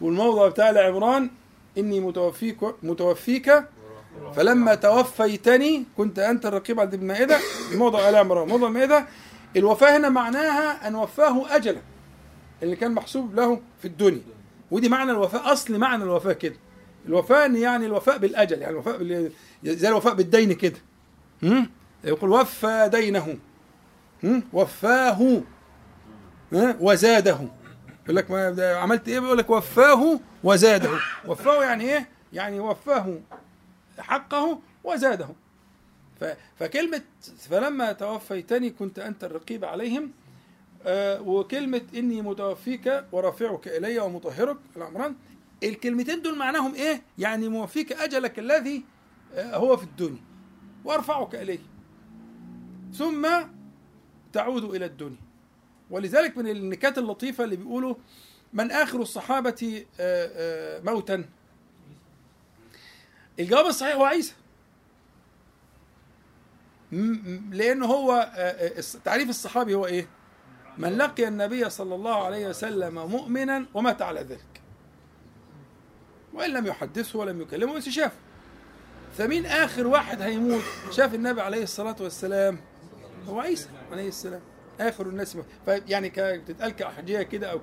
والموضع 0.00 0.48
بتاع 0.48 0.70
العمران 0.70 1.30
إني 1.78 2.00
متوفيك 2.00 2.56
متوفيك 2.82 3.64
فلما 4.36 4.74
توفيتني 4.74 5.84
كنت 5.96 6.18
أنت 6.18 6.46
الرقيب 6.46 6.80
عند 6.80 6.94
المائدة 6.94 7.38
الموضع 7.72 8.08
آل 8.08 8.16
عمران 8.16 8.48
موضع 8.48 8.66
المائدة 8.68 9.06
الوفاة 9.56 9.96
هنا 9.96 10.08
معناها 10.08 10.88
أن 10.88 10.94
وفاه 10.94 11.56
أجلا 11.56 11.80
اللي 12.62 12.76
كان 12.76 12.92
محسوب 12.94 13.34
له 13.34 13.60
في 13.82 13.84
الدنيا 13.88 14.22
ودي 14.70 14.88
معنى 14.88 15.10
الوفاء 15.10 15.52
أصل 15.52 15.78
معنى 15.78 16.04
الوفاة 16.04 16.32
كده 16.32 16.56
الوفاء 17.06 17.54
يعني 17.54 17.86
الوفاء 17.86 18.18
بالأجل 18.18 18.58
يعني 18.58 18.72
الوفاء. 18.72 19.30
زي 19.64 19.88
الوفاء 19.88 20.14
بالدين 20.14 20.52
كده؟ 20.52 20.76
يقول 22.04 22.30
وفى 22.30 22.88
دينه؟ 22.92 23.36
وفاه؟ 24.52 25.40
وزاده 26.80 27.38
يقول 28.10 28.16
لك 28.18 28.30
ما 28.30 28.74
عملت 28.76 29.08
إيه؟ 29.08 29.20
بيقول 29.20 29.38
لك 29.38 29.50
وفاه 29.50 30.20
وزاده. 30.44 30.90
وفاه 31.26 31.64
يعني 31.64 31.84
إيه؟ 31.84 32.08
يعني 32.32 32.60
وفاه 32.60 33.20
حقه 33.98 34.60
وزاده. 34.84 35.28
فكلمة 36.56 37.02
فلما 37.38 37.92
توفيتني 37.92 38.70
كنت 38.70 38.98
أنت 38.98 39.24
الرقيب 39.24 39.64
عليهم 39.64 40.10
آه، 40.86 41.20
وكلمة 41.20 41.80
إني 41.94 42.22
متوفيك 42.22 43.04
ورافعك 43.12 43.68
إلي 43.68 43.98
ومطهرك 43.98 44.56
العمران 44.76 45.14
الكلمتين 45.62 46.22
دول 46.22 46.38
معناهم 46.38 46.74
إيه؟ 46.74 47.02
يعني 47.18 47.48
موفيك 47.48 47.92
أجلك 47.92 48.38
الذي 48.38 48.84
آه، 49.34 49.56
هو 49.56 49.76
في 49.76 49.84
الدنيا 49.84 50.22
وأرفعك 50.84 51.34
إليه 51.34 51.58
ثم 52.94 53.28
تعود 54.32 54.64
إلى 54.64 54.84
الدنيا. 54.84 55.29
ولذلك 55.90 56.36
من 56.36 56.48
النكات 56.48 56.98
اللطيفة 56.98 57.44
اللي 57.44 57.56
بيقولوا 57.56 57.94
من 58.52 58.70
آخر 58.70 59.00
الصحابة 59.02 59.84
آه، 60.00 60.30
آه، 60.80 60.80
موتا. 60.80 61.24
الجواب 63.40 63.66
الصحيح 63.66 63.94
هو 63.94 64.04
عيسى. 64.04 64.34
لأنه 67.50 67.86
هو 67.86 68.32
آه، 68.36 68.82
تعريف 69.04 69.28
الصحابي 69.28 69.74
هو 69.74 69.86
إيه؟ 69.86 70.08
من 70.78 70.96
لقي 70.96 71.28
النبي 71.28 71.70
صلى 71.70 71.94
الله 71.94 72.24
عليه 72.24 72.48
وسلم 72.48 72.94
مؤمنا 72.94 73.66
ومات 73.74 74.02
على 74.02 74.20
ذلك. 74.20 74.60
وإن 76.32 76.50
لم 76.50 76.66
يحدثه 76.66 77.18
ولم 77.18 77.40
يكلمه 77.40 77.74
بس 77.74 77.88
شافه 77.88 78.16
فمين 79.18 79.46
آخر 79.46 79.86
واحد 79.86 80.22
هيموت؟ 80.22 80.62
شاف 80.90 81.14
النبي 81.14 81.40
عليه 81.40 81.62
الصلاة 81.62 81.96
والسلام. 82.00 82.60
هو 83.28 83.40
عيسى 83.40 83.68
عليه 83.92 84.08
السلام. 84.08 84.40
آخر 84.80 85.06
الناس 85.06 85.36
فيعني 85.66 86.10
ك- 86.10 86.20
بتتقال 86.20 86.70
كاحجيه 86.70 87.22
كده 87.22 87.52
أو 87.52 87.60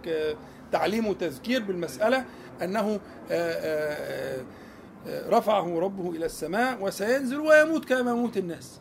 كتعليم 0.69 1.07
وتذكير 1.07 1.63
بالمسألة 1.63 2.25
أنه 2.61 2.79
آه، 2.89 2.99
آه، 3.31 4.43
آه، 5.07 5.29
رفعه 5.29 5.79
ربه 5.79 6.11
إلى 6.11 6.25
السماء 6.25 6.83
وسينزل 6.83 7.39
ويموت 7.39 7.85
كما 7.85 8.11
يموت 8.11 8.37
الناس. 8.37 8.79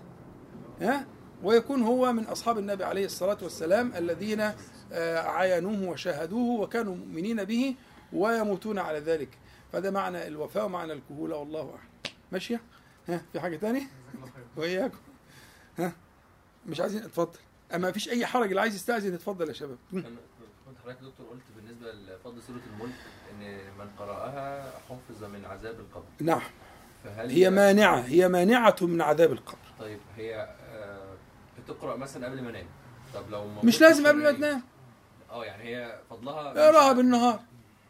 ها؟ 0.81 1.07
ويكون 1.43 1.83
هو 1.83 2.13
من 2.13 2.25
أصحاب 2.25 2.59
النبي 2.59 2.85
عليه 2.85 3.05
الصلاة 3.05 3.39
والسلام 3.43 3.93
الذين 3.97 4.53
عاينوه 5.17 5.89
وشاهدوه 5.91 6.61
وكانوا 6.61 6.95
مؤمنين 6.97 7.45
به 7.45 7.75
ويموتون 8.13 8.79
على 8.79 8.99
ذلك. 8.99 9.29
فده 9.73 9.91
معنى 9.91 10.27
الوفاء 10.27 10.65
ومعنى 10.65 10.93
الكهولة 10.93 11.37
والله 11.37 11.61
أعلم. 11.61 12.15
ماشية؟ 12.33 12.61
ها 13.09 13.23
في 13.33 13.41
حاجة 13.41 13.57
تانية؟ 13.57 13.83
وإياكم. 14.57 14.99
ها؟ 15.79 15.93
مش 16.67 16.81
عايزين؟ 16.81 17.03
اتفضل. 17.03 17.39
أما 17.75 17.93
فيش 17.93 18.09
أي 18.09 18.27
حرج 18.27 18.49
اللي 18.49 18.61
عايز 18.61 18.75
يستأذن 18.75 19.15
اتفضل 19.15 19.49
يا 19.49 19.53
شباب. 19.53 19.77
كنت 19.93 20.05
حضرتك 20.85 20.99
دكتور 21.03 21.27
قلت 21.27 21.43
بالنسبة 21.57 21.93
لفضل 21.93 22.43
سوره 22.43 22.61
الملك 22.75 22.95
إن 23.33 23.59
من 23.79 23.91
قرأها 23.99 24.73
حفظ 24.89 25.25
من 25.25 25.45
عذاب 25.45 25.81
القبر. 25.81 26.05
نعم. 26.21 26.41
فهل 27.05 27.31
هي 27.31 27.51
مانعة 27.51 28.01
هي 28.01 28.29
مانعة 28.29 28.77
من 28.83 29.03
عذاب 29.03 29.33
القبر. 29.33 29.59
طيب 29.81 29.99
هي 30.17 30.57
آه، 30.69 31.15
بتقرأ 31.59 31.97
مثلا 31.97 32.27
قبل 32.27 32.43
ما 32.43 32.51
انام 32.51 32.67
طب 33.15 33.31
لو 33.31 33.49
مش 33.65 33.81
لازم 33.81 34.07
قبل 34.07 34.23
ما 34.23 34.33
تنام. 34.33 34.63
آه 35.31 35.45
يعني 35.45 35.63
هي 35.63 35.99
فضلها 36.11 36.51
اقراها 36.51 36.93
بالنهار. 36.93 37.41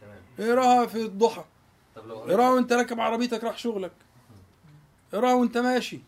تمام. 0.00 0.50
اقراها 0.50 0.86
في 0.86 1.02
الضحى. 1.02 1.44
طب 1.96 2.06
لو 2.06 2.18
اقراها 2.18 2.50
وانت 2.50 2.72
راكب 2.72 3.00
عربيتك 3.00 3.44
رايح 3.44 3.58
شغلك. 3.58 3.92
اقراها 5.14 5.34
وانت 5.34 5.58
ماشي. 5.58 6.00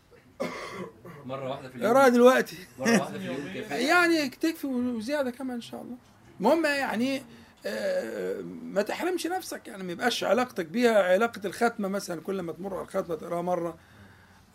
مرة 1.29 1.49
واحدة 1.49 1.69
في 1.69 1.75
اليوم. 1.75 1.91
اقراها 1.91 2.09
دلوقتي. 2.09 2.57
مرة 2.79 2.91
واحدة 2.99 3.05
في 3.05 3.15
اليوم 3.15 3.37
يعني 3.89 4.29
تكفي 4.29 4.67
وزيادة 4.67 5.31
كمان 5.31 5.55
إن 5.55 5.61
شاء 5.61 5.81
الله. 5.81 5.95
المهم 6.39 6.65
يعني 6.65 7.21
آه، 7.65 8.41
ما 8.63 8.81
تحرمش 8.81 9.27
نفسك 9.27 9.67
يعني 9.67 9.83
ما 9.83 9.91
يبقاش 9.91 10.23
علاقتك 10.23 10.65
بيها 10.65 11.03
علاقة 11.13 11.41
الختمة 11.45 11.87
مثلا 11.87 12.21
كل 12.21 12.41
ما 12.41 12.51
تمر 12.53 12.73
على 12.73 12.83
الختمة 12.83 13.15
تقراها 13.15 13.41
مرة. 13.41 13.77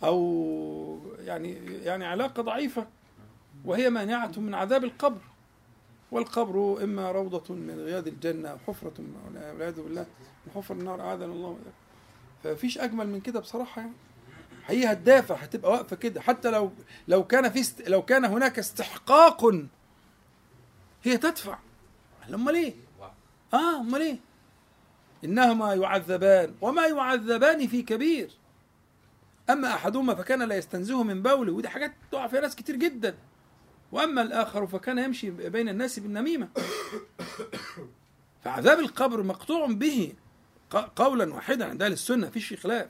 أو 0.04 1.00
يعني 1.18 1.52
يعني 1.82 2.04
علاقة 2.04 2.42
ضعيفة 2.42 2.86
وهي 3.64 3.90
مانعة 3.90 4.32
من 4.36 4.54
عذاب 4.54 4.84
القبر. 4.84 5.20
والقبر 6.12 6.84
إما 6.84 7.12
روضة 7.12 7.54
من 7.54 7.84
رياض 7.84 8.06
الجنة 8.06 8.48
أو 8.48 8.58
حفرة 8.66 8.92
والعياذ 9.26 9.82
بالله 9.82 10.06
من 10.46 10.52
حفر 10.54 10.74
النار 10.74 11.00
أعاذنا 11.00 11.24
الله 11.24 11.48
وإياكم. 11.48 11.70
ففيش 12.44 12.78
أجمل 12.78 13.08
من 13.08 13.20
كده 13.20 13.40
بصراحة 13.40 13.80
يعني. 13.80 13.92
هي 14.66 14.92
هتدافع 14.92 15.34
هتبقى 15.34 15.70
واقفة 15.70 15.96
كده. 15.96 16.20
حتى 16.20 16.50
لو 16.50 16.72
لو 17.08 17.24
كان 17.24 17.50
في 17.50 17.60
است... 17.60 17.88
لو 17.88 18.02
كان 18.02 18.24
هناك 18.24 18.58
استحقاق 18.58 19.44
هي 21.02 21.16
تدفع. 21.16 21.58
أمال 22.34 22.54
إيه؟ 22.54 22.74
آه 23.54 23.80
أمال 23.80 24.00
إيه؟ 24.00 24.18
إنهما 25.24 25.74
يعذبان. 25.74 26.54
وما 26.60 26.86
يعذبان 26.86 27.66
في 27.66 27.82
كبير. 27.82 28.30
أما 29.50 29.74
أحدهما 29.74 30.14
فكان 30.14 30.42
لا 30.42 30.56
يستنزه 30.56 31.02
من 31.02 31.22
بوله. 31.22 31.52
ودي 31.52 31.68
حاجات 31.68 31.94
تقع 32.12 32.26
فيها 32.26 32.40
ناس 32.40 32.56
كتير 32.56 32.76
جدا. 32.76 33.14
وأما 33.92 34.22
الآخر 34.22 34.66
فكان 34.66 34.98
يمشي 34.98 35.30
بين 35.30 35.68
الناس 35.68 35.98
بالنميمة. 35.98 36.48
فعذاب 38.44 38.78
القبر 38.78 39.22
مقطوع 39.22 39.66
به. 39.66 40.12
قولا 40.96 41.34
واحدا. 41.34 41.66
عند 41.68 41.82
أهل 41.82 41.92
السنة 41.92 42.30
فيش 42.30 42.46
في 42.46 42.56
خلاف. 42.56 42.88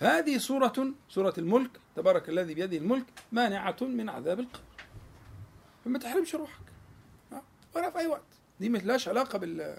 هذه 0.00 0.38
سورة 0.38 0.92
سورة 1.08 1.34
الملك 1.38 1.70
تبارك 1.96 2.28
الذي 2.28 2.54
بيده 2.54 2.76
الملك 2.76 3.04
مانعة 3.32 3.76
من 3.80 4.08
عذاب 4.08 4.40
القبر. 4.40 4.60
فما 5.84 5.98
تحرمش 5.98 6.34
روحك. 6.34 6.60
ولا 7.74 7.90
في 7.90 7.98
أي 7.98 8.06
وقت. 8.06 8.22
دي 8.60 8.68
ملهاش 8.68 9.08
علاقة 9.08 9.38
بال 9.38 9.76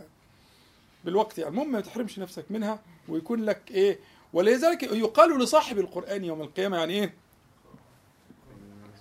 بالوقت 1.06 1.38
يعني. 1.38 1.52
المهم 1.52 1.72
ما 1.72 1.82
تحرمش 1.82 2.20
نفسك 2.20 2.46
منها 2.50 2.80
ويكون 3.08 3.46
لك 3.46 3.72
إيه. 3.72 4.00
ولذلك 4.34 4.84
يقال 4.84 5.40
لصاحب 5.40 5.80
القرآن 5.80 6.24
يوم 6.24 6.41
القيامة 6.41 6.78
يعني 6.78 6.94
إيه. 6.94 7.14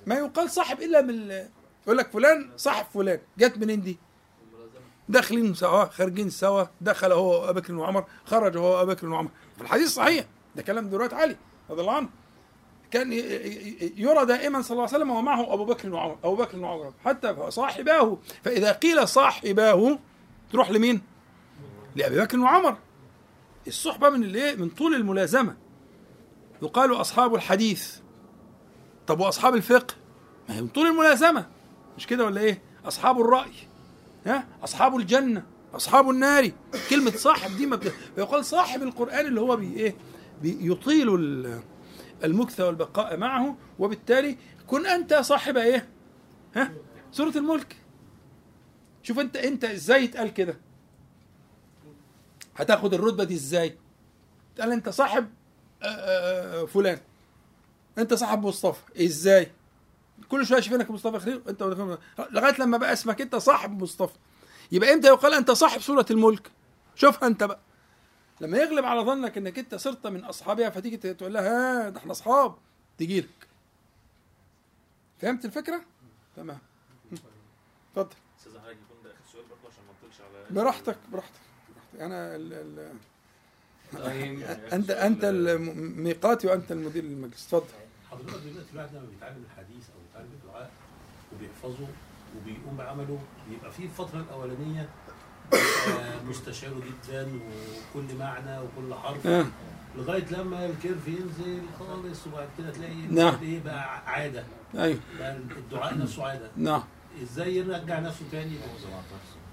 ما 0.06 0.14
يقال 0.14 0.50
صاحب 0.50 0.82
إلا 0.82 1.02
من 1.02 1.30
يقول 1.82 1.98
لك 1.98 2.10
فلان 2.10 2.50
صاحب 2.56 2.86
فلان. 2.94 3.20
جت 3.38 3.58
منين 3.58 3.82
دي؟ 3.82 3.98
داخلين 5.08 5.54
سوا 5.54 5.84
خارجين 5.84 6.30
سوا. 6.30 6.64
دخل 6.80 7.12
هو 7.12 7.42
وابو 7.42 7.60
بكر 7.60 7.74
وعمر 7.74 8.04
خرج 8.24 8.56
هو 8.56 8.78
وابو 8.78 8.90
بكر 8.92 9.08
وعمر. 9.08 9.30
في 9.56 9.62
الحديث 9.62 9.88
صحيح. 9.88 10.26
ده 10.58 10.64
كلام 10.64 10.88
دلوقتي 10.88 11.14
علي 11.14 11.36
رضي 11.70 11.80
الله 11.80 11.92
عنه. 11.92 12.08
كان 12.90 13.12
يرى 13.96 14.26
دائما 14.26 14.62
صلى 14.62 14.70
الله 14.70 14.82
عليه 14.82 14.96
وسلم 14.96 15.10
ومعه 15.10 15.54
أبو 15.54 15.64
بكر 15.64 15.90
وعمر 15.90 16.18
أبو 16.24 16.36
بكر 16.36 16.58
وعمر. 16.58 16.92
حتى 17.04 17.36
صاحباه. 17.48 18.18
فإذا 18.44 18.72
قيل 18.72 19.08
صاحباه 19.08 19.98
تروح 20.52 20.70
لمين؟ 20.70 21.02
لأبي 21.96 22.20
بكر 22.20 22.38
وعمر. 22.38 22.76
الصحبة 23.66 24.10
من 24.10 24.24
الايه؟ 24.24 24.56
من 24.56 24.68
طول 24.68 24.94
الملازمة. 24.94 25.56
يقال 26.62 27.00
أصحاب 27.00 27.34
الحديث. 27.34 27.96
طب 29.06 29.20
وأصحاب 29.20 29.54
الفقه؟ 29.54 29.94
ما 30.48 30.56
هي 30.56 30.62
من 30.62 30.68
طول 30.68 30.86
الملازمة. 30.86 31.46
مش 31.96 32.06
كده 32.06 32.24
ولا 32.24 32.40
إيه؟ 32.40 32.62
أصحاب 32.84 33.20
الرأي. 33.20 33.52
ها؟ 34.26 34.46
أصحاب 34.64 34.96
الجنة. 34.96 35.42
أصحاب 35.74 36.10
النار. 36.10 36.50
كلمة 36.90 37.10
صاحب 37.10 37.56
دي 37.56 37.66
ما 37.66 37.76
بت... 37.76 37.92
يقال 38.18 38.44
صاحب 38.44 38.82
القرآن 38.82 39.26
اللي 39.26 39.40
هو 39.40 39.56
بي 39.56 39.72
إيه؟ 39.76 39.94
بيطيل 40.42 41.14
ال- 41.14 41.60
المكث 42.24 42.60
والبقاء 42.60 43.16
معه 43.16 43.56
وبالتالي 43.78 44.38
كن 44.66 44.86
أنت 44.86 45.14
صاحب 45.14 45.56
إيه؟ 45.56 45.88
ها؟ 46.56 46.72
سوره 47.12 47.38
الملك. 47.38 47.76
شوف 49.02 49.18
انت 49.18 49.36
أنت 49.36 49.64
إزاي 49.64 50.04
يتقال 50.04 50.34
كده؟ 50.34 50.56
هتاخد 52.56 52.94
الرتبة 52.94 53.24
دي 53.24 53.34
إزاي؟ 53.34 53.76
تقال 54.56 54.72
أنت 54.72 54.88
صاحب 54.88 55.28
آه، 55.82 55.86
آه، 55.86 56.62
آه، 56.62 56.66
فلان. 56.66 56.98
أنت 57.98 58.14
صاحب 58.14 58.46
مصطفى. 58.46 59.04
إزاي؟ 59.04 59.52
كل 60.28 60.46
شوية 60.46 60.60
شايفينك 60.60 60.90
مصطفى 60.90 61.18
خير 61.20 61.42
أنت 61.48 61.62
لغاية 62.30 62.54
لما 62.60 62.76
بقى 62.76 62.92
اسمك 62.92 63.20
أنت 63.20 63.36
صاحب 63.36 63.82
مصطفى. 63.82 64.14
يبقى 64.72 64.94
إمتى 64.94 65.08
يقال 65.08 65.34
أنت 65.34 65.50
صاحب 65.50 65.80
سوره 65.80 66.06
الملك؟ 66.10 66.50
شوفها 66.94 67.28
أنت 67.28 67.44
بقى. 67.44 67.60
لما 68.40 68.58
يغلب 68.58 68.84
على 68.84 69.00
ظنك 69.00 69.38
إنك 69.38 69.58
أنت 69.58 69.74
صرت 69.74 70.06
من 70.06 70.24
أصحابها 70.24 70.70
فتيجي 70.70 70.96
تقول 70.96 71.34
لها 71.34 71.86
ها 71.86 71.88
ده 71.88 71.98
إحنا 72.00 72.12
أصحاب. 72.12 72.54
تجي 72.98 73.20
لك. 73.20 73.48
فهمت 75.18 75.44
الفكرة؟ 75.44 75.80
تمام. 76.36 76.58
اتفضل. 77.92 78.16
أستاذ 78.38 78.58
حاجة 78.58 78.70
يكون 78.70 78.96
ده 79.04 79.10
آخر 79.10 79.20
سؤال 79.32 79.44
برضه 79.44 79.68
عشان 79.72 79.82
ما 79.86 79.92
نطولش 79.98 80.20
على 80.20 80.44
براحتك 80.50 80.98
براحتك 81.12 81.40
براحتك. 81.94 82.00
أنا 82.00 82.36
ال 82.36 82.52
ال 82.52 82.92
طيب. 83.92 84.42
أنت 84.76 84.90
أنت 84.90 85.24
الميقاتي 85.24 86.46
وأنت 86.46 86.72
المدير 86.72 87.04
المجلس 87.04 87.44
اتفضل. 87.54 87.66
حضرتك 88.10 88.28
دلوقتي 88.28 88.72
الواحد 88.72 88.94
لما 88.94 89.06
بيتعلم 89.06 89.44
الحديث 89.50 89.84
أو 89.90 90.00
بيتعلم 90.06 90.30
الدعاء 90.44 90.70
وبيحفظه 91.32 91.86
وبيقوم 92.36 92.76
بعمله 92.76 93.18
بيبقى 93.50 93.72
فيه 93.72 93.84
الفترة 93.84 94.20
الأولانية 94.20 94.88
بيبقى 95.52 96.24
مستشعره 96.28 96.74
جدا 96.74 97.28
وكل 97.94 98.14
معنى 98.18 98.58
وكل 98.58 98.94
حرف. 98.94 99.26
آه. 99.26 99.46
لغاية 99.96 100.24
لما 100.30 100.66
الكيرف 100.66 101.08
ينزل 101.08 101.58
خالص 101.78 102.26
وبعد 102.26 102.48
كده 102.58 102.70
تلاقي 102.70 102.94
نعم. 103.10 103.34
إيه 103.42 103.60
بقى 103.64 104.02
عادة. 104.06 104.44
أيوه. 104.78 104.98
بقى 105.18 105.36
الدعاء 105.36 105.98
نفسه 105.98 106.24
عادة. 106.24 106.50
نعم. 106.56 106.82
إزاي 107.22 107.56
يرجع 107.56 107.98
نفسه 107.98 108.24
تاني؟ 108.32 108.52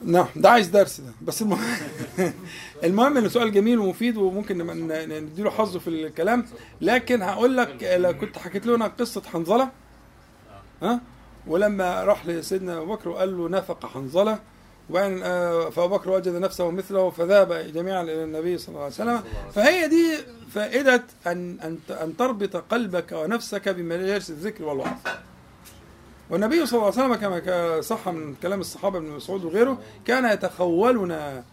نعم. 0.04 0.26
ده 0.36 0.50
عايز 0.50 0.68
درس 0.68 1.02
ده. 1.02 1.12
بس 1.22 1.42
المهم 1.42 1.60
المهم 2.84 3.18
إنه 3.18 3.28
سؤال 3.28 3.52
جميل 3.52 3.80
ومفيد 3.80 4.18
وممكن 4.18 4.58
نديله 5.24 5.50
حظه 5.50 5.80
في 5.80 5.88
الكلام. 5.88 6.46
لكن 6.82 7.22
هقول 7.22 7.58
لك 7.58 7.84
لو 7.98 8.18
كنت 8.18 8.38
حكيت 8.38 8.66
لنا 8.66 8.88
قصة 8.88 9.22
حنظلة. 9.22 9.70
ها؟ 10.82 11.02
ولما 11.48 12.04
راح 12.04 12.26
لسيدنا 12.26 12.78
أبو 12.78 12.96
بكر 12.96 13.10
وقال 13.10 13.38
له 13.38 13.50
نفق 13.50 13.86
حنظلة 13.86 14.40
وبعدين 14.90 15.24
آه، 15.24 15.70
فأبو 15.70 15.98
بكر 15.98 16.10
وجد 16.10 16.28
نفسه 16.36 16.72
مثله 16.72 17.10
فذهب 17.10 17.54
جميعا 17.74 18.04
إلى 18.04 18.24
النبي 18.24 18.58
صلى 18.58 18.68
الله 18.70 18.80
عليه 18.84 18.94
وسلم. 18.94 19.24
فهي 19.56 19.88
دي 19.88 20.18
فائدة 20.54 21.04
أن 21.28 21.60
أن 21.64 21.78
أن 21.90 22.18
تربط 22.18 22.56
قلبك 22.56 23.12
ونفسك 23.12 23.70
بمجالس 23.70 24.30
الذكر 24.30 24.64
والوعظ. 24.64 24.98
والنبي 26.30 26.66
صلى 26.66 26.78
الله 26.80 26.92
عليه 27.00 27.16
وسلم 27.16 27.16
كما 27.16 27.82
صح 27.82 28.10
من 28.10 28.36
كلام 28.42 28.60
الصحابة 28.60 28.98
ابن 28.98 29.08
مسعود 29.08 29.46
وغيره 29.46 29.78
كان 30.06 30.26
يتخولنا 30.34 31.44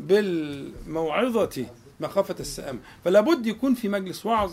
بالموعظة 0.00 1.66
مخافة 2.00 2.34
السآم. 2.40 2.80
فلا 3.04 3.20
بد 3.20 3.46
يكون 3.46 3.74
في 3.74 3.88
مجلس 3.88 4.26
وعظ 4.26 4.52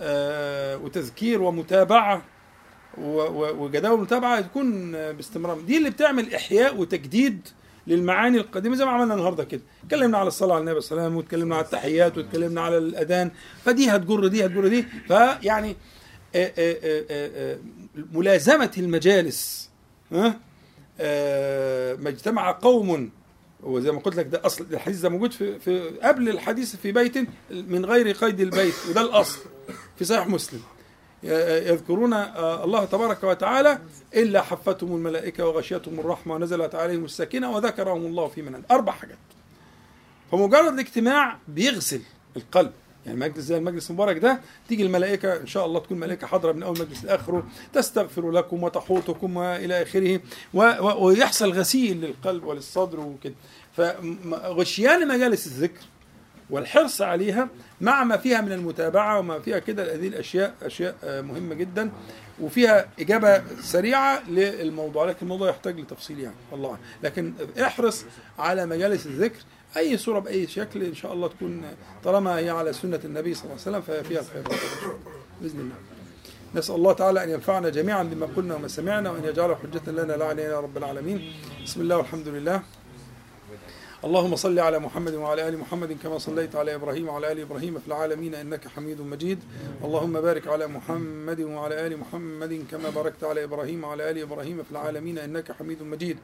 آه، 0.00 0.76
وتذكير 0.76 1.42
ومتابعة 1.42 2.14
و- 2.16 2.20
و- 2.20 2.22
وجداول 2.98 4.00
متابعه 4.00 4.40
تكون 4.40 4.92
باستمرار. 4.92 5.60
دي 5.60 5.78
اللي 5.78 5.90
بتعمل 5.90 6.34
إحياء 6.34 6.76
وتجديد 6.76 7.48
للمعاني 7.86 8.38
القديمة 8.38 8.76
زي 8.76 8.84
ما 8.84 8.90
عملنا 8.90 9.14
النهارده 9.14 9.44
كده. 9.44 9.62
اتكلمنا 9.84 10.18
على 10.18 10.28
الصلاة 10.28 10.54
على 10.54 10.60
النبي 10.60 10.80
صلى 10.80 10.90
الله 10.92 11.02
عليه 11.02 11.08
وسلم 11.10 11.16
واتكلمنا 11.16 11.56
على 11.56 11.64
التحيات 11.64 12.18
واتكلمنا 12.18 12.60
على 12.60 12.78
الأذان. 12.78 13.30
فدي 13.64 13.90
هتجر 13.90 14.26
دي 14.26 14.46
هتجر 14.46 14.68
دي. 14.68 14.84
فيعني 15.08 15.76
آه، 16.34 16.52
آه، 16.58 17.04
آه، 17.10 17.58
ملازمة 18.12 18.70
المجالس 18.78 19.70
ها؟ 20.12 20.40
ما 21.96 22.08
اجتمع 22.08 22.52
قوم. 22.52 23.10
وزي 23.62 23.92
ما 23.92 23.98
قلت 23.98 24.16
لك 24.16 24.26
ده 24.26 24.46
أصل 24.46 24.66
الحديث 24.72 25.00
ده 25.00 25.08
موجود 25.08 25.32
في, 25.32 25.58
في 25.58 25.88
قبل 26.02 26.28
الحديث 26.28 26.76
في 26.76 26.92
بيت 26.92 27.16
من 27.50 27.84
غير 27.84 28.10
قيد 28.10 28.40
البيت 28.40 28.74
وده 28.90 29.00
الأصل 29.00 29.38
في 29.96 30.04
صحيح 30.04 30.28
مسلم. 30.28 30.60
يذكرون 31.22 32.12
آه، 32.12 32.64
الله 32.64 32.84
تبارك 32.84 33.24
وتعالى 33.24 33.78
إلا 34.14 34.42
حفتهم 34.42 34.96
الملائكة 34.96 35.46
وغشيتهم 35.46 36.00
الرحمة 36.00 36.34
ونزلت 36.34 36.74
عليهم 36.74 37.04
السكينة 37.04 37.50
وذكرهم 37.50 38.06
الله 38.06 38.28
في 38.28 38.42
من 38.42 38.62
أربع 38.70 38.92
حاجات. 38.92 39.18
فمجرد 40.32 40.72
الاجتماع 40.72 41.38
بيغسل 41.48 42.00
القلب. 42.36 42.72
يعني 43.06 43.18
مجلس 43.18 43.44
زي 43.44 43.56
المجلس 43.56 43.90
المبارك 43.90 44.18
ده 44.18 44.40
تيجي 44.68 44.82
الملائكة 44.82 45.36
إن 45.36 45.46
شاء 45.46 45.66
الله 45.66 45.80
تكون 45.80 45.98
ملائكة 46.00 46.26
حاضرة 46.26 46.52
من 46.52 46.62
أول 46.62 46.80
مجلس 46.80 47.04
لآخره 47.04 47.46
تستغفر 47.72 48.30
لكم 48.30 48.62
وتحوطكم 48.62 49.36
وإلى 49.36 49.82
آخره 49.82 50.20
ويحصل 50.98 51.52
غسيل 51.52 52.00
للقلب 52.00 52.44
وللصدر 52.44 53.00
وكده. 53.00 53.34
فغشيان 53.76 55.08
مجالس 55.08 55.46
الذكر 55.46 55.80
والحرص 56.50 57.02
عليها 57.02 57.48
مع 57.80 58.04
ما 58.04 58.16
فيها 58.16 58.40
من 58.40 58.52
المتابعة 58.52 59.18
وما 59.18 59.38
فيها 59.38 59.58
كده. 59.58 59.94
هذه 59.94 60.08
الأشياء 60.08 60.54
أشياء 60.62 60.94
آه، 61.04 61.20
مهمة 61.20 61.54
جدا 61.54 61.90
وفيها 62.40 62.88
إجابة 63.00 63.42
سريعة 63.62 64.30
للموضوع 64.30 65.04
لكن 65.04 65.18
الموضوع 65.22 65.48
يحتاج 65.48 65.80
لتفصيل 65.80 66.20
يعني 66.20 66.34
أعلم. 66.52 66.76
لكن 67.02 67.32
احرص 67.60 68.04
على 68.38 68.66
مجالس 68.66 69.06
الذكر 69.06 69.38
أي 69.76 69.96
صورة 69.96 70.18
بأي 70.18 70.46
شكل 70.46 70.82
إن 70.82 70.94
شاء 70.94 71.12
الله 71.12 71.28
تكون 71.28 71.62
طالما 72.04 72.38
هي 72.38 72.50
على 72.50 72.72
سنة 72.72 73.00
النبي 73.04 73.34
صلى 73.34 73.44
الله 73.44 73.52
عليه 73.52 73.62
وسلم 73.62 73.80
فهي 73.80 74.04
فيها 74.04 74.20
الخير 74.20 74.42
بإذن 75.40 75.60
الله. 75.60 75.74
نسأل 76.54 76.74
الله 76.74 76.92
تعالى 76.92 77.24
أن 77.24 77.30
ينفعنا 77.30 77.68
جميعا 77.68 78.02
بما 78.02 78.26
قلنا 78.36 78.54
وما 78.54 78.68
سمعنا 78.68 79.10
وأن 79.10 79.24
يجعله 79.24 79.54
حجة 79.54 79.90
لنا 79.90 80.12
لا 80.12 80.24
علينا 80.24 80.60
رب 80.60 80.76
العالمين. 80.76 81.32
بسم 81.64 81.80
الله 81.80 81.96
والحمد 81.96 82.28
لله. 82.28 82.62
اللهم 84.04 84.36
صل 84.36 84.58
على 84.58 84.78
محمد 84.78 85.14
وعلى 85.14 85.48
آل 85.48 85.58
محمد 85.58 85.96
كما 86.02 86.18
صليت 86.18 86.56
على 86.56 86.74
إبراهيم 86.74 87.08
وعلى 87.08 87.32
آل 87.32 87.40
إبراهيم 87.40 87.78
في 87.78 87.88
العالمين 87.88 88.34
إنك 88.34 88.68
حميد 88.68 89.00
مجيد. 89.00 89.38
اللهم 89.84 90.20
بارك 90.20 90.46
على 90.48 90.66
محمد 90.66 91.40
وعلى 91.40 91.86
آل 91.86 91.98
محمد 91.98 92.64
كما 92.70 92.90
باركت 92.90 93.24
على 93.24 93.44
إبراهيم 93.44 93.84
وعلى 93.84 94.10
آل 94.10 94.18
إبراهيم 94.18 94.62
في 94.62 94.70
العالمين 94.72 95.18
إنك 95.18 95.52
حميد 95.52 95.82
مجيد. 95.82 96.16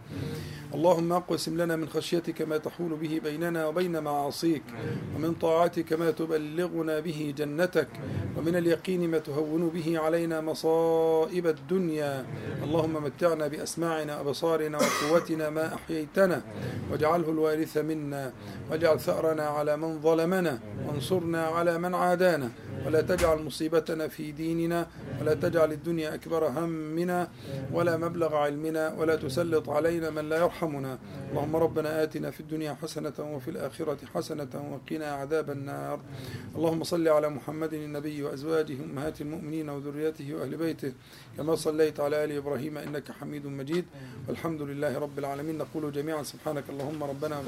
اللهم 0.74 1.12
اقسم 1.12 1.60
لنا 1.60 1.76
من 1.76 1.88
خشيتك 1.88 2.42
ما 2.42 2.56
تحول 2.56 2.92
به 3.02 3.20
بيننا 3.24 3.66
وبين 3.66 4.02
معاصيك 4.02 4.62
ومن 5.16 5.34
طاعتك 5.34 5.92
ما 5.92 6.10
تبلغنا 6.10 7.00
به 7.00 7.34
جنتك 7.38 7.88
ومن 8.36 8.56
اليقين 8.56 9.10
ما 9.10 9.18
تهون 9.18 9.68
به 9.68 9.98
علينا 9.98 10.40
مصائب 10.40 11.46
الدنيا. 11.46 12.26
اللهم 12.64 13.04
متعنا 13.04 13.48
بأسماعنا 13.48 14.12
وأبصارنا 14.20 14.78
وقوتنا 14.78 15.50
ما 15.50 15.74
أحييتنا 15.74 16.42
واجعله 16.90 17.28
الوارث 17.30 17.65
منا 17.76 18.32
واجعل 18.70 19.01
ثأرنا 19.01 19.43
على 19.43 19.76
من 19.76 20.01
ظلمنا 20.01 20.59
وانصرنا 20.86 21.43
على 21.47 21.78
من 21.78 21.94
عادانا. 21.94 22.51
ولا 22.86 23.01
تجعل 23.01 23.43
مصيبتنا 23.43 24.09
في 24.09 24.32
ديننا 24.32 24.86
ولا 25.20 25.34
تجعل 25.34 25.72
الدنيا 25.72 26.14
أكبر 26.14 26.48
همنا 26.48 27.28
ولا 27.72 27.97
مبلغ 27.97 28.34
علمنا 28.34 28.94
ولا 28.98 29.16
تسلط 29.16 29.70
علينا 29.70 30.10
من 30.10 30.28
لا 30.28 30.36
يرحمنا. 30.36 30.98
اللهم 31.30 31.56
ربنا 31.56 32.02
آتنا 32.02 32.30
في 32.30 32.40
الدنيا 32.40 32.76
حسنة 32.82 33.12
وفي 33.18 33.51
الآخرة 33.51 33.98
حسنة 34.14 34.48
وقنا 34.70 35.06
عذاب 35.06 35.51
النار. 35.51 36.01
اللهم 36.56 36.84
صل 36.84 37.09
على 37.09 37.28
محمد 37.28 37.72
النبي 37.74 38.22
وأزواجه 38.22 38.76
أمهات 38.84 39.20
المؤمنين 39.20 39.68
وذريته 39.68 40.34
وأهل 40.34 40.56
بيته. 40.56 40.93
كما 41.36 41.55
صليت 41.55 42.01
على 42.01 42.24
آل 42.24 42.32
إبراهيم 42.32 42.78
إنك 42.78 43.12
حميد 43.12 43.47
مجيد. 43.47 43.84
والحمد 44.28 44.62
لله 44.62 44.98
رب 44.98 45.18
العالمين. 45.18 45.59
نقول 45.59 45.93
جميعا 45.93 46.22
سبحانك 46.22 46.64
اللهم 46.70 47.02
ربنا 47.02 47.36